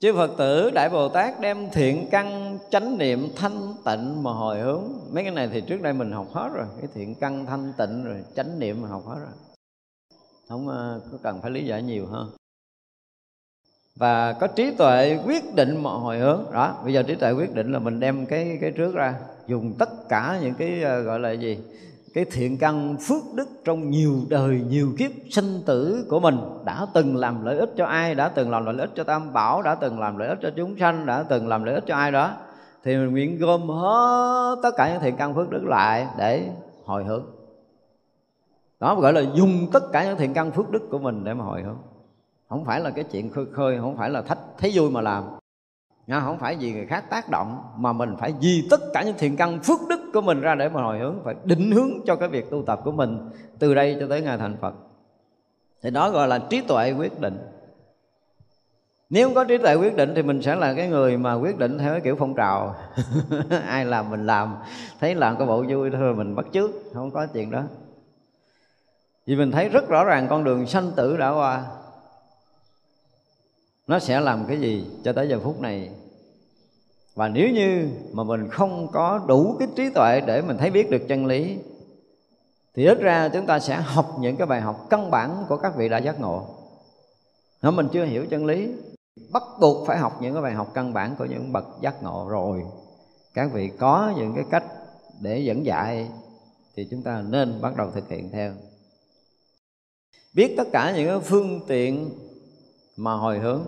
Chư 0.00 0.14
phật 0.14 0.30
tử, 0.38 0.70
đại 0.70 0.88
bồ 0.88 1.08
tát 1.08 1.40
đem 1.40 1.70
thiện 1.70 2.08
căn 2.10 2.58
chánh 2.70 2.98
niệm 2.98 3.28
thanh 3.36 3.74
tịnh 3.84 4.22
mà 4.22 4.32
hồi 4.32 4.60
hướng. 4.60 4.82
Mấy 5.12 5.24
cái 5.24 5.32
này 5.32 5.48
thì 5.52 5.60
trước 5.60 5.82
đây 5.82 5.92
mình 5.92 6.12
học 6.12 6.26
hết 6.32 6.50
rồi. 6.54 6.66
Cái 6.80 6.88
thiện 6.94 7.14
căn 7.14 7.46
thanh 7.46 7.72
tịnh 7.78 8.04
rồi, 8.04 8.24
chánh 8.36 8.58
niệm 8.58 8.82
mà 8.82 8.88
học 8.88 9.02
hết 9.06 9.18
rồi. 9.20 9.32
Không 10.48 10.68
ờ, 10.68 11.00
có 11.12 11.18
cần 11.22 11.40
phải 11.42 11.50
lý 11.50 11.64
giải 11.64 11.82
nhiều 11.82 12.06
hơn. 12.06 12.30
Và 13.96 14.32
có 14.32 14.46
trí 14.46 14.70
tuệ 14.70 15.18
quyết 15.26 15.54
định 15.54 15.82
mà 15.82 15.90
hồi 15.90 16.18
hướng. 16.18 16.44
Đó, 16.52 16.80
bây 16.84 16.92
giờ 16.92 17.02
trí 17.02 17.14
tuệ 17.14 17.32
quyết 17.32 17.54
định 17.54 17.72
là 17.72 17.78
mình 17.78 18.00
đem 18.00 18.26
cái 18.26 18.58
cái 18.60 18.70
trước 18.70 18.94
ra, 18.94 19.14
dùng 19.46 19.74
tất 19.78 20.08
cả 20.08 20.38
những 20.42 20.54
cái 20.54 20.82
ờ, 20.82 21.00
gọi 21.00 21.20
là 21.20 21.32
gì? 21.32 21.58
Cái 22.18 22.24
thiện 22.24 22.58
căn 22.58 22.96
phước 23.00 23.22
đức 23.34 23.48
trong 23.64 23.90
nhiều 23.90 24.14
đời, 24.28 24.60
nhiều 24.68 24.92
kiếp 24.98 25.10
sinh 25.30 25.62
tử 25.66 26.06
của 26.08 26.20
mình 26.20 26.38
đã 26.64 26.86
từng 26.94 27.16
làm 27.16 27.44
lợi 27.44 27.58
ích 27.58 27.70
cho 27.76 27.86
ai, 27.86 28.14
đã 28.14 28.28
từng 28.28 28.50
làm 28.50 28.64
lợi 28.64 28.76
ích 28.78 28.90
cho 28.94 29.04
tam 29.04 29.32
bảo, 29.32 29.62
đã 29.62 29.74
từng 29.74 30.00
làm 30.00 30.16
lợi 30.16 30.28
ích 30.28 30.38
cho 30.42 30.50
chúng 30.56 30.78
sanh, 30.78 31.06
đã 31.06 31.22
từng 31.22 31.48
làm 31.48 31.64
lợi 31.64 31.74
ích 31.74 31.84
cho 31.86 31.94
ai 31.94 32.12
đó, 32.12 32.30
thì 32.84 32.96
mình 32.96 33.10
nguyện 33.10 33.38
gom 33.38 33.68
hết 33.68 34.56
tất 34.62 34.70
cả 34.76 34.92
những 34.92 35.02
thiện 35.02 35.16
căn 35.16 35.34
phước 35.34 35.50
đức 35.50 35.64
lại 35.64 36.06
để 36.18 36.50
hồi 36.84 37.04
hướng. 37.04 37.24
Đó 38.80 38.94
gọi 38.94 39.12
là 39.12 39.20
dùng 39.34 39.66
tất 39.72 39.92
cả 39.92 40.04
những 40.04 40.16
thiện 40.16 40.34
căn 40.34 40.50
phước 40.50 40.70
đức 40.70 40.82
của 40.90 40.98
mình 40.98 41.24
để 41.24 41.34
mà 41.34 41.44
hồi 41.44 41.62
hướng. 41.62 41.78
Không 42.48 42.64
phải 42.64 42.80
là 42.80 42.90
cái 42.90 43.04
chuyện 43.04 43.30
khơi 43.30 43.46
khơi, 43.52 43.78
không 43.80 43.96
phải 43.96 44.10
là 44.10 44.22
thách, 44.22 44.38
thấy 44.58 44.72
vui 44.74 44.90
mà 44.90 45.00
làm. 45.00 45.24
Nha, 46.08 46.20
không 46.20 46.38
phải 46.38 46.56
vì 46.56 46.72
người 46.72 46.86
khác 46.86 47.04
tác 47.10 47.28
động 47.28 47.62
mà 47.76 47.92
mình 47.92 48.16
phải 48.18 48.34
vì 48.40 48.66
tất 48.70 48.80
cả 48.92 49.02
những 49.02 49.14
thiện 49.18 49.36
căn 49.36 49.60
phước 49.62 49.80
đức 49.88 50.00
của 50.14 50.20
mình 50.20 50.40
ra 50.40 50.54
để 50.54 50.68
mà 50.68 50.82
hồi 50.82 50.98
hướng 50.98 51.20
phải 51.24 51.34
định 51.44 51.70
hướng 51.70 51.90
cho 52.06 52.16
cái 52.16 52.28
việc 52.28 52.50
tu 52.50 52.62
tập 52.66 52.80
của 52.84 52.92
mình 52.92 53.30
từ 53.58 53.74
đây 53.74 53.96
cho 54.00 54.06
tới 54.08 54.22
ngày 54.22 54.38
thành 54.38 54.56
Phật. 54.60 54.74
Thì 55.82 55.90
đó 55.90 56.10
gọi 56.10 56.28
là 56.28 56.38
trí 56.38 56.60
tuệ 56.60 56.92
quyết 56.92 57.20
định. 57.20 57.38
Nếu 59.10 59.26
không 59.26 59.34
có 59.34 59.44
trí 59.44 59.58
tuệ 59.58 59.74
quyết 59.74 59.96
định 59.96 60.12
thì 60.14 60.22
mình 60.22 60.42
sẽ 60.42 60.54
là 60.54 60.74
cái 60.74 60.88
người 60.88 61.16
mà 61.16 61.34
quyết 61.34 61.58
định 61.58 61.78
theo 61.78 61.92
cái 61.92 62.00
kiểu 62.00 62.16
phong 62.18 62.34
trào. 62.34 62.74
Ai 63.66 63.84
làm 63.84 64.10
mình 64.10 64.26
làm 64.26 64.56
thấy 65.00 65.14
làm 65.14 65.36
cái 65.36 65.46
bộ 65.46 65.64
vui 65.68 65.90
thôi 65.90 66.14
mình 66.14 66.34
bắt 66.34 66.46
trước 66.52 66.70
không 66.94 67.10
có 67.10 67.26
chuyện 67.26 67.50
đó. 67.50 67.62
Vì 69.26 69.36
mình 69.36 69.50
thấy 69.50 69.68
rất 69.68 69.88
rõ 69.88 70.04
ràng 70.04 70.26
con 70.30 70.44
đường 70.44 70.66
sanh 70.66 70.90
tử 70.96 71.16
đã 71.16 71.30
qua. 71.30 71.64
Nó 73.86 73.98
sẽ 73.98 74.20
làm 74.20 74.44
cái 74.48 74.60
gì 74.60 74.86
cho 75.04 75.12
tới 75.12 75.28
giờ 75.28 75.40
phút 75.44 75.60
này? 75.60 75.90
Và 77.18 77.28
nếu 77.28 77.50
như 77.50 77.88
mà 78.12 78.24
mình 78.24 78.48
không 78.48 78.88
có 78.92 79.24
đủ 79.26 79.56
cái 79.58 79.68
trí 79.76 79.90
tuệ 79.90 80.20
để 80.20 80.42
mình 80.42 80.58
thấy 80.58 80.70
biết 80.70 80.90
được 80.90 81.02
chân 81.08 81.26
lý, 81.26 81.58
thì 82.74 82.86
ít 82.86 82.98
ra 83.00 83.28
chúng 83.28 83.46
ta 83.46 83.58
sẽ 83.58 83.76
học 83.76 84.16
những 84.20 84.36
cái 84.36 84.46
bài 84.46 84.60
học 84.60 84.86
căn 84.90 85.10
bản 85.10 85.44
của 85.48 85.56
các 85.56 85.76
vị 85.76 85.88
đã 85.88 85.98
giác 85.98 86.20
ngộ. 86.20 86.46
Nếu 87.62 87.72
mình 87.72 87.88
chưa 87.92 88.04
hiểu 88.04 88.26
chân 88.30 88.46
lý. 88.46 88.72
Bắt 89.32 89.42
buộc 89.60 89.86
phải 89.86 89.98
học 89.98 90.18
những 90.22 90.32
cái 90.32 90.42
bài 90.42 90.52
học 90.52 90.70
căn 90.74 90.92
bản 90.92 91.14
của 91.18 91.24
những 91.24 91.52
bậc 91.52 91.64
giác 91.80 92.02
ngộ 92.02 92.26
rồi. 92.28 92.64
Các 93.34 93.50
vị 93.52 93.70
có 93.78 94.12
những 94.16 94.32
cái 94.34 94.44
cách 94.50 94.64
để 95.20 95.38
dẫn 95.38 95.64
dạy 95.64 96.08
thì 96.76 96.88
chúng 96.90 97.02
ta 97.02 97.22
nên 97.28 97.60
bắt 97.60 97.76
đầu 97.76 97.90
thực 97.90 98.08
hiện 98.08 98.30
theo. 98.32 98.52
Biết 100.34 100.54
tất 100.56 100.68
cả 100.72 100.92
những 100.96 101.20
phương 101.20 101.60
tiện 101.66 102.10
mà 102.96 103.14
hồi 103.14 103.38
hướng. 103.38 103.64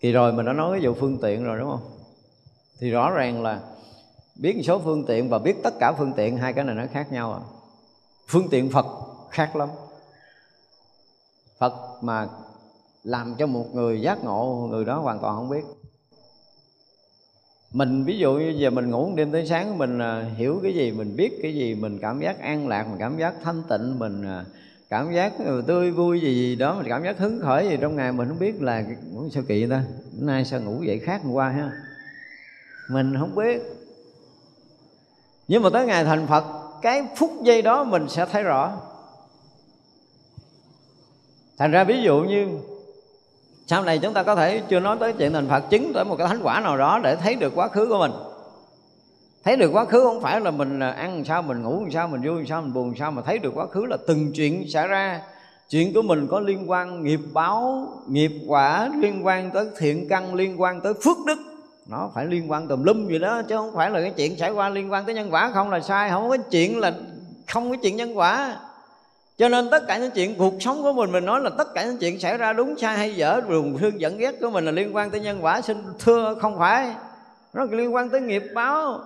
Thì 0.00 0.12
rồi 0.12 0.32
mình 0.32 0.46
đã 0.46 0.52
nói 0.52 0.78
cái 0.78 0.88
vụ 0.88 0.94
phương 1.00 1.18
tiện 1.22 1.44
rồi, 1.44 1.58
đúng 1.58 1.70
không? 1.70 1.93
Thì 2.84 2.90
rõ 2.90 3.10
ràng 3.10 3.42
là 3.42 3.60
biết 4.36 4.56
một 4.56 4.62
số 4.64 4.78
phương 4.78 5.04
tiện 5.06 5.28
và 5.28 5.38
biết 5.38 5.54
tất 5.62 5.74
cả 5.80 5.92
phương 5.98 6.12
tiện 6.16 6.36
hai 6.36 6.52
cái 6.52 6.64
này 6.64 6.74
nó 6.74 6.82
khác 6.92 7.12
nhau 7.12 7.32
à. 7.32 7.40
Phương 8.28 8.48
tiện 8.50 8.70
phật 8.70 8.86
khác 9.30 9.56
lắm. 9.56 9.68
Phật 11.58 11.72
mà 12.02 12.28
làm 13.04 13.34
cho 13.38 13.46
một 13.46 13.74
người 13.74 14.00
giác 14.00 14.24
ngộ 14.24 14.68
người 14.70 14.84
đó 14.84 14.98
hoàn 14.98 15.18
toàn 15.18 15.36
không 15.36 15.48
biết. 15.48 15.64
Mình 17.72 18.04
ví 18.04 18.18
dụ 18.18 18.34
như 18.34 18.54
giờ 18.56 18.70
mình 18.70 18.90
ngủ 18.90 19.12
đêm 19.14 19.32
tới 19.32 19.46
sáng 19.46 19.78
mình 19.78 19.98
à, 19.98 20.30
hiểu 20.36 20.60
cái 20.62 20.74
gì 20.74 20.92
mình 20.92 21.16
biết 21.16 21.38
cái 21.42 21.54
gì 21.54 21.74
mình 21.74 21.98
cảm 22.02 22.20
giác 22.20 22.40
an 22.40 22.68
lạc 22.68 22.86
mình 22.88 22.98
cảm 22.98 23.18
giác 23.18 23.34
thanh 23.42 23.62
tịnh 23.68 23.98
mình 23.98 24.24
à, 24.24 24.44
cảm 24.90 25.12
giác 25.12 25.32
ừ, 25.44 25.62
tươi 25.66 25.90
vui 25.90 26.20
gì, 26.20 26.34
gì 26.34 26.56
đó 26.56 26.74
mình 26.74 26.88
cảm 26.88 27.04
giác 27.04 27.18
hứng 27.18 27.40
khởi 27.40 27.68
gì 27.68 27.76
trong 27.80 27.96
ngày 27.96 28.12
mình 28.12 28.28
không 28.28 28.38
biết 28.38 28.62
là 28.62 28.84
sao 29.32 29.42
kỳ 29.48 29.66
ta? 29.66 29.84
Bữa 30.18 30.26
nay 30.26 30.44
sao 30.44 30.60
ngủ 30.60 30.82
vậy 30.86 30.98
khác 30.98 31.20
hôm 31.22 31.32
qua 31.32 31.48
ha? 31.48 31.72
Mình 32.88 33.14
không 33.18 33.34
biết. 33.34 33.62
Nhưng 35.48 35.62
mà 35.62 35.70
tới 35.72 35.86
ngày 35.86 36.04
thành 36.04 36.26
phật, 36.26 36.44
cái 36.82 37.06
phút 37.16 37.30
giây 37.42 37.62
đó 37.62 37.84
mình 37.84 38.08
sẽ 38.08 38.26
thấy 38.26 38.42
rõ. 38.42 38.72
Thành 41.58 41.70
ra 41.70 41.84
ví 41.84 42.02
dụ 42.02 42.20
như, 42.20 42.48
sau 43.66 43.82
này 43.82 43.98
chúng 43.98 44.14
ta 44.14 44.22
có 44.22 44.36
thể 44.36 44.62
chưa 44.68 44.80
nói 44.80 44.96
tới 45.00 45.12
chuyện 45.12 45.32
thành 45.32 45.48
phật, 45.48 45.60
chứng 45.70 45.92
tới 45.94 46.04
một 46.04 46.16
cái 46.16 46.28
thánh 46.28 46.40
quả 46.42 46.60
nào 46.60 46.76
đó 46.76 47.00
để 47.04 47.16
thấy 47.16 47.34
được 47.34 47.52
quá 47.54 47.68
khứ 47.68 47.86
của 47.86 47.98
mình. 47.98 48.12
Thấy 49.44 49.56
được 49.56 49.70
quá 49.72 49.84
khứ 49.84 50.00
không 50.04 50.20
phải 50.20 50.40
là 50.40 50.50
mình 50.50 50.80
à, 50.80 50.90
ăn 50.90 51.14
làm 51.14 51.24
sao 51.24 51.42
mình 51.42 51.62
ngủ, 51.62 51.80
làm 51.80 51.90
sao 51.90 52.08
mình 52.08 52.22
vui, 52.22 52.36
làm 52.36 52.46
sao 52.46 52.62
mình 52.62 52.72
buồn, 52.72 52.86
làm 52.86 52.96
sao 52.96 53.10
mà 53.10 53.22
thấy 53.22 53.38
được 53.38 53.50
quá 53.54 53.66
khứ, 53.66 53.86
là 53.86 53.96
từng 54.06 54.32
chuyện 54.32 54.64
xảy 54.68 54.88
ra. 54.88 55.22
Chuyện 55.68 55.94
của 55.94 56.02
mình 56.02 56.26
có 56.30 56.40
liên 56.40 56.70
quan 56.70 57.04
nghiệp 57.04 57.20
báo, 57.32 57.88
nghiệp 58.08 58.32
quả, 58.46 58.90
liên 59.00 59.26
quan 59.26 59.50
tới 59.50 59.66
thiện 59.78 60.08
căn, 60.08 60.34
liên 60.34 60.60
quan 60.60 60.80
tới 60.80 60.94
phước 60.94 61.16
đức 61.26 61.38
nó 61.86 62.10
phải 62.14 62.26
liên 62.26 62.50
quan 62.50 62.68
tùm 62.68 62.82
lum 62.84 63.08
gì 63.08 63.18
đó, 63.18 63.42
chứ 63.48 63.56
không 63.56 63.74
phải 63.74 63.90
là 63.90 64.00
cái 64.00 64.12
chuyện 64.16 64.36
xảy 64.36 64.50
qua 64.50 64.68
liên 64.68 64.92
quan 64.92 65.04
tới 65.04 65.14
nhân 65.14 65.32
quả 65.32 65.50
không 65.54 65.70
là 65.70 65.80
sai. 65.80 66.10
Không 66.10 66.28
có 66.28 66.36
chuyện 66.36 66.78
là 66.78 66.92
không 67.48 67.70
có 67.70 67.76
chuyện 67.82 67.96
nhân 67.96 68.18
quả. 68.18 68.56
Cho 69.38 69.48
nên 69.48 69.70
tất 69.70 69.82
cả 69.88 69.98
những 69.98 70.10
chuyện 70.10 70.34
cuộc 70.38 70.54
sống 70.60 70.82
của 70.82 70.92
mình 70.92 71.12
mình 71.12 71.24
nói 71.24 71.40
là 71.40 71.50
tất 71.58 71.74
cả 71.74 71.84
những 71.84 71.98
chuyện 71.98 72.20
xảy 72.20 72.36
ra 72.36 72.52
đúng 72.52 72.76
sai 72.78 72.96
hay 72.96 73.16
dở 73.16 73.40
buồn 73.48 73.78
thương 73.78 74.00
giận 74.00 74.18
ghét 74.18 74.34
của 74.40 74.50
mình 74.50 74.64
là 74.64 74.70
liên 74.70 74.96
quan 74.96 75.10
tới 75.10 75.20
nhân 75.20 75.38
quả, 75.44 75.60
xin 75.60 75.76
thưa 75.98 76.34
không 76.40 76.58
phải. 76.58 76.94
Nó 77.52 77.64
liên 77.64 77.94
quan 77.94 78.10
tới 78.10 78.20
nghiệp 78.20 78.42
báo. 78.54 79.00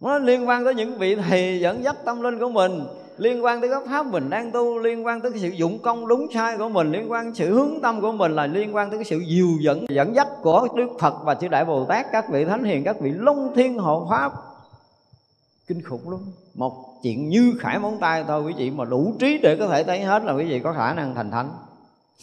Nó 0.00 0.18
liên 0.18 0.48
quan 0.48 0.64
tới 0.64 0.74
những 0.74 0.98
vị 0.98 1.14
thầy 1.14 1.60
dẫn 1.60 1.84
dắt 1.84 1.96
tâm 2.04 2.22
linh 2.22 2.38
của 2.38 2.48
mình 2.48 2.84
liên 3.16 3.44
quan 3.44 3.60
tới 3.60 3.70
cái 3.70 3.80
pháp 3.86 4.06
mình 4.06 4.30
đang 4.30 4.52
tu, 4.52 4.78
liên 4.78 5.06
quan 5.06 5.20
tới 5.20 5.30
cái 5.30 5.40
sự 5.40 5.48
dụng 5.48 5.78
công 5.78 6.08
đúng 6.08 6.26
sai 6.34 6.58
của 6.58 6.68
mình, 6.68 6.92
liên 6.92 7.10
quan 7.10 7.34
sự 7.34 7.54
hướng 7.54 7.80
tâm 7.82 8.00
của 8.00 8.12
mình 8.12 8.32
là 8.32 8.46
liên 8.46 8.74
quan 8.74 8.90
tới 8.90 8.98
cái 8.98 9.04
sự 9.04 9.18
dìu 9.18 9.48
dẫn 9.60 9.86
dẫn 9.88 10.14
dắt 10.14 10.28
của 10.42 10.68
đức 10.76 10.88
phật 11.00 11.14
và 11.24 11.34
chư 11.34 11.48
đại 11.48 11.64
bồ 11.64 11.84
tát, 11.84 12.06
các 12.12 12.30
vị 12.30 12.44
thánh 12.44 12.64
hiền, 12.64 12.84
các 12.84 13.00
vị 13.00 13.10
long 13.14 13.52
thiên 13.54 13.78
hộ 13.78 14.06
pháp. 14.10 14.32
Kinh 15.66 15.82
khủng 15.82 16.10
luôn 16.10 16.20
một 16.54 17.00
chuyện 17.02 17.28
như 17.28 17.54
khải 17.60 17.78
móng 17.78 17.98
tay 18.00 18.24
thôi, 18.28 18.42
quý 18.42 18.52
vị, 18.56 18.70
mà 18.70 18.84
đủ 18.84 19.14
trí 19.18 19.38
để 19.42 19.56
có 19.56 19.68
thể 19.68 19.84
thấy 19.84 20.00
hết 20.00 20.24
là 20.24 20.32
quý 20.32 20.44
vị 20.44 20.60
có 20.60 20.72
khả 20.72 20.94
năng 20.94 21.14
thành 21.14 21.30
thánh. 21.30 21.50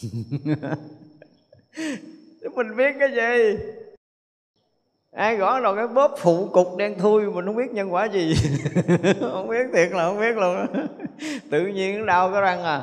Mình 2.55 2.75
biết 2.77 2.95
cái 2.99 3.11
gì? 3.11 3.57
Ai 5.11 5.37
gõ 5.37 5.59
đầu 5.59 5.75
cái 5.75 5.87
bóp 5.87 6.11
phụ 6.17 6.49
cục 6.53 6.77
đen 6.77 6.99
thui 6.99 7.31
mình 7.31 7.45
không 7.45 7.55
biết 7.55 7.71
nhân 7.71 7.93
quả 7.93 8.05
gì? 8.05 8.33
Không 9.21 9.47
biết 9.47 9.67
thiệt 9.73 9.91
là 9.91 10.07
không 10.07 10.19
biết 10.19 10.37
luôn 10.37 10.65
tự 11.51 11.65
nhiên 11.65 12.05
đau 12.05 12.31
cái 12.31 12.41
răng 12.41 12.63
à. 12.63 12.81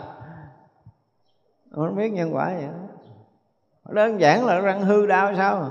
Không 1.70 1.96
biết 1.96 2.12
nhân 2.12 2.34
quả 2.34 2.58
gì 2.58 2.66
đơn 3.88 4.20
giản 4.20 4.46
là 4.46 4.60
răng 4.60 4.82
hư 4.82 5.06
đau 5.06 5.34
sao 5.36 5.62
à? 5.62 5.70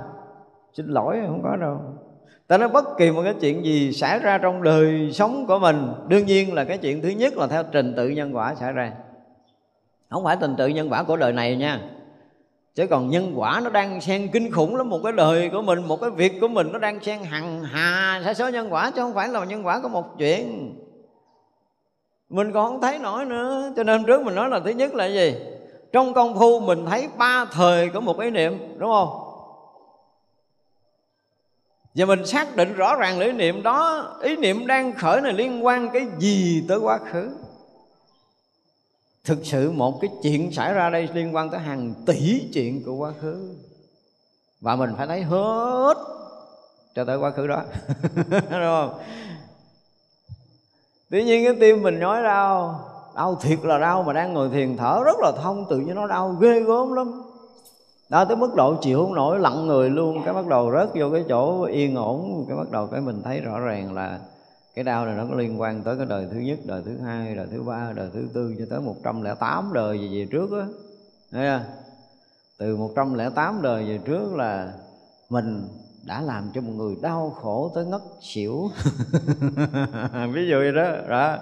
xin 0.73 0.88
lỗi, 0.88 1.22
không 1.27 1.44
có 1.44 1.56
đâu. 1.56 1.82
Ta 2.48 2.57
nói 2.57 2.69
bất 2.69 2.86
kỳ 2.98 3.11
một 3.11 3.22
cái 3.23 3.34
chuyện 3.41 3.65
gì 3.65 3.91
xảy 3.91 4.19
ra 4.19 4.38
trong 4.38 4.64
đời 4.64 5.11
sống 5.14 5.45
của 5.48 5.60
mình, 5.60 5.94
đương 6.07 6.26
nhiên 6.26 6.53
là 6.53 6.64
cái 6.64 6.77
chuyện 6.77 7.02
thứ 7.02 7.10
nhất 7.10 7.38
là 7.38 7.48
theo 7.48 7.64
trình 7.72 7.94
tự 7.98 8.10
nhân 8.10 8.36
quả 8.36 8.56
xảy 8.56 8.73
ra. 8.73 8.91
Không 10.10 10.23
phải 10.23 10.38
trình 10.41 10.56
tự 10.57 10.68
nhân 10.68 10.91
quả 10.91 11.03
của 11.03 11.18
đời 11.18 11.34
này 11.34 11.56
nha 11.56 11.80
chứ 12.76 12.88
còn 12.88 13.10
nhân 13.10 13.34
quả 13.35 13.61
nó 13.64 13.69
đang 13.69 14.02
xen 14.02 14.30
kinh 14.34 14.52
khủng 14.52 14.76
lắm. 14.76 14.89
Một 14.89 14.99
cái 15.03 15.11
đời 15.11 15.49
của 15.49 15.61
mình, 15.61 15.88
một 15.88 16.02
cái 16.02 16.10
việc 16.10 16.34
của 16.41 16.47
mình 16.47 16.72
nó 16.72 16.80
đang 16.80 17.03
xen 17.03 17.23
hằng 17.23 17.64
hà. 17.64 18.22
Sa 18.26 18.34
số 18.34 18.49
nhân 18.49 18.73
quả 18.73 18.91
chứ 18.91 19.02
không 19.02 19.14
phải 19.14 19.30
là 19.30 19.45
nhân 19.45 19.65
quả 19.65 19.80
của 19.80 19.89
một 19.89 20.18
chuyện. 20.18 20.76
Mình 22.30 22.53
còn 22.53 22.72
không 22.72 22.81
thấy 22.81 22.99
nổi 22.99 23.26
nữa. 23.26 23.73
Cho 23.76 23.84
nên 23.84 24.03
trước 24.06 24.23
mình 24.23 24.35
nói 24.35 24.49
là 24.49 24.60
thứ 24.60 24.72
nhất 24.72 24.95
là 24.95 25.06
gì? 25.06 25.35
Trong 25.91 26.14
công 26.14 26.39
phu 26.39 26.60
mình 26.60 26.85
thấy 26.85 27.07
ba 27.18 27.45
thời 27.45 27.89
của 27.89 28.02
một 28.02 28.19
ý 28.19 28.30
niệm, 28.30 28.57
đúng 28.77 28.89
không? 28.91 29.22
Và 31.95 32.06
mình 32.06 32.26
xác 32.26 32.56
định 32.56 32.73
rõ 32.73 32.95
ràng 32.95 33.19
ý 33.19 33.31
niệm 33.31 33.64
đó, 33.64 34.07
ý 34.22 34.35
niệm 34.35 34.68
đang 34.68 34.93
khởi 34.93 35.22
này 35.22 35.34
liên 35.34 35.65
quan 35.65 35.89
cái 35.89 36.07
gì 36.19 36.65
tới 36.69 36.77
quá 36.77 36.99
khứ? 37.11 37.30
Thực 39.26 39.45
sự 39.45 39.72
một 39.72 40.02
cái 40.02 40.10
chuyện 40.23 40.52
xảy 40.52 40.73
ra 40.73 40.89
đây 40.89 41.10
liên 41.14 41.35
quan 41.35 41.49
tới 41.49 41.60
hàng 41.60 41.93
tỷ 42.06 42.49
chuyện 42.53 42.84
của 42.85 42.93
quá 42.95 43.14
khứ. 43.22 43.56
Và 44.61 44.76
mình 44.76 44.89
phải 44.97 45.07
thấy 45.07 45.23
hết 45.23 45.93
cho 46.95 47.06
tới 47.06 47.18
quá 47.18 47.31
khứ 47.31 47.47
đó. 47.47 47.61
Đúng 48.26 48.43
không? 48.49 48.99
Tuy 51.10 51.23
nhiên 51.23 51.45
cái 51.45 51.56
tim 51.60 51.84
mình 51.84 51.99
nói 51.99 52.23
đau. 52.23 52.80
Đau 53.15 53.35
thiệt 53.35 53.60
là 53.64 53.77
đau 53.77 54.03
mà 54.03 54.14
đang 54.14 54.34
ngồi 54.34 54.49
thiền 54.49 54.77
thở 54.77 55.02
rất 55.06 55.19
là 55.19 55.31
thông, 55.31 55.65
tự 55.69 55.80
nhiên 55.80 55.95
nó 55.95 56.07
đau 56.07 56.30
ghê 56.30 56.60
gớm 56.60 56.93
lắm. 56.93 57.23
Đau 58.10 58.26
tới 58.26 58.38
mức 58.38 58.56
độ 58.56 58.76
chịu 58.81 59.03
không 59.03 59.15
nổi, 59.15 59.39
lặng 59.39 59.68
người 59.68 59.89
luôn. 59.89 60.22
Cái 60.26 60.34
bắt 60.34 60.47
đầu 60.47 60.72
rớt 60.72 60.89
vô 60.95 61.10
cái 61.14 61.23
chỗ 61.30 61.64
yên 61.64 61.95
ổn. 61.95 62.45
Cái 62.47 62.57
bắt 62.57 62.72
đầu 62.72 62.88
cái 62.88 63.02
mình 63.02 63.22
thấy 63.23 63.39
rõ 63.39 63.60
ràng 63.60 63.93
là 63.93 64.19
cái 64.76 64.84
đau 64.84 65.06
này 65.06 65.15
nó 65.15 65.26
có 65.30 65.35
liên 65.35 65.61
quan 65.61 65.84
tới 65.84 65.97
cái 65.97 66.06
đời 66.06 66.27
thứ 66.31 66.39
nhất 66.39 66.60
đời 66.65 66.81
thứ 66.85 66.97
hai 66.97 67.35
đời 67.35 67.47
thứ 67.52 67.64
ba 67.64 67.91
đời 67.95 68.10
thứ 68.14 68.27
tư 68.34 68.56
cho 68.60 68.65
tới 68.69 68.80
108 68.80 69.73
đời 69.73 69.97
về, 69.97 70.07
về 70.07 70.27
trước 70.31 70.52
á. 70.52 70.65
Thấy 71.31 71.47
không? 71.47 71.76
từ 72.57 72.76
108 72.76 73.61
đời 73.61 73.85
về 73.85 73.99
trước 74.06 74.34
là 74.35 74.73
mình 75.30 75.68
đã 76.03 76.22
làm 76.22 76.49
cho 76.53 76.61
một 76.61 76.73
người 76.76 76.95
đau 77.02 77.30
khổ 77.30 77.72
tới 77.76 77.85
ngất 77.85 78.02
xỉu. 78.22 78.72
Ví 80.34 80.47
dụ 80.49 80.57
vậy 80.57 80.72
đó 80.72 80.91
đó. 81.10 81.38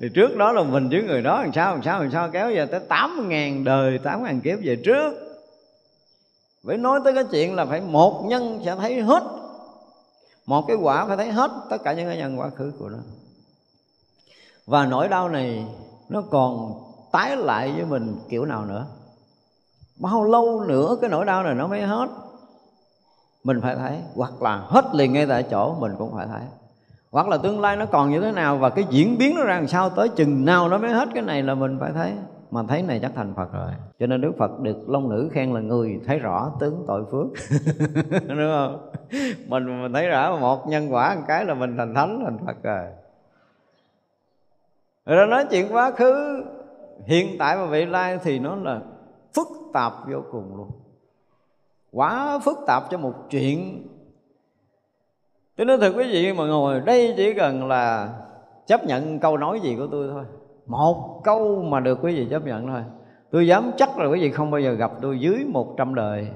Thì 0.00 0.08
trước 0.14 0.36
đó 0.36 0.52
là 0.52 0.62
mình 0.62 0.88
với 0.88 1.02
người 1.02 1.22
đó 1.22 1.42
làm 1.42 1.52
sao 1.52 1.74
làm 1.74 1.82
sao 1.82 2.00
làm 2.00 2.10
sao 2.10 2.30
kéo 2.32 2.50
dài 2.50 2.66
tới 2.66 2.80
tám 2.88 3.28
ngàn 3.28 3.64
đời 3.64 3.98
tám 3.98 4.24
ngàn 4.24 4.40
kiếp 4.40 4.58
về 4.62 4.76
trước. 4.76 5.14
Phải 6.66 6.76
nói 6.76 7.00
tới 7.04 7.14
cái 7.14 7.24
chuyện 7.30 7.54
là 7.54 7.64
phải 7.64 7.80
một 7.80 8.24
nhân 8.24 8.60
sẽ 8.64 8.76
thấy 8.76 9.02
hết 9.02 9.41
một 10.46 10.64
cái 10.66 10.76
quả 10.76 11.06
phải 11.06 11.16
thấy 11.16 11.32
hết 11.32 11.50
tất 11.70 11.78
cả 11.84 11.92
những 11.92 12.06
cái 12.06 12.16
nhân 12.16 12.40
quá 12.40 12.50
khứ 12.50 12.72
của 12.78 12.88
nó. 12.88 12.98
Và 14.66 14.86
nỗi 14.86 15.08
đau 15.08 15.28
này 15.28 15.66
nó 16.08 16.22
còn 16.30 16.72
tái 17.12 17.36
lại 17.36 17.72
với 17.72 17.84
mình 17.84 18.16
kiểu 18.28 18.44
nào 18.44 18.64
nữa? 18.64 18.86
Bao 19.96 20.24
lâu 20.24 20.60
nữa 20.60 20.96
cái 21.00 21.10
nỗi 21.10 21.24
đau 21.24 21.42
này 21.42 21.54
nó 21.54 21.66
mới 21.66 21.82
hết? 21.82 22.08
Mình 23.44 23.60
phải 23.60 23.76
thấy, 23.76 23.98
hoặc 24.14 24.42
là 24.42 24.56
hết 24.56 24.84
liền 24.94 25.12
ngay 25.12 25.26
tại 25.26 25.42
chỗ, 25.50 25.76
mình 25.80 25.92
cũng 25.98 26.14
phải 26.14 26.26
thấy. 26.26 26.42
Hoặc 27.10 27.28
là 27.28 27.36
tương 27.36 27.60
lai 27.60 27.76
nó 27.76 27.86
còn 27.86 28.10
như 28.10 28.20
thế 28.20 28.32
nào 28.32 28.56
và 28.56 28.70
cái 28.70 28.84
diễn 28.90 29.18
biến 29.18 29.34
nó 29.36 29.44
ra 29.44 29.54
làm 29.54 29.68
sao 29.68 29.90
tới 29.90 30.08
chừng 30.08 30.44
nào 30.44 30.68
nó 30.68 30.78
mới 30.78 30.90
hết 30.90 31.08
cái 31.14 31.22
này 31.22 31.42
là 31.42 31.54
mình 31.54 31.78
phải 31.80 31.92
thấy 31.92 32.12
mà 32.52 32.62
thấy 32.68 32.82
này 32.82 32.98
chắc 33.02 33.12
thành 33.14 33.34
Phật 33.34 33.52
rồi. 33.52 33.70
Cho 33.98 34.06
nên 34.06 34.20
Đức 34.20 34.32
Phật 34.38 34.60
được 34.60 34.88
Long 34.88 35.08
Nữ 35.08 35.28
khen 35.32 35.52
là 35.54 35.60
người 35.60 36.00
thấy 36.06 36.18
rõ 36.18 36.52
tướng 36.60 36.84
tội 36.86 37.04
phước. 37.10 37.26
Đúng 38.28 38.38
không? 38.38 38.90
Mình 39.46 39.82
mình 39.82 39.92
thấy 39.92 40.08
rõ 40.08 40.36
một 40.36 40.68
nhân 40.68 40.92
quả 40.92 41.14
một 41.14 41.22
cái 41.28 41.44
là 41.44 41.54
mình 41.54 41.76
thành 41.76 41.94
thánh, 41.94 42.22
thành 42.24 42.38
Phật 42.46 42.62
rồi. 42.62 42.86
Rồi 45.06 45.16
đó 45.16 45.26
nói 45.26 45.44
chuyện 45.50 45.66
quá 45.70 45.90
khứ, 45.90 46.44
hiện 47.06 47.36
tại 47.38 47.56
và 47.56 47.66
vị 47.66 47.86
lai 47.86 48.18
thì 48.22 48.38
nó 48.38 48.54
là 48.56 48.80
phức 49.34 49.48
tạp 49.72 49.92
vô 50.08 50.22
cùng 50.32 50.56
luôn. 50.56 50.70
Quá 51.92 52.38
phức 52.44 52.58
tạp 52.66 52.82
cho 52.90 52.98
một 52.98 53.14
chuyện. 53.30 53.86
Cho 55.58 55.64
nên 55.64 55.80
thật 55.80 55.92
quý 55.96 56.04
vị 56.12 56.32
mà 56.32 56.46
ngồi 56.46 56.80
đây 56.80 57.14
chỉ 57.16 57.34
cần 57.34 57.68
là 57.68 58.14
chấp 58.66 58.84
nhận 58.84 59.18
câu 59.18 59.36
nói 59.36 59.60
gì 59.60 59.76
của 59.76 59.86
tôi 59.86 60.08
thôi 60.12 60.24
một 60.66 61.20
câu 61.24 61.62
mà 61.62 61.80
được 61.80 61.98
quý 62.02 62.14
vị 62.14 62.26
chấp 62.30 62.44
nhận 62.44 62.66
thôi. 62.66 62.82
Tôi 63.30 63.46
dám 63.46 63.70
chắc 63.76 63.98
là 63.98 64.06
quý 64.06 64.20
vị 64.20 64.30
không 64.30 64.50
bao 64.50 64.60
giờ 64.60 64.72
gặp 64.72 64.90
tôi 65.02 65.18
dưới 65.18 65.44
một 65.48 65.74
trăm 65.78 65.94
đời. 65.94 66.28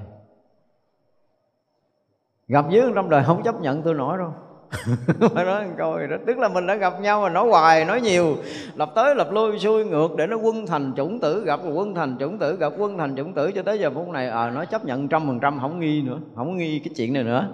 Gặp 2.49 2.65
dưới 2.71 2.87
một 2.87 2.93
trăm 2.95 3.11
đời 3.11 3.25
không 3.25 3.43
chấp 3.43 3.61
nhận 3.61 3.83
tôi 3.83 3.95
nổi 3.95 4.19
đâu. 4.19 4.33
Mà 5.35 5.45
nói 5.45 5.65
một 5.65 5.75
câu 5.79 5.99
đó. 5.99 6.17
Tức 6.27 6.39
là 6.39 6.49
mình 6.49 6.67
đã 6.67 6.75
gặp 6.75 7.01
nhau 7.01 7.21
mà 7.21 7.29
nói 7.29 7.49
hoài 7.49 7.85
nói 7.85 8.01
nhiều. 8.01 8.35
Lập 8.75 8.93
tới 8.95 9.15
lập 9.15 9.29
lui 9.33 9.59
xuôi 9.59 9.85
ngược 9.85 10.09
để 10.17 10.27
nó 10.27 10.37
quân 10.37 10.67
thành 10.67 10.93
chủng 10.97 11.21
tử 11.21 11.45
gặp 11.45 11.61
quân 11.75 11.95
thành 11.95 12.17
chủng 12.19 12.39
tử 12.39 12.57
gặp 12.57 12.73
quân 12.79 12.99
thành 12.99 13.17
chủng 13.17 13.33
tử 13.33 13.53
cho 13.55 13.63
tới 13.63 13.79
giờ 13.79 13.91
phút 13.95 14.09
này. 14.09 14.29
À, 14.29 14.51
nó 14.51 14.65
chấp 14.65 14.85
nhận 14.85 15.09
trăm 15.09 15.27
phần 15.27 15.41
trăm 15.41 15.61
không 15.61 15.81
nghi 15.81 16.03
nữa 16.03 16.19
không 16.35 16.57
nghi 16.57 16.79
cái 16.79 16.95
chuyện 16.97 17.13
này 17.13 17.23
nữa. 17.23 17.49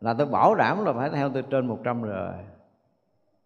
Là 0.00 0.14
tôi 0.14 0.26
bảo 0.26 0.54
đảm 0.54 0.84
là 0.84 0.92
phải 0.92 1.10
theo 1.10 1.28
tôi 1.28 1.42
trên 1.50 1.66
một 1.66 1.78
trăm 1.84 2.02
rồi 2.02 2.32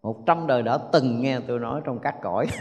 một 0.05 0.25
trăm 0.25 0.47
đời 0.47 0.63
đã 0.63 0.77
từng 0.91 1.21
nghe 1.21 1.39
tôi 1.47 1.59
nói 1.59 1.81
trong 1.85 1.99
các 1.99 2.15
cõi. 2.21 2.47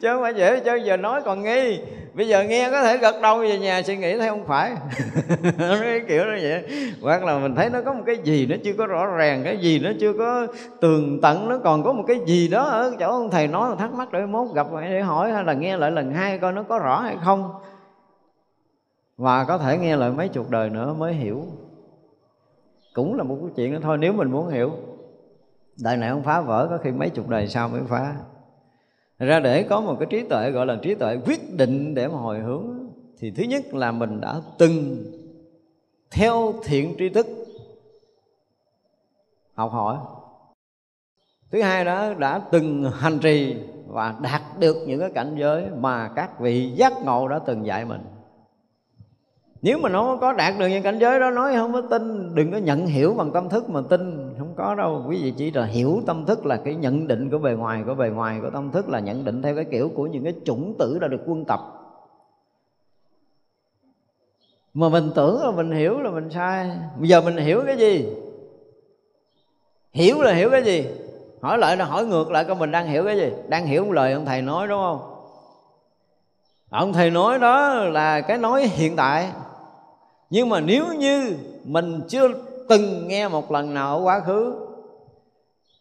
Chứ 0.00 0.08
không 0.08 0.22
phải 0.22 0.34
dễ, 0.34 0.60
chứ 0.60 0.74
giờ 0.74 0.96
nói 0.96 1.22
còn 1.24 1.42
nghi. 1.42 1.80
Bây 2.14 2.28
giờ 2.28 2.44
nghe 2.44 2.70
có 2.70 2.82
thể 2.82 2.96
gật 2.96 3.14
đầu 3.22 3.38
về 3.38 3.58
nhà, 3.58 3.82
suy 3.82 3.96
nghĩ 3.96 4.18
thấy 4.18 4.28
không 4.28 4.46
phải. 4.46 4.72
Cái 5.58 6.00
kiểu 6.08 6.24
nó 6.24 6.32
vậy. 6.42 6.64
Hoặc 7.02 7.24
là 7.24 7.38
mình 7.38 7.54
thấy 7.54 7.70
nó 7.70 7.82
có 7.82 7.92
một 7.92 8.02
cái 8.06 8.16
gì 8.24 8.46
nó 8.46 8.56
chưa 8.64 8.72
có 8.78 8.86
rõ 8.86 9.06
ràng, 9.06 9.42
cái 9.44 9.58
gì 9.58 9.78
nó 9.78 9.90
chưa 10.00 10.12
có 10.12 10.46
tường 10.80 11.20
tận, 11.22 11.48
nó 11.48 11.58
còn 11.58 11.82
có 11.82 11.92
một 11.92 12.04
cái 12.06 12.20
gì 12.26 12.48
đó 12.48 12.64
ở 12.64 12.92
chỗ 12.98 13.10
ông 13.10 13.30
thầy 13.30 13.46
nói, 13.46 13.76
thắc 13.78 13.92
mắc 13.92 14.12
để 14.12 14.26
mốt 14.26 14.54
gặp 14.54 14.66
để 14.80 15.00
hỏi, 15.00 15.32
hay 15.32 15.44
là 15.44 15.52
nghe 15.52 15.76
lại 15.76 15.90
lần 15.90 16.12
hai 16.12 16.38
coi 16.38 16.52
nó 16.52 16.62
có 16.62 16.78
rõ 16.78 17.00
hay 17.00 17.16
không. 17.24 17.50
Và 19.16 19.44
có 19.44 19.58
thể 19.58 19.78
nghe 19.78 19.96
lại 19.96 20.10
mấy 20.10 20.28
chục 20.28 20.50
đời 20.50 20.70
nữa 20.70 20.94
mới 20.98 21.12
hiểu. 21.12 21.42
Cũng 22.94 23.14
là 23.14 23.22
một 23.22 23.36
cái 23.40 23.50
chuyện 23.56 23.72
đó 23.72 23.78
thôi, 23.82 23.98
nếu 23.98 24.12
mình 24.12 24.30
muốn 24.30 24.48
hiểu 24.48 24.70
đời 25.76 25.96
này 25.96 26.10
không 26.10 26.22
phá 26.22 26.40
vỡ, 26.40 26.66
có 26.70 26.78
khi 26.78 26.90
mấy 26.90 27.10
chục 27.10 27.28
đời 27.28 27.48
sau 27.48 27.68
mới 27.68 27.80
phá. 27.88 28.16
Ra 29.18 29.40
để 29.40 29.62
có 29.62 29.80
một 29.80 29.96
cái 30.00 30.06
trí 30.10 30.28
tuệ 30.28 30.50
gọi 30.50 30.66
là 30.66 30.76
trí 30.82 30.94
tuệ 30.94 31.18
quyết 31.26 31.56
định 31.56 31.94
để 31.94 32.08
mà 32.08 32.18
hồi 32.18 32.38
hướng, 32.38 32.66
thì 33.18 33.30
thứ 33.30 33.42
nhất 33.42 33.74
là 33.74 33.92
mình 33.92 34.20
đã 34.20 34.40
từng 34.58 35.04
theo 36.10 36.54
thiện 36.64 36.94
tri 36.98 37.08
thức 37.08 37.26
học 39.54 39.72
hỏi. 39.72 39.96
Thứ 41.50 41.62
hai 41.62 41.84
đó, 41.84 42.14
đã 42.14 42.40
từng 42.50 42.90
hành 42.94 43.18
trì 43.18 43.56
và 43.86 44.14
đạt 44.22 44.42
được 44.58 44.76
những 44.86 45.00
cái 45.00 45.10
cảnh 45.14 45.36
giới 45.38 45.66
mà 45.70 46.08
các 46.16 46.40
vị 46.40 46.70
giác 46.70 46.92
ngộ 47.04 47.28
đã 47.28 47.38
từng 47.38 47.66
dạy 47.66 47.84
mình 47.84 48.00
nếu 49.64 49.78
mà 49.78 49.88
nó 49.88 50.16
có 50.16 50.32
đạt 50.32 50.54
được 50.58 50.66
những 50.66 50.82
cảnh 50.82 50.98
giới 50.98 51.20
đó, 51.20 51.30
nói 51.30 51.54
không 51.56 51.72
có 51.72 51.80
tin, 51.90 52.34
đừng 52.34 52.52
có 52.52 52.58
nhận 52.58 52.86
hiểu 52.86 53.14
bằng 53.14 53.30
tâm 53.30 53.48
thức 53.48 53.70
mà 53.70 53.80
tin. 53.90 54.34
Không 54.38 54.54
có 54.56 54.74
đâu, 54.74 55.04
quý 55.08 55.22
vị 55.22 55.34
chỉ 55.36 55.50
là 55.50 55.64
hiểu 55.64 56.02
tâm 56.06 56.26
thức 56.26 56.46
là 56.46 56.56
cái 56.56 56.74
nhận 56.74 57.06
định 57.06 57.30
của 57.30 57.38
bề 57.38 57.52
ngoài, 57.52 57.82
của 57.86 57.94
bề 57.94 58.08
ngoài 58.08 58.38
của 58.42 58.50
tâm 58.50 58.70
thức 58.70 58.88
là 58.88 59.00
nhận 59.00 59.24
định 59.24 59.42
theo 59.42 59.54
cái 59.54 59.64
kiểu 59.64 59.90
của 59.94 60.06
những 60.06 60.24
cái 60.24 60.34
chủng 60.44 60.74
tử 60.78 60.98
đã 61.00 61.08
được 61.08 61.20
quân 61.26 61.44
tập. 61.44 61.60
Mà 64.74 64.88
mình 64.88 65.10
tưởng 65.14 65.42
là 65.42 65.50
mình 65.50 65.70
hiểu 65.70 66.00
là 66.00 66.10
mình 66.10 66.30
sai. 66.30 66.70
Bây 66.98 67.08
giờ 67.08 67.20
mình 67.20 67.36
hiểu 67.36 67.62
cái 67.66 67.76
gì? 67.76 68.08
Hiểu 69.92 70.22
là 70.22 70.32
hiểu 70.32 70.50
cái 70.50 70.62
gì? 70.62 70.86
Hỏi 71.40 71.58
lại 71.58 71.76
là 71.76 71.84
hỏi 71.84 72.06
ngược 72.06 72.30
lại 72.30 72.44
coi 72.44 72.56
mình 72.56 72.70
đang 72.70 72.86
hiểu 72.86 73.04
cái 73.04 73.16
gì. 73.16 73.32
Đang 73.48 73.66
hiểu 73.66 73.92
lời 73.92 74.12
ông 74.12 74.24
thầy 74.24 74.42
nói, 74.42 74.68
đúng 74.68 74.80
không? 74.80 75.10
Ông 76.70 76.92
thầy 76.92 77.10
nói 77.10 77.38
đó 77.38 77.74
là 77.74 78.20
cái 78.20 78.38
nói 78.38 78.62
hiện 78.66 78.96
tại 78.96 79.28
nhưng 80.30 80.48
mà 80.48 80.60
nếu 80.60 80.94
như 80.94 81.36
mình 81.64 82.00
chưa 82.08 82.28
từng 82.68 83.08
nghe 83.08 83.28
một 83.28 83.50
lần 83.50 83.74
nào 83.74 83.96
ở 83.96 84.02
quá 84.04 84.20
khứ, 84.20 84.54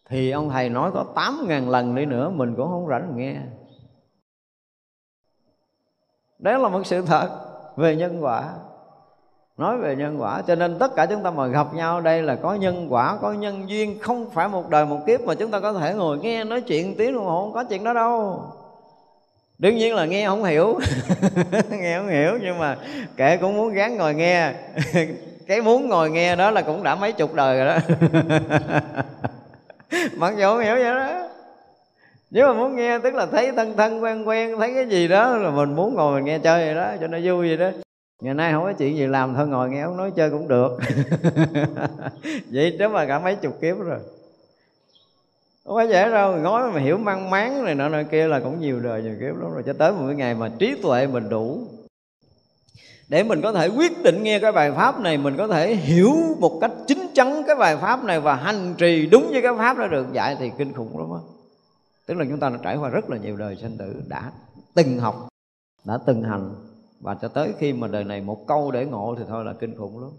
thì 0.09 0.31
ông 0.31 0.49
thầy 0.49 0.69
nói 0.69 0.91
có 0.93 1.05
tám 1.15 1.45
ngàn 1.47 1.69
lần 1.69 1.95
đi 1.95 2.05
nữa 2.05 2.29
mình 2.29 2.55
cũng 2.55 2.67
không 2.67 2.87
rảnh 2.89 3.17
nghe. 3.17 3.35
Đó 6.39 6.57
là 6.57 6.69
một 6.69 6.81
sự 6.85 7.01
thật 7.01 7.29
về 7.75 7.95
nhân 7.95 8.23
quả. 8.23 8.53
Nói 9.57 9.77
về 9.77 9.95
nhân 9.95 10.21
quả, 10.21 10.41
cho 10.41 10.55
nên 10.55 10.79
tất 10.79 10.95
cả 10.95 11.05
chúng 11.05 11.23
ta 11.23 11.31
mà 11.31 11.47
gặp 11.47 11.73
nhau 11.73 12.01
đây 12.01 12.21
là 12.21 12.35
có 12.35 12.53
nhân 12.53 12.87
quả, 12.89 13.17
có 13.21 13.33
nhân 13.33 13.69
duyên, 13.69 13.99
không 13.99 14.29
phải 14.29 14.47
một 14.47 14.69
đời 14.69 14.85
một 14.85 14.99
kiếp 15.07 15.21
mà 15.21 15.35
chúng 15.35 15.51
ta 15.51 15.59
có 15.59 15.73
thể 15.73 15.93
ngồi 15.93 16.17
nghe 16.17 16.43
nói 16.43 16.61
chuyện 16.61 16.95
tiếng 16.97 17.13
đồng 17.13 17.25
hồ, 17.25 17.43
không 17.43 17.53
có 17.53 17.63
chuyện 17.63 17.83
đó 17.83 17.93
đâu 17.93 18.43
đương 19.63 19.75
nhiên 19.75 19.95
là 19.95 20.05
nghe 20.05 20.27
không 20.27 20.43
hiểu. 20.43 20.79
Nghe 21.69 21.97
không 21.97 22.09
hiểu, 22.09 22.37
nhưng 22.41 22.59
mà 22.59 22.77
kệ, 23.17 23.37
cũng 23.37 23.57
muốn 23.57 23.73
gán 23.73 23.97
ngồi 23.97 24.13
nghe. 24.13 24.53
Cái 25.47 25.61
muốn 25.61 25.89
ngồi 25.89 26.09
nghe 26.09 26.35
đó 26.35 26.51
là 26.51 26.61
cũng 26.61 26.83
đã 26.83 26.95
mấy 26.95 27.11
chục 27.11 27.33
đời 27.33 27.57
rồi 27.57 27.67
đó. 27.67 27.77
Mặc 30.15 30.33
dù 30.37 30.49
không 30.49 30.59
hiểu 30.59 30.75
vậy 30.75 30.83
đó. 30.83 31.27
Nếu 32.31 32.47
mà 32.47 32.53
muốn 32.53 32.75
nghe, 32.75 32.99
tức 32.99 33.13
là 33.13 33.25
thấy 33.25 33.51
thân 33.51 33.77
thân, 33.77 34.03
quen 34.03 34.27
quen, 34.27 34.59
thấy 34.59 34.73
cái 34.73 34.85
gì 34.85 35.07
đó, 35.07 35.37
là 35.37 35.49
mình 35.49 35.75
muốn 35.75 35.95
ngồi 35.95 36.15
mình 36.15 36.25
nghe 36.25 36.39
chơi 36.39 36.65
vậy 36.65 36.75
đó, 36.75 36.91
cho 37.01 37.07
nó 37.07 37.17
vui 37.23 37.47
vậy 37.47 37.57
đó. 37.57 37.69
Ngày 38.21 38.33
nay 38.33 38.51
không 38.51 38.63
có 38.63 38.73
chuyện 38.73 38.97
gì 38.97 39.07
làm, 39.07 39.35
thôi 39.35 39.47
ngồi 39.47 39.69
nghe 39.69 39.81
ông 39.81 39.97
nói 39.97 40.11
chơi 40.15 40.29
cũng 40.29 40.47
được. 40.47 40.77
Vậy 42.51 42.77
đó 42.79 42.87
mà 42.89 43.05
cả 43.05 43.19
mấy 43.19 43.35
chục 43.35 43.61
kiếp 43.61 43.77
rồi 43.77 43.99
không 45.65 45.75
phải 45.75 45.87
dễ 45.87 46.09
đâu 46.09 46.35
nói 46.35 46.71
mà 46.71 46.79
hiểu 46.79 46.97
mang 46.97 47.29
máng 47.29 47.63
này 47.63 47.75
nọ 47.75 47.89
nọ 47.89 48.03
kia 48.11 48.27
là 48.27 48.39
cũng 48.39 48.59
nhiều 48.59 48.79
đời, 48.79 49.03
nhiều 49.03 49.15
kiếp 49.19 49.41
lắm 49.41 49.53
rồi. 49.53 49.63
Cho 49.65 49.73
tới 49.73 49.91
một 49.91 50.03
cái 50.07 50.15
ngày 50.15 50.35
mà 50.35 50.51
trí 50.59 50.75
tuệ 50.81 51.07
mình 51.07 51.29
đủ, 51.29 51.67
để 53.09 53.23
mình 53.23 53.41
có 53.41 53.51
thể 53.51 53.67
quyết 53.67 54.03
định 54.03 54.23
nghe 54.23 54.39
cái 54.39 54.51
bài 54.51 54.71
pháp 54.71 54.99
này, 54.99 55.17
mình 55.17 55.37
có 55.37 55.47
thể 55.47 55.75
hiểu 55.75 56.13
một 56.39 56.57
cách 56.61 56.71
chính 56.87 57.07
chắn 57.13 57.43
cái 57.47 57.55
bài 57.55 57.77
pháp 57.77 58.03
này 58.03 58.19
và 58.19 58.35
hành 58.35 58.73
trì 58.77 59.07
đúng 59.07 59.27
với 59.31 59.41
cái 59.41 59.51
pháp 59.57 59.77
đã 59.77 59.87
được. 59.87 60.13
Dạy 60.13 60.37
thì 60.39 60.51
kinh 60.57 60.73
khủng 60.73 60.99
lắm 60.99 61.11
á. 61.11 61.19
Tức 62.05 62.13
là 62.17 62.25
chúng 62.29 62.39
ta 62.39 62.49
đã 62.49 62.57
trải 62.63 62.77
qua 62.77 62.89
rất 62.89 63.09
là 63.09 63.17
nhiều 63.17 63.37
đời 63.37 63.57
sinh 63.61 63.77
tử, 63.77 63.95
đã 64.07 64.31
từng 64.73 64.99
học, 64.99 65.27
đã 65.83 65.99
từng 66.05 66.23
hành. 66.23 66.55
Và 66.99 67.15
cho 67.21 67.27
tới 67.27 67.53
khi 67.59 67.73
mà 67.73 67.87
đời 67.87 68.03
này 68.03 68.21
một 68.21 68.47
câu 68.47 68.71
để 68.71 68.85
ngộ 68.85 69.15
thì 69.17 69.23
thôi 69.27 69.45
là 69.45 69.53
kinh 69.53 69.77
khủng 69.77 69.99
lắm. 70.01 70.09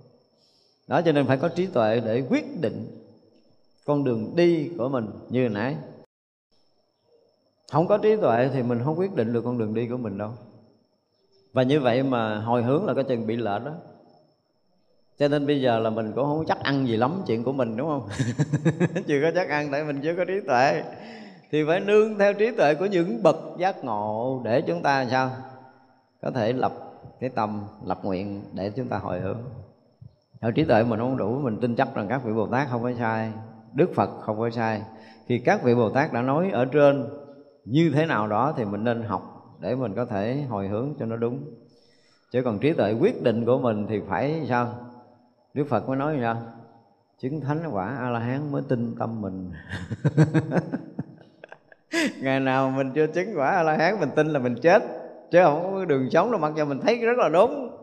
Đó, 0.89 1.01
cho 1.05 1.13
nên 1.13 1.27
phải 1.27 1.37
có 1.37 1.49
trí 1.49 1.67
tuệ 1.67 2.01
để 2.05 2.23
quyết 2.31 2.61
định 2.61 3.04
con 3.85 4.05
đường 4.05 4.37
đi 4.37 4.71
của 4.79 4.89
mình 4.89 5.07
như 5.29 5.49
nãy. 5.49 5.77
Không 7.73 7.87
có 7.87 7.99
trí 7.99 8.17
tuệ 8.17 8.51
thì 8.53 8.63
mình 8.63 8.81
không 8.85 8.99
quyết 8.99 9.15
định 9.15 9.33
được 9.33 9.43
con 9.45 9.59
đường 9.59 9.75
đi 9.75 9.89
của 9.89 9.97
mình 9.97 10.19
đâu. 10.19 10.31
Và 11.53 11.63
như 11.63 11.81
vậy 11.81 12.03
mà 12.03 12.39
hồi 12.39 12.63
hướng 12.63 12.85
là 12.85 12.95
cái 12.95 13.05
chừng 13.05 13.27
bị 13.27 13.37
lệch 13.37 13.65
đó. 13.65 13.73
Cho 15.19 15.29
nên 15.29 15.47
bây 15.47 15.61
giờ 15.61 15.79
là 15.79 15.91
mình 15.91 16.13
cũng 16.13 16.25
không 16.25 16.45
chắc 16.49 16.59
ăn 16.63 16.89
gì 16.89 16.97
lắm 16.97 17.23
chuyện 17.27 17.45
của 17.45 17.53
mình, 17.53 17.77
đúng 17.77 17.89
không? 17.89 18.09
Chưa 19.07 19.21
có 19.23 19.31
chắc 19.35 19.49
ăn 19.49 19.69
tại 19.73 19.85
mình 19.85 20.01
chưa 20.03 20.15
có 20.17 20.25
trí 20.25 20.41
tuệ. 20.47 20.83
Thì 21.51 21.65
phải 21.67 21.81
nương 21.81 22.19
theo 22.19 22.35
trí 22.35 22.51
tuệ 22.51 22.75
của 22.75 22.87
những 22.87 23.23
bậc 23.23 23.37
giác 23.59 23.85
ngộ 23.85 24.41
để 24.45 24.61
chúng 24.61 24.83
ta 24.83 25.07
sao? 25.11 25.31
Có 26.23 26.31
thể 26.31 26.53
lập 26.53 26.73
cái 27.21 27.31
tâm, 27.31 27.65
lập 27.85 28.01
nguyện 28.03 28.45
để 28.53 28.71
chúng 28.71 28.89
ta 28.89 28.99
hồi 28.99 29.21
hướng. 29.21 29.39
Ở 30.41 30.51
trí 30.51 30.65
tuệ 30.65 30.85
mình 30.85 31.01
không 31.01 31.17
đủ, 31.17 31.39
mình 31.39 31.59
tin 31.61 31.77
chắc 31.77 31.95
rằng 31.95 32.09
các 32.09 32.25
vị 32.25 32.33
bồ 32.33 32.47
tát 32.47 32.69
không 32.71 32.83
có 32.83 32.93
sai 32.99 33.33
đức 33.75 33.95
phật 33.95 34.11
không 34.21 34.39
có 34.39 34.51
sai. 34.51 34.83
Khi 35.27 35.39
các 35.39 35.63
vị 35.63 35.75
bồ 35.75 35.91
tát 35.91 36.13
đã 36.13 36.23
nói 36.23 36.51
ở 36.51 36.65
trên, 36.65 37.09
như 37.65 37.91
thế 37.95 38.07
nào 38.07 38.29
đó 38.29 38.55
thì 38.57 38.65
mình 38.65 38.85
nên 38.85 39.03
học 39.03 39.23
để 39.61 39.75
mình 39.75 39.95
có 39.95 40.05
thể 40.05 40.43
hồi 40.49 40.69
hướng 40.69 40.95
cho 40.99 41.07
nó 41.07 41.17
đúng. 41.17 41.45
Chứ 42.31 42.43
còn 42.45 42.59
trí 42.59 42.73
tuệ 42.73 42.93
quyết 42.93 43.23
định 43.23 43.45
của 43.45 43.59
mình 43.59 43.87
thì 43.89 44.01
phải 44.09 44.47
sao? 44.49 44.75
Đức 45.55 45.65
phật 45.69 45.89
mới 45.89 45.97
nói 45.97 46.19
sao 46.21 46.37
chứng 47.19 47.41
thánh 47.41 47.61
quả 47.71 47.97
a 48.01 48.11
la 48.11 48.19
hán 48.19 48.53
mới 48.53 48.63
tin 48.69 48.95
tâm 48.99 49.21
mình. 49.21 49.53
Ngày 52.21 52.41
nào 52.41 52.71
mình 52.71 52.93
chưa 52.95 53.07
chứng 53.07 53.29
quả 53.37 53.51
a 53.51 53.63
la 53.63 53.77
hán 53.77 54.01
mình 54.01 54.09
tin 54.17 54.27
là 54.27 54.39
mình 54.39 54.55
chết. 54.63 54.83
Chứ 55.31 55.39
không 55.45 55.73
có 55.73 55.85
đường 55.85 56.11
sống 56.11 56.31
đâu, 56.31 56.41
mặc 56.41 56.53
dù 56.57 56.65
mình 56.65 56.81
thấy 56.81 56.97
rất 56.97 57.19
là 57.19 57.29
đúng 57.29 57.74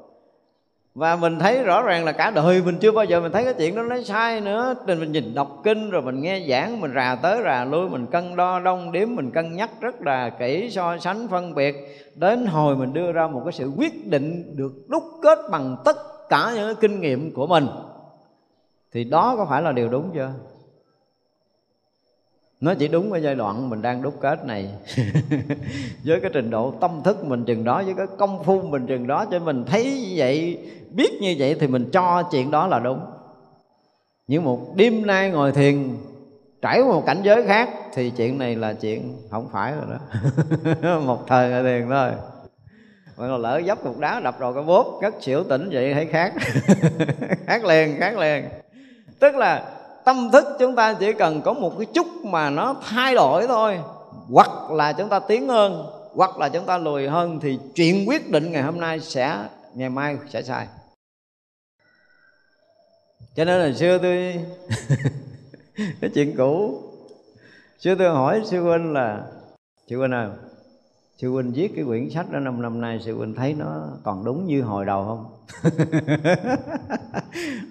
và 0.95 1.15
mình 1.15 1.39
thấy 1.39 1.63
rõ 1.63 1.81
ràng 1.81 2.05
là 2.05 2.11
cả 2.11 2.31
đời 2.31 2.61
mình 2.61 2.77
chưa 2.79 2.91
bao 2.91 3.05
giờ 3.05 3.21
mình 3.21 3.31
thấy 3.31 3.43
cái 3.43 3.53
chuyện 3.53 3.75
đó 3.75 3.83
nó 3.83 4.01
sai 4.01 4.41
nữa. 4.41 4.75
Nên 4.85 4.99
mình 4.99 5.11
nhìn 5.11 5.35
đọc 5.35 5.61
kinh 5.63 5.89
rồi 5.89 6.01
mình 6.01 6.21
nghe 6.21 6.45
giảng, 6.49 6.81
mình 6.81 6.91
rà 6.95 7.15
tới 7.15 7.41
rà 7.43 7.65
lui, 7.65 7.89
mình 7.89 8.07
cân 8.07 8.35
đo 8.35 8.59
đong 8.59 8.91
đếm, 8.91 9.15
mình 9.15 9.31
cân 9.31 9.55
nhắc 9.55 9.69
rất 9.81 10.01
là 10.01 10.29
kỹ, 10.29 10.69
so 10.71 10.97
sánh, 10.97 11.27
phân 11.27 11.55
biệt. 11.55 11.75
Đến 12.15 12.45
hồi 12.45 12.75
mình 12.75 12.93
đưa 12.93 13.11
ra 13.11 13.27
một 13.27 13.41
cái 13.45 13.51
sự 13.51 13.71
quyết 13.77 14.07
định 14.07 14.55
được 14.57 14.71
đúc 14.87 15.03
kết 15.23 15.39
bằng 15.51 15.77
tất 15.85 15.95
cả 16.29 16.51
những 16.55 16.65
cái 16.65 16.75
kinh 16.81 17.01
nghiệm 17.01 17.33
của 17.33 17.47
mình. 17.47 17.67
Thì 18.93 19.03
đó 19.03 19.35
có 19.37 19.45
phải 19.49 19.61
là 19.61 19.71
điều 19.71 19.89
đúng 19.89 20.11
chưa? 20.13 20.29
Nó 22.61 22.73
chỉ 22.73 22.87
đúng 22.87 23.11
ở 23.11 23.17
giai 23.17 23.35
đoạn 23.35 23.69
mình 23.69 23.81
đang 23.81 24.01
đúc 24.01 24.13
kết 24.21 24.45
này. 24.45 24.69
Với 26.05 26.19
cái 26.21 26.31
trình 26.33 26.49
độ 26.49 26.71
tâm 26.71 27.01
thức 27.03 27.25
mình 27.25 27.45
chừng 27.45 27.63
đó, 27.63 27.83
với 27.85 27.93
cái 27.97 28.07
công 28.17 28.43
phu 28.43 28.61
mình 28.61 28.87
chừng 28.87 29.07
đó, 29.07 29.25
cho 29.31 29.39
mình 29.39 29.63
thấy 29.65 29.83
như 29.83 30.13
vậy, 30.15 30.57
biết 30.91 31.09
như 31.21 31.35
vậy 31.37 31.55
thì 31.59 31.67
mình 31.67 31.89
cho 31.91 32.23
chuyện 32.31 32.51
đó 32.51 32.67
là 32.67 32.79
đúng. 32.79 32.99
Nhưng 34.27 34.43
một 34.43 34.75
đêm 34.75 35.07
nay 35.07 35.29
ngồi 35.29 35.51
thiền, 35.51 35.97
trải 36.61 36.81
qua 36.81 36.87
một 36.87 37.03
cảnh 37.05 37.21
giới 37.23 37.43
khác, 37.43 37.69
thì 37.93 38.09
chuyện 38.09 38.37
này 38.37 38.55
là 38.55 38.73
chuyện 38.73 39.17
không 39.31 39.49
phải 39.51 39.73
rồi 39.73 39.85
đó. 39.91 40.99
Một 41.05 41.27
thời 41.27 41.49
ngồi 41.49 41.63
thiền 41.63 41.89
thôi. 41.89 42.11
Mà 43.17 43.27
còn 43.27 43.41
lỡ 43.41 43.61
dấp 43.67 43.83
cục 43.83 43.99
đá, 43.99 44.19
đập 44.19 44.39
rồi 44.39 44.53
cái 44.53 44.63
bốp, 44.63 44.99
cất 45.01 45.15
xỉu 45.21 45.43
tỉnh 45.43 45.69
vậy 45.71 45.93
thấy 45.93 46.05
khác. 46.05 46.33
Khác 47.47 47.65
liền 47.65 47.99
khác 47.99 48.17
liền. 48.17 48.45
Tức 49.19 49.35
là 49.35 49.80
tâm 50.05 50.29
thức 50.31 50.47
chúng 50.59 50.75
ta 50.75 50.93
chỉ 50.93 51.13
cần 51.13 51.41
có 51.41 51.53
một 51.53 51.73
cái 51.77 51.85
chút 51.93 52.07
mà 52.23 52.49
nó 52.49 52.75
thay 52.89 53.15
đổi 53.15 53.47
thôi, 53.47 53.79
hoặc 54.29 54.71
là 54.71 54.93
chúng 54.93 55.09
ta 55.09 55.19
tiến 55.19 55.47
hơn, 55.47 55.85
hoặc 56.15 56.37
là 56.37 56.49
chúng 56.49 56.65
ta 56.65 56.77
lùi 56.77 57.07
hơn 57.07 57.39
thì 57.39 57.59
chuyện 57.75 58.09
quyết 58.09 58.31
định 58.31 58.51
ngày 58.51 58.61
hôm 58.61 58.79
nay 58.79 58.99
sẽ, 58.99 59.45
ngày 59.73 59.89
mai 59.89 60.17
sẽ 60.29 60.41
sai. 60.41 60.67
Cho 63.35 63.45
nên 63.45 63.61
là 63.61 63.77
xưa 63.77 63.97
tôi 63.97 64.45
cái 66.01 66.09
chuyện 66.13 66.35
cũ. 66.37 66.81
Xưa 67.79 67.95
tôi 67.95 68.09
hỏi 68.09 68.41
sư 68.45 68.61
huynh 68.63 68.93
là, 68.93 69.21
sư 69.87 69.97
huynh 69.97 70.11
ơi, 70.11 70.27
sư 71.17 71.29
huynh 71.29 71.51
viết 71.53 71.71
cái 71.75 71.85
quyển 71.85 72.09
sách 72.09 72.31
đó 72.31 72.39
năm 72.39 72.61
năm 72.61 72.81
nay 72.81 72.99
sư 73.05 73.17
huynh 73.17 73.35
thấy 73.35 73.53
nó 73.53 73.87
còn 74.03 74.25
đúng 74.25 74.45
như 74.45 74.61
hồi 74.61 74.85
đầu 74.85 75.05
không? 75.05 75.25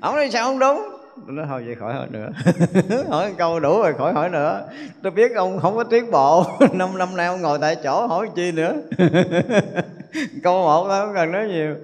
Ông 0.00 0.14
nói, 0.14 0.30
sao 0.32 0.44
không 0.44 0.58
đúng? 0.58 0.99
Tôi 1.26 1.36
nói 1.36 1.46
thôi, 1.48 1.62
vậy 1.66 1.74
khỏi 1.74 1.94
hỏi 1.94 2.06
nữa. 2.10 2.28
Hỏi 3.08 3.34
câu 3.38 3.60
đủ 3.60 3.82
rồi, 3.82 3.94
khỏi 3.98 4.12
hỏi 4.12 4.28
nữa. 4.28 4.68
Tôi 5.02 5.12
biết 5.12 5.34
ông 5.34 5.58
không 5.58 5.76
có 5.76 5.84
tiến 5.84 6.10
bộ. 6.10 6.44
Năm 6.72 6.98
năm 6.98 7.16
nay 7.16 7.26
ông 7.26 7.40
ngồi 7.42 7.58
tại 7.60 7.76
chỗ, 7.82 8.06
hỏi 8.06 8.28
chi 8.34 8.52
nữa? 8.52 8.74
Câu 10.42 10.62
một 10.62 10.88
đó 10.88 11.06
không 11.06 11.14
cần 11.14 11.32
nói 11.32 11.48
nhiều. 11.48 11.74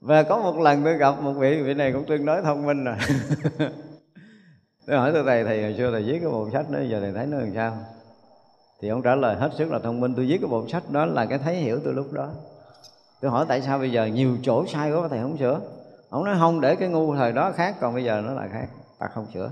Và 0.00 0.22
có 0.22 0.38
một 0.38 0.58
lần 0.58 0.84
tôi 0.84 0.96
gặp 0.96 1.20
một 1.20 1.32
vị 1.32 1.62
vị 1.62 1.74
này 1.74 1.92
cũng 1.92 2.04
tương 2.04 2.24
đối 2.26 2.42
thông 2.42 2.66
minh 2.66 2.84
rồi. 2.84 2.96
Tôi 4.86 4.96
hỏi 4.96 5.10
tôi, 5.14 5.22
thầy 5.26 5.44
thầy 5.44 5.62
hồi 5.62 5.74
xưa 5.78 5.90
thầy 5.92 6.02
viết 6.02 6.18
cái 6.20 6.30
bộ 6.30 6.48
sách 6.52 6.70
đó, 6.70 6.78
giờ 6.88 7.00
thầy 7.00 7.12
thấy 7.12 7.26
nó 7.26 7.38
làm 7.38 7.54
sao? 7.54 7.78
Thì 8.80 8.88
ông 8.88 9.02
trả 9.02 9.14
lời 9.14 9.36
hết 9.36 9.50
sức 9.58 9.70
là 9.70 9.78
thông 9.78 10.00
minh, 10.00 10.14
tôi 10.14 10.26
viết 10.26 10.38
cái 10.40 10.48
bộ 10.50 10.68
sách 10.68 10.82
đó 10.90 11.06
là 11.06 11.26
cái 11.26 11.38
thấy 11.38 11.54
hiểu 11.54 11.80
tôi 11.84 11.94
lúc 11.94 12.12
đó. 12.12 12.30
Tôi 13.20 13.30
hỏi, 13.30 13.46
tại 13.48 13.62
sao 13.62 13.78
bây 13.78 13.92
giờ 13.92 14.06
nhiều 14.06 14.36
chỗ 14.42 14.66
sai 14.66 14.92
quá 14.92 15.08
thầy 15.10 15.20
không 15.22 15.38
sửa? 15.38 15.60
Ông 16.10 16.24
nói, 16.24 16.36
không, 16.38 16.60
để 16.60 16.76
cái 16.76 16.88
ngu 16.88 17.14
thời 17.14 17.32
đó 17.32 17.52
khác, 17.52 17.76
còn 17.80 17.94
bây 17.94 18.04
giờ 18.04 18.22
nó 18.26 18.32
lại 18.32 18.48
khác. 18.52 18.66
Ta 18.98 19.06
không 19.14 19.26
sửa. 19.34 19.50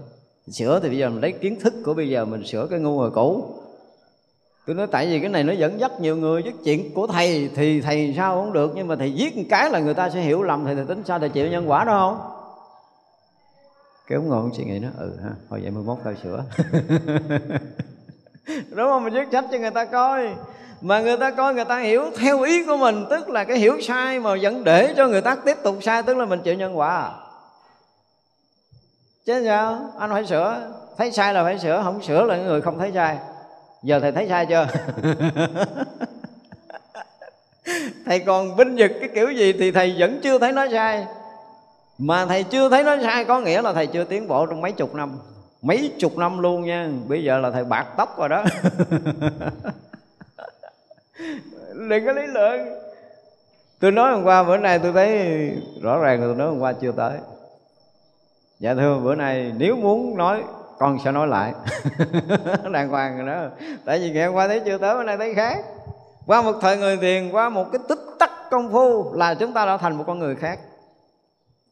Sửa 0.52 0.80
thì 0.80 0.88
bây 0.88 0.98
giờ 0.98 1.08
mình 1.08 1.20
lấy 1.20 1.32
kiến 1.32 1.60
thức 1.60 1.74
của 1.84 1.94
bây 1.94 2.08
giờ 2.08 2.24
mình 2.24 2.46
sửa 2.46 2.66
cái 2.66 2.78
ngu 2.78 2.98
hồi 2.98 3.10
cũ. 3.10 3.54
Tôi 4.66 4.76
nói, 4.76 4.86
tại 4.86 5.06
vì 5.06 5.20
cái 5.20 5.28
này 5.28 5.44
nó 5.44 5.52
dẫn 5.52 5.80
dắt 5.80 6.00
nhiều 6.00 6.16
người 6.16 6.42
chứ 6.42 6.50
chuyện 6.64 6.94
của 6.94 7.06
thầy 7.06 7.50
thì 7.54 7.80
thầy 7.80 8.14
sao 8.16 8.42
cũng 8.42 8.52
được, 8.52 8.72
nhưng 8.74 8.88
mà 8.88 8.96
thầy 8.96 9.14
viết 9.16 9.36
một 9.36 9.42
cái 9.48 9.70
là 9.70 9.78
người 9.78 9.94
ta 9.94 10.10
sẽ 10.10 10.20
hiểu 10.20 10.42
lầm, 10.42 10.64
thầy 10.64 10.74
thì 10.74 10.82
tính 10.88 11.02
sao, 11.06 11.18
thầy 11.18 11.28
chịu 11.28 11.50
nhân 11.50 11.70
quả 11.70 11.84
đó 11.84 11.98
không? 11.98 12.32
Cái 14.08 14.16
ông 14.16 14.28
ngồi 14.28 14.40
ông 14.40 14.54
suy 14.54 14.64
nghĩ 14.64 14.78
nó 14.78 14.88
ừ 14.98 15.12
ha 15.22 15.30
hồi 15.48 15.60
vậy 15.62 15.70
11 15.70 15.98
tao 16.04 16.14
sửa. 16.22 16.44
Đúng 18.70 18.88
không? 18.88 19.04
Mình 19.04 19.14
viết 19.14 19.28
sách 19.32 19.44
cho 19.52 19.58
người 19.58 19.70
ta 19.70 19.84
coi 19.84 20.34
mà 20.80 21.00
người 21.00 21.16
ta 21.16 21.30
coi 21.30 21.54
người 21.54 21.64
ta 21.64 21.78
hiểu 21.78 22.10
theo 22.18 22.42
ý 22.42 22.64
của 22.64 22.76
mình, 22.76 23.06
tức 23.10 23.28
là 23.28 23.44
cái 23.44 23.58
hiểu 23.58 23.80
sai 23.80 24.20
mà 24.20 24.30
vẫn 24.42 24.64
để 24.64 24.94
cho 24.96 25.06
người 25.06 25.20
ta 25.20 25.36
tiếp 25.44 25.56
tục 25.62 25.78
sai, 25.82 26.02
tức 26.02 26.16
là 26.16 26.24
mình 26.24 26.40
chịu 26.42 26.54
nhân 26.54 26.78
quả 26.78 26.96
à. 26.96 27.10
Chứ 29.26 29.44
sao? 29.46 29.92
Anh 29.98 30.10
phải 30.10 30.26
sửa. 30.26 30.70
Thấy 30.98 31.12
sai 31.12 31.34
là 31.34 31.44
phải 31.44 31.58
sửa, 31.58 31.80
không 31.84 32.02
sửa 32.02 32.22
là 32.22 32.36
người 32.36 32.60
không 32.62 32.78
thấy 32.78 32.92
sai. 32.94 33.18
Giờ 33.82 34.00
thầy 34.00 34.12
thấy 34.12 34.28
sai 34.28 34.46
chưa? 34.46 34.66
Thầy 38.06 38.18
còn 38.18 38.56
binh 38.56 38.76
vực 38.76 38.90
cái 39.00 39.08
kiểu 39.14 39.30
gì 39.30 39.52
thì 39.52 39.72
thầy 39.72 39.94
vẫn 39.98 40.20
chưa 40.22 40.38
thấy 40.38 40.52
nó 40.52 40.66
sai. 40.72 41.06
Mà 41.98 42.26
thầy 42.26 42.42
chưa 42.42 42.68
thấy 42.68 42.84
nó 42.84 42.96
sai 43.02 43.24
có 43.24 43.40
nghĩa 43.40 43.62
là 43.62 43.72
thầy 43.72 43.86
chưa 43.86 44.04
tiến 44.04 44.28
bộ 44.28 44.46
trong 44.46 44.60
mấy 44.60 44.72
chục 44.72 44.94
năm. 44.94 45.18
Mấy 45.62 45.92
chục 45.98 46.18
năm 46.18 46.38
luôn 46.38 46.64
nha. 46.64 46.90
Bây 47.08 47.24
giờ 47.24 47.38
là 47.38 47.50
thầy 47.50 47.64
bạc 47.64 47.86
tóc 47.96 48.18
rồi 48.18 48.28
đó. 48.28 48.44
đừng 51.74 52.06
có 52.06 52.12
lý 52.12 52.26
luận. 52.26 52.68
Tôi 53.80 53.92
nói 53.92 54.12
hôm 54.12 54.24
qua, 54.24 54.42
bữa 54.42 54.56
nay 54.56 54.78
tôi 54.78 54.92
thấy 54.92 55.28
rõ 55.82 55.98
ràng 55.98 56.20
tôi 56.20 56.34
nói 56.34 56.48
hôm 56.48 56.60
qua 56.60 56.72
chưa 56.72 56.92
tới. 56.92 57.18
Dạ 58.58 58.74
thưa, 58.74 58.98
bữa 59.04 59.14
nay 59.14 59.52
nếu 59.56 59.76
muốn 59.76 60.16
nói, 60.16 60.42
con 60.78 60.98
sẽ 61.04 61.12
nói 61.12 61.26
lại. 61.26 61.52
Đàng 62.72 62.88
hoàng 62.88 63.18
rồi 63.18 63.26
đó. 63.26 63.48
Tại 63.84 63.98
vì 63.98 64.10
ngày 64.10 64.26
hôm 64.26 64.34
qua 64.34 64.48
thấy 64.48 64.60
chưa 64.60 64.78
tới, 64.78 64.94
bữa 64.94 65.02
nay 65.02 65.16
thấy 65.16 65.34
khác. 65.34 65.64
Qua 66.26 66.42
một 66.42 66.54
thời 66.60 66.76
người 66.76 66.96
thiền, 66.96 67.30
qua 67.30 67.48
một 67.48 67.66
cái 67.72 67.80
tích 67.88 67.98
tắc 68.18 68.30
công 68.50 68.72
phu 68.72 69.14
là 69.14 69.34
chúng 69.34 69.52
ta 69.52 69.66
đã 69.66 69.76
thành 69.76 69.96
một 69.96 70.04
con 70.06 70.18
người 70.18 70.36
khác. 70.36 70.58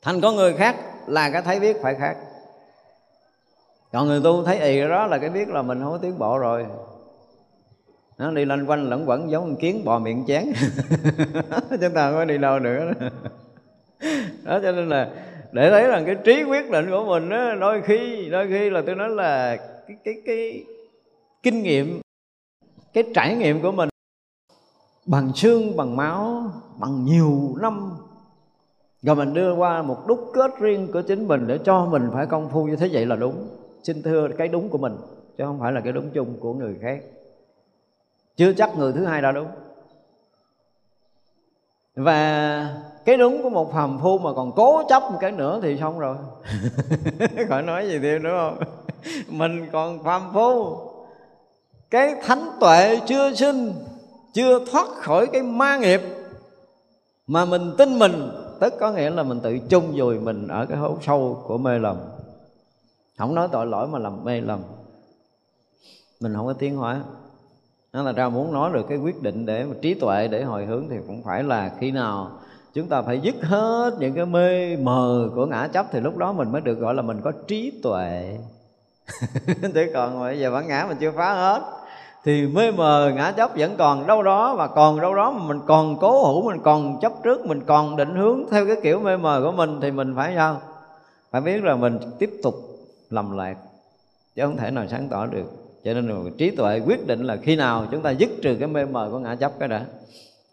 Thành 0.03 0.21
con 0.21 0.37
người 0.37 0.55
khác 0.55 0.77
là 1.07 1.31
cái 1.31 1.43
thấy 1.43 1.61
biết 1.61 1.77
phải 1.83 1.95
khác. 1.95 2.17
Còn 3.93 4.07
người 4.07 4.21
tu 4.25 4.45
thấy 4.45 4.59
ì 4.59 4.81
đó 4.81 5.07
là 5.07 5.19
cái 5.19 5.31
biết 5.31 5.49
là 5.49 5.63
mình 5.63 5.81
không 5.83 5.93
có 5.93 5.99
tiến 5.99 6.19
bộ 6.19 6.39
rồi 6.39 6.67
nó 8.19 8.31
đi 8.31 8.45
lanh 8.45 8.67
quanh 8.67 8.91
lẫn 8.91 9.09
quẩn 9.09 9.31
giống 9.31 9.43
con 9.43 9.57
kiến 9.57 9.85
bò 9.85 9.99
miệng 9.99 10.25
chén 10.27 10.45
chúng 11.81 11.95
ta 11.95 12.11
không 12.11 12.15
có 12.15 12.25
đi 12.25 12.39
đâu 12.39 12.59
nữa. 12.59 12.93
Đó 14.45 14.61
cho 14.63 14.73
nên 14.73 14.89
là 14.89 15.11
để 15.53 15.71
thấy 15.71 15.87
rằng 15.87 16.05
cái 16.07 16.17
trí 16.25 16.43
quyết 16.43 16.71
định 16.71 16.91
của 16.91 17.05
mình 17.05 17.29
đó, 17.29 17.55
đôi 17.55 17.83
khi 17.83 18.29
đôi 18.31 18.49
khi 18.49 18.71
là 18.71 18.83
tôi 18.87 18.95
nói 18.95 19.09
là 19.09 19.57
cái 19.57 19.97
cái 20.05 20.15
cái 20.27 20.65
kinh 21.43 21.63
nghiệm 21.63 22.01
cái 22.93 23.05
trải 23.15 23.37
nghiệm 23.37 23.63
của 23.63 23.73
mình 23.73 23.89
bằng 25.07 25.33
xương 25.35 25.77
bằng 25.77 25.97
máu 25.97 26.43
bằng 26.79 27.05
nhiều 27.05 27.57
năm. 27.61 27.93
Rồi 29.03 29.17
mình 29.17 29.35
đưa 29.35 29.55
qua 29.55 29.83
một 29.83 30.07
đúc 30.07 30.31
kết 30.35 30.51
riêng 30.61 30.89
của 30.93 31.03
chính 31.03 31.29
mình 31.29 31.47
để 31.47 31.59
cho 31.65 31.87
mình 31.87 32.11
phải 32.13 32.27
công 32.27 32.49
phu 32.49 32.67
như 32.67 32.77
thế 32.77 32.89
vậy 32.93 33.07
là 33.07 33.17
đúng. 33.17 33.49
Xin 33.83 34.03
thưa 34.03 34.29
cái 34.39 34.49
đúng 34.49 34.69
của 34.69 34.79
mình 34.79 34.97
chứ 35.39 35.45
không 35.45 35.61
phải 35.61 35.73
là 35.73 35.81
cái 35.81 35.93
đúng 35.93 36.11
chung 36.11 36.37
của 36.41 36.53
người 36.53 36.77
khác 36.83 37.03
chưa 38.37 38.53
chắc 38.53 38.77
người 38.77 38.93
thứ 38.93 39.05
hai 39.05 39.23
đã 39.23 39.33
đúng. 39.33 39.49
Và 41.97 42.69
cái 43.05 43.17
đúng 43.17 43.43
của 43.43 43.51
một 43.51 43.73
phàm 43.73 43.99
phu 43.99 44.19
mà 44.19 44.33
còn 44.33 44.53
cố 44.53 44.83
chấp 44.89 45.03
một 45.03 45.19
cái 45.21 45.33
nữa 45.33 45.61
thì 45.63 45.77
xong 45.81 45.99
rồi. 45.99 46.17
Khỏi 47.49 47.63
nói 47.63 47.89
gì 47.89 47.99
thêm 47.99 48.23
đúng 48.23 48.33
không? 48.33 48.59
Mình 49.29 49.69
còn 49.73 50.05
phàm 50.05 50.33
phu. 50.33 50.77
Cái 51.91 52.15
thánh 52.23 52.51
tuệ 52.61 53.01
chưa 53.07 53.35
sinh, 53.35 53.73
chưa 54.33 54.65
thoát 54.65 54.89
khỏi 54.89 55.27
cái 55.27 55.43
ma 55.43 55.77
nghiệp 55.77 56.01
mà 57.27 57.45
mình 57.45 57.75
tin 57.79 57.99
mình, 57.99 58.31
tức 58.61 58.75
có 58.81 58.93
nghĩa 58.93 59.11
là 59.11 59.23
mình 59.23 59.41
tự 59.41 59.59
chung 59.69 59.93
vùi 59.97 60.19
mình 60.19 60.49
ở 60.49 60.67
cái 60.67 60.79
hố 60.79 60.99
sâu 61.03 61.43
của 61.47 61.59
mê 61.59 61.79
lầm. 61.79 61.97
Không 63.19 63.35
nói 63.35 63.49
tội 63.53 63.67
lỗi 63.67 63.89
mà 63.89 63.99
làm 63.99 64.25
mê 64.25 64.41
lầm. 64.41 64.63
Mình 66.21 66.35
không 66.35 66.47
có 66.47 66.53
tiến 66.53 66.77
hóa 66.77 67.01
nó 67.95 68.03
là 68.03 68.13
ra 68.13 68.29
muốn 68.29 68.53
nói 68.53 68.71
được 68.73 68.87
cái 68.89 68.99
quyết 68.99 69.23
định 69.23 69.47
để 69.47 69.65
mà 69.65 69.75
trí 69.83 69.95
tuệ 69.95 70.29
để 70.29 70.43
hồi 70.43 70.67
hướng 70.67 70.85
thì 70.91 70.97
cũng 71.07 71.23
phải 71.23 71.43
là 71.43 71.71
khi 71.81 71.91
nào 71.91 72.31
chúng 72.73 72.89
ta 72.89 73.03
phải 73.03 73.21
dứt 73.21 73.35
hết 73.43 73.95
những 73.99 74.15
cái 74.15 74.27
mê 74.27 74.77
mờ 74.77 75.31
của 75.35 75.47
ngã 75.47 75.69
chấp 75.73 75.87
thì 75.93 76.01
lúc 76.01 76.17
đó 76.17 76.33
mình 76.33 76.53
mới 76.53 76.61
được 76.61 76.75
gọi 76.75 76.95
là 76.95 77.03
mình 77.03 77.21
có 77.25 77.33
trí 77.47 77.81
tuệ. 77.83 78.39
Thế 79.75 79.91
còn 79.95 80.21
bây 80.21 80.41
giờ 80.41 80.51
bản 80.51 80.69
ngã 80.69 80.87
mình 80.89 80.97
chưa 81.01 81.13
phá 81.17 81.35
hết, 81.35 81.63
thì 82.25 82.47
mê 82.47 82.73
mờ 82.73 83.13
ngã 83.15 83.33
chấp 83.33 83.51
vẫn 83.57 83.75
còn 83.79 84.07
đâu 84.07 84.23
đó 84.23 84.55
và 84.55 84.67
còn 84.67 85.01
đâu 85.01 85.15
đó 85.15 85.31
mà 85.31 85.45
mình 85.49 85.61
còn 85.67 85.99
cố 86.01 86.25
hữu, 86.25 86.51
mình 86.51 86.61
còn 86.65 87.01
chấp 87.01 87.13
trước, 87.23 87.47
mình 87.47 87.61
còn 87.67 87.97
định 87.97 88.15
hướng 88.15 88.41
theo 88.51 88.67
cái 88.67 88.77
kiểu 88.83 89.01
mê 89.01 89.17
mờ 89.17 89.41
của 89.45 89.53
mình 89.53 89.79
thì 89.83 89.91
mình 89.91 90.15
phải 90.17 90.33
sao? 90.37 90.61
Phải 91.31 91.41
biết 91.41 91.65
là 91.65 91.77
mình 91.77 91.99
tiếp 92.19 92.31
tục 92.43 92.55
lầm 93.11 93.37
lạc 93.37 93.57
chứ 94.35 94.43
không 94.43 94.57
thể 94.57 94.71
nào 94.71 94.85
sáng 94.91 95.09
tỏ 95.09 95.27
được 95.27 95.64
cho 95.85 95.95
nên 95.95 96.09
là 96.09 96.31
trí 96.39 96.51
tuệ 96.51 96.81
quyết 96.87 97.07
định 97.07 97.25
là 97.25 97.37
khi 97.37 97.57
nào 97.57 97.87
chúng 97.91 98.03
ta 98.03 98.11
dứt 98.11 98.31
trừ 98.43 98.57
cái 98.59 98.69
mê 98.69 98.85
mờ 98.85 99.09
của 99.13 99.19
ngã 99.19 99.35
chấp 99.35 99.53
cái 99.59 99.69
đã. 99.69 99.87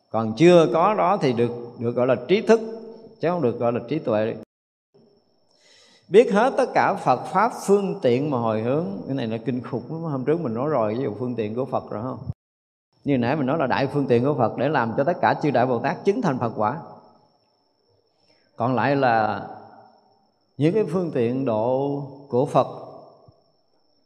Còn 0.09 0.33
chưa 0.37 0.67
có 0.73 0.93
đó 0.93 1.17
thì 1.17 1.33
được 1.33 1.51
được 1.79 1.95
gọi 1.95 2.07
là 2.07 2.15
trí 2.27 2.41
thức, 2.41 2.59
chứ 3.19 3.29
không 3.29 3.41
được 3.41 3.59
gọi 3.59 3.73
là 3.73 3.79
trí 3.87 3.99
tuệ 3.99 4.35
biết 6.07 6.33
hết 6.33 6.53
tất 6.57 6.69
cả 6.73 6.93
Phật 6.93 7.25
pháp 7.25 7.51
phương 7.65 7.99
tiện 8.01 8.29
mà 8.29 8.37
hồi 8.37 8.61
hướng. 8.61 8.85
Cái 9.07 9.15
này 9.15 9.27
là 9.27 9.37
kinh 9.37 9.61
khủng 9.61 9.83
lắm. 9.91 10.01
Hôm 10.01 10.25
trước 10.25 10.41
mình 10.41 10.53
nói 10.53 10.69
rồi, 10.69 10.95
ví 10.95 11.03
dụ 11.03 11.13
phương 11.19 11.35
tiện 11.35 11.55
của 11.55 11.65
Phật 11.65 11.89
rồi, 11.89 12.03
không? 12.03 12.19
Như 13.03 13.17
nãy 13.17 13.35
mình 13.35 13.45
nói 13.45 13.57
là 13.57 13.67
đại 13.67 13.87
phương 13.87 14.05
tiện 14.05 14.23
của 14.23 14.33
Phật 14.33 14.57
để 14.57 14.69
làm 14.69 14.93
cho 14.97 15.03
tất 15.03 15.17
cả 15.21 15.35
chư 15.43 15.51
đại 15.51 15.65
Bồ 15.65 15.79
Tát 15.79 16.05
chứng 16.05 16.21
thành 16.21 16.39
Phật 16.39 16.53
quả. 16.55 16.77
Còn 18.55 18.75
lại 18.75 18.95
là 18.95 19.47
những 20.57 20.73
cái 20.73 20.83
phương 20.91 21.11
tiện 21.11 21.45
độ 21.45 22.01
của 22.27 22.45
Phật 22.45 22.67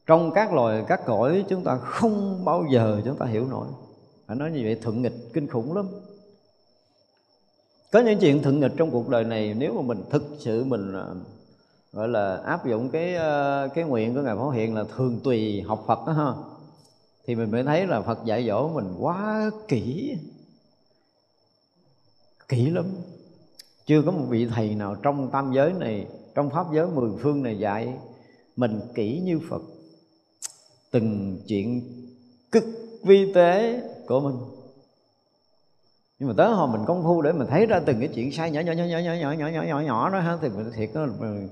trong 0.05 0.31
các 0.31 0.53
loài, 0.53 0.83
các 0.87 1.01
cõi, 1.05 1.45
chúng 1.49 1.63
ta 1.63 1.77
không 1.77 2.45
bao 2.45 2.65
giờ 2.71 3.01
chúng 3.05 3.17
ta 3.17 3.25
hiểu 3.25 3.47
nổi. 3.49 3.67
Phải 4.27 4.35
nói 4.35 4.51
như 4.51 4.61
vậy 4.63 4.79
thuận 4.81 5.01
nghịch 5.01 5.33
kinh 5.33 5.47
khủng 5.47 5.75
lắm. 5.75 5.87
Có 7.91 7.99
những 7.99 8.19
chuyện 8.19 8.43
thuận 8.43 8.59
nghịch 8.59 8.71
trong 8.77 8.91
cuộc 8.91 9.09
đời 9.09 9.23
này, 9.23 9.53
nếu 9.53 9.73
mà 9.73 9.81
mình 9.81 10.03
thực 10.09 10.23
sự 10.39 10.63
mình 10.63 10.93
à, 10.93 11.05
gọi 11.93 12.07
là 12.07 12.41
áp 12.45 12.67
dụng 12.67 12.89
cái 12.89 13.15
à, 13.15 13.67
cái 13.67 13.83
nguyện 13.83 14.15
của 14.15 14.21
ngài 14.21 14.35
phổ 14.35 14.49
hiện 14.49 14.75
là 14.75 14.83
thường 14.95 15.19
tùy 15.23 15.61
học 15.61 15.83
phật 15.87 15.99
đó 16.07 16.13
ha, 16.13 16.33
thì 17.25 17.35
mình 17.35 17.51
mới 17.51 17.63
thấy 17.63 17.87
là 17.87 18.01
phật 18.01 18.25
dạy 18.25 18.47
dỗ 18.47 18.67
mình 18.67 18.95
quá 18.99 19.51
kỹ. 19.67 20.17
Kỹ 22.47 22.69
lắm. 22.69 22.85
Chưa 23.85 24.01
có 24.01 24.11
một 24.11 24.25
vị 24.29 24.47
thầy 24.55 24.75
nào 24.75 24.95
trong 24.95 25.29
tam 25.31 25.53
giới 25.53 25.73
này, 25.73 26.07
trong 26.35 26.49
pháp 26.49 26.65
giới 26.73 26.87
mười 26.87 27.11
phương 27.21 27.43
này 27.43 27.59
dạy 27.59 27.93
mình 28.55 28.79
kỹ 28.95 29.21
như 29.23 29.39
phật 29.49 29.61
từng 30.95 31.37
chuyện 31.47 31.81
cực 32.51 32.63
vi 33.03 33.33
tế 33.33 33.81
của 34.07 34.19
mình. 34.19 34.35
Nhưng 36.19 36.29
mà 36.29 36.35
tới 36.37 36.49
hồi 36.49 36.67
mình 36.67 36.81
công 36.87 37.03
phu 37.03 37.21
để 37.21 37.31
mình 37.31 37.47
thấy 37.47 37.65
ra 37.65 37.79
từng 37.85 37.99
cái 37.99 38.09
chuyện 38.15 38.31
sai 38.31 38.51
nhỏ 38.51 38.61
nhỏ 38.61 38.71
nhỏ 38.71 38.83
nhỏ 38.83 38.97
nhỏ 38.99 39.13
nhỏ 39.13 39.31
nhỏ 39.31 39.47
nhỏ 39.47 39.61
nhỏ 39.63 39.79
nhỏ 39.79 40.09
đó 40.09 40.19
ha 40.19 40.37
thì 40.41 40.49
mình 40.49 40.71
thiệt 40.75 40.89
đó, 40.93 41.05
mình 41.19 41.49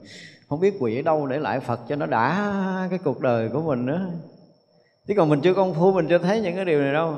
không 0.50 0.60
biết 0.60 0.74
quỷ 0.80 1.00
ở 1.00 1.02
đâu 1.02 1.28
để 1.28 1.40
lại 1.40 1.60
Phật 1.60 1.80
cho 1.90 1.96
nó 1.96 2.06
đã 2.06 2.88
cái 2.90 3.00
cuộc 3.04 3.20
đời 3.20 3.50
của 3.50 3.62
mình 3.62 3.86
nữa 3.86 4.02
chứ 5.08 5.14
còn 5.18 5.30
mình 5.30 5.42
chưa 5.42 5.54
công 5.54 5.74
phu 5.74 5.92
mình 5.92 6.08
chưa 6.10 6.18
thấy 6.18 6.42
những 6.42 6.56
cái 6.56 6.66
điều 6.66 6.82
này 6.82 6.94
đâu. 6.94 7.16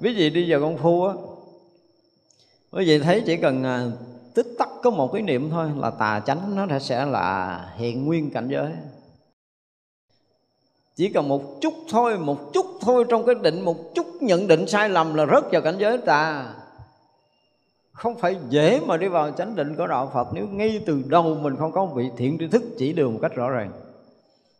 Ví 0.00 0.14
dụ 0.14 0.28
đi 0.34 0.50
vào 0.50 0.60
công 0.60 0.78
phu 0.78 1.04
á 1.04 1.14
quý 2.72 2.84
vị 2.86 2.98
thấy 2.98 3.22
chỉ 3.26 3.36
cần 3.36 3.64
à, 3.64 3.90
tích 4.34 4.46
tắc 4.58 4.68
có 4.82 4.90
một 4.90 5.12
cái 5.12 5.22
niệm 5.22 5.50
thôi 5.50 5.70
là 5.76 5.90
tà 5.90 6.20
chánh 6.26 6.66
nó 6.68 6.78
sẽ 6.78 7.06
là 7.06 7.58
hiện 7.76 8.04
nguyên 8.04 8.30
cảnh 8.30 8.48
giới 8.48 8.72
chỉ 10.96 11.08
cần 11.08 11.28
một 11.28 11.60
chút 11.60 11.74
thôi, 11.90 12.18
một 12.18 12.52
chút 12.52 12.66
thôi 12.80 13.04
trong 13.08 13.26
cái 13.26 13.34
định, 13.34 13.60
một 13.60 13.94
chút 13.94 14.06
nhận 14.20 14.48
định 14.48 14.66
sai 14.66 14.88
lầm 14.88 15.14
là 15.14 15.26
rớt 15.26 15.52
vào 15.52 15.62
cảnh 15.62 15.76
giới 15.78 15.98
tà 15.98 16.54
không 17.94 18.18
phải 18.18 18.36
dễ 18.48 18.80
mà 18.86 18.96
đi 18.96 19.08
vào 19.08 19.30
chánh 19.30 19.56
định 19.56 19.76
của 19.76 19.86
đạo 19.86 20.10
Phật, 20.14 20.28
nếu 20.32 20.46
ngay 20.46 20.80
từ 20.86 21.02
đầu 21.06 21.34
mình 21.34 21.56
không 21.56 21.72
có 21.72 21.84
một 21.84 21.92
vị 21.94 22.10
thiện 22.16 22.38
tri 22.38 22.48
thức 22.48 22.62
chỉ 22.78 22.92
đường 22.92 23.12
một 23.12 23.18
cách 23.22 23.34
rõ 23.34 23.50
ràng. 23.50 23.70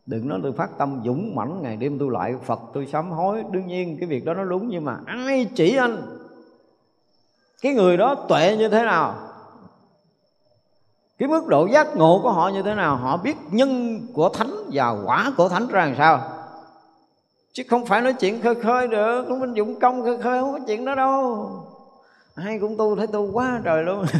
Đừng 0.06 0.28
nói 0.28 0.40
tôi 0.43 0.52
phát 0.52 0.78
tâm 0.78 1.01
dũng 1.05 1.35
mãnh, 1.35 1.62
ngày 1.62 1.77
đêm 1.77 1.98
tu 1.98 2.11
lại 2.11 2.35
Phật, 2.44 2.61
tôi 2.74 2.86
sám 2.93 3.11
hối. 3.11 3.43
Đương 3.51 3.66
nhiên 3.66 3.97
cái 4.01 4.09
việc 4.09 4.24
đó 4.24 4.35
nó 4.35 4.44
đúng, 4.44 4.69
nhưng 4.69 4.85
mà 4.85 4.98
ai 5.06 5.47
chỉ 5.55 5.77
anh? 5.77 6.02
Cái 7.62 7.74
người 7.74 7.97
đó 7.97 8.15
tuệ 8.15 8.56
như 8.56 8.69
thế 8.69 8.82
nào? 8.82 9.15
Cái 11.19 11.28
mức 11.28 11.47
độ 11.47 11.66
giác 11.66 11.97
ngộ 11.97 12.20
của 12.23 12.31
họ 12.31 12.49
như 12.49 12.62
thế 12.62 12.74
nào, 12.74 12.97
họ 12.97 13.16
biết 13.16 13.36
nhân 13.51 14.01
của 14.15 14.28
thánh 14.28 14.55
và 14.73 14.91
quả 15.05 15.32
của 15.36 15.49
thánh 15.49 15.69
ra 15.69 15.86
làm 15.86 15.95
sao. 15.99 16.23
Chứ 17.53 17.62
không 17.69 17.86
phải 17.86 18.01
nói 18.01 18.12
chuyện 18.12 18.41
khơi 18.43 18.55
khơi 18.55 18.89
được, 18.89 19.24
không 19.28 19.41
minh 19.41 19.55
dụng 19.55 19.81
công 19.81 20.03
khơi 20.03 20.19
khơi, 20.19 20.41
không 20.41 20.53
có 20.53 20.59
chuyện 20.66 20.85
đó 20.85 20.95
đâu. 20.95 21.51
Ai 22.35 22.59
cũng 22.59 22.77
tu 22.77 22.97
thấy 22.97 23.07
tu 23.07 23.32
quá 23.32 23.61
trời 23.65 23.82
luôn. 23.82 24.05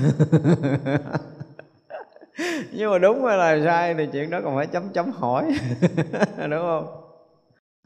Nhưng 2.73 2.91
mà 2.91 2.99
đúng 2.99 3.25
hay 3.25 3.39
là 3.39 3.59
sai 3.65 3.95
thì 3.95 4.09
chuyện 4.13 4.31
đó 4.31 4.41
còn 4.45 4.57
phải 4.57 4.67
chấm 4.67 4.89
chấm 4.89 5.11
hỏi, 5.11 5.45
đúng 6.51 6.61
không? 6.61 6.87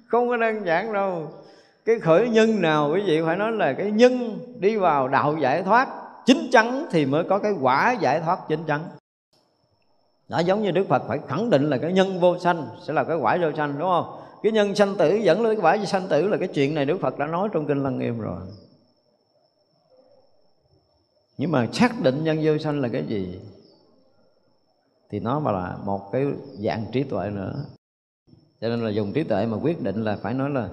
Không 0.06 0.28
có 0.28 0.36
đơn 0.36 0.66
giản 0.66 0.92
đâu. 0.92 1.32
Cái 1.84 1.98
khởi 2.00 2.28
nhân 2.28 2.62
nào 2.62 2.90
quý 2.94 3.02
vị 3.06 3.22
phải 3.26 3.36
nói 3.36 3.52
là 3.52 3.72
cái 3.72 3.90
nhân 3.90 4.38
đi 4.58 4.76
vào 4.76 5.08
đạo 5.08 5.36
giải 5.40 5.62
thoát 5.62 5.88
chính 6.28 6.48
chắn 6.52 6.86
thì 6.90 7.06
mới 7.06 7.24
có 7.24 7.38
cái 7.38 7.52
quả 7.60 7.96
giải 8.00 8.20
thoát 8.20 8.38
chính 8.48 8.64
chắn. 8.66 8.88
Đó 10.28 10.38
giống 10.38 10.62
như 10.62 10.70
đức 10.70 10.88
phật 10.88 11.02
phải 11.08 11.18
khẳng 11.28 11.50
định 11.50 11.70
là 11.70 11.78
cái 11.78 11.92
nhân 11.92 12.20
vô 12.20 12.38
sanh 12.38 12.68
sẽ 12.86 12.92
là 12.92 13.04
cái 13.04 13.16
quả 13.16 13.38
vô 13.42 13.48
sanh, 13.56 13.78
đúng 13.78 13.88
không? 13.88 14.20
Cái 14.42 14.52
nhân 14.52 14.74
sanh 14.74 14.96
tử 14.96 15.14
dẫn 15.14 15.42
lên 15.42 15.56
cái 15.56 15.64
quả 15.64 15.84
sanh 15.86 16.08
tử 16.08 16.28
là 16.28 16.36
cái 16.36 16.48
chuyện 16.48 16.74
này 16.74 16.84
đức 16.84 16.98
phật 17.00 17.18
đã 17.18 17.26
nói 17.26 17.48
trong 17.52 17.66
kinh 17.66 17.82
lăng 17.82 17.98
nghiêm 17.98 18.20
rồi. 18.20 18.40
Nhưng 21.38 21.52
mà 21.52 21.66
xác 21.72 22.02
định 22.02 22.24
nhân 22.24 22.40
vô 22.42 22.58
sanh 22.58 22.80
là 22.80 22.88
cái 22.88 23.04
gì 23.06 23.40
thì 25.10 25.20
nó 25.20 25.40
mà 25.40 25.52
là 25.52 25.76
một 25.84 26.12
cái 26.12 26.26
dạng 26.58 26.84
trí 26.92 27.02
tuệ 27.02 27.30
nữa. 27.30 27.54
Cho 28.60 28.68
nên 28.68 28.84
là 28.84 28.90
dùng 28.90 29.12
trí 29.12 29.24
tuệ 29.24 29.46
mà 29.46 29.56
quyết 29.62 29.82
định 29.82 30.04
là 30.04 30.18
phải 30.22 30.34
nói 30.34 30.50
là 30.50 30.68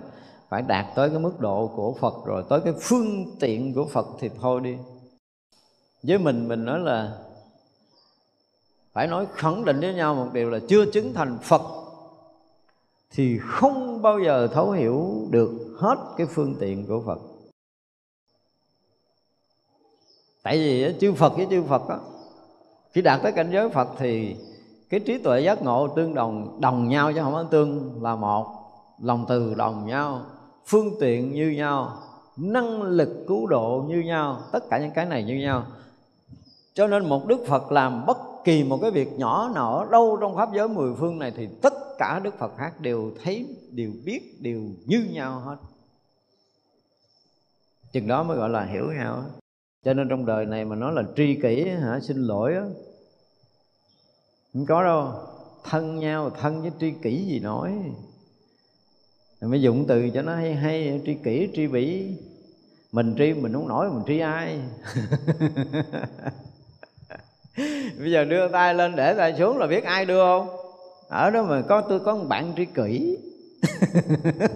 phải 0.50 0.62
đạt 0.62 0.86
tới 0.96 1.10
cái 1.10 1.20
mức 1.20 1.40
độ 1.40 1.72
của 1.76 1.94
Phật 1.94 2.14
rồi, 2.26 2.44
tới 2.50 2.62
cái 2.62 2.74
phương 2.82 3.36
tiện 3.40 3.74
của 3.74 3.86
Phật 3.86 4.06
thì 4.20 4.30
thôi 4.42 4.62
đi 4.64 4.76
với 6.08 6.18
mình 6.18 6.48
mình 6.48 6.66
nói 6.66 6.80
là 6.80 7.18
phải 8.94 9.08
nói 9.08 9.28
khẳng 9.34 9.66
định 9.66 9.80
với 9.80 9.94
nhau 9.94 10.16
một 10.16 10.28
điều 10.34 10.50
là 10.50 10.60
chưa 10.68 10.86
chứng 10.92 11.14
thành 11.14 11.38
Phật 11.44 11.62
thì 13.12 13.40
không 13.42 14.02
bao 14.02 14.20
giờ 14.20 14.48
thấu 14.48 14.72
hiểu 14.72 15.28
được 15.30 15.52
hết 15.80 15.96
cái 16.18 16.28
phương 16.28 16.56
tiện 16.60 16.88
của 16.88 17.04
Phật. 17.06 17.20
Tại 20.44 20.58
vì 20.58 20.96
chư 21.00 21.14
Phật 21.14 21.34
với 21.38 21.48
chư 21.50 21.64
Phật 21.64 21.90
đó, 21.90 22.00
khi 22.92 23.02
đạt 23.02 23.22
tới 23.24 23.32
cảnh 23.32 23.50
giới 23.52 23.70
Phật 23.70 23.88
thì 23.98 24.36
cái 24.90 25.00
trí 25.00 25.18
tuệ 25.18 25.42
giác 25.42 25.64
ngộ 25.64 25.88
tương 25.88 26.16
đồng 26.16 26.62
đồng 26.62 26.90
nhau 26.90 27.14
chứ 27.14 27.20
không 27.24 27.34
có 27.34 27.44
tương 27.44 28.04
là 28.04 28.16
một. 28.16 28.46
Lòng 29.02 29.26
từ 29.30 29.54
đồng 29.54 29.88
nhau 29.88 30.22
phương 30.66 30.92
tiện 31.00 31.32
như 31.32 31.50
nhau 31.50 31.98
năng 32.38 32.82
lực 32.82 33.26
cứu 33.28 33.48
độ 33.48 33.86
như 33.88 34.00
nhau 34.00 34.42
tất 34.52 34.70
cả 34.70 34.80
những 34.80 34.92
cái 34.96 35.06
này 35.06 35.24
như 35.24 35.36
nhau 35.36 35.64
cho 36.76 36.88
nên 36.88 37.10
một 37.10 37.26
đức 37.28 37.46
phật 37.48 37.72
làm 37.72 38.06
bất 38.06 38.18
kỳ 38.44 38.64
một 38.64 38.80
cái 38.82 38.92
việc 38.92 39.08
nhỏ 39.18 39.52
nào 39.56 39.78
ở 39.78 39.86
đâu 39.92 40.18
trong 40.22 40.36
pháp 40.36 40.50
giới 40.56 40.68
mười 40.68 40.94
phương 40.96 41.20
này 41.20 41.32
thì 41.36 41.48
tất 41.62 41.74
cả 41.98 42.20
đức 42.24 42.38
phật 42.40 42.52
khác 42.58 42.80
đều 42.80 43.12
thấy, 43.24 43.46
đều 43.72 43.92
biết, 44.06 44.42
đều 44.42 44.62
như 44.86 45.08
nhau 45.12 45.40
hết. 45.40 45.56
Chừng 47.92 48.08
đó 48.08 48.24
mới 48.24 48.38
gọi 48.38 48.50
là 48.50 48.66
hiểu 48.66 48.92
nhau. 48.92 49.24
Cho 49.84 49.94
nên 49.94 50.10
trong 50.10 50.26
đời 50.26 50.46
này 50.46 50.66
mà 50.66 50.76
nói 50.76 50.94
là 50.94 51.04
tri 51.16 51.40
kỷ 51.42 51.70
hả, 51.70 52.00
xin 52.00 52.18
lỗi 52.18 52.54
á. 52.54 52.64
Không 54.54 54.66
có 54.66 54.84
đâu. 54.84 55.14
Thân 55.64 56.00
nhau, 56.00 56.30
thân 56.30 56.62
với 56.62 56.72
tri 56.80 56.92
kỷ 56.92 57.26
gì 57.26 57.40
nói 57.40 57.74
mới 59.42 59.62
dụng 59.62 59.86
từ 59.88 60.10
cho 60.10 60.22
nó 60.22 60.36
hay 60.36 60.56
hay, 60.56 61.02
tri 61.06 61.14
kỷ, 61.14 61.50
tri 61.54 61.68
bỉ. 61.68 62.18
Mình 62.92 63.16
tri, 63.18 63.34
mình 63.34 63.54
không 63.54 63.68
nổi, 63.68 63.90
mình 63.90 64.04
tri 64.08 64.20
ai? 64.20 64.60
bây 68.00 68.12
giờ 68.12 68.26
đưa 68.26 68.48
tay 68.48 68.74
lên 68.74 68.96
để 68.96 69.14
tay 69.14 69.36
xuống 69.38 69.58
là 69.58 69.68
biết 69.68 69.84
ai 69.84 70.06
đưa 70.06 70.24
không? 70.24 70.48
Ở 71.08 71.30
đó 71.30 71.44
mà 71.44 71.62
có 71.70 71.82
tôi 71.82 72.00
có 72.00 72.16
một 72.16 72.26
bạn 72.28 72.54
tri 72.58 72.66
kỷ. 72.66 73.18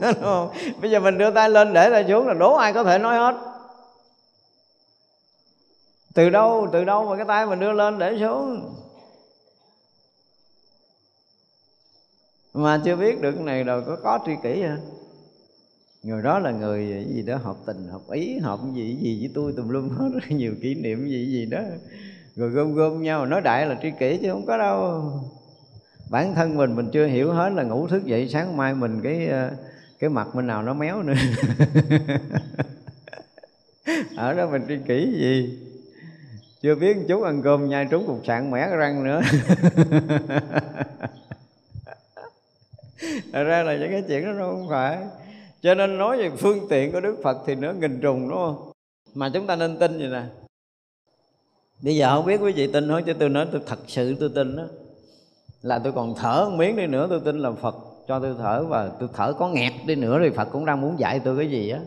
Đúng 0.01 0.21
không? 0.21 0.49
bây 0.81 0.91
giờ 0.91 0.99
mình 0.99 1.17
đưa 1.17 1.31
tay 1.31 1.49
lên 1.49 1.73
để 1.73 1.89
tay 1.89 2.05
xuống 2.07 2.27
là 2.27 2.34
đố 2.34 2.55
ai 2.55 2.73
có 2.73 2.84
thể 2.84 2.97
nói 2.97 3.17
hết. 3.17 3.35
Từ 6.13 6.30
đâu 6.30 6.67
từ 6.73 6.85
đâu 6.85 7.05
mà 7.05 7.15
cái 7.15 7.26
tay 7.27 7.45
mình 7.45 7.59
đưa 7.59 7.71
lên 7.71 7.99
để 7.99 8.17
xuống? 8.19 8.76
Mà 12.53 12.81
chưa 12.85 12.95
biết 12.95 13.21
được 13.21 13.31
cái 13.31 13.43
này 13.43 13.63
rồi 13.63 13.84
có 13.88 13.97
có 14.03 14.19
tri 14.26 14.31
kỷ 14.43 14.61
hả? 14.61 14.77
Người 16.03 16.21
đó 16.21 16.39
là 16.39 16.51
người 16.51 17.05
gì 17.15 17.21
đó 17.21 17.38
hợp 17.38 17.55
tình 17.65 17.88
hợp 17.88 18.01
ý 18.11 18.39
hợp 18.39 18.59
gì 18.76 18.97
gì 19.01 19.17
với 19.19 19.31
tôi 19.35 19.53
tùm 19.57 19.69
lum 19.69 19.89
hết. 19.89 20.09
Nhiều 20.30 20.55
kỷ 20.61 20.76
niệm 20.76 21.09
gì 21.09 21.26
gì 21.31 21.45
đó 21.45 21.59
rồi 22.40 22.49
gom 22.49 22.74
gom 22.74 23.02
nhau, 23.02 23.26
nói 23.26 23.41
đại 23.41 23.66
là 23.66 23.76
tri 23.82 23.91
kỷ 23.99 24.20
chứ 24.22 24.32
không 24.32 24.45
có 24.45 24.57
đâu. 24.57 25.03
Bản 26.10 26.36
thân 26.36 26.57
mình 26.57 26.76
mình 26.76 26.90
chưa 26.94 27.06
hiểu 27.06 27.34
hết 27.34 27.49
là 27.49 27.64
ngủ 27.64 27.88
thức 27.88 28.06
dậy 28.06 28.30
sáng 28.30 28.57
mai 28.57 28.74
mình 28.74 29.02
cái 29.03 29.28
ờ, 29.28 29.52
cái 29.99 30.10
mặt 30.10 30.28
mình 30.34 30.48
nào 30.48 30.64
nó 30.64 30.74
méo 30.74 31.03
nữa. 31.03 31.14
Ở 34.18 34.34
đó 34.34 34.49
mình 34.52 34.61
tri 34.68 34.78
kỷ 34.88 35.14
gì? 35.20 35.60
Chưa 36.61 36.76
biết 36.76 36.98
chú 37.07 37.22
ăn 37.22 37.41
cơm 37.41 37.70
nhai 37.70 37.88
trúng 37.91 38.07
cục 38.07 38.22
sạn 38.26 38.52
mẻ 38.52 38.68
răng 38.70 39.03
nữa. 39.03 39.22
Thật 43.34 43.44
ra 43.44 43.64
là 43.64 43.78
những 43.78 43.91
cái 43.91 44.03
chuyện 44.07 44.26
đó 44.26 44.32
nó 44.32 44.49
không 44.49 44.68
phải. 44.70 44.98
Cho 45.61 45.76
nên 45.76 45.98
nói 45.98 46.18
về 46.18 46.30
phương 46.38 46.68
tiện 46.70 46.91
của 46.91 47.02
Đức 47.02 47.18
Phật 47.24 47.38
thì 47.48 47.56
nó 47.56 47.74
nghìn 47.74 48.02
trùng, 48.02 48.30
đúng 48.30 48.38
không? 48.38 48.72
Mà 49.14 49.30
chúng 49.34 49.48
ta 49.48 49.56
nên 49.56 49.80
tin 49.80 49.98
vậy 49.98 50.07
nè? 50.07 50.24
Bây 51.81 51.95
giờ 51.95 52.15
không 52.15 52.26
biết 52.26 52.41
quý 52.41 52.51
vị 52.51 52.68
tin 52.68 52.89
không? 52.89 53.03
Chứ 53.06 53.14
tôi 53.14 53.30
nói 53.30 53.47
tôi 53.51 53.61
thật 53.65 53.80
sự 53.88 54.15
tôi 54.19 54.30
tin 54.35 54.56
đó 54.56 54.64
Là 55.61 55.80
tôi 55.80 55.93
còn 55.93 56.15
thở 56.15 56.47
một 56.49 56.56
miếng 56.57 56.76
đi 56.76 56.88
nữa, 56.88 57.07
tôi 57.10 57.19
tin 57.19 57.39
là 57.39 57.51
Phật 57.51 57.76
cho 58.07 58.19
tôi 58.19 58.35
thở 58.38 58.65
Và 58.69 58.91
tôi 58.99 59.10
thở 59.14 59.34
có 59.34 59.47
nghẹt 59.47 59.73
đi 59.85 59.95
nữa 59.95 60.19
thì 60.23 60.30
Phật 60.30 60.47
cũng 60.51 60.65
đang 60.65 60.81
muốn 60.81 60.99
dạy 60.99 61.19
tôi 61.19 61.38
cái 61.38 61.51
gì 61.51 61.69
á. 61.69 61.80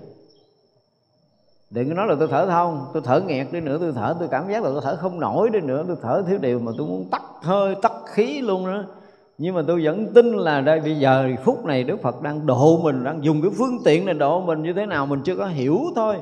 Đừng 1.70 1.88
có 1.88 1.94
nói 1.94 2.06
là 2.06 2.14
tôi 2.18 2.28
thở 2.28 2.46
thông 2.46 2.86
tôi 2.92 3.02
thở 3.06 3.20
nghẹt 3.20 3.46
đi 3.52 3.60
nữa, 3.60 3.78
tôi 3.80 3.92
thở, 3.92 4.16
tôi 4.18 4.28
cảm 4.30 4.48
giác 4.48 4.62
là 4.62 4.70
tôi 4.72 4.80
thở 4.84 4.96
không 4.96 5.20
nổi 5.20 5.50
đi 5.50 5.60
nữa, 5.60 5.84
tôi 5.86 5.96
thở 6.02 6.22
thiếu 6.28 6.38
điều 6.38 6.58
mà 6.58 6.72
tôi 6.78 6.86
muốn 6.86 7.08
tắt 7.10 7.22
hơi, 7.42 7.74
tắt 7.82 7.92
khí 8.06 8.40
luôn 8.40 8.66
đó 8.66 8.84
nhưng 9.38 9.54
mà 9.54 9.62
tôi 9.66 9.84
vẫn 9.84 10.06
tin 10.14 10.32
là 10.32 10.60
đây, 10.60 10.80
bây 10.80 10.98
giờ 10.98 11.30
phút 11.44 11.64
này 11.64 11.84
Đức 11.84 12.02
Phật 12.02 12.22
đang 12.22 12.46
độ 12.46 12.78
mình, 12.82 13.04
đang 13.04 13.24
dùng 13.24 13.42
cái 13.42 13.50
phương 13.58 13.78
tiện 13.84 14.04
này 14.04 14.14
độ 14.14 14.40
mình 14.40 14.62
như 14.62 14.72
thế 14.72 14.86
nào 14.86 15.06
mình 15.06 15.22
chưa 15.24 15.36
có 15.36 15.46
hiểu 15.46 15.80
thôi 15.96 16.16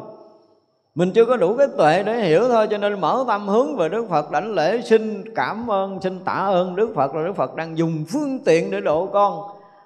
mình 0.94 1.12
chưa 1.12 1.24
có 1.24 1.36
đủ 1.36 1.56
cái 1.56 1.66
tuệ 1.76 2.02
để 2.02 2.20
hiểu 2.20 2.48
thôi, 2.48 2.66
cho 2.70 2.78
nên 2.78 3.00
mở 3.00 3.24
tâm 3.28 3.48
hướng 3.48 3.76
về 3.76 3.88
Đức 3.88 4.06
Phật, 4.10 4.30
đảnh 4.30 4.54
lễ, 4.54 4.80
xin 4.84 5.34
cảm 5.34 5.70
ơn, 5.70 6.00
xin 6.02 6.24
tạ 6.24 6.32
ơn 6.32 6.76
Đức 6.76 6.92
Phật 6.94 7.14
là 7.14 7.26
Đức 7.26 7.36
Phật 7.36 7.54
đang 7.54 7.78
dùng 7.78 8.04
phương 8.08 8.38
tiện 8.44 8.70
để 8.70 8.80
độ 8.80 9.06
con. 9.06 9.42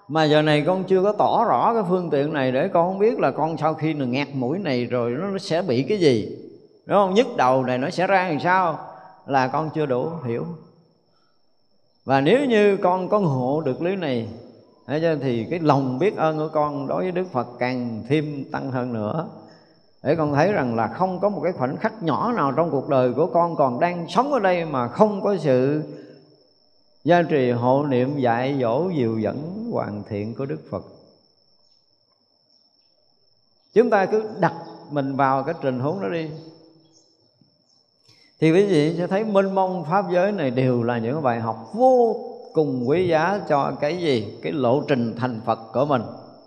Mà 0.08 0.24
giờ 0.24 0.42
này 0.42 0.64
con 0.66 0.84
chưa 0.84 1.02
có 1.02 1.12
tỏ 1.12 1.44
rõ 1.44 1.74
cái 1.74 1.82
phương 1.88 2.10
tiện 2.10 2.32
này 2.32 2.52
để 2.52 2.68
con 2.68 2.88
không 2.88 2.98
biết 2.98 3.18
là 3.18 3.30
con 3.30 3.56
sau 3.56 3.74
khi 3.74 3.94
nó 3.94 4.06
ngạt 4.06 4.28
mũi 4.34 4.58
này 4.58 4.84
rồi 4.84 5.10
nó 5.10 5.38
sẽ 5.38 5.62
bị 5.62 5.82
cái 5.82 5.98
gì. 5.98 6.38
Đúng 6.86 6.96
không? 6.96 7.14
Nhức 7.14 7.26
đầu 7.36 7.64
này 7.64 7.78
nó 7.78 7.90
sẽ 7.90 8.06
ra 8.06 8.28
làm 8.28 8.40
sao? 8.40 8.78
Là 9.26 9.48
con 9.48 9.70
chưa 9.74 9.86
đủ 9.86 10.08
hiểu. 10.26 10.46
Và 12.04 12.20
nếu 12.20 12.44
như 12.44 12.76
con 12.76 13.08
có 13.08 13.18
hộ 13.18 13.60
được 13.60 13.82
lý 13.82 13.96
này 13.96 14.28
thì 15.22 15.46
cái 15.50 15.60
lòng 15.62 15.98
biết 15.98 16.16
ơn 16.16 16.38
của 16.38 16.48
con 16.52 16.86
đối 16.86 17.02
với 17.02 17.12
Đức 17.12 17.32
Phật 17.32 17.46
càng 17.58 18.02
thêm 18.08 18.44
tăng 18.52 18.70
hơn 18.70 18.92
nữa 18.92 19.28
để 20.04 20.16
con 20.16 20.34
thấy 20.34 20.52
rằng 20.52 20.76
là 20.76 20.88
không 20.88 21.20
có 21.20 21.28
một 21.28 21.40
cái 21.44 21.52
khoảnh 21.52 21.76
khắc 21.76 22.02
nhỏ 22.02 22.32
nào 22.32 22.52
trong 22.52 22.70
cuộc 22.70 22.88
đời 22.88 23.12
của 23.12 23.26
con 23.26 23.56
còn 23.56 23.80
đang 23.80 24.06
sống 24.08 24.32
ở 24.32 24.38
đây 24.38 24.64
mà 24.64 24.88
không 24.88 25.22
có 25.22 25.36
sự 25.36 25.82
gia 27.04 27.22
trì 27.22 27.50
hộ 27.50 27.84
niệm 27.88 28.18
dạy 28.18 28.58
dỗ 28.60 28.88
dìu 28.96 29.18
dẫn 29.18 29.68
hoàn 29.72 30.02
thiện 30.08 30.34
của 30.34 30.46
Đức 30.46 30.60
Phật. 30.70 30.84
Chúng 33.74 33.90
ta 33.90 34.06
cứ 34.06 34.22
đặt 34.40 34.54
mình 34.90 35.16
vào 35.16 35.42
cái 35.42 35.54
trình 35.62 35.80
huống 35.80 36.00
đó 36.00 36.08
đi. 36.08 36.30
Thì 38.40 38.52
quý 38.52 38.66
vị 38.66 38.94
sẽ 38.98 39.06
thấy 39.06 39.24
mênh 39.24 39.54
mông 39.54 39.84
pháp 39.90 40.04
giới 40.12 40.32
này 40.32 40.50
đều 40.50 40.82
là 40.82 40.98
những 40.98 41.22
bài 41.22 41.40
học 41.40 41.70
vô 41.74 42.16
cùng 42.52 42.88
quý 42.88 43.08
giá 43.08 43.40
cho 43.48 43.72
cái 43.80 43.98
gì? 43.98 44.38
Cái 44.42 44.52
lộ 44.52 44.82
trình 44.88 45.14
thành 45.16 45.40
Phật 45.44 45.58
của 45.72 45.84
mình 45.84 46.02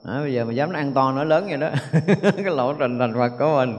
à, 0.08 0.20
bây 0.22 0.34
giờ 0.34 0.46
mà 0.46 0.54
dám 0.54 0.74
ăn 0.74 0.94
to 0.94 1.12
nó 1.12 1.24
lớn 1.24 1.46
vậy 1.48 1.58
đó. 1.58 1.70
Cái 2.22 2.44
lộ 2.44 2.74
trình 2.74 3.00
thành 3.00 3.14
Phật 3.14 3.32
của 3.40 3.56
mình. 3.58 3.78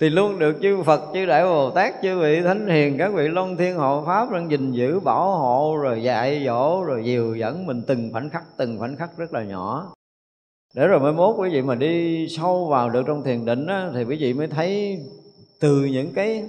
Thì 0.00 0.10
luôn 0.10 0.38
được 0.38 0.56
chư 0.62 0.82
Phật 0.82 1.00
chư 1.14 1.26
Đại 1.26 1.44
Bồ 1.44 1.70
Tát 1.70 1.94
chư 2.02 2.18
vị 2.18 2.42
Thánh 2.42 2.66
Hiền 2.66 2.98
các 2.98 3.12
vị 3.14 3.28
Long 3.28 3.56
Thiên 3.56 3.76
Hộ 3.76 4.02
Pháp 4.06 4.30
đang 4.30 4.50
gìn 4.50 4.72
giữ 4.72 5.00
bảo 5.00 5.30
hộ 5.30 5.76
rồi 5.76 6.02
dạy 6.02 6.42
dỗ 6.46 6.84
rồi 6.84 7.04
dìu 7.04 7.34
dẫn 7.34 7.66
mình 7.66 7.82
từng 7.86 8.12
khoảnh 8.12 8.30
khắc 8.30 8.42
từng 8.56 8.78
khoảnh 8.78 8.96
khắc 8.96 9.10
rất 9.16 9.32
là 9.32 9.42
nhỏ. 9.42 9.94
Để 10.74 10.86
rồi 10.86 11.00
mới 11.00 11.12
mốt 11.12 11.34
quý 11.38 11.50
vị 11.50 11.62
mà 11.62 11.74
đi 11.74 12.26
sâu 12.28 12.66
vào 12.66 12.90
được 12.90 13.02
trong 13.06 13.22
thiền 13.22 13.44
định 13.44 13.66
á, 13.66 13.90
thì 13.94 14.04
quý 14.04 14.16
vị 14.20 14.32
mới 14.32 14.46
thấy 14.46 14.98
từ 15.60 15.84
những 15.84 16.12
cái 16.14 16.44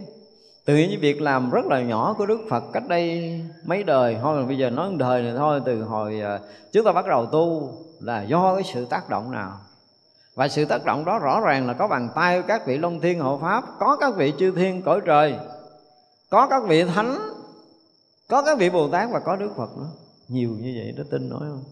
từ 0.65 0.75
những 0.75 0.99
việc 0.99 1.21
làm 1.21 1.51
rất 1.51 1.65
là 1.65 1.81
nhỏ 1.81 2.15
của 2.17 2.25
Đức 2.25 2.39
Phật 2.49 2.63
cách 2.73 2.83
đây 2.89 3.39
mấy 3.65 3.83
đời. 3.83 4.17
Thôi 4.21 4.41
mà 4.41 4.47
bây 4.47 4.57
giờ 4.57 4.69
nói 4.69 4.91
đời 4.97 5.21
này 5.21 5.33
thôi 5.37 5.61
từ 5.65 5.83
hồi 5.83 6.21
à, 6.21 6.37
trước 6.37 6.47
chúng 6.73 6.85
ta 6.85 6.91
bắt 6.91 7.07
đầu 7.07 7.25
tu 7.25 7.71
là 8.03 8.23
do 8.23 8.55
cái 8.55 8.63
sự 8.73 8.85
tác 8.85 9.09
động 9.09 9.31
nào. 9.31 9.51
Và 10.35 10.47
sự 10.47 10.65
tác 10.65 10.85
động 10.85 11.05
đó 11.05 11.19
rõ 11.19 11.41
ràng 11.41 11.67
là 11.67 11.73
có 11.73 11.87
bàn 11.87 12.09
tay 12.15 12.41
của 12.41 12.47
các 12.47 12.67
vị 12.67 12.77
long 12.77 12.99
thiên 12.99 13.19
hộ 13.19 13.37
pháp, 13.37 13.63
có 13.79 13.97
các 13.99 14.15
vị 14.15 14.33
chư 14.39 14.51
thiên 14.51 14.81
cõi 14.81 15.01
trời, 15.05 15.35
có 16.29 16.47
các 16.47 16.63
vị 16.67 16.83
thánh, 16.83 17.17
có 18.27 18.41
các 18.41 18.57
vị 18.57 18.69
bồ 18.69 18.87
tát 18.87 19.09
và 19.11 19.19
có 19.19 19.35
đức 19.35 19.51
phật 19.57 19.77
nữa. 19.77 19.87
Nhiều 20.27 20.49
như 20.49 20.73
vậy 20.77 20.93
đó 20.97 21.03
tin 21.11 21.29
nói 21.29 21.39
không? 21.39 21.63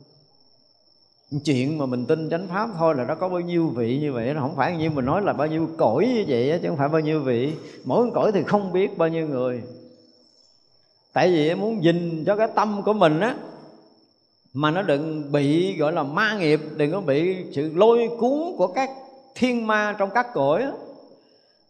Chuyện 1.46 1.78
mà 1.78 1.86
mình 1.86 2.06
tin 2.06 2.30
chánh 2.30 2.48
pháp 2.48 2.70
thôi 2.78 2.96
là 2.96 3.04
nó 3.04 3.16
có 3.16 3.30
bao 3.30 3.40
nhiêu 3.40 3.68
vị 3.68 4.00
như 4.00 4.14
vậy, 4.14 4.34
nó 4.34 4.42
không 4.42 4.56
phải 4.56 4.78
như 4.78 4.90
mình 4.90 5.06
nói 5.06 5.22
là 5.22 5.34
bao 5.34 5.48
nhiêu 5.48 5.70
cõi 5.78 6.06
như 6.08 6.26
vậy 6.28 6.60
chứ 6.62 6.68
không 6.70 6.78
phải 6.78 6.90
bao 6.90 7.02
nhiêu 7.02 7.24
vị. 7.24 7.54
Mỗi 7.84 8.12
cõi 8.14 8.32
thì 8.32 8.44
không 8.44 8.72
biết 8.72 8.98
bao 8.98 9.10
nhiêu 9.10 9.28
người. 9.28 9.64
Tại 11.14 11.32
vì 11.32 11.56
muốn 11.56 11.82
dình 11.84 12.24
cho 12.26 12.36
cái 12.36 12.48
tâm 12.56 12.84
của 12.84 12.94
mình 12.94 13.20
á 13.20 13.36
mà 14.54 14.72
nó 14.72 14.82
đừng 14.82 15.32
bị 15.32 15.78
gọi 15.78 15.92
là 15.92 16.04
ma 16.04 16.38
nghiệp 16.38 16.62
đừng 16.76 16.92
có 16.92 17.02
bị 17.02 17.36
sự 17.52 17.72
lôi 17.76 18.10
cuốn 18.20 18.40
của 18.58 18.68
các 18.68 18.90
thiên 19.36 19.68
ma 19.68 19.96
trong 19.98 20.10
các 20.14 20.34
cõi 20.34 20.64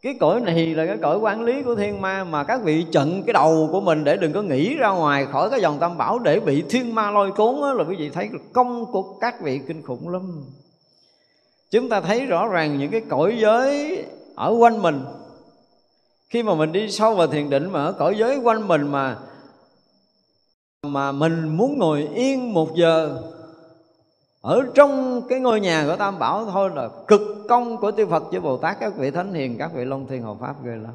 cái 0.02 0.16
cõi 0.20 0.42
này 0.42 0.76
là 0.76 0.86
cái 0.86 0.98
cõi 1.02 1.18
quản 1.18 1.44
lý 1.44 1.62
của 1.64 1.76
thiên 1.76 2.02
ma 2.02 2.24
mà 2.24 2.44
các 2.44 2.62
vị 2.64 2.86
trận 2.92 3.24
cái 3.26 3.34
đầu 3.34 3.70
của 3.72 3.82
mình 3.82 4.04
để 4.04 4.18
đừng 4.18 4.34
có 4.34 4.42
nghĩ 4.42 4.76
ra 4.76 4.90
ngoài 4.90 5.26
khỏi 5.26 5.50
cái 5.50 5.62
dòng 5.62 5.80
tam 5.80 5.98
bảo 5.98 6.20
để 6.20 6.40
bị 6.40 6.64
thiên 6.70 6.96
ma 6.96 7.12
lôi 7.12 7.32
cuốn 7.32 7.62
đó, 7.62 7.74
là 7.74 7.84
quý 7.90 7.96
vị 7.96 8.10
thấy 8.10 8.30
công 8.54 8.86
của 8.92 9.04
các 9.22 9.42
vị 9.42 9.60
kinh 9.68 9.82
khủng 9.82 10.10
lắm. 10.10 10.44
Chúng 11.72 11.90
ta 11.90 12.02
thấy 12.02 12.26
rõ 12.26 12.48
ràng 12.48 12.80
những 12.80 12.92
cái 12.92 13.02
cõi 13.10 13.38
giới 13.40 13.98
ở 14.36 14.56
quanh 14.60 14.82
mình. 14.82 15.02
Khi 16.30 16.44
mà 16.44 16.56
mình 16.56 16.72
đi 16.72 16.92
sâu 16.92 17.16
vào 17.16 17.28
thiền 17.28 17.50
định 17.50 17.70
mà 17.72 17.84
ở 17.84 17.92
cõi 17.92 18.16
giới 18.18 18.38
quanh 18.38 18.68
mình 18.68 18.88
mà 18.88 19.18
mà 20.88 21.12
mình 21.12 21.58
muốn 21.58 21.78
ngồi 21.78 22.02
yên 22.02 22.54
một 22.54 22.76
giờ 22.76 23.22
ở 24.42 24.62
trong 24.76 25.22
cái 25.30 25.40
ngôi 25.40 25.60
nhà 25.60 25.86
của 25.88 25.96
Tam 25.96 26.20
Bảo 26.20 26.46
thôi 26.46 26.70
là 26.76 26.90
cực 27.08 27.22
công 27.50 27.78
của 27.78 27.92
chư 27.92 28.08
Phật, 28.08 28.24
chư 28.32 28.40
Bồ 28.40 28.58
Tát, 28.58 28.78
các 28.80 28.94
vị 28.98 29.12
thánh 29.12 29.34
hiền, 29.34 29.56
các 29.60 29.72
vị 29.74 29.86
long 29.86 30.08
thiên 30.08 30.22
hộ 30.22 30.36
pháp 30.36 30.64
ghê 30.64 30.76
lắm. 30.76 30.94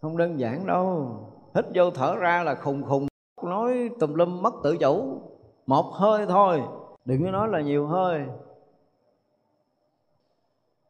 Không 0.00 0.16
đơn 0.16 0.40
giản 0.40 0.66
đâu. 0.66 1.16
Hít 1.54 1.64
vô 1.74 1.90
thở 1.90 2.16
ra 2.16 2.42
là 2.42 2.54
khùng 2.54 2.82
khùng, 2.82 3.06
nói 3.44 3.90
tùm 4.00 4.14
lum 4.14 4.42
mất 4.42 4.54
tự 4.64 4.76
chủ. 4.76 5.20
Một 5.66 5.92
hơi 5.92 6.26
thôi, 6.26 6.62
đừng 7.04 7.24
có 7.24 7.30
nói 7.30 7.48
là 7.48 7.60
nhiều 7.60 7.86
hơi. 7.86 8.22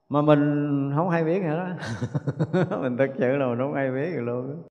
Mà 0.09 0.23
mình 0.23 0.93
không 0.97 1.11
hay 1.11 1.25
biết 1.25 1.43
nữa 1.43 1.67
đó 2.71 2.79
mình 2.81 2.97
thật 2.97 3.11
sự 3.19 3.37
là 3.37 3.47
mình 3.47 3.59
không 3.59 3.75
hay 3.75 3.91
biết 3.91 4.11
rồi 4.15 4.23
luôn 4.23 4.63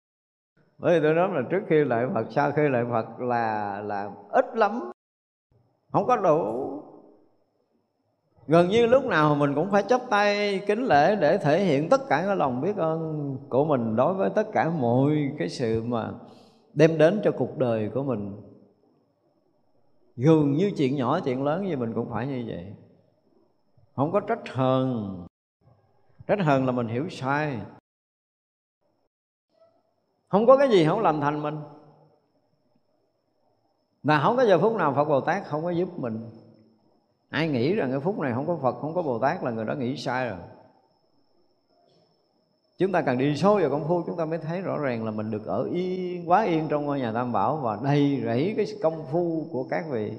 bởi 0.82 1.00
vì 1.00 1.04
tôi 1.04 1.14
nói 1.14 1.30
là 1.34 1.42
trước 1.50 1.62
khi 1.68 1.84
lại 1.84 2.06
Phật, 2.14 2.28
sau 2.30 2.52
khi 2.52 2.62
lại 2.70 2.84
Phật 2.92 3.20
là 3.20 3.82
là 3.82 4.12
ít 4.30 4.46
lắm. 4.56 4.92
Không 5.92 6.08
có 6.08 6.18
đủ. 6.18 6.68
Gần 8.48 8.70
như 8.70 8.86
lúc 8.86 9.06
nào 9.06 9.36
mình 9.36 9.56
cũng 9.56 9.72
phải 9.72 9.84
chấp 9.84 10.02
tay 10.10 10.60
kính 10.68 10.84
lễ 10.84 11.16
để 11.16 11.38
thể 11.38 11.64
hiện 11.64 11.90
tất 11.90 12.02
cả 12.10 12.24
cái 12.26 12.36
lòng 12.36 12.62
biết 12.62 12.78
ơn 12.78 13.38
của 13.50 13.66
mình 13.66 13.96
đối 13.96 14.14
với 14.14 14.30
tất 14.36 14.48
cả 14.54 14.70
mọi 14.70 15.32
cái 15.38 15.50
sự 15.50 15.84
mà 15.84 16.12
đem 16.74 16.98
đến 16.98 17.22
cho 17.24 17.32
cuộc 17.32 17.58
đời 17.58 17.90
của 17.94 18.04
mình. 18.04 18.42
Dường 20.16 20.52
như 20.52 20.72
chuyện 20.78 20.96
nhỏ, 20.96 21.20
chuyện 21.20 21.44
lớn 21.44 21.68
gì 21.68 21.76
mình 21.76 21.94
cũng 21.94 22.10
phải 22.10 22.28
như 22.28 22.44
vậy. 22.48 22.76
Không 23.96 24.12
có 24.12 24.20
trách 24.20 24.50
hờn. 24.50 25.18
Trách 26.28 26.40
hờn 26.40 26.66
là 26.66 26.72
mình 26.72 26.88
hiểu 26.88 27.10
sai 27.10 27.60
không 30.32 30.48
có 30.48 30.58
cái 30.58 30.70
gì 30.70 30.86
không 30.86 31.00
làm 31.00 31.22
thành 31.22 31.42
mình. 31.42 31.58
Và 34.04 34.20
không 34.24 34.38
có 34.38 34.46
giờ 34.46 34.60
phút 34.60 34.76
nào 34.76 34.94
Phật 34.94 35.06
Bồ 35.06 35.22
Tát 35.22 35.46
không 35.46 35.64
có 35.64 35.70
giúp 35.70 36.00
mình. 36.00 36.30
Ai 37.30 37.48
nghĩ 37.48 37.74
rằng 37.74 37.92
cái 37.92 38.00
phút 38.00 38.20
này 38.20 38.32
không 38.36 38.48
có 38.48 38.58
Phật, 38.62 38.76
không 38.82 38.96
có 38.96 39.02
Bồ 39.02 39.20
Tát 39.20 39.44
là 39.44 39.52
người 39.52 39.66
đó 39.66 39.74
nghĩ 39.74 39.98
sai 39.98 40.30
rồi. 40.30 40.38
Chúng 42.78 42.92
ta 42.92 43.02
cần 43.02 43.18
đi 43.18 43.36
sâu 43.36 43.56
vào 43.56 43.70
công 43.70 43.88
phu 43.88 44.04
chúng 44.06 44.18
ta 44.18 44.26
mới 44.26 44.40
thấy 44.40 44.62
rõ 44.62 44.78
ràng 44.78 45.06
là 45.06 45.12
mình 45.12 45.32
được 45.32 45.46
ở 45.46 45.70
yên, 45.74 46.30
quá 46.30 46.44
yên 46.44 46.68
trong 46.70 46.86
ngôi 46.86 47.00
nhà 47.00 47.12
Tam 47.12 47.32
Bảo 47.32 47.58
Và 47.58 47.80
đầy 47.84 48.22
rẫy 48.26 48.54
cái 48.58 48.66
công 48.82 49.06
phu 49.12 49.48
của 49.52 49.64
các 49.64 49.86
vị. 49.90 50.12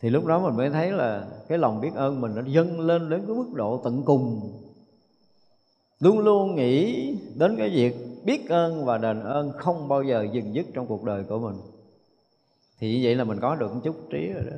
Thì 0.00 0.10
lúc 0.10 0.26
đó 0.26 0.38
mình 0.38 0.56
mới 0.56 0.70
thấy 0.70 0.92
là 0.92 1.26
cái 1.48 1.58
lòng 1.58 1.80
biết 1.80 1.94
ơn 1.94 2.20
mình 2.20 2.34
nó 2.34 2.42
dâng 2.46 2.80
lên 2.80 3.10
đến 3.10 3.24
cái 3.26 3.36
mức 3.36 3.52
độ 3.54 3.80
tận 3.84 4.02
cùng. 4.04 4.52
Luôn 6.00 6.18
luôn 6.18 6.54
nghĩ 6.54 7.16
đến 7.34 7.56
cái 7.56 7.68
việc 7.68 8.11
biết 8.24 8.48
ơn 8.48 8.84
và 8.84 8.98
đền 8.98 9.20
ơn 9.20 9.52
không 9.58 9.88
bao 9.88 10.02
giờ 10.02 10.26
dừng 10.32 10.54
dứt 10.54 10.66
trong 10.74 10.86
cuộc 10.86 11.04
đời 11.04 11.24
của 11.28 11.38
mình. 11.38 11.56
Thì 12.78 12.94
như 12.94 13.00
vậy 13.02 13.14
là 13.14 13.24
mình 13.24 13.40
có 13.40 13.54
được 13.54 13.74
một 13.74 13.80
chút 13.84 13.96
trí 14.10 14.26
rồi 14.32 14.42
đó. 14.50 14.56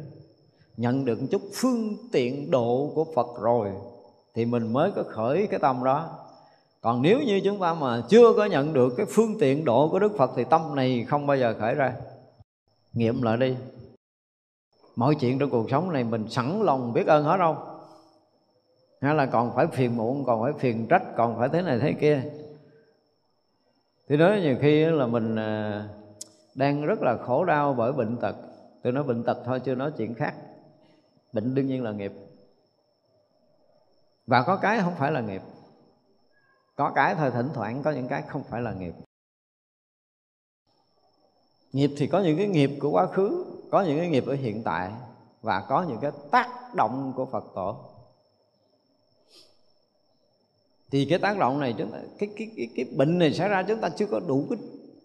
Nhận 0.76 1.04
được 1.04 1.20
một 1.20 1.26
chút 1.30 1.42
phương 1.54 1.96
tiện 2.12 2.50
độ 2.50 2.92
của 2.94 3.04
phật 3.14 3.26
rồi, 3.40 3.70
thì 4.34 4.44
mình 4.44 4.72
mới 4.72 4.90
có 4.90 5.02
khởi 5.02 5.46
cái 5.50 5.60
tâm 5.60 5.84
đó. 5.84 6.18
Còn 6.80 7.02
nếu 7.02 7.20
như 7.22 7.40
chúng 7.44 7.60
ta 7.60 7.74
mà 7.74 8.02
chưa 8.08 8.32
có 8.32 8.44
nhận 8.44 8.72
được 8.72 8.94
cái 8.96 9.06
phương 9.08 9.38
tiện 9.40 9.64
độ 9.64 9.88
của 9.88 9.98
đức 9.98 10.12
phật, 10.18 10.30
thì 10.36 10.44
tâm 10.44 10.74
này 10.74 11.04
không 11.08 11.26
bao 11.26 11.36
giờ 11.36 11.54
khởi 11.60 11.74
ra. 11.74 11.94
Nghiệm 12.92 13.22
lại 13.22 13.36
đi. 13.36 13.56
Mọi 14.96 15.14
chuyện 15.14 15.38
trong 15.38 15.50
cuộc 15.50 15.70
sống 15.70 15.92
này 15.92 16.04
mình 16.04 16.28
sẵn 16.28 16.62
lòng 16.62 16.92
biết 16.92 17.06
ơn 17.06 17.24
hết 17.24 17.36
không? 17.38 17.56
Hay 19.00 19.14
là 19.14 19.26
còn 19.26 19.52
phải 19.54 19.66
phiền 19.66 19.96
muộn, 19.96 20.24
còn 20.24 20.42
phải 20.42 20.52
phiền 20.52 20.86
trách, 20.86 21.02
còn 21.16 21.38
phải 21.38 21.48
thế 21.48 21.62
này 21.62 21.78
thế 21.78 21.92
kia? 22.00 22.22
Thì 24.08 24.16
đó 24.16 24.34
nhiều 24.42 24.56
khi 24.60 24.84
là 24.84 25.06
mình 25.06 25.36
à, 25.36 25.88
đang 26.54 26.86
rất 26.86 26.98
là 27.02 27.16
khổ 27.16 27.44
đau 27.44 27.74
bởi 27.74 27.92
bệnh 27.92 28.16
tật. 28.16 28.36
Tôi 28.82 28.92
nói 28.92 29.04
bệnh 29.04 29.24
tật 29.24 29.38
thôi 29.44 29.60
chưa 29.60 29.74
nói 29.74 29.92
chuyện 29.96 30.14
khác. 30.14 30.34
Bệnh 31.32 31.54
đương 31.54 31.66
nhiên 31.66 31.82
là 31.82 31.90
nghiệp. 31.90 32.12
Và 34.26 34.42
có 34.42 34.56
cái 34.56 34.80
không 34.80 34.94
phải 34.94 35.12
là 35.12 35.20
nghiệp. 35.20 35.42
Có 36.76 36.92
cái 36.94 37.14
thôi, 37.14 37.30
thỉnh 37.30 37.48
thoảng 37.54 37.82
có 37.82 37.90
những 37.90 38.08
cái 38.08 38.22
không 38.22 38.42
phải 38.44 38.62
là 38.62 38.72
nghiệp. 38.72 38.94
Nghiệp 41.72 41.90
thì 41.96 42.06
có 42.06 42.20
những 42.20 42.36
cái 42.36 42.46
nghiệp 42.46 42.70
của 42.80 42.90
quá 42.90 43.06
khứ, 43.06 43.44
có 43.70 43.82
những 43.82 43.98
cái 43.98 44.08
nghiệp 44.08 44.24
ở 44.26 44.34
hiện 44.34 44.62
tại 44.64 44.92
và 45.42 45.64
có 45.68 45.82
những 45.88 45.98
cái 46.00 46.10
tác 46.30 46.74
động 46.76 47.12
của 47.16 47.26
phật 47.26 47.44
tổ 47.54 47.93
thì 50.94 51.04
cái 51.04 51.18
tác 51.18 51.38
động 51.38 51.60
này 51.60 51.74
chúng 51.78 51.90
ta 51.90 51.98
cái 52.18 52.28
cái 52.36 52.50
cái 52.56 52.68
cái 52.76 52.86
bệnh 52.96 53.18
này 53.18 53.32
xảy 53.32 53.48
ra 53.48 53.62
chúng 53.62 53.80
ta 53.80 53.88
chưa 53.88 54.06
có 54.06 54.20
đủ 54.20 54.46
cái 54.50 54.58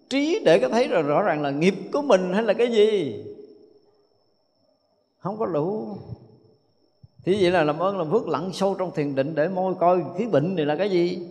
trí 0.10 0.42
để 0.46 0.60
có 0.60 0.70
thấy 0.70 0.88
rõ, 0.88 1.02
rõ 1.02 1.22
ràng 1.22 1.42
là 1.42 1.52
nghiệp 1.52 1.74
của 1.94 2.02
mình 2.02 2.34
hay 2.34 2.44
là 2.44 2.54
cái 2.54 2.72
gì. 2.72 3.24
Không 5.20 5.38
có 5.38 5.46
đủ. 5.46 5.98
Thì 7.24 7.38
vậy 7.42 7.52
là 7.52 7.64
làm 7.64 7.80
ơn 7.80 7.98
làm 7.98 8.12
phước 8.12 8.28
lặn 8.28 8.54
sâu 8.54 8.76
trong 8.80 8.92
thiền 8.92 9.16
định 9.16 9.36
để 9.36 9.48
môi 9.48 9.76
coi 9.76 10.06
cái 10.18 10.28
bệnh 10.28 10.56
này 10.56 10.66
là 10.66 10.76
cái 10.76 10.90
gì. 10.90 11.28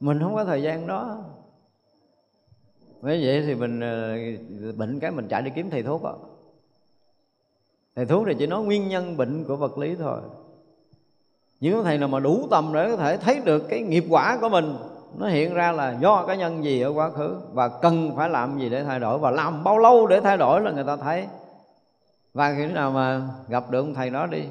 Mình 0.00 0.18
không 0.20 0.34
có 0.34 0.44
thời 0.44 0.62
gian 0.62 0.86
đó. 0.86 1.24
Bởi 3.00 3.24
vậy 3.24 3.42
thì 3.46 3.54
mình 3.54 3.80
ờ, 3.80 4.16
bệnh 4.76 5.00
cái 5.00 5.10
mình 5.10 5.28
chạy 5.28 5.42
đi 5.42 5.50
kiếm 5.54 5.70
thầy 5.70 5.82
thuốc 5.82 6.02
đó. 6.02 6.18
Thầy 7.96 8.06
thuốc 8.06 8.24
thì 8.26 8.34
chỉ 8.38 8.46
nói 8.46 8.62
nguyên 8.62 8.88
nhân 8.88 9.16
bệnh 9.16 9.44
của 9.44 9.56
vật 9.56 9.78
lý 9.78 9.94
thôi. 9.94 10.20
Những 11.62 11.84
thầy 11.84 11.98
nào 11.98 12.08
mà 12.08 12.20
đủ 12.20 12.46
tầm 12.50 12.70
để 12.74 12.90
có 12.90 12.96
thể 12.96 13.16
thấy 13.16 13.40
được 13.44 13.68
cái 13.68 13.80
nghiệp 13.80 14.04
quả 14.10 14.38
của 14.40 14.48
mình, 14.48 14.76
nó 15.18 15.26
hiện 15.26 15.54
ra 15.54 15.72
là 15.72 15.94
do 16.00 16.24
cái 16.26 16.36
nhân 16.36 16.64
gì 16.64 16.80
ở 16.80 16.92
quá 16.92 17.10
khứ 17.10 17.36
và 17.52 17.68
cần 17.68 18.16
phải 18.16 18.28
làm 18.28 18.58
gì 18.58 18.68
để 18.68 18.84
thay 18.84 19.00
đổi 19.00 19.18
và 19.18 19.30
làm 19.30 19.64
bao 19.64 19.78
lâu 19.78 20.06
để 20.06 20.20
thay 20.20 20.36
đổi 20.36 20.60
là 20.60 20.70
người 20.70 20.84
ta 20.84 20.96
thấy. 20.96 21.26
Và 22.34 22.54
khi 22.56 22.66
nào 22.66 22.90
mà 22.90 23.20
gặp 23.48 23.70
được 23.70 23.80
ông 23.80 23.94
thầy 23.94 24.10
đó 24.10 24.26
đi, 24.26 24.44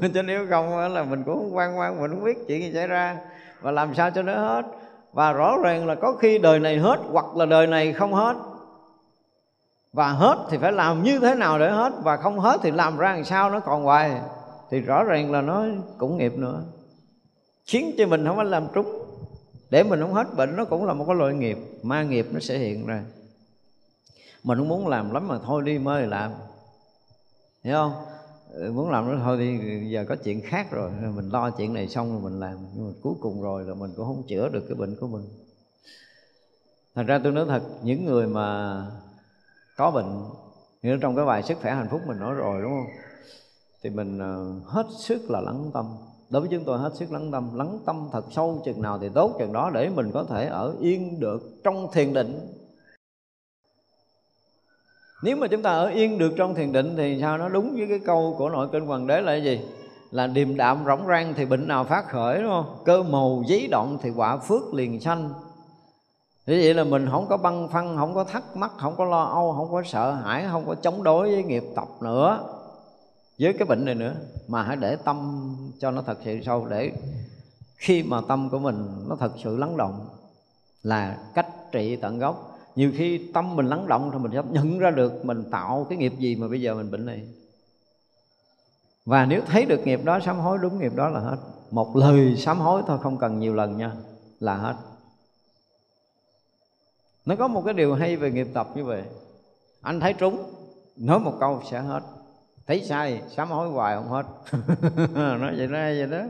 chứ 0.14 0.22
nếu 0.22 0.46
không 0.50 0.92
là 0.94 1.02
mình 1.02 1.22
cũng 1.22 1.38
không 1.38 1.56
quan 1.56 2.00
mình 2.00 2.10
không 2.10 2.24
biết 2.24 2.38
chuyện 2.48 2.62
gì 2.62 2.72
xảy 2.74 2.86
ra. 2.86 3.16
Và 3.60 3.70
làm 3.70 3.94
sao 3.94 4.10
cho 4.10 4.22
nó 4.22 4.34
hết? 4.34 4.66
Và 5.12 5.32
rõ 5.32 5.56
ràng 5.62 5.86
là 5.86 5.94
có 5.94 6.12
khi 6.12 6.38
đời 6.38 6.58
này 6.58 6.78
hết 6.78 7.00
hoặc 7.12 7.36
là 7.36 7.46
đời 7.46 7.66
này 7.66 7.92
không 7.92 8.14
hết. 8.14 8.36
Và 9.92 10.08
hết 10.08 10.36
thì 10.50 10.58
phải 10.58 10.72
làm 10.72 11.02
như 11.02 11.18
thế 11.18 11.34
nào 11.34 11.58
để 11.58 11.70
hết? 11.70 11.92
Và 12.02 12.16
không 12.16 12.40
hết 12.40 12.60
thì 12.62 12.70
làm 12.70 12.98
ra 12.98 13.12
làm 13.14 13.24
sao 13.24 13.50
nó 13.50 13.60
còn 13.60 13.82
hoài? 13.82 14.20
Thì 14.70 14.80
rõ 14.80 15.04
ràng 15.04 15.32
là 15.32 15.40
nó 15.40 15.66
cũng 15.98 16.18
nghiệp 16.18 16.32
nữa. 16.36 16.64
Khiến 17.66 17.94
cho 17.98 18.06
mình 18.06 18.26
không 18.26 18.36
có 18.36 18.42
làm 18.42 18.66
trúng. 18.74 19.04
Để 19.70 19.82
mình 19.82 20.00
không 20.00 20.14
hết 20.14 20.26
bệnh, 20.36 20.56
nó 20.56 20.64
cũng 20.64 20.84
là 20.84 20.94
một 20.94 21.04
cái 21.06 21.16
loại 21.16 21.34
nghiệp. 21.34 21.58
Ma 21.82 22.02
nghiệp 22.02 22.26
nó 22.32 22.40
sẽ 22.40 22.58
hiện 22.58 22.86
ra. 22.86 23.04
Mình 24.44 24.58
không 24.58 24.68
muốn 24.68 24.88
làm 24.88 25.14
lắm 25.14 25.28
mà 25.28 25.38
thôi 25.44 25.62
đi 25.64 25.78
mới 25.78 26.06
làm. 26.06 26.32
Hiểu 27.64 27.74
không? 27.74 27.92
Ừ, 28.52 28.72
muốn 28.72 28.90
làm 28.90 29.08
nó 29.08 29.24
thôi 29.24 29.38
đi, 29.38 29.58
giờ 29.90 30.04
có 30.08 30.16
chuyện 30.24 30.40
khác 30.40 30.70
rồi. 30.70 30.90
Mình 31.14 31.28
lo 31.28 31.50
chuyện 31.50 31.74
này 31.74 31.88
xong 31.88 32.12
rồi 32.12 32.30
mình 32.30 32.40
làm. 32.40 32.56
Nhưng 32.74 32.86
mà 32.86 32.92
cuối 33.02 33.14
cùng 33.20 33.42
rồi 33.42 33.64
là 33.64 33.74
mình 33.74 33.92
cũng 33.96 34.06
không 34.06 34.22
chữa 34.28 34.48
được 34.48 34.64
cái 34.68 34.74
bệnh 34.74 34.96
của 35.00 35.06
mình. 35.06 35.22
Thật 36.94 37.02
ra 37.06 37.20
tôi 37.24 37.32
nói 37.32 37.44
thật, 37.48 37.62
những 37.82 38.04
người 38.04 38.26
mà 38.26 38.82
có 39.76 39.90
bệnh, 39.90 40.24
như 40.82 40.98
trong 41.02 41.16
cái 41.16 41.24
bài 41.24 41.42
sức 41.42 41.58
khỏe 41.60 41.74
hạnh 41.74 41.88
phúc 41.90 42.00
mình 42.06 42.18
nói 42.18 42.34
rồi, 42.34 42.62
đúng 42.62 42.70
không? 42.70 43.09
Thì 43.82 43.90
mình 43.90 44.18
ờ, 44.18 44.52
hết 44.66 44.86
sức 44.98 45.30
là 45.30 45.40
lắng 45.40 45.70
tâm. 45.74 45.86
Đối 46.30 46.40
với 46.40 46.50
chúng 46.52 46.64
tôi 46.64 46.78
hết 46.78 46.90
sức 46.94 47.12
lắng 47.12 47.30
tâm. 47.32 47.50
Lắng 47.54 47.78
tâm 47.86 48.08
thật 48.12 48.24
sâu 48.30 48.62
chừng 48.64 48.82
nào 48.82 48.98
thì 48.98 49.08
tốt 49.14 49.36
chừng 49.38 49.52
đó 49.52 49.70
để 49.74 49.88
mình 49.88 50.10
có 50.14 50.24
thể 50.24 50.46
ở 50.46 50.74
yên 50.80 51.20
được 51.20 51.42
trong 51.64 51.88
thiền 51.92 52.12
định. 52.12 52.54
Nếu 55.22 55.36
mà 55.36 55.46
chúng 55.46 55.62
ta 55.62 55.70
ở 55.70 55.86
yên 55.86 56.18
được 56.18 56.32
trong 56.36 56.54
thiền 56.54 56.72
định 56.72 56.94
thì 56.96 57.18
sao? 57.20 57.38
Nó 57.38 57.48
đúng 57.48 57.74
với 57.76 57.86
cái 57.88 57.98
câu 57.98 58.34
của 58.38 58.48
nội 58.48 58.68
kinh 58.72 58.86
hoàng 58.86 59.06
đế 59.06 59.20
là 59.20 59.32
cái 59.32 59.44
gì? 59.44 59.60
Là 60.10 60.26
điềm 60.26 60.56
đạm 60.56 60.84
rỗng 60.86 61.06
rang 61.06 61.34
thì 61.36 61.44
bệnh 61.44 61.68
nào 61.68 61.84
phát 61.84 62.08
khởi 62.08 62.42
đúng 62.42 62.50
không? 62.50 62.76
Cơ 62.84 63.02
màu 63.02 63.42
giấy 63.46 63.68
động 63.70 63.98
thì 64.02 64.10
quả 64.16 64.36
phước 64.36 64.74
liền 64.74 65.00
sanh. 65.00 65.30
Thế 66.46 66.60
vậy 66.62 66.74
là 66.74 66.84
mình 66.84 67.08
không 67.10 67.26
có 67.28 67.36
băn 67.36 67.68
phăng 67.68 67.96
không 67.96 68.14
có 68.14 68.24
thắc 68.24 68.56
mắc, 68.56 68.70
không 68.76 68.94
có 68.96 69.04
lo 69.04 69.24
âu, 69.24 69.52
không 69.52 69.72
có 69.72 69.82
sợ 69.86 70.12
hãi, 70.12 70.44
không 70.50 70.66
có 70.66 70.74
chống 70.74 71.02
đối 71.02 71.30
với 71.30 71.42
nghiệp 71.42 71.64
tập 71.76 71.88
nữa 72.00 72.40
với 73.40 73.52
cái 73.52 73.66
bệnh 73.66 73.84
này 73.84 73.94
nữa, 73.94 74.14
mà 74.48 74.62
hãy 74.62 74.76
để 74.76 74.96
tâm 74.96 75.48
cho 75.78 75.90
nó 75.90 76.02
thật 76.02 76.18
sự 76.24 76.40
sâu, 76.46 76.66
để 76.66 76.92
khi 77.76 78.02
mà 78.02 78.20
tâm 78.28 78.50
của 78.50 78.58
mình 78.58 79.04
nó 79.08 79.16
thật 79.16 79.32
sự 79.44 79.56
lắng 79.56 79.76
động 79.76 80.08
là 80.82 81.18
cách 81.34 81.46
trị 81.72 81.96
tận 81.96 82.18
gốc. 82.18 82.58
Nhiều 82.76 82.92
khi 82.96 83.30
tâm 83.34 83.56
mình 83.56 83.66
lắng 83.66 83.88
động 83.88 84.10
thì 84.12 84.18
mình 84.18 84.32
sẽ 84.32 84.42
nhận 84.50 84.78
ra 84.78 84.90
được 84.90 85.24
mình 85.24 85.50
tạo 85.50 85.86
cái 85.88 85.98
nghiệp 85.98 86.12
gì 86.18 86.36
mà 86.36 86.48
bây 86.48 86.60
giờ 86.60 86.74
mình 86.74 86.90
bệnh 86.90 87.06
này. 87.06 87.28
Và 89.06 89.26
nếu 89.26 89.40
thấy 89.46 89.64
được 89.64 89.80
nghiệp 89.84 90.04
đó, 90.04 90.20
sám 90.20 90.38
hối 90.38 90.58
đúng 90.58 90.78
nghiệp 90.78 90.92
đó 90.94 91.08
là 91.08 91.20
hết. 91.20 91.36
Một 91.70 91.96
lời 91.96 92.36
sám 92.36 92.60
hối 92.60 92.82
thôi, 92.86 92.98
không 93.02 93.18
cần 93.18 93.40
nhiều 93.40 93.54
lần 93.54 93.78
nha, 93.78 93.92
là 94.40 94.56
hết. 94.56 94.74
Nó 97.26 97.36
có 97.36 97.48
một 97.48 97.62
cái 97.64 97.74
điều 97.74 97.94
hay 97.94 98.16
về 98.16 98.30
nghiệp 98.30 98.48
tập 98.54 98.68
như 98.74 98.84
vậy. 98.84 99.02
Anh 99.80 100.00
thấy 100.00 100.12
trúng, 100.12 100.54
nói 100.96 101.18
một 101.18 101.34
câu 101.40 101.62
sẽ 101.70 101.80
hết 101.80 102.00
thấy 102.66 102.84
sai 102.84 103.22
sám 103.36 103.50
hối 103.50 103.68
hoài 103.68 103.96
không 103.96 104.08
hết. 104.08 104.26
Nói 105.38 105.54
vậy 105.56 105.66
đó 105.66 105.78
vậy 105.78 106.06
đó. 106.10 106.22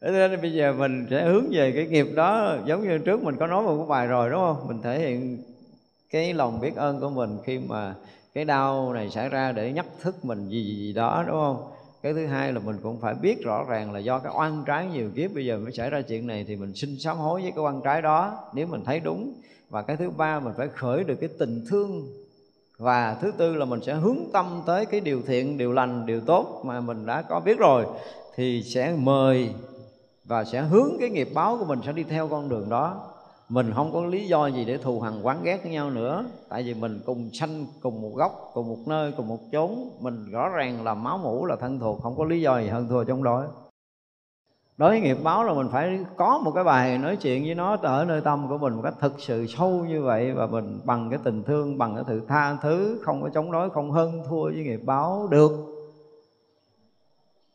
Thế 0.00 0.10
nên 0.10 0.40
bây 0.40 0.52
giờ 0.52 0.72
mình 0.72 1.06
sẽ 1.10 1.24
hướng 1.24 1.44
về 1.52 1.72
cái 1.72 1.86
nghiệp 1.86 2.06
đó 2.14 2.56
Giống 2.64 2.82
như 2.82 2.98
trước 2.98 3.22
mình 3.22 3.36
có 3.36 3.46
nói 3.46 3.62
một 3.62 3.76
cái 3.76 3.86
bài 3.88 4.06
rồi 4.06 4.30
đúng 4.30 4.40
không? 4.40 4.68
Mình 4.68 4.82
thể 4.82 4.98
hiện 4.98 5.38
cái 6.10 6.34
lòng 6.34 6.60
biết 6.60 6.76
ơn 6.76 7.00
của 7.00 7.10
mình 7.10 7.38
Khi 7.44 7.58
mà 7.58 7.94
cái 8.34 8.44
đau 8.44 8.92
này 8.92 9.10
xảy 9.10 9.28
ra 9.28 9.52
để 9.52 9.72
nhắc 9.72 9.86
thức 10.00 10.24
mình 10.24 10.48
gì 10.48 10.64
gì, 10.64 10.74
gì 10.74 10.92
đó 10.92 11.24
đúng 11.26 11.36
không? 11.36 11.72
Cái 12.02 12.12
thứ 12.12 12.26
hai 12.26 12.52
là 12.52 12.60
mình 12.60 12.76
cũng 12.82 13.00
phải 13.00 13.14
biết 13.14 13.44
rõ 13.44 13.64
ràng 13.68 13.92
là 13.92 13.98
do 13.98 14.18
cái 14.18 14.32
oan 14.36 14.64
trái 14.66 14.86
nhiều 14.86 15.10
kiếp 15.16 15.34
bây 15.34 15.46
giờ 15.46 15.58
mới 15.58 15.72
xảy 15.72 15.90
ra 15.90 16.00
chuyện 16.02 16.26
này 16.26 16.44
thì 16.48 16.56
mình 16.56 16.74
xin 16.74 16.98
sám 16.98 17.16
hối 17.16 17.42
với 17.42 17.50
cái 17.50 17.64
oan 17.64 17.80
trái 17.84 18.02
đó 18.02 18.38
nếu 18.54 18.66
mình 18.66 18.84
thấy 18.84 19.00
đúng. 19.00 19.34
Và 19.70 19.82
cái 19.82 19.96
thứ 19.96 20.10
ba 20.10 20.40
mình 20.40 20.54
phải 20.56 20.68
khởi 20.68 21.04
được 21.04 21.16
cái 21.20 21.28
tình 21.38 21.64
thương 21.70 22.08
và 22.82 23.16
thứ 23.20 23.32
tư 23.36 23.54
là 23.54 23.64
mình 23.64 23.80
sẽ 23.82 23.94
hướng 23.94 24.18
tâm 24.32 24.62
tới 24.66 24.86
cái 24.86 25.00
điều 25.00 25.22
thiện, 25.26 25.58
điều 25.58 25.72
lành, 25.72 26.06
điều 26.06 26.20
tốt 26.20 26.60
mà 26.64 26.80
mình 26.80 27.06
đã 27.06 27.22
có 27.22 27.40
biết 27.40 27.58
rồi, 27.58 27.86
thì 28.34 28.62
sẽ 28.62 28.94
mời 28.98 29.50
và 30.24 30.44
sẽ 30.44 30.62
hướng 30.62 30.90
cái 31.00 31.10
nghiệp 31.10 31.28
báo 31.34 31.56
của 31.58 31.64
mình 31.64 31.80
sẽ 31.86 31.92
đi 31.92 32.02
theo 32.02 32.28
con 32.28 32.48
đường 32.48 32.68
đó. 32.68 33.00
Mình 33.48 33.72
không 33.74 33.92
có 33.92 34.04
lý 34.04 34.26
do 34.26 34.46
gì 34.46 34.64
để 34.64 34.78
thù 34.78 35.00
hằn, 35.00 35.22
quán 35.22 35.40
ghét 35.42 35.62
với 35.62 35.72
nhau 35.72 35.90
nữa, 35.90 36.24
tại 36.48 36.62
vì 36.62 36.74
mình 36.74 37.00
cùng 37.06 37.30
sanh, 37.32 37.66
cùng 37.80 38.02
một 38.02 38.12
góc 38.14 38.50
cùng 38.54 38.68
một 38.68 38.78
nơi, 38.86 39.12
cùng 39.16 39.28
một 39.28 39.40
chốn. 39.52 39.90
Mình 40.00 40.30
rõ 40.30 40.48
ràng 40.48 40.84
là 40.84 40.94
máu 40.94 41.18
mủ 41.18 41.46
là 41.46 41.56
thân 41.56 41.78
thuộc, 41.80 42.02
không 42.02 42.16
có 42.16 42.24
lý 42.24 42.40
do 42.40 42.58
gì 42.58 42.68
hơn 42.68 42.88
thua 42.88 43.04
trong 43.04 43.22
đó 43.22 43.44
đối 44.76 44.90
với 44.90 45.00
nghiệp 45.00 45.18
báo 45.22 45.44
là 45.44 45.52
mình 45.52 45.68
phải 45.72 45.98
có 46.16 46.38
một 46.38 46.52
cái 46.54 46.64
bài 46.64 46.98
nói 46.98 47.16
chuyện 47.16 47.44
với 47.44 47.54
nó 47.54 47.76
ở 47.82 48.04
nơi 48.04 48.20
tâm 48.20 48.48
của 48.48 48.58
mình 48.58 48.74
một 48.74 48.82
cách 48.84 48.94
thực 49.00 49.12
sự 49.18 49.46
sâu 49.46 49.70
như 49.70 50.02
vậy 50.02 50.32
và 50.32 50.46
mình 50.46 50.80
bằng 50.84 51.10
cái 51.10 51.18
tình 51.24 51.42
thương, 51.42 51.78
bằng 51.78 51.94
cái 51.94 52.04
sự 52.06 52.22
tha 52.28 52.56
thứ, 52.62 53.00
không 53.02 53.22
có 53.22 53.28
chống 53.34 53.52
đối, 53.52 53.70
không 53.70 53.90
hơn 53.90 54.22
thua 54.28 54.42
với 54.42 54.64
nghiệp 54.64 54.80
báo 54.84 55.28
được. 55.30 55.52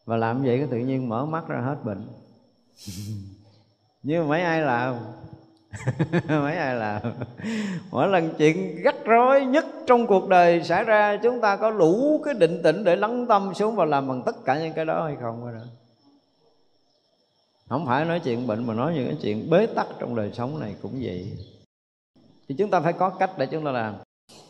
Và 0.06 0.18
làm 0.18 0.44
vậy 0.44 0.57
cái 0.57 0.68
tự 0.72 0.77
nhiên 0.77 1.10
mở 1.10 1.26
mắt 1.26 1.48
ra 1.48 1.60
hết 1.60 1.76
bệnh. 1.84 2.07
Nhưng 4.03 4.22
mà 4.22 4.30
mấy 4.30 4.41
ai 4.41 4.61
làm, 4.61 4.95
mấy 6.30 6.56
ai 6.56 6.76
làm, 6.76 7.02
mỗi 7.91 8.07
lần 8.07 8.34
chuyện 8.38 8.81
gắt 8.84 8.95
rối 9.06 9.45
nhất 9.45 9.65
trong 9.88 10.07
cuộc 10.07 10.30
đời 10.30 10.64
xảy 10.64 10.84
ra, 10.84 11.18
chúng 11.23 11.41
ta 11.41 11.56
có 11.56 11.72
đủ 11.72 12.22
cái 12.26 12.34
định 12.34 12.61
tĩnh 12.64 12.84
để 12.84 12.95
lắng 12.95 13.26
tâm 13.27 13.53
xuống 13.53 13.76
và 13.76 13.85
làm 13.85 14.07
bằng 14.07 14.23
tất 14.26 14.35
cả 14.45 14.60
những 14.60 14.73
cái 14.73 14.85
đó 14.85 15.06
hay 15.06 15.15
không? 15.22 15.53
Đó 15.53 15.60
không 17.69 17.85
phải 17.85 18.06
nói 18.06 18.19
chuyện 18.19 18.48
bệnh 18.48 18.68
mà 18.68 18.73
nói 18.73 18.94
những 18.94 19.07
cái 19.07 19.18
chuyện 19.22 19.49
bế 19.49 19.65
tắc 19.65 19.88
trong 19.99 20.15
đời 20.15 20.31
sống 20.34 20.60
này 20.60 20.76
cũng 20.81 20.99
vậy. 21.02 21.31
Thì 22.49 22.56
chúng 22.56 22.69
ta 22.69 22.81
phải 22.81 22.94
có 22.94 23.10
cách 23.10 23.31
để 23.38 23.45
chúng 23.45 23.65
ta 23.65 23.72
làm. 23.72 23.95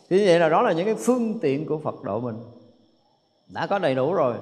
Thì 0.09 0.19
như 0.19 0.25
vậy 0.25 0.39
là 0.39 0.49
đó 0.49 0.61
là 0.61 0.73
những 0.73 0.85
cái 0.85 0.95
phương 0.95 1.39
tiện 1.39 1.65
của 1.65 1.77
Phật 1.77 2.03
độ 2.03 2.19
mình. 2.19 2.35
Đã 3.47 3.67
có 3.67 3.79
đầy 3.79 3.95
đủ 3.95 4.13
rồi 4.13 4.35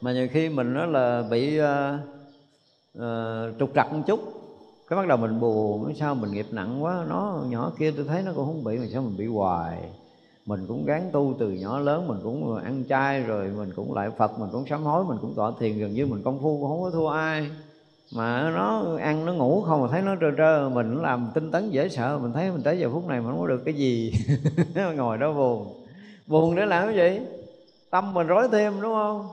mà 0.00 0.12
nhiều 0.12 0.28
khi 0.32 0.48
mình 0.48 0.74
nó 0.74 0.86
là 0.86 1.22
bị 1.30 1.60
uh, 1.60 1.66
uh, 2.98 3.58
trục 3.58 3.70
trặc 3.74 3.92
một 3.92 4.02
chút. 4.06 4.20
Cái 4.88 4.96
bắt 4.96 5.06
đầu 5.06 5.18
mình 5.18 5.40
buồn 5.40 5.94
sao 5.94 6.14
mình 6.14 6.32
nghiệp 6.32 6.46
nặng 6.50 6.84
quá 6.84 7.04
nó 7.08 7.44
nhỏ 7.48 7.72
kia 7.78 7.92
tôi 7.96 8.04
thấy 8.04 8.22
nó 8.22 8.32
cũng 8.36 8.46
không 8.46 8.64
bị 8.64 8.78
mà 8.78 8.86
sao 8.92 9.02
mình 9.02 9.16
bị 9.16 9.26
hoài. 9.26 9.78
Mình 10.46 10.66
cũng 10.68 10.84
gán 10.86 11.10
tu 11.12 11.34
từ 11.38 11.50
nhỏ 11.50 11.78
lớn 11.78 12.08
mình 12.08 12.18
cũng 12.22 12.56
ăn 12.56 12.84
chay 12.88 13.22
rồi 13.22 13.48
mình 13.48 13.72
cũng 13.76 13.94
lại 13.94 14.10
phật 14.18 14.38
mình 14.38 14.48
cũng 14.52 14.66
sám 14.66 14.82
hối 14.82 15.04
mình 15.04 15.18
cũng 15.20 15.34
tọa 15.34 15.52
thiền 15.58 15.78
gần 15.78 15.92
như 15.92 16.06
mình 16.06 16.22
công 16.22 16.38
phu 16.42 16.60
cũng 16.60 16.68
không 16.68 16.82
có 16.82 16.90
thua 16.90 17.08
ai 17.08 17.50
mà 18.10 18.50
nó 18.54 18.96
ăn 19.00 19.24
nó 19.24 19.32
ngủ 19.32 19.62
không 19.62 19.82
mà 19.82 19.88
thấy 19.90 20.02
nó 20.02 20.16
trơ 20.20 20.30
trơ, 20.38 20.68
mình 20.68 21.02
làm 21.02 21.30
tinh 21.34 21.50
tấn 21.50 21.70
dễ 21.70 21.88
sợ, 21.88 22.18
mình 22.18 22.32
thấy 22.32 22.50
mình 22.50 22.62
tới 22.62 22.78
giờ 22.78 22.90
phút 22.92 23.06
này 23.08 23.20
mà 23.20 23.30
không 23.30 23.40
có 23.40 23.46
được 23.46 23.62
cái 23.64 23.74
gì. 23.74 24.12
Ngồi 24.96 25.18
đó 25.18 25.32
buồn. 25.32 25.86
Buồn 26.26 26.56
để 26.56 26.66
làm 26.66 26.86
cái 26.86 26.96
gì? 26.96 27.26
Tâm 27.90 28.14
mình 28.14 28.26
rối 28.26 28.48
thêm, 28.52 28.80
đúng 28.80 28.94
không? 28.94 29.28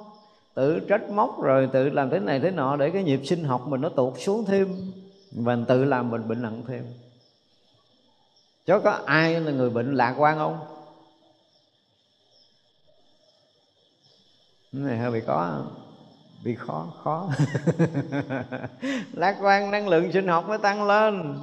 Tự 0.53 0.79
trách 0.79 1.09
móc 1.09 1.41
rồi 1.41 1.69
tự 1.73 1.89
làm 1.89 2.09
thế 2.09 2.19
này 2.19 2.39
thế 2.39 2.51
nọ 2.51 2.75
để 2.75 2.89
cái 2.89 3.03
nhịp 3.03 3.21
sinh 3.25 3.43
học 3.43 3.67
mình 3.67 3.81
nó 3.81 3.89
tụt 3.89 4.13
xuống 4.17 4.45
thêm. 4.45 4.91
Và 5.31 5.57
tự 5.67 5.85
làm 5.85 6.11
mình 6.11 6.27
bệnh 6.27 6.41
nặng 6.41 6.63
thêm. 6.67 6.83
Chứ 8.65 8.79
có 8.83 8.91
ai 9.05 9.39
là 9.39 9.51
người 9.51 9.69
bệnh 9.69 9.95
lạc 9.95 10.15
quan 10.17 10.37
không? 10.37 10.59
Cái 14.73 14.81
này 14.81 14.97
hơi 14.97 15.11
bị 15.11 15.21
có 15.27 15.65
vì 16.47 16.55
khó 16.55 16.87
khó. 17.03 17.29
Lạc 19.13 19.37
quan 19.41 19.71
năng 19.71 19.87
lượng 19.87 20.11
sinh 20.11 20.27
học 20.27 20.47
mới 20.47 20.57
tăng 20.57 20.87
lên. 20.87 21.35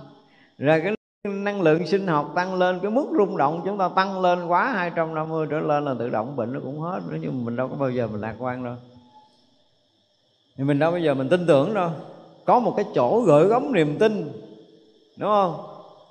Rồi 0.59 0.81
cái 0.81 0.95
năng 1.25 1.63
lượng 1.63 1.87
sinh 1.87 2.07
học 2.07 2.33
tăng 2.35 2.55
lên, 2.55 2.79
cái 2.83 2.91
mức 2.91 3.07
rung 3.19 3.37
động 3.37 3.63
chúng 3.65 3.79
ta 3.79 3.89
tăng 3.97 4.21
lên 4.21 4.47
quá 4.47 4.73
250 4.73 5.47
trở 5.51 5.61
lên 5.61 5.85
là 5.85 5.95
tự 5.99 6.11
động 6.11 6.37
bệnh 6.37 6.53
nó 6.53 6.61
cũng 6.65 6.81
hết. 6.81 7.01
Nữa 7.09 7.17
nhưng 7.21 7.39
mà 7.39 7.45
mình 7.45 7.57
đâu 7.57 7.69
có 7.69 7.77
bao 7.77 7.91
giờ 7.91 8.07
mình 8.07 8.21
lạc 8.21 8.35
quan 8.39 8.65
đâu. 8.65 8.75
Thì 10.57 10.65
mình 10.65 10.79
đâu 10.79 10.91
bao 10.91 11.01
giờ 11.01 11.15
mình 11.15 11.29
tin 11.29 11.47
tưởng 11.47 11.75
đâu. 11.75 11.91
Có 12.45 12.61
một 12.61 12.75
cái 12.77 12.87
chỗ 12.95 13.21
gửi 13.21 13.49
gắm 13.49 13.73
niềm 13.73 13.99
tin, 13.99 14.33
đúng 15.17 15.31
không? 15.31 15.67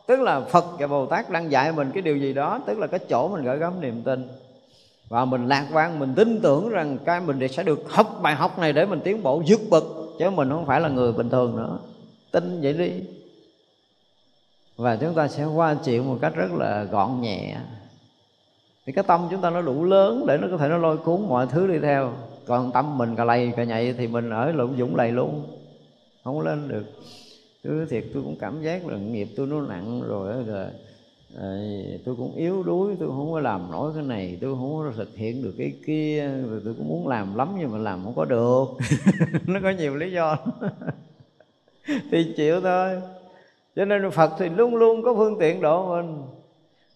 Tức 0.07 0.19
là 0.19 0.41
phật 0.41 0.65
và 0.79 0.87
bồ 0.87 1.05
tát 1.05 1.29
đang 1.29 1.51
dạy 1.51 1.71
mình 1.71 1.91
cái 1.93 2.01
điều 2.01 2.17
gì 2.17 2.33
đó, 2.33 2.59
tức 2.65 2.79
là 2.79 2.87
cái 2.87 2.99
chỗ 3.09 3.27
mình 3.27 3.43
gửi 3.43 3.57
gắm 3.57 3.81
niềm 3.81 4.01
tin 4.03 4.27
và 5.13 5.25
mình 5.25 5.47
lạc 5.47 5.67
quan, 5.73 5.99
mình 5.99 6.13
tin 6.15 6.41
tưởng 6.41 6.69
rằng 6.69 6.97
cái 7.05 7.21
mình 7.21 7.47
sẽ 7.47 7.63
được 7.63 7.83
học 7.89 8.19
bài 8.21 8.35
học 8.35 8.59
này 8.59 8.73
để 8.73 8.85
mình 8.85 8.99
tiến 9.03 9.23
bộ 9.23 9.43
dứt 9.45 9.59
bậc. 9.69 9.83
Chứ 10.19 10.29
mình 10.29 10.49
không 10.49 10.65
phải 10.65 10.81
là 10.81 10.89
người 10.89 11.13
bình 11.13 11.29
thường 11.29 11.55
nữa. 11.57 11.77
Tin 12.31 12.61
vậy 12.61 12.73
đi. 12.73 12.91
Và 14.77 14.95
chúng 14.95 15.13
ta 15.13 15.27
sẽ 15.27 15.45
qua 15.45 15.73
chịu 15.73 16.03
một 16.03 16.17
cách 16.21 16.35
rất 16.35 16.51
là 16.51 16.83
gọn 16.83 17.21
nhẹ. 17.21 17.55
Thì 18.85 18.93
cái 18.93 19.03
tâm 19.07 19.27
chúng 19.31 19.41
ta 19.41 19.49
nó 19.49 19.61
đủ 19.61 19.83
lớn 19.83 20.25
để 20.27 20.37
nó 20.37 20.47
có 20.51 20.57
thể 20.57 20.67
nó 20.67 20.77
lôi 20.77 20.97
cuốn 20.97 21.21
mọi 21.27 21.47
thứ 21.47 21.67
đi 21.67 21.79
theo. 21.79 22.13
Còn 22.45 22.71
tâm 22.71 22.97
mình 22.97 23.15
cà 23.15 23.23
lầy 23.23 23.53
cà 23.55 23.63
nhạy 23.63 23.93
thì 23.93 24.07
mình 24.07 24.29
ở 24.29 24.51
lũng 24.51 24.75
dũng 24.79 24.95
lầy 24.95 25.11
luôn. 25.11 25.43
Không 26.23 26.41
lên 26.41 26.67
được. 26.67 26.85
Tôi 27.63 27.85
thiệt, 27.89 28.03
tôi 28.13 28.23
cũng 28.23 28.35
cảm 28.39 28.61
giác 28.61 28.87
là 28.87 28.97
nghiệp 28.97 29.27
tôi 29.37 29.47
nó 29.47 29.61
nặng 29.61 30.01
rồi 30.07 30.43
rồi 30.43 30.65
Đấy, 31.37 31.99
tôi 32.05 32.15
cũng 32.15 32.35
yếu 32.35 32.63
đuối 32.63 32.95
tôi 32.99 33.09
không 33.09 33.31
có 33.31 33.39
làm 33.39 33.71
nổi 33.71 33.91
cái 33.95 34.03
này 34.03 34.37
tôi 34.41 34.55
không 34.55 34.77
có 34.77 34.91
thực 34.97 35.15
hiện 35.15 35.43
được 35.43 35.53
cái 35.57 35.73
kia 35.85 36.27
rồi 36.49 36.61
tôi 36.65 36.73
cũng 36.77 36.89
muốn 36.89 37.07
làm 37.07 37.35
lắm 37.35 37.47
nhưng 37.59 37.71
mà 37.71 37.77
làm 37.77 38.03
không 38.03 38.13
có 38.15 38.25
được. 38.25 38.65
Nó 39.47 39.59
có 39.63 39.69
nhiều 39.69 39.95
lý 39.95 40.11
do 40.11 40.37
thì 42.11 42.33
chịu 42.37 42.61
thôi. 42.61 43.01
Cho 43.75 43.85
nên 43.85 44.11
phật 44.11 44.31
thì 44.39 44.49
luôn 44.49 44.75
luôn 44.75 45.03
có 45.03 45.13
phương 45.15 45.39
tiện 45.39 45.61
độ 45.61 45.95
mình. 45.95 46.21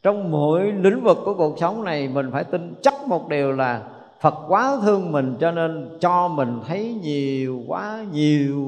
Trong 0.03 0.31
mỗi 0.31 0.71
lĩnh 0.71 1.03
vực 1.03 1.17
của 1.25 1.33
cuộc 1.33 1.59
sống 1.59 1.83
này 1.83 2.07
mình 2.07 2.29
phải 2.31 2.43
tin 2.43 2.73
chắc 2.81 3.07
một 3.07 3.29
điều 3.29 3.51
là 3.51 3.83
Phật 4.21 4.35
quá 4.47 4.77
thương 4.81 5.11
mình 5.11 5.35
cho 5.39 5.51
nên 5.51 5.97
cho 5.99 6.27
mình 6.27 6.59
thấy 6.67 6.95
nhiều 7.01 7.63
quá 7.67 8.05
nhiều 8.11 8.65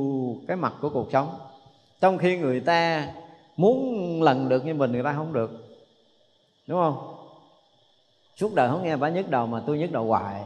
cái 0.48 0.58
mặt 0.58 0.74
của 0.82 0.90
cuộc 0.90 1.12
sống. 1.12 1.28
Trong 2.02 2.18
khi 2.18 2.38
người 2.38 2.60
ta 2.60 3.08
muốn 3.60 4.24
lần 4.24 4.50
được 4.50 4.66
như 4.66 4.74
mình 4.74 4.92
người 4.92 5.04
ta 5.04 5.14
không 5.14 5.34
được. 5.34 5.52
Đúng 6.68 6.82
không? 6.82 7.16
Suốt 8.36 8.54
đời 8.54 8.70
không 8.70 8.84
nghe 8.84 8.98
bà 8.98 9.10
nhức 9.10 9.30
đầu 9.30 9.48
mà 9.48 9.62
tôi 9.68 9.78
nhức 9.78 9.92
đầu 9.92 10.06
hoài. 10.06 10.42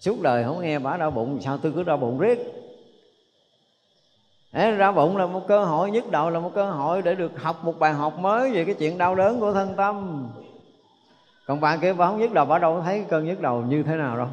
Suốt 0.00 0.20
đời 0.22 0.44
không 0.44 0.60
nghe 0.60 0.78
bà 0.78 0.96
đau 0.96 1.10
bụng 1.10 1.38
sao 1.40 1.58
tôi 1.58 1.72
cứ 1.72 1.82
đau 1.82 1.96
bụng 1.96 2.18
riết? 2.18 2.38
Đấy, 4.52 4.72
ra 4.72 4.92
bụng 4.92 5.16
là 5.16 5.26
một 5.26 5.42
cơ 5.48 5.64
hội 5.64 5.90
nhức 5.90 6.10
đầu 6.10 6.30
là 6.30 6.40
một 6.40 6.50
cơ 6.54 6.70
hội 6.70 7.02
để 7.02 7.14
được 7.14 7.42
học 7.42 7.64
một 7.64 7.78
bài 7.78 7.92
học 7.92 8.18
mới 8.18 8.50
về 8.50 8.64
cái 8.64 8.74
chuyện 8.74 8.98
đau 8.98 9.14
đớn 9.14 9.40
của 9.40 9.52
thân 9.52 9.74
tâm. 9.76 10.28
Còn 11.46 11.60
bạn 11.60 11.80
kia 11.80 11.92
bà 11.92 12.06
không 12.06 12.18
nhức 12.18 12.32
đầu 12.32 12.44
bà 12.44 12.58
đâu 12.58 12.74
có 12.74 12.82
thấy 12.82 13.04
cơn 13.08 13.26
nhức 13.26 13.40
đầu 13.40 13.62
như 13.62 13.82
thế 13.82 13.96
nào 13.96 14.16
đâu. 14.16 14.28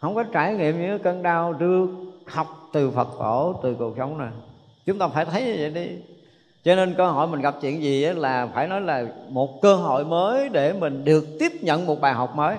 Không 0.00 0.14
có 0.14 0.24
trải 0.32 0.54
nghiệm 0.54 0.82
những 0.82 0.98
cơn 0.98 1.22
đau 1.22 1.52
được 1.52 1.88
học 2.26 2.46
từ 2.72 2.90
phật 2.90 3.08
tổ 3.18 3.60
từ 3.62 3.74
cuộc 3.78 3.94
sống 3.96 4.18
này 4.18 4.30
chúng 4.86 4.98
ta 4.98 5.08
phải 5.08 5.24
thấy 5.24 5.44
như 5.44 5.56
vậy 5.58 5.70
đi 5.70 6.13
cho 6.64 6.74
nên 6.74 6.94
cơ 6.94 7.10
hội 7.10 7.26
mình 7.26 7.40
gặp 7.40 7.54
chuyện 7.60 7.82
gì 7.82 8.04
là 8.04 8.46
phải 8.54 8.68
nói 8.68 8.80
là 8.80 9.04
một 9.28 9.62
cơ 9.62 9.74
hội 9.74 10.04
mới 10.04 10.48
để 10.48 10.72
mình 10.72 11.04
được 11.04 11.26
tiếp 11.40 11.52
nhận 11.62 11.86
một 11.86 12.00
bài 12.00 12.12
học 12.12 12.36
mới. 12.36 12.56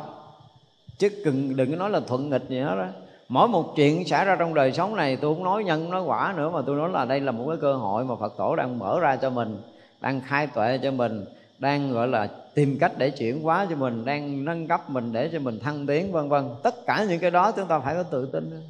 Chứ 0.97 1.09
đừng, 1.25 1.55
đừng 1.55 1.77
nói 1.77 1.89
là 1.89 1.99
thuận 1.99 2.29
nghịch 2.29 2.49
gì 2.49 2.59
hết 2.59 2.75
đó 2.75 2.85
mỗi 3.29 3.47
một 3.47 3.75
chuyện 3.75 4.07
xảy 4.07 4.25
ra 4.25 4.35
trong 4.35 4.53
đời 4.53 4.71
sống 4.71 4.95
này 4.95 5.15
tôi 5.15 5.33
không 5.33 5.43
nói 5.43 5.63
nhân 5.63 5.89
nói 5.89 6.01
quả 6.01 6.33
nữa 6.37 6.49
mà 6.49 6.61
tôi 6.65 6.75
nói 6.75 6.89
là 6.89 7.05
đây 7.05 7.19
là 7.19 7.31
một 7.31 7.45
cái 7.47 7.57
cơ 7.61 7.73
hội 7.73 8.05
mà 8.05 8.15
phật 8.15 8.33
tổ 8.37 8.55
đang 8.55 8.79
mở 8.79 8.99
ra 8.99 9.15
cho 9.15 9.29
mình 9.29 9.57
đang 10.01 10.21
khai 10.21 10.47
tuệ 10.47 10.79
cho 10.83 10.91
mình 10.91 11.25
đang 11.59 11.91
gọi 11.91 12.07
là 12.07 12.27
tìm 12.53 12.77
cách 12.79 12.91
để 12.97 13.09
chuyển 13.09 13.43
hóa 13.43 13.67
cho 13.69 13.75
mình 13.75 14.05
đang 14.05 14.45
nâng 14.45 14.67
cấp 14.67 14.89
mình 14.89 15.13
để 15.13 15.29
cho 15.33 15.39
mình 15.39 15.59
thăng 15.59 15.87
tiến 15.87 16.11
vân 16.11 16.29
vân. 16.29 16.49
Tất 16.63 16.85
cả 16.85 17.05
những 17.09 17.19
cái 17.19 17.31
đó 17.31 17.51
chúng 17.51 17.67
ta 17.67 17.79
phải 17.79 17.95
có 17.95 18.03
tự 18.03 18.25
tin 18.25 18.61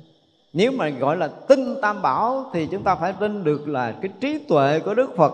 nếu 0.58 0.72
mà 0.72 0.90
gọi 0.90 1.18
là 1.18 1.28
tin 1.28 1.82
tam 1.82 2.02
bảo 2.02 2.50
thì 2.54 2.68
chúng 2.72 2.84
ta 2.84 2.96
phải 2.96 3.14
tin 3.14 3.44
được 3.44 3.68
là 3.68 3.92
cái 3.92 4.12
trí 4.20 4.40
tuệ 4.40 4.80
của 4.80 4.94
đức 4.94 5.16
phật. 5.16 5.34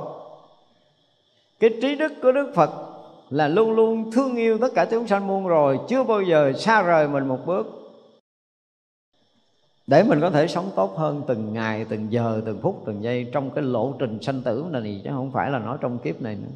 Cái 1.59 1.69
trí 1.81 1.95
đức 1.95 2.13
của 2.21 2.31
đức 2.31 2.51
phật 2.55 2.69
là 3.29 3.47
luôn 3.47 3.71
luôn 3.71 4.11
thương 4.11 4.35
yêu 4.35 4.57
tất 4.57 4.67
cả 4.75 4.85
chúng 4.91 5.07
sanh 5.07 5.27
muôn 5.27 5.47
rồi, 5.47 5.79
chưa 5.89 6.03
bao 6.03 6.21
giờ 6.21 6.53
xa 6.53 6.81
rời 6.81 7.07
mình 7.07 7.27
một 7.27 7.39
bước. 7.45 7.67
Để 9.87 10.03
mình 10.03 10.21
có 10.21 10.29
thể 10.29 10.47
sống 10.47 10.71
tốt 10.75 10.97
hơn 10.97 11.23
từng 11.27 11.53
ngày, 11.53 11.85
từng 11.89 12.11
giờ, 12.11 12.41
từng 12.45 12.59
phút, 12.61 12.83
từng 12.85 13.03
giây 13.03 13.29
trong 13.33 13.51
cái 13.51 13.63
lộ 13.63 13.93
trình 13.99 14.19
sanh 14.21 14.41
tử 14.41 14.65
này 14.71 15.01
chứ 15.03 15.09
không 15.13 15.31
phải 15.31 15.51
là 15.51 15.59
nói 15.59 15.77
trong 15.81 15.99
kiếp 15.99 16.21
này 16.21 16.35
nữa. 16.35 16.55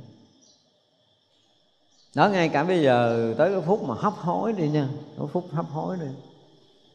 Nói 2.15 2.31
ngay 2.31 2.49
cả 2.49 2.63
bây 2.63 2.81
giờ 2.81 3.33
tới 3.37 3.51
cái 3.51 3.61
phút 3.61 3.83
mà 3.83 3.95
hấp 3.97 4.13
hối 4.13 4.53
đi 4.53 4.69
nha 4.69 4.89
cái 5.17 5.27
phút 5.33 5.45
hấp 5.51 5.65
hối 5.65 5.97
đi 5.97 6.07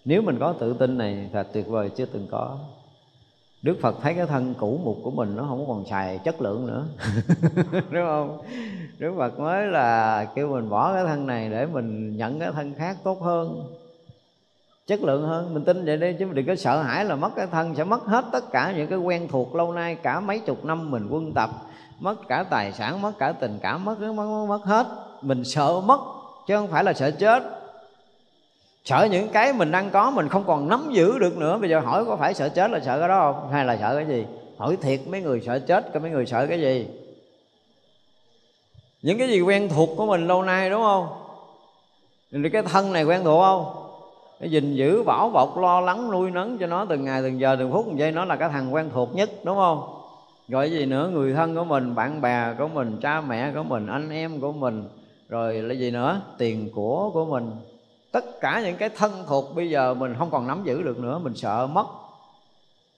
nếu 0.05 0.23
mình 0.23 0.39
có 0.41 0.53
tự 0.53 0.73
tin 0.73 0.99
này 0.99 1.31
là 1.33 1.43
tuyệt 1.43 1.67
vời 1.67 1.91
chưa 1.97 2.07
từng 2.07 2.27
có. 2.31 2.59
Đức 3.63 3.79
Phật 3.83 3.97
thấy 4.03 4.15
cái 4.15 4.27
thân 4.27 4.55
cũ 4.59 4.81
mục 4.85 4.99
của 5.05 5.11
mình 5.11 5.37
nó 5.37 5.43
không 5.49 5.67
còn 5.69 5.85
xài 5.87 6.19
chất 6.19 6.41
lượng 6.41 6.67
nữa. 6.67 6.87
Đúng 7.91 8.07
không? 8.07 8.39
Đức 8.99 9.15
Phật 9.19 9.39
mới 9.39 9.67
là 9.67 10.25
kêu 10.35 10.49
mình 10.49 10.69
bỏ 10.69 10.95
cái 10.95 11.05
thân 11.05 11.27
này 11.27 11.51
để 11.51 11.67
mình 11.67 12.17
nhận 12.17 12.41
cái 12.41 12.51
thân 12.53 12.75
khác 12.75 12.97
tốt 13.05 13.23
hơn 13.23 13.75
Chất 14.87 15.03
lượng 15.03 15.23
hơn, 15.23 15.55
mình 15.55 15.65
tin 15.65 15.85
vậy 15.85 15.97
đi 15.97 16.13
chứ 16.19 16.27
đừng 16.33 16.47
có 16.47 16.55
sợ 16.55 16.83
hãi 16.83 17.05
là 17.05 17.17
mất 17.17 17.31
cái 17.37 17.47
thân 17.47 17.75
Sẽ 17.75 17.85
mất 17.85 18.05
hết 18.05 18.25
tất 18.33 18.53
cả 18.53 18.73
những 18.77 18.87
cái 18.87 18.99
quen 18.99 19.29
thuộc 19.29 19.55
lâu 19.55 19.73
nay 19.73 19.95
Cả 19.95 20.21
mấy 20.21 20.39
chục 20.39 20.65
năm 20.65 20.91
mình 20.91 21.09
quân 21.11 21.33
tập 21.35 21.51
Mất 22.01 22.29
cả 22.29 22.45
tài 22.51 22.73
sản, 22.73 23.03
mất 23.03 23.19
cả 23.19 23.33
tình 23.33 23.59
cảm, 23.63 23.85
mất 23.85 24.01
mất, 24.01 24.13
mất, 24.13 24.47
mất 24.49 24.65
hết. 24.65 24.87
Mình 25.23 25.45
sợ 25.45 25.81
mất 25.81 26.01
chứ 26.47 26.57
không 26.57 26.69
phải 26.69 26.85
là 26.85 26.93
sợ 26.93 27.11
chết 27.11 27.43
sợ 28.85 29.09
những 29.11 29.29
cái 29.29 29.53
mình 29.53 29.71
đang 29.71 29.91
có 29.91 30.11
mình 30.11 30.29
không 30.29 30.45
còn 30.47 30.69
nắm 30.69 30.89
giữ 30.93 31.19
được 31.19 31.37
nữa. 31.37 31.59
Bây 31.59 31.71
giờ 31.71 31.81
hỏi 31.81 32.05
có 32.05 32.17
phải 32.17 32.35
sợ 32.35 32.49
chết 32.49 32.71
là 32.71 32.81
sợ 32.81 32.99
cái 32.99 33.09
đó 33.09 33.33
không? 33.33 33.53
Hay 33.53 33.65
là 33.65 33.77
sợ 33.81 33.95
cái 33.97 34.07
gì? 34.07 34.27
Hỏi 34.59 34.77
thiệt 34.81 35.01
mấy 35.09 35.23
người 35.23 35.43
sợ 35.47 35.59
chết 35.59 35.91
có 35.95 36.01
mấy 36.01 36.11
người 36.11 36.27
sợ 36.27 36.47
cái 36.47 36.61
gì? 36.61 36.87
Những 39.03 39.19
cái 39.19 39.29
gì 39.29 39.41
quen 39.41 39.69
thuộc 39.69 39.91
của 39.97 40.07
mình 40.07 40.27
lâu 40.27 40.43
nay 40.43 40.71
đúng 40.71 40.83
không? 40.83 41.09
Thì 42.33 42.39
cái 42.53 42.63
thân 42.63 42.93
này 42.93 43.05
quen 43.05 43.25
thuộc 43.25 43.43
không? 43.43 43.87
Cái 44.41 44.51
gìn 44.51 44.75
giữ, 44.75 45.03
bảo 45.03 45.31
bọc, 45.31 45.59
lo 45.59 45.81
lắng, 45.81 46.11
nuôi 46.11 46.31
nấng 46.31 46.59
cho 46.59 46.67
nó 46.67 46.85
từng 46.85 47.05
ngày, 47.05 47.23
từng 47.23 47.41
giờ, 47.41 47.57
từng 47.59 47.73
phút, 47.73 47.85
từng 47.87 47.99
giây, 47.99 48.13
nó 48.13 48.25
là 48.25 48.37
cái 48.37 48.49
thằng 48.49 48.75
quen 48.75 48.91
thuộc 48.93 49.15
nhất, 49.15 49.31
đúng 49.45 49.57
không? 49.57 50.03
Gọi 50.49 50.71
gì 50.71 50.87
nữa? 50.87 51.11
Người 51.13 51.33
thân 51.33 51.55
của 51.55 51.65
mình, 51.65 51.95
bạn 51.95 52.21
bè 52.21 52.55
của 52.59 52.69
mình, 52.69 52.99
cha 53.03 53.21
mẹ 53.21 53.53
của 53.55 53.63
mình, 53.63 53.87
anh 53.87 54.11
em 54.11 54.41
của 54.41 54.53
mình, 54.53 54.89
rồi 55.29 55.63
là 55.63 55.75
gì 55.75 55.91
nữa? 55.91 56.21
Tiền 56.39 56.71
của 56.75 57.11
của 57.15 57.25
mình 57.25 57.51
tất 58.13 58.41
cả 58.41 58.61
những 58.65 58.77
cái 58.77 58.89
thân 58.89 59.25
thuộc 59.29 59.57
bây 59.57 59.71
giờ 59.71 59.95
mình 59.95 60.15
không 60.19 60.31
còn 60.31 60.47
nắm 60.47 60.63
giữ 60.65 60.83
được 60.83 60.99
nữa, 60.99 61.19
mình 61.19 61.35
sợ 61.37 61.67
mất. 61.67 61.87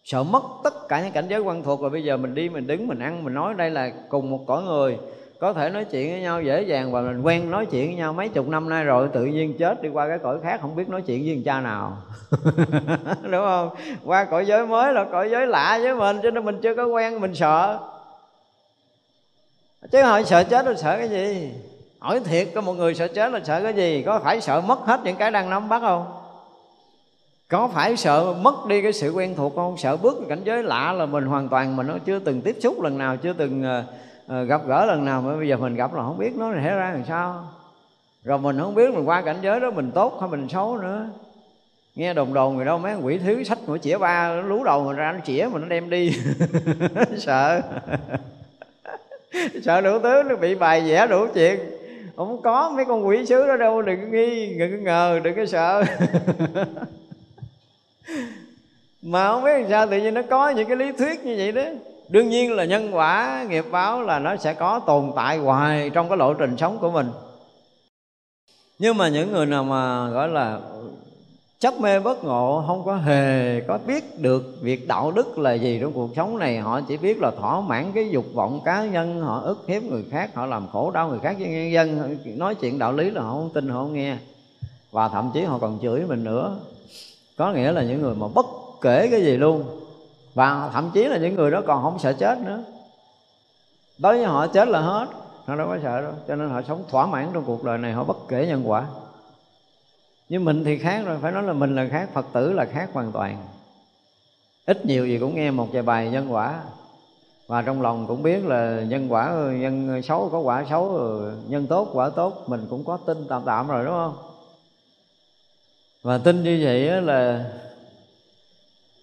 Sợ 0.05 0.23
mất 0.23 0.43
tất 0.65 0.89
cả 0.89 1.03
những 1.03 1.13
cảnh 1.13 1.27
giới 1.29 1.41
quen 1.41 1.63
thuộc 1.63 1.81
rồi 1.81 1.91
bây 1.91 2.05
giờ 2.05 2.17
mình 2.17 2.35
đi, 2.35 2.49
mình 2.49 2.67
đứng, 2.67 2.89
mình 2.89 2.99
ăn, 2.99 3.25
mình 3.25 3.35
nói 3.35 3.55
đây 3.55 3.71
là 3.71 3.93
cùng 4.09 4.31
một 4.31 4.45
cõi 4.47 4.63
người. 4.63 4.99
Có 5.41 5.53
thể 5.53 5.71
nói 5.71 5.85
chuyện 5.85 6.11
với 6.11 6.21
nhau 6.21 6.43
dễ 6.43 6.63
dàng 6.63 6.93
và 6.93 7.01
mình 7.01 7.23
quen 7.23 7.51
nói 7.51 7.67
chuyện 7.67 7.87
với 7.87 7.97
nhau 7.97 8.13
mấy 8.13 8.29
chục 8.29 8.49
năm 8.49 8.69
nay 8.69 8.85
rồi, 8.85 9.09
tự 9.13 9.25
nhiên 9.25 9.59
chết 9.59 9.83
đi 9.83 9.89
qua 9.89 10.09
cái 10.09 10.19
cõi 10.19 10.39
khác, 10.43 10.61
không 10.63 10.77
biết 10.77 10.89
nói 10.89 11.03
chuyện 11.03 11.23
với 11.27 11.43
cha 11.45 11.61
nào. 11.61 11.97
Đúng 13.23 13.45
không? 13.45 13.71
Qua 14.05 14.25
cõi 14.25 14.47
giới 14.47 14.67
mới 14.67 14.93
là 14.93 15.07
cõi 15.13 15.31
giới 15.31 15.47
lạ 15.47 15.79
với 15.83 15.95
mình, 15.95 16.21
cho 16.23 16.31
nên 16.31 16.45
mình 16.45 16.61
chưa 16.63 16.75
có 16.75 16.87
quen, 16.87 17.21
mình 17.21 17.35
sợ. 17.35 17.79
Chứ 19.93 20.03
hỏi 20.03 20.25
sợ 20.25 20.45
chết 20.45 20.67
rồi 20.67 20.77
sợ 20.77 20.99
cái 20.99 21.09
gì? 21.09 21.53
Hỏi 22.03 22.21
thiệt 22.25 22.49
có 22.55 22.61
một 22.61 22.73
người 22.73 22.95
sợ 22.95 23.09
chết 23.09 23.33
là 23.33 23.41
sợ 23.45 23.63
cái 23.63 23.75
gì? 23.75 24.03
Có 24.07 24.21
phải 24.25 24.41
sợ 24.41 24.61
mất 24.61 24.79
hết 24.81 25.01
những 25.05 25.17
cái 25.17 25.31
đang 25.31 25.51
nắm 25.51 25.69
bắt 25.69 25.81
không? 25.81 26.07
Có 27.49 27.69
phải 27.69 27.97
sợ 27.97 28.35
mất 28.41 28.67
đi 28.69 28.83
cái 28.83 28.93
sự 28.93 29.13
quen 29.13 29.35
thuộc 29.37 29.53
không? 29.55 29.77
Sợ 29.79 29.97
bước 29.97 30.19
cảnh 30.29 30.41
giới 30.45 30.63
lạ 30.63 30.93
là 30.93 31.07
mình 31.07 31.25
hoàn 31.25 31.49
toàn 31.49 31.77
mình 31.77 31.87
nó 31.87 31.95
chưa 32.05 32.19
từng 32.19 32.41
tiếp 32.41 32.57
xúc 32.61 32.83
lần 32.83 32.99
nào 32.99 33.17
chưa 33.17 33.33
từng 33.33 33.65
uh, 34.29 34.49
gặp 34.49 34.67
gỡ 34.67 34.87
lần 34.87 35.05
nào. 35.05 35.23
Mà 35.23 35.37
bây 35.37 35.49
giờ 35.49 35.57
mình 35.57 35.75
gặp 35.75 35.95
là 35.95 36.03
không 36.03 36.19
biết 36.19 36.37
nó 36.37 36.53
sẽ 36.55 36.75
ra 36.75 36.91
làm 36.93 37.05
sao. 37.09 37.45
Rồi 38.25 38.39
mình 38.39 38.59
không 38.59 38.75
biết 38.75 38.95
mình 38.95 39.09
qua 39.09 39.23
cảnh 39.23 39.39
giới 39.43 39.61
đó 39.61 39.71
mình 39.71 39.91
tốt 39.91 40.19
hay 40.21 40.31
mình 40.31 40.49
xấu 40.49 40.79
nữa. 40.79 41.07
Nghe 41.95 42.15
đồn 42.15 42.35
đồn 42.35 42.57
người 42.57 42.65
đâu 42.65 42.79
mấy 42.79 42.95
quỷ 42.95 43.19
thứ 43.19 43.45
sách 43.45 43.59
của 43.67 43.79
chĩa 43.79 43.99
ba 43.99 44.29
nó 44.29 44.43
lú 44.43 44.65
đầu 44.65 44.85
mình 44.85 44.97
ra 44.97 45.13
nó 45.13 45.19
chĩa 45.25 45.49
mình 45.53 45.63
nó 45.63 45.69
đem 45.69 45.91
đi. 45.91 46.13
Sợ. 47.19 47.61
Sợ 49.65 49.81
đủ 49.81 49.99
thứ 49.99 50.23
nó 50.29 50.37
bị 50.37 50.55
bài 50.55 50.81
vẽ 50.81 51.07
đủ 51.07 51.27
chuyện 51.35 51.61
không 52.17 52.43
có 52.43 52.73
mấy 52.77 52.85
con 52.85 53.07
quỷ 53.07 53.27
sứ 53.27 53.47
đó 53.47 53.57
đâu, 53.57 53.83
đừng 53.83 54.01
có 54.01 54.07
nghi, 54.07 54.55
đừng 54.59 54.71
có 54.71 54.77
ngờ, 54.83 55.21
đừng 55.25 55.37
có 55.37 55.47
sợ. 55.47 55.85
Mà 59.03 59.29
không 59.29 59.45
biết 59.45 59.53
làm 59.53 59.71
sao, 59.71 59.87
tự 59.87 59.99
nhiên 59.99 60.15
nó 60.15 60.23
có 60.31 60.51
những 60.51 60.69
cái 60.69 60.77
lý 60.77 60.93
thuyết 60.93 61.25
như 61.25 61.35
vậy 61.39 61.53
đó. 61.53 61.63
Đương 62.09 62.29
nhiên 62.29 62.53
là 62.53 62.65
nhân 62.65 62.95
quả, 62.95 63.45
nghiệp 63.49 63.65
báo 63.71 64.03
là 64.03 64.19
nó 64.19 64.37
sẽ 64.37 64.55
có 64.55 64.81
tồn 64.87 65.13
tại 65.17 65.39
hoài 65.39 65.91
trong 65.91 66.09
cái 66.09 66.19
lộ 66.19 66.35
trình 66.35 66.57
sống 66.57 66.79
của 66.81 66.91
mình. 66.91 67.07
Nhưng 68.79 68.97
mà 68.97 69.09
những 69.09 69.33
người 69.33 69.47
nào 69.47 69.65
mà, 69.65 70.09
gọi 70.09 70.29
là 70.29 70.59
chấp 71.63 71.81
mê 71.81 72.01
bất 72.01 72.25
ngộ, 72.25 72.65
không 72.67 72.85
có 72.85 72.97
hề 72.97 73.61
có 73.61 73.79
biết 73.87 74.19
được 74.19 74.57
việc 74.61 74.89
đạo 74.89 75.11
đức 75.11 75.39
là 75.39 75.53
gì 75.53 75.79
trong 75.81 75.93
cuộc 75.93 76.11
sống 76.17 76.39
này. 76.39 76.59
Họ 76.59 76.81
chỉ 76.81 76.97
biết 76.97 77.19
là 77.21 77.31
thỏa 77.31 77.61
mãn 77.61 77.93
cái 77.95 78.09
dục 78.11 78.25
vọng 78.35 78.61
cá 78.65 78.85
nhân, 78.85 79.21
họ 79.21 79.41
ức 79.41 79.65
hiếp 79.67 79.83
người 79.83 80.05
khác, 80.11 80.35
họ 80.35 80.47
làm 80.47 80.69
khổ 80.73 80.91
đau 80.91 81.09
người 81.09 81.19
khác 81.19 81.37
với 81.39 81.49
nhân 81.49 81.73
dân. 81.73 82.19
Nói 82.25 82.55
chuyện 82.55 82.79
đạo 82.79 82.93
lý 82.93 83.11
là 83.11 83.23
họ 83.23 83.31
không 83.31 83.51
tin, 83.55 83.69
họ 83.69 83.83
không 83.83 83.93
nghe. 83.93 84.17
Và 84.91 85.09
thậm 85.09 85.31
chí 85.35 85.45
họ 85.45 85.59
còn 85.59 85.79
chửi 85.83 86.07
mình 86.09 86.25
nữa. 86.25 86.57
Có 87.39 87.53
nghĩa 87.53 87.73
là 87.73 87.83
những 87.83 88.03
người 88.03 88.15
mà 88.15 88.27
bất 88.35 88.47
kể 88.81 89.09
cái 89.11 89.23
gì 89.23 89.37
luôn. 89.37 89.65
Và 90.35 90.71
thậm 90.73 90.91
chí 90.95 91.05
là 91.05 91.17
những 91.17 91.35
người 91.35 91.51
đó 91.51 91.63
còn 91.67 91.83
không 91.83 91.99
sợ 91.99 92.13
chết 92.13 92.39
nữa. 92.39 92.63
Đối 93.99 94.17
với 94.17 94.25
họ 94.25 94.47
chết 94.47 94.69
là 94.69 94.81
hết, 94.81 95.07
họ 95.45 95.57
đâu 95.57 95.69
có 95.69 95.79
sợ 95.83 96.01
đâu. 96.01 96.13
Cho 96.29 96.37
nên 96.37 96.51
họ 96.51 96.63
sống 96.63 96.85
thỏa 96.91 97.07
mãn 97.07 97.29
trong 97.35 97.45
cuộc 97.47 97.65
đời 97.65 97.79
này, 97.79 97.93
họ 97.93 98.05
bất 98.05 98.17
kể 98.29 98.47
nhân 98.47 98.63
quả 98.65 98.85
nhưng 100.33 100.45
mình 100.45 100.65
thì 100.65 100.79
khác 100.79 101.03
rồi, 101.07 101.19
phải 101.23 101.33
nói 101.33 101.43
là 101.43 101.53
mình 101.53 101.75
là 101.75 101.89
khác, 101.91 102.09
phật 102.13 102.27
tử 102.33 102.53
là 102.53 102.65
khác 102.65 102.91
hoàn 102.93 103.13
toàn. 103.13 103.47
Ít 104.67 104.87
nhiều 104.87 105.07
gì 105.07 105.19
cũng 105.19 105.35
nghe 105.35 105.51
một 105.51 105.69
vài 105.73 105.83
bài 105.83 106.11
nhân 106.11 106.33
quả. 106.33 106.63
Và 107.47 107.63
trong 107.63 107.83
lòng 107.83 108.07
cũng 108.07 108.23
biết 108.23 108.45
là 108.45 108.83
nhân 108.89 109.13
quả, 109.13 109.33
nhân 109.53 110.03
xấu 110.03 110.29
có 110.33 110.39
quả 110.39 110.65
xấu, 110.71 110.99
nhân 111.49 111.67
tốt 111.67 111.89
quả 111.93 112.11
tốt, 112.11 112.45
mình 112.47 112.67
cũng 112.71 112.85
có 112.85 112.99
tin 113.07 113.19
tạm 113.29 113.43
tạm 113.47 113.69
rồi, 113.69 113.85
đúng 113.85 113.95
không? 113.95 114.17
Và 116.03 116.19
tin 116.19 116.43
như 116.43 116.61
vậy 116.65 117.03
là 117.03 117.53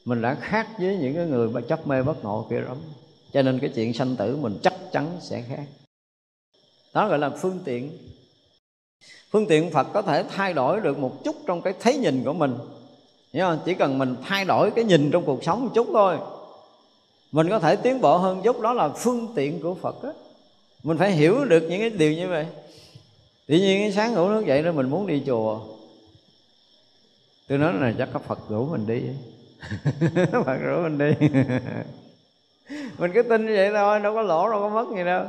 mình 0.06 0.22
đã 0.22 0.38
khác 0.42 0.68
với 0.80 0.98
những 0.98 1.16
cái 1.16 1.26
người 1.26 1.50
mà 1.50 1.62
chấp 1.62 1.88
mê 1.88 2.04
bất 2.04 2.24
ngộ 2.24 2.48
kia 2.50 2.60
lắm. 2.60 2.78
Cho 3.34 3.42
nên 3.42 3.60
cái 3.60 3.72
chuyện 3.76 3.94
sanh 3.94 4.16
tử 4.16 4.38
mình 4.38 4.58
chắc 4.64 4.74
chắn 4.92 5.18
sẽ 5.22 5.42
khác. 5.42 5.66
Đó 6.94 7.08
gọi 7.08 7.20
là 7.20 7.30
phương 7.30 7.60
tiện 7.66 7.98
phương 9.32 9.46
tiện 9.46 9.72
phật 9.72 9.88
có 9.94 10.02
thể 10.02 10.24
thay 10.36 10.54
đổi 10.54 10.82
được 10.82 10.98
một 10.98 11.24
chút 11.24 11.36
trong 11.48 11.62
cái 11.62 11.74
thấy 11.80 11.98
nhìn 11.98 12.24
của 12.24 12.34
mình. 12.34 12.58
Hiểu 13.34 13.46
không? 13.46 13.60
Chỉ 13.66 13.74
cần 13.74 13.98
mình 13.98 14.16
thay 14.26 14.46
đổi 14.46 14.72
cái 14.72 14.84
nhìn 14.84 15.12
trong 15.12 15.26
cuộc 15.26 15.44
sống 15.44 15.66
một 15.66 15.72
chút 15.74 15.88
thôi. 15.94 16.18
Mình 17.32 17.50
có 17.50 17.60
thể 17.60 17.76
tiến 17.76 18.02
bộ 18.02 18.18
hơn 18.18 18.42
chút, 18.44 18.62
đó 18.62 18.74
là 18.74 18.90
phương 18.90 19.28
tiện 19.36 19.62
của 19.62 19.76
phật 19.76 20.04
đó. 20.04 20.14
mình 20.84 20.98
phải 20.98 21.12
hiểu 21.12 21.46
được 21.46 21.64
những 21.70 21.80
cái 21.80 21.90
điều 21.90 22.14
như 22.14 22.28
vậy. 22.28 22.46
Tự 23.48 23.56
nhiên 23.56 23.82
cái 23.82 23.92
sáng 23.92 24.14
ngủ 24.14 24.30
thức 24.30 24.46
dậy 24.46 24.64
đó, 24.64 24.72
mình 24.72 24.90
muốn 24.90 25.08
đi 25.08 25.24
chùa. 25.26 25.60
Tôi 27.48 27.58
nói 27.58 27.74
là 27.74 27.94
chắc 27.98 28.10
có 28.14 28.20
phật 28.20 28.40
rủ 28.50 28.66
mình 28.66 28.88
đi. 28.88 29.02
Phật 30.32 30.58
rủ 30.58 30.82
mình 30.82 30.98
đi. 30.98 31.28
Mình 32.98 33.12
cứ 33.14 33.22
tin 33.24 33.46
như 33.46 33.54
vậy 33.56 33.72
thôi, 33.74 34.00
đâu 34.00 34.16
có 34.16 34.22
lỗ, 34.22 34.50
đâu 34.50 34.60
có 34.60 34.70
mất 34.70 34.96
gì 34.96 35.04
đâu 35.04 35.26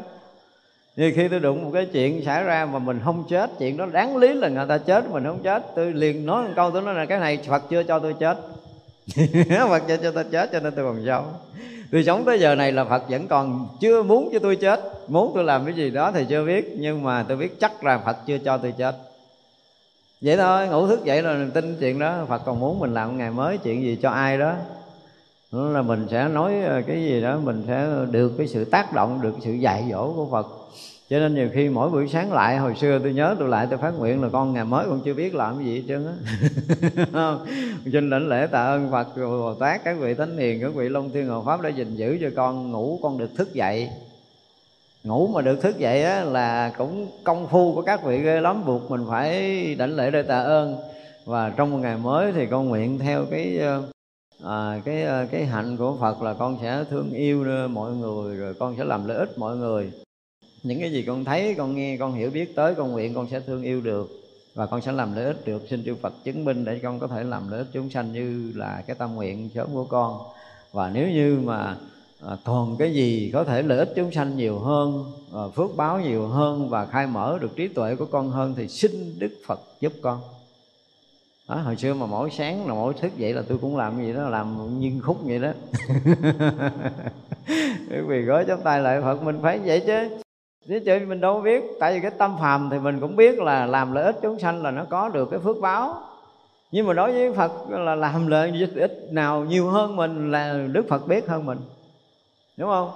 như 0.97 1.13
khi 1.17 1.29
tôi 1.29 1.41
đụng 1.41 1.65
một 1.65 1.71
cái 1.75 1.87
chuyện 1.87 2.25
xảy 2.25 2.45
ra 2.45 2.67
mà 2.67 2.79
mình 2.79 3.01
không 3.05 3.25
chết, 3.29 3.51
chuyện 3.59 3.77
đó 3.77 3.87
đáng 3.87 4.17
lý 4.17 4.33
là 4.35 4.49
người 4.49 4.67
ta 4.69 4.79
chết, 4.79 5.11
mình 5.11 5.25
không 5.25 5.43
chết. 5.43 5.63
Tôi 5.77 5.93
liền 5.93 6.27
nói 6.27 6.45
một 6.45 6.51
câu, 6.57 6.71
tôi 6.71 6.83
nói 6.83 6.95
là 6.95 7.05
cái 7.07 7.19
này 7.19 7.39
phật 7.47 7.63
chưa 7.71 7.83
cho 7.83 7.99
tôi 7.99 8.15
chết. 8.21 8.39
Phật 9.69 9.83
chưa 9.89 9.97
cho 9.97 10.11
tôi 10.11 10.25
chết, 10.25 10.53
cho 10.53 10.61
nên 10.61 10.75
tôi 10.77 10.85
còn 10.85 11.03
sống. 11.07 11.35
Tôi 11.93 12.05
sống 12.05 12.25
tới 12.25 12.41
giờ 12.41 12.55
này 12.55 12.73
là 12.73 12.85
phật 12.85 13.09
vẫn 13.09 13.29
còn 13.29 13.69
chưa 13.81 14.03
muốn 14.03 14.29
cho 14.33 14.39
tôi 14.39 14.57
chết. 14.57 14.81
Muốn 15.09 15.33
tôi 15.35 15.45
làm 15.45 15.65
cái 15.65 15.75
gì 15.75 15.91
đó 15.91 16.13
thì 16.13 16.25
chưa 16.29 16.45
biết, 16.45 16.75
nhưng 16.79 17.03
mà 17.03 17.25
tôi 17.29 17.37
biết 17.37 17.61
chắc 17.61 17.85
là 17.85 17.99
phật 17.99 18.17
chưa 18.27 18.39
cho 18.39 18.59
tôi 18.59 18.75
chết. 18.79 18.97
Vậy 20.21 20.37
thôi, 20.37 20.69
ngủ 20.69 20.87
thức 20.87 21.05
dậy 21.05 21.23
rồi 21.23 21.39
mình 21.39 21.51
tin 21.51 21.77
chuyện 21.81 21.99
đó. 21.99 22.25
Phật 22.29 22.43
còn 22.45 22.61
muốn 22.61 22.79
mình 22.79 22.95
làm 22.95 23.19
ngày 23.19 23.31
mới, 23.31 23.59
chuyện 23.59 23.83
gì 23.83 23.99
cho 24.03 24.11
ai 24.11 24.39
đó. 24.39 24.55
Là 25.53 25.83
mình 25.83 26.07
sẽ 26.11 26.29
nói 26.29 26.63
ờ, 26.63 26.83
cái 26.87 27.03
gì 27.03 27.21
đó, 27.21 27.39
mình 27.45 27.65
sẽ 27.67 27.89
được 28.11 28.33
cái 28.39 28.49
sự 28.49 28.65
tác 28.65 28.93
động, 28.93 29.21
được 29.23 29.35
sự 29.45 29.53
dạy 29.53 29.85
dỗ 29.91 30.13
của 30.17 30.27
phật 30.31 30.47
cho 31.11 31.19
nên 31.19 31.35
nhiều 31.35 31.49
khi 31.53 31.69
mỗi 31.69 31.91
buổi 31.91 32.09
sáng 32.09 32.33
lại 32.33 32.59
hồi 32.59 32.75
xưa 32.75 32.99
tôi 32.99 33.13
nhớ 33.13 33.37
tôi 33.39 33.49
lại 33.49 33.67
tôi 33.71 33.79
phát 33.79 33.91
nguyện 33.99 34.23
là 34.23 34.29
con 34.33 34.53
ngày 34.53 34.65
mới 34.65 34.87
con 34.89 35.01
chưa 35.05 35.15
biết 35.15 35.35
làm 35.35 35.57
cái 35.57 35.67
gì 35.67 35.77
hết 35.77 35.85
trơn 35.89 36.07
á. 36.07 37.35
Trên 37.93 38.11
đảnh 38.11 38.29
lễ 38.29 38.47
tạ 38.47 38.65
ơn 38.65 38.91
phật 38.91 39.17
bồ 39.17 39.55
tát 39.55 39.85
các 39.85 39.97
vị 40.01 40.15
thánh 40.15 40.39
hiền 40.39 40.61
các 40.61 40.75
vị 40.75 40.89
long 40.89 41.11
thiên 41.11 41.29
hộ 41.29 41.43
pháp 41.47 41.61
đã 41.61 41.69
gìn 41.69 41.97
giữ 41.97 42.19
cho 42.21 42.31
con 42.37 42.71
ngủ 42.71 42.99
con 43.03 43.19
được 43.19 43.31
thức 43.37 43.55
dậy. 43.55 43.91
Ngủ 45.05 45.27
mà 45.27 45.43
được 45.43 45.63
thức 45.63 45.79
dậy 45.79 46.03
á, 46.03 46.25
là 46.25 46.73
cũng 46.79 47.07
công 47.25 47.49
phu 47.49 47.75
của 47.75 47.83
các 47.83 48.05
vị 48.05 48.19
ghê 48.19 48.41
lắm 48.41 48.65
buộc 48.67 48.91
mình 48.91 49.05
phải 49.09 49.75
đảnh 49.75 49.97
lễ 49.97 50.11
để 50.11 50.23
tạ 50.23 50.41
ơn. 50.41 50.77
Và 51.25 51.51
trong 51.57 51.71
một 51.71 51.79
ngày 51.79 51.97
mới 51.97 52.33
thì 52.33 52.47
con 52.47 52.69
nguyện 52.69 52.99
theo 52.99 53.25
cái 53.31 53.59
ờ, 53.59 53.83
à, 54.45 54.81
cái 54.85 55.03
ờ, 55.03 55.27
cái 55.31 55.45
hạnh 55.45 55.77
của 55.77 55.97
Phật 56.01 56.23
là 56.23 56.35
con 56.35 56.59
sẽ 56.63 56.85
thương 56.91 57.11
yêu 57.13 57.45
mọi 57.69 57.93
người 57.93 58.37
rồi 58.37 58.55
con 58.59 58.75
sẽ 58.79 58.85
làm 58.85 59.09
lợi 59.09 59.17
ích 59.17 59.39
mọi 59.39 59.57
người 59.57 59.93
những 60.63 60.81
cái 60.81 60.93
gì 60.93 61.03
con 61.03 61.25
thấy 61.25 61.55
con 61.59 61.75
nghe 61.75 61.97
con 61.97 62.15
hiểu 62.15 62.31
biết 62.31 62.57
tới 62.57 62.75
con 62.75 62.93
nguyện 62.93 63.15
con 63.15 63.29
sẽ 63.31 63.41
thương 63.41 63.63
yêu 63.63 63.81
được. 63.81 64.21
Và 64.55 64.67
con 64.67 64.81
sẽ 64.81 64.93
làm 64.93 65.17
lợi 65.17 65.25
ích 65.25 65.47
được. 65.47 65.63
Xin 65.71 65.85
chư 65.85 65.95
Phật 65.95 66.25
chứng 66.25 66.45
minh 66.45 66.65
để 66.65 66.79
con 66.83 67.01
có 67.01 67.07
thể 67.07 67.25
làm 67.25 67.51
lợi 67.51 67.59
ích 67.59 67.69
chúng 67.73 67.91
sanh 67.91 68.13
như 68.13 68.53
là 68.57 68.83
cái 68.87 68.97
tâm 68.97 69.15
nguyện 69.15 69.51
sớm 69.55 69.69
của 69.75 69.85
con. 69.85 70.21
Và 70.73 70.91
nếu 70.95 71.09
như 71.09 71.41
mà 71.45 71.77
à, 72.27 72.37
còn 72.45 72.77
cái 72.77 72.95
gì 72.95 73.31
có 73.33 73.45
thể 73.45 73.63
lợi 73.63 73.79
ích 73.79 73.93
chúng 73.97 74.13
sanh 74.13 74.37
nhiều 74.37 74.59
hơn 74.59 75.13
à, 75.35 75.41
phước 75.55 75.77
báo 75.77 76.01
nhiều 76.01 76.27
hơn 76.27 76.69
và 76.69 76.87
khai 76.87 77.07
mở 77.07 77.39
được 77.41 77.57
trí 77.57 77.69
tuệ 77.69 77.97
của 77.97 78.07
con 78.07 78.31
hơn 78.31 78.55
thì 78.57 78.69
xin 78.69 79.19
Đức 79.19 79.33
Phật 79.47 79.61
giúp 79.81 79.93
con. 80.03 80.21
Đó, 81.49 81.57
hồi 81.57 81.77
xưa 81.77 81.95
mà 81.95 82.07
mỗi 82.07 82.31
sáng 82.31 82.67
là 82.67 82.75
mỗi 82.75 82.95
thức 82.95 83.17
dậy 83.17 83.35
là 83.35 83.43
tôi 83.49 83.59
cũng 83.59 83.77
làm 83.77 84.03
gì 84.03 84.13
đó 84.13 84.29
làm 84.29 84.79
nhiên 84.81 85.01
khúc 85.03 85.19
vậy 85.23 85.39
đó. 85.39 85.53
Vì 88.07 88.23
gói 88.23 88.45
chắp 88.49 88.65
tay 88.65 88.81
lại 88.81 89.01
phật 89.01 89.23
mình 89.23 89.39
phải 89.43 89.59
vậy 89.59 89.83
chứ 89.87 90.09
chứ 90.69 90.81
chứ 90.87 90.99
mình 91.09 91.21
đâu 91.21 91.41
biết, 91.41 91.65
tại 91.81 91.95
vì 91.95 92.01
cái 92.01 92.11
tâm 92.19 92.37
phàm 92.41 92.69
thì 92.71 92.79
mình 92.79 93.01
cũng 93.01 93.17
biết 93.17 93.39
là 93.39 93.67
làm 93.67 93.93
lợi 93.93 94.05
ích 94.05 94.17
chúng 94.23 94.39
sanh 94.39 94.63
là 94.63 94.71
nó 94.71 94.85
có 94.91 95.09
được 95.09 95.29
cái 95.31 95.41
phước 95.41 95.61
báo. 95.61 95.95
Nhưng 96.73 96.87
mà 96.87 96.93
đối 96.93 97.13
với 97.13 97.33
phật 97.33 97.53
là 97.71 97.95
làm 97.95 98.27
lợi 98.27 98.53
ích 98.77 99.09
nào 99.11 99.45
nhiều 99.45 99.71
hơn 99.71 99.97
mình 99.97 100.31
là 100.31 100.67
đức 100.73 100.87
phật 100.89 101.09
biết 101.09 101.29
hơn 101.29 101.47
mình. 101.47 101.59
Đúng 102.57 102.69
không? 102.69 102.91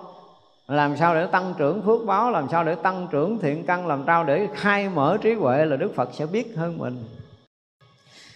Làm 0.69 0.97
sao 0.97 1.15
để 1.15 1.27
tăng 1.27 1.55
trưởng 1.59 1.82
phước 1.82 2.07
báo, 2.07 2.31
làm 2.31 2.49
sao 2.51 2.65
để 2.65 2.74
tăng 2.74 3.09
trưởng 3.11 3.39
thiện 3.39 3.66
căn, 3.66 3.86
làm 3.86 4.03
sao 4.07 4.24
để 4.24 4.49
khai 4.55 4.89
mở 4.89 5.19
trí 5.23 5.35
huệ 5.35 5.65
là 5.65 5.77
đức 5.77 5.95
phật 5.95 6.09
sẽ 6.12 6.27
biết 6.27 6.57
hơn 6.57 6.78
mình. 6.78 7.05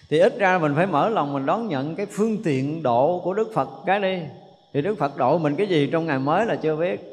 Thì 0.09 0.19
ít 0.19 0.37
ra 0.39 0.57
mình 0.57 0.75
phải 0.75 0.87
mở 0.87 1.09
lòng 1.09 1.33
mình 1.33 1.45
đón 1.45 1.67
nhận 1.67 1.95
cái 1.95 2.05
phương 2.05 2.37
tiện 2.43 2.83
độ 2.83 3.21
của 3.23 3.33
đức 3.33 3.51
phật 3.53 3.69
cái 3.85 3.99
đi. 3.99 4.19
Thì 4.73 4.81
đức 4.81 4.97
phật 4.97 5.17
độ 5.17 5.37
mình 5.37 5.55
cái 5.55 5.67
gì 5.67 5.89
trong 5.91 6.05
ngày 6.05 6.19
mới 6.19 6.45
là 6.45 6.55
chưa 6.55 6.75
biết 6.75 7.08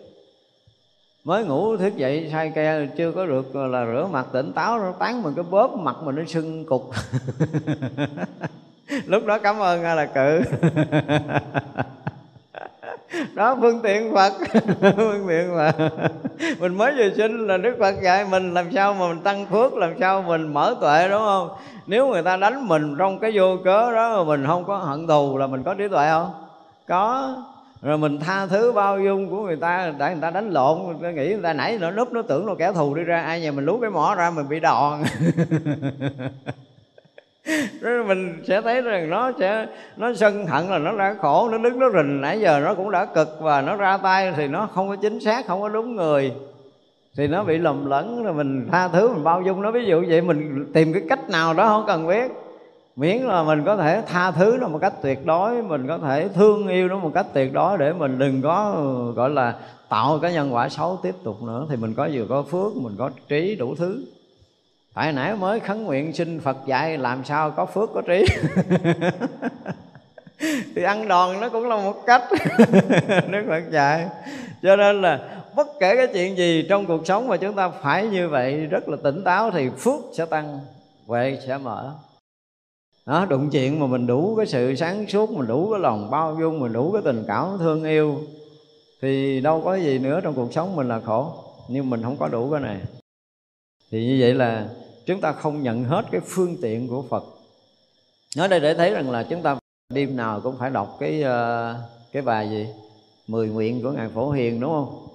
mới 1.27 1.45
ngủ 1.45 1.77
thức 1.77 1.97
dậy 1.97 2.29
sai 2.33 2.53
ke, 2.55 2.87
chưa 2.97 3.13
có 3.13 3.27
được 3.27 3.57
là 3.57 3.87
rửa 3.87 4.09
mặt, 4.13 4.27
tỉnh 4.33 4.53
táo 4.53 4.79
nó 4.79 4.93
tán 4.99 5.23
mình 5.23 5.35
cái 5.37 5.45
bóp 5.51 5.77
mặt 5.77 5.97
mình 6.03 6.17
nó 6.17 6.23
sưng 6.27 6.65
cục. 6.65 6.91
Lúc 9.07 9.27
đó 9.27 9.39
cảm 9.39 9.59
ơn 9.59 9.83
là 9.83 10.07
cự. 10.07 10.43
Đó, 13.35 13.57
phương 13.61 13.81
tiện 13.83 14.15
phật. 14.15 14.33
Phương 14.97 15.25
tiện 15.29 15.57
mà. 15.57 15.73
Mình 16.59 16.75
mới 16.75 16.93
vừa 16.97 17.11
sinh 17.17 17.47
là 17.47 17.57
đức 17.57 17.77
phật 17.81 17.95
dạy 18.03 18.27
mình, 18.31 18.55
làm 18.55 18.73
sao 18.73 18.95
mà 18.95 19.09
mình 19.09 19.21
tăng 19.21 19.47
phước, 19.47 19.75
làm 19.75 19.95
sao 20.01 20.23
mình 20.23 20.55
mở 20.55 20.77
tuệ, 20.81 21.09
đúng 21.09 21.23
không? 21.23 21.49
Nếu 21.87 22.09
người 22.09 22.23
ta 22.23 22.37
đánh 22.37 22.69
mình 22.69 22.97
trong 22.99 23.19
cái 23.19 23.33
vô 23.35 23.57
cớ 23.65 23.93
đó 23.93 24.17
mà 24.17 24.25
mình 24.25 24.47
không 24.47 24.65
có 24.65 24.77
hận 24.77 25.07
thù 25.07 25.39
là 25.39 25.47
mình 25.47 25.63
có 25.63 25.75
trí 25.75 25.89
tuệ 25.89 26.09
không? 26.11 26.31
Có 26.89 27.35
rồi 27.87 27.99
mình 27.99 28.19
tha 28.21 28.47
thứ 28.47 28.73
bao 28.73 29.01
dung 29.01 29.31
của 29.31 29.43
người 29.43 29.57
ta, 29.57 29.93
để 29.99 30.11
người 30.11 30.21
ta 30.21 30.31
đánh 30.31 30.51
lộn, 30.51 30.79
người 31.01 31.13
nghĩ 31.13 31.29
người 31.29 31.43
ta 31.43 31.53
nãy 31.53 31.79
nó 31.81 31.91
núp 31.91 32.13
nó 32.13 32.23
tưởng 32.23 32.47
nó 32.47 32.55
kẻ 32.55 32.73
thù 32.73 32.95
đi 32.95 33.03
ra, 33.03 33.23
ai 33.23 33.41
nhà 33.41 33.53
mình 33.53 33.65
lú 33.65 33.79
cái 33.79 33.91
mỏ 33.91 34.15
ra 34.15 34.31
mình 34.31 34.49
bị 34.49 34.61
đòn. 34.61 35.03
Rồi 37.81 38.05
mình 38.05 38.43
sẽ 38.49 38.61
thấy 38.61 38.83
rằng 38.83 39.11
nó 39.11 39.33
sẽ, 39.39 39.67
nó 39.97 40.15
sân 40.15 40.47
hận 40.47 40.67
là 40.67 40.79
nó 40.79 40.97
đã 40.97 41.15
khổ, 41.21 41.49
nó 41.53 41.59
đứng, 41.59 41.79
nó 41.79 41.91
rình. 41.91 42.21
Nãy 42.21 42.41
giờ 42.41 42.61
nó 42.65 42.75
cũng 42.75 42.91
đã 42.91 43.05
cực 43.05 43.29
và 43.41 43.61
nó 43.61 43.77
ra 43.77 43.97
tay 43.97 44.33
thì 44.37 44.49
nó 44.49 44.69
không 44.75 44.89
có 44.89 44.97
chính 44.97 45.21
xác, 45.21 45.47
không 45.47 45.61
có 45.61 45.69
đúng 45.69 45.97
người. 45.97 46.33
Thì 47.17 47.27
nó 47.27 47.45
bị 47.45 47.59
lầm 47.59 47.87
lẫn, 47.87 48.25
rồi 48.25 48.35
mình 48.35 48.69
tha 48.73 48.89
thứ, 48.89 49.09
mình 49.09 49.25
bao 49.25 49.43
dung 49.43 49.63
nó. 49.63 49.71
Ví 49.71 49.85
dụ 49.85 50.05
vậy, 50.09 50.21
mình 50.21 50.71
tìm 50.73 50.93
cái 50.93 51.03
cách 51.09 51.31
nào 51.31 51.55
đó 51.55 51.67
không 51.67 51.85
cần 51.87 52.07
biết 52.07 52.33
miễn 52.97 53.17
là 53.17 53.43
mình 53.43 53.65
có 53.65 53.77
thể 53.77 54.03
tha 54.07 54.31
thứ 54.31 54.57
nó 54.61 54.69
một 54.69 54.79
cách 54.79 54.93
tuyệt 55.03 55.27
đối, 55.27 55.63
mình 55.63 55.89
có 55.89 55.99
thể 55.99 56.29
thương 56.35 56.69
yêu 56.69 56.89
nó 56.89 56.99
một 56.99 57.11
cách 57.15 57.27
tuyệt 57.33 57.53
đối 57.53 57.79
để 57.79 57.93
mình 57.93 58.19
đừng 58.19 58.43
có, 58.43 58.83
gọi 59.17 59.31
là, 59.31 59.55
tạo 59.89 60.19
cái 60.23 60.33
nhân 60.33 60.55
quả 60.55 60.69
xấu 60.69 60.99
tiếp 61.03 61.15
tục 61.25 61.43
nữa. 61.43 61.67
Thì 61.71 61.77
mình 61.77 61.95
có 61.95 62.09
vừa 62.13 62.27
có 62.29 62.43
phước, 62.43 62.77
mình 62.77 62.95
có 62.99 63.11
trí 63.29 63.57
đủ 63.57 63.75
thứ. 63.75 64.05
Tại 64.95 65.13
nãy 65.13 65.37
mới 65.37 65.61
khấn 65.61 65.85
nguyện 65.85 66.13
xin 66.13 66.41
phật 66.41 66.57
dạy, 66.67 66.99
làm 66.99 67.25
sao 67.25 67.51
có 67.51 67.67
phước 67.67 67.91
có 67.95 68.01
trí? 68.01 68.27
Thì 70.75 70.83
ăn 70.83 71.09
đòn 71.09 71.41
nó 71.41 71.49
cũng 71.49 71.69
là 71.69 71.77
một 71.77 72.07
cách. 72.07 72.23
Đức 73.31 73.45
phật 73.49 73.63
dạy. 73.71 74.09
Cho 74.63 74.77
nên 74.77 75.03
là 75.03 75.21
bất 75.57 75.67
kể 75.81 75.97
cái 75.97 76.07
chuyện 76.07 76.37
gì 76.37 76.67
trong 76.69 76.87
cuộc 76.87 77.07
sống 77.07 77.29
mà 77.29 77.37
chúng 77.37 77.55
ta 77.55 77.69
phải 77.69 78.07
như 78.07 78.29
vậy, 78.29 78.67
rất 78.67 78.89
là 78.89 78.97
tỉnh 79.03 79.25
táo 79.25 79.51
thì 79.51 79.69
phước 79.79 80.01
sẽ 80.13 80.27
tăng, 80.27 80.61
huệ 81.07 81.39
sẽ 81.47 81.59
mở 81.59 81.93
đó, 83.07 83.25
đụng 83.25 83.51
chuyện 83.51 83.81
mà 83.81 83.87
mình 83.87 84.07
đủ 84.07 84.35
cái 84.37 84.47
sự 84.47 84.75
sáng 84.75 85.07
suốt, 85.09 85.31
mình 85.31 85.47
đủ 85.47 85.71
cái 85.71 85.81
lòng 85.81 86.11
bao 86.11 86.37
dung, 86.41 86.61
mình 86.61 86.73
đủ 86.73 86.93
cái 86.93 87.03
tình 87.05 87.25
cảm 87.29 87.59
thương 87.59 87.85
yêu, 87.85 88.21
thì 89.03 89.41
đâu 89.41 89.63
có 89.65 89.75
gì 89.75 89.99
nữa 89.99 90.21
trong 90.23 90.35
cuộc 90.35 90.53
sống 90.53 90.77
mình 90.77 90.89
là 90.89 91.01
khổ. 91.01 91.33
Nhưng 91.69 91.91
mình 91.91 92.03
không 92.03 92.17
có 92.17 92.29
đủ 92.29 92.51
cái 92.51 92.61
này. 92.61 92.81
Thì 93.91 94.07
như 94.07 94.17
vậy 94.21 94.35
là 94.35 94.69
chúng 95.07 95.21
ta 95.21 95.33
không 95.33 95.63
nhận 95.63 95.85
hết 95.85 96.05
cái 96.11 96.21
phương 96.25 96.57
tiện 96.63 96.89
của 96.89 97.03
phật. 97.03 97.25
Nói 98.37 98.49
đây 98.49 98.61
để 98.61 98.75
thấy 98.75 98.91
rằng 98.91 99.11
là 99.11 99.27
chúng 99.31 99.43
ta 99.43 99.59
đêm 99.95 100.17
nào 100.17 100.41
cũng 100.41 100.57
phải 100.59 100.71
đọc 100.71 100.97
cái 101.01 101.23
ờ, 101.23 101.77
cái 102.13 102.23
bài 102.23 102.51
gì? 102.51 102.67
Mười 103.27 103.49
nguyện 103.49 103.83
của 103.83 103.91
ngài 103.91 104.09
phổ 104.09 104.31
hiền, 104.31 104.61
đúng 104.61 104.71
không? 104.71 105.09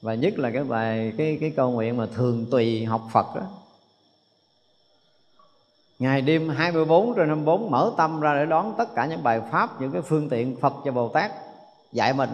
Và 0.00 0.14
nhất 0.14 0.38
là 0.38 0.50
cái 0.50 0.64
bài, 0.64 1.12
cái 1.18 1.38
cái 1.40 1.52
câu 1.56 1.70
nguyện 1.70 1.96
mà 1.96 2.06
thường 2.06 2.46
tùy 2.50 2.84
học 2.84 3.02
phật 3.12 3.26
đó 3.34 3.61
Ngày 6.02 6.22
đêm 6.22 6.48
24 6.48 7.14
trên 7.14 7.26
24 7.26 7.70
mở 7.70 7.92
tâm 7.96 8.20
ra 8.20 8.34
để 8.34 8.46
đón 8.46 8.74
tất 8.78 8.94
cả 8.94 9.06
những 9.06 9.22
bài 9.22 9.40
pháp, 9.50 9.80
những 9.80 9.92
cái 9.92 10.02
phương 10.02 10.28
tiện 10.28 10.56
Phật 10.56 10.72
và 10.84 10.90
Bồ 10.90 11.08
Tát 11.08 11.32
dạy 11.92 12.12
mình. 12.12 12.30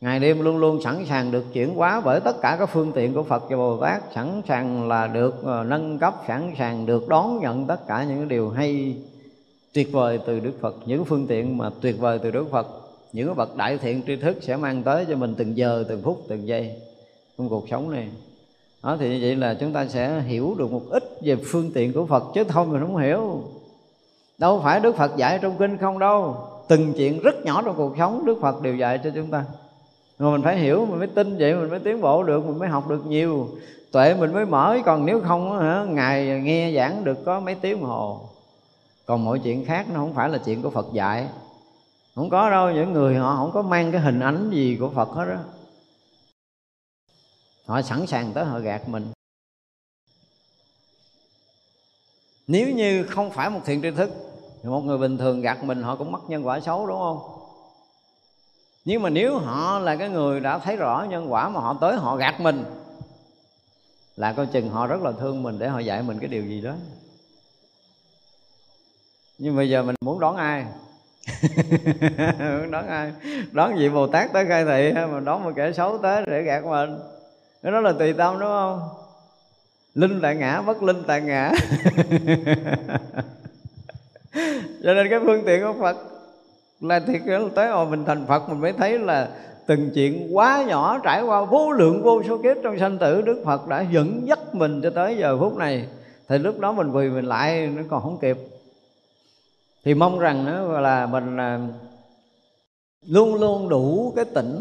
Ngày 0.00 0.20
đêm 0.20 0.40
luôn 0.40 0.56
luôn 0.56 0.82
sẵn 0.84 1.04
sàng 1.08 1.30
được 1.30 1.44
chuyển 1.52 1.74
hóa 1.74 2.00
bởi 2.04 2.20
tất 2.20 2.40
cả 2.42 2.56
các 2.58 2.66
phương 2.66 2.92
tiện 2.92 3.14
của 3.14 3.22
Phật 3.22 3.44
và 3.50 3.56
Bồ 3.56 3.76
Tát 3.76 4.02
Sẵn 4.14 4.42
sàng 4.48 4.88
là 4.88 5.06
được 5.06 5.44
ờ, 5.44 5.64
nâng 5.64 5.98
cấp, 5.98 6.14
sẵn 6.28 6.54
sàng 6.58 6.86
được 6.86 7.08
đón 7.08 7.40
nhận 7.40 7.66
tất 7.66 7.86
cả 7.86 8.04
những 8.04 8.28
điều 8.28 8.50
hay 8.50 8.96
tuyệt 9.74 9.92
vời 9.92 10.20
từ 10.26 10.40
Đức 10.40 10.52
Phật 10.60 10.76
Những 10.86 11.04
phương 11.04 11.26
tiện 11.26 11.58
mà 11.58 11.70
tuyệt 11.80 11.98
vời 11.98 12.18
từ 12.22 12.30
Đức 12.30 12.50
Phật 12.50 12.66
Những 13.12 13.34
bậc 13.36 13.56
đại 13.56 13.78
thiện 13.78 14.02
tri 14.06 14.16
thức 14.16 14.36
sẽ 14.40 14.56
mang 14.56 14.82
tới 14.82 15.06
cho 15.08 15.16
mình 15.16 15.34
từng 15.38 15.56
giờ, 15.56 15.84
từng 15.88 16.02
phút, 16.02 16.22
từng 16.28 16.48
giây 16.48 16.80
trong 17.38 17.48
cuộc 17.48 17.68
sống 17.68 17.90
này 17.90 18.08
đó, 18.82 18.96
thì 19.00 19.08
như 19.08 19.18
vậy 19.22 19.36
là 19.36 19.54
chúng 19.54 19.72
ta 19.72 19.86
sẽ 19.86 20.20
hiểu 20.20 20.54
được 20.58 20.72
một 20.72 20.82
ít 20.90 21.04
về 21.22 21.36
phương 21.36 21.70
tiện 21.74 21.92
của 21.92 22.06
Phật, 22.06 22.24
chứ 22.34 22.44
thôi 22.44 22.66
mình 22.66 22.80
không 22.80 22.96
hiểu. 22.96 23.42
Đâu 24.38 24.60
phải 24.64 24.80
Đức 24.80 24.96
Phật 24.96 25.16
dạy 25.16 25.38
trong 25.42 25.56
kinh 25.58 25.78
không 25.78 25.98
đâu. 25.98 26.36
Từng 26.68 26.92
chuyện 26.96 27.22
rất 27.22 27.44
nhỏ 27.44 27.62
trong 27.64 27.74
cuộc 27.76 27.94
sống, 27.98 28.26
Đức 28.26 28.38
Phật 28.40 28.62
đều 28.62 28.76
dạy 28.76 29.00
cho 29.04 29.10
chúng 29.14 29.30
ta. 29.30 29.44
Rồi 30.18 30.32
mình 30.32 30.42
phải 30.42 30.58
hiểu, 30.58 30.86
mình 30.86 30.98
mới 30.98 31.08
tin 31.08 31.38
vậy, 31.38 31.54
mình 31.54 31.70
mới 31.70 31.78
tiến 31.78 32.00
bộ 32.00 32.22
được, 32.22 32.46
mình 32.46 32.58
mới 32.58 32.68
học 32.68 32.88
được 32.88 33.06
nhiều. 33.06 33.48
Tuệ 33.92 34.14
mình 34.14 34.32
mới 34.32 34.46
mở, 34.46 34.78
còn 34.84 35.06
nếu 35.06 35.20
không 35.20 35.58
hả 35.58 35.84
ngày 35.88 36.40
nghe 36.44 36.72
giảng 36.76 37.04
được 37.04 37.24
có 37.24 37.40
mấy 37.40 37.54
tiếng 37.54 37.80
hồ. 37.80 38.20
Còn 39.06 39.24
mọi 39.24 39.38
chuyện 39.38 39.64
khác 39.64 39.86
nó 39.94 40.00
không 40.00 40.14
phải 40.14 40.28
là 40.28 40.38
chuyện 40.38 40.62
của 40.62 40.70
Phật 40.70 40.86
dạy. 40.92 41.26
Không 42.14 42.30
có 42.30 42.50
đâu, 42.50 42.70
những 42.70 42.92
người 42.92 43.14
họ 43.14 43.36
không 43.36 43.50
có 43.52 43.62
mang 43.62 43.92
cái 43.92 44.00
hình 44.00 44.20
ảnh 44.20 44.50
gì 44.50 44.76
của 44.80 44.88
Phật 44.88 45.08
hết 45.08 45.24
đó 45.24 45.36
họ 47.68 47.82
sẵn 47.82 48.06
sàng 48.06 48.32
tới 48.32 48.44
họ 48.44 48.58
gạt 48.58 48.88
mình. 48.88 49.12
Nếu 52.46 52.68
như 52.68 53.04
không 53.04 53.30
phải 53.30 53.50
một 53.50 53.60
thiện 53.64 53.82
tri 53.82 53.90
thức, 53.90 54.10
thì 54.62 54.68
một 54.68 54.80
người 54.80 54.98
bình 54.98 55.18
thường 55.18 55.40
gạt 55.40 55.64
mình 55.64 55.82
họ 55.82 55.96
cũng 55.96 56.12
mắc 56.12 56.20
nhân 56.28 56.46
quả 56.46 56.60
xấu, 56.60 56.86
đúng 56.86 56.98
không? 56.98 57.18
Nhưng 58.84 59.02
mà 59.02 59.10
nếu 59.10 59.38
họ 59.38 59.78
là 59.78 59.96
cái 59.96 60.08
người 60.08 60.40
đã 60.40 60.58
thấy 60.58 60.76
rõ 60.76 61.06
nhân 61.10 61.32
quả 61.32 61.48
mà 61.48 61.60
họ 61.60 61.76
tới 61.80 61.96
họ 61.96 62.16
gạt 62.16 62.40
mình, 62.40 62.64
là 64.16 64.32
coi 64.32 64.46
chừng 64.46 64.70
họ 64.70 64.86
rất 64.86 65.02
là 65.02 65.12
thương 65.12 65.42
mình 65.42 65.58
để 65.58 65.68
họ 65.68 65.78
dạy 65.78 66.02
mình 66.02 66.18
cái 66.18 66.28
điều 66.28 66.44
gì 66.44 66.60
đó. 66.60 66.74
Nhưng 69.38 69.56
bây 69.56 69.70
giờ 69.70 69.82
mình 69.82 69.94
muốn 70.00 70.20
đón 70.20 70.36
ai? 70.36 70.64
Muốn 72.38 72.70
đón 72.70 72.86
ai? 72.88 73.12
Đón 73.52 73.76
vị 73.76 73.88
bồ 73.88 74.06
tát 74.06 74.32
tới 74.32 74.44
khai 74.46 74.64
thị 74.64 74.92
hay 74.94 75.06
mà 75.06 75.20
đón 75.20 75.44
một 75.44 75.52
kẻ 75.56 75.72
xấu 75.72 75.98
tới 75.98 76.24
để 76.26 76.42
gạt 76.42 76.64
mình? 76.64 76.98
Cái 77.62 77.72
đó 77.72 77.80
là 77.80 77.92
tùy 77.92 78.12
tâm 78.12 78.38
đúng 78.38 78.48
không? 78.48 78.88
Linh 79.94 80.20
tại 80.22 80.36
ngã, 80.36 80.62
bất 80.62 80.82
linh 80.82 81.02
tại 81.06 81.20
ngã. 81.20 81.52
Cho 84.82 84.94
nên 84.94 85.08
cái 85.10 85.20
phương 85.20 85.42
tiện 85.46 85.62
của 85.62 85.74
phật 85.80 85.96
là 86.80 87.00
thiệt 87.00 87.22
tới 87.54 87.68
hồi 87.68 87.86
mình 87.86 88.04
thành 88.04 88.26
phật 88.26 88.48
mình 88.48 88.60
mới 88.60 88.72
thấy 88.72 88.98
là 88.98 89.28
từng 89.66 89.90
chuyện 89.94 90.36
quá 90.36 90.64
nhỏ 90.68 90.98
trải 91.04 91.22
qua 91.22 91.44
vô 91.44 91.72
lượng 91.72 92.02
vô 92.02 92.22
số 92.28 92.38
kiếp 92.38 92.56
trong 92.62 92.78
sanh 92.78 92.98
tử 92.98 93.22
đức 93.22 93.42
phật 93.44 93.68
đã 93.68 93.80
dẫn 93.80 94.26
dắt 94.26 94.54
mình 94.54 94.80
cho 94.82 94.90
tới 94.90 95.16
giờ 95.16 95.38
phút 95.38 95.56
này. 95.56 95.88
Thì 96.28 96.38
lúc 96.38 96.60
đó 96.60 96.72
mình 96.72 96.92
vì 96.92 97.08
mình 97.08 97.24
lại, 97.24 97.66
nó 97.66 97.82
còn 97.88 98.02
không 98.02 98.18
kịp. 98.18 98.36
Thì 99.84 99.94
mong 99.94 100.18
rằng 100.18 100.46
đó 100.46 100.80
là 100.80 101.06
mình 101.06 101.36
à, 101.36 101.60
luôn 103.06 103.34
luôn 103.34 103.68
đủ 103.68 104.12
cái 104.16 104.24
tỉnh 104.24 104.60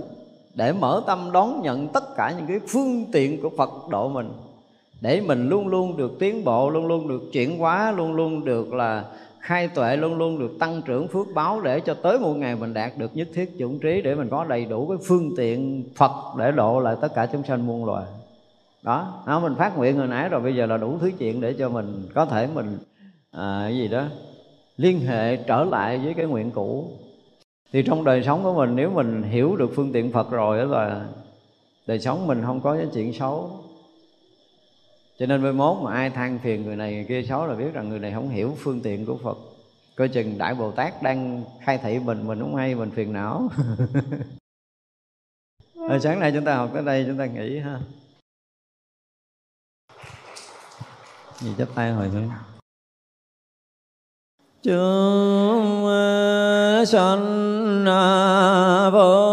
để 0.58 0.74
mở 0.74 1.04
tâm 1.08 1.30
đón 1.32 1.62
nhận 1.62 1.88
tất 1.88 2.16
cả 2.16 2.34
những 2.38 2.48
cái 2.48 2.60
phương 2.68 3.06
tiện 3.12 3.42
của 3.42 3.50
Phật 3.58 3.70
độ 3.90 4.10
mình 4.10 4.30
để 5.02 5.22
mình 5.22 5.50
luôn 5.50 5.68
luôn 5.68 5.98
được 5.98 6.20
tiến 6.20 6.44
bộ 6.44 6.70
luôn 6.70 6.88
luôn 6.88 7.08
được 7.08 7.22
chuyển 7.32 7.60
hóa 7.60 7.92
luôn 7.92 8.14
luôn 8.14 8.46
được 8.46 8.74
là 8.74 9.06
khai 9.40 9.68
tuệ 9.68 9.96
luôn 9.96 10.18
luôn 10.18 10.40
được 10.40 10.60
tăng 10.60 10.82
trưởng 10.82 11.08
phước 11.08 11.28
báo 11.34 11.62
để 11.62 11.80
cho 11.80 11.94
tới 11.94 12.20
một 12.20 12.34
ngày 12.34 12.56
mình 12.56 12.74
đạt 12.74 12.92
được 12.98 13.16
nhất 13.16 13.28
thiết 13.34 13.56
chủng 13.60 13.80
trí 13.80 14.02
để 14.02 14.16
mình 14.16 14.30
có 14.30 14.46
đầy 14.46 14.66
đủ 14.66 14.88
cái 14.88 14.98
phương 15.08 15.32
tiện 15.38 15.84
Phật 15.96 16.12
để 16.38 16.52
độ 16.52 16.80
lại 16.80 16.96
tất 17.02 17.16
cả 17.16 17.26
chúng 17.26 17.44
sanh 17.44 17.68
muôn 17.68 17.86
loài. 17.86 18.06
Đó 18.84 19.24
đó 19.28 19.40
mình 19.40 19.56
phát 19.56 19.78
nguyện 19.78 19.98
hồi 19.98 20.08
nãy 20.08 20.30
rồi 20.30 20.42
bây 20.42 20.56
giờ 20.56 20.66
là 20.66 20.78
đủ 20.78 20.98
thứ 21.02 21.12
chuyện 21.20 21.42
để 21.42 21.56
cho 21.60 21.70
mình 21.70 22.10
có 22.16 22.26
thể 22.26 22.48
mình 22.54 22.78
à, 23.32 23.60
cái 23.64 23.78
gì 23.78 23.88
đó 23.88 24.04
liên 24.78 25.00
hệ 25.00 25.36
trở 25.36 25.64
lại 25.64 25.98
với 26.04 26.14
cái 26.14 26.26
nguyện 26.26 26.52
cũ 26.52 26.92
thì 27.72 27.84
trong 27.84 28.04
đời 28.04 28.24
sống 28.24 28.44
của 28.44 28.54
mình, 28.54 28.76
nếu 28.76 28.90
mình 28.90 29.24
hiểu 29.24 29.56
được 29.56 29.72
phương 29.76 29.92
tiện 29.94 30.12
phật 30.12 30.32
rồi 30.32 30.58
đó 30.58 30.64
là 30.64 31.08
đời 31.88 32.00
sống 32.00 32.28
mình 32.28 32.42
không 32.46 32.62
có 32.62 32.78
cái 32.78 32.88
chuyện 32.94 33.14
xấu. 33.14 33.64
Cho 35.20 35.26
nên 35.26 35.42
mai 35.42 35.54
mốt 35.54 35.78
mà 35.84 35.94
ai 35.94 36.10
than 36.10 36.40
phiền 36.44 36.64
người 36.64 36.76
này 36.76 36.94
người 36.94 37.06
kia 37.08 37.24
xấu 37.30 37.48
là 37.48 37.56
biết 37.56 37.74
rằng 37.74 37.90
người 37.90 38.00
này 38.00 38.12
không 38.14 38.30
hiểu 38.30 38.56
phương 38.58 38.82
tiện 38.82 39.06
của 39.06 39.18
phật. 39.24 39.38
Coi 39.96 40.10
chừng 40.10 40.38
đại 40.38 40.56
bồ 40.56 40.72
tát 40.72 41.04
đang 41.04 41.44
khai 41.62 41.78
thị 41.78 42.00
mình 42.00 42.28
mình 42.28 42.40
không 42.40 42.56
hay, 42.56 42.76
mình 42.76 42.92
phiền 42.92 43.14
não. 43.14 43.50
Rồi 45.76 45.90
ờ, 45.90 46.00
sáng 46.00 46.20
nay 46.20 46.32
chúng 46.36 46.46
ta 46.46 46.56
học 46.56 46.70
tới 46.74 46.84
đây, 46.84 47.06
chúng 47.08 47.18
ta 47.18 47.26
nghỉ 47.26 47.60
ha. 47.60 47.80
Gì 51.40 51.54
chấp 51.58 51.68
tay 51.76 51.92
hồi 51.92 52.10
nữa 52.14 52.30
chúng 54.68 55.88
sanh 56.86 57.86
vô 58.94 59.27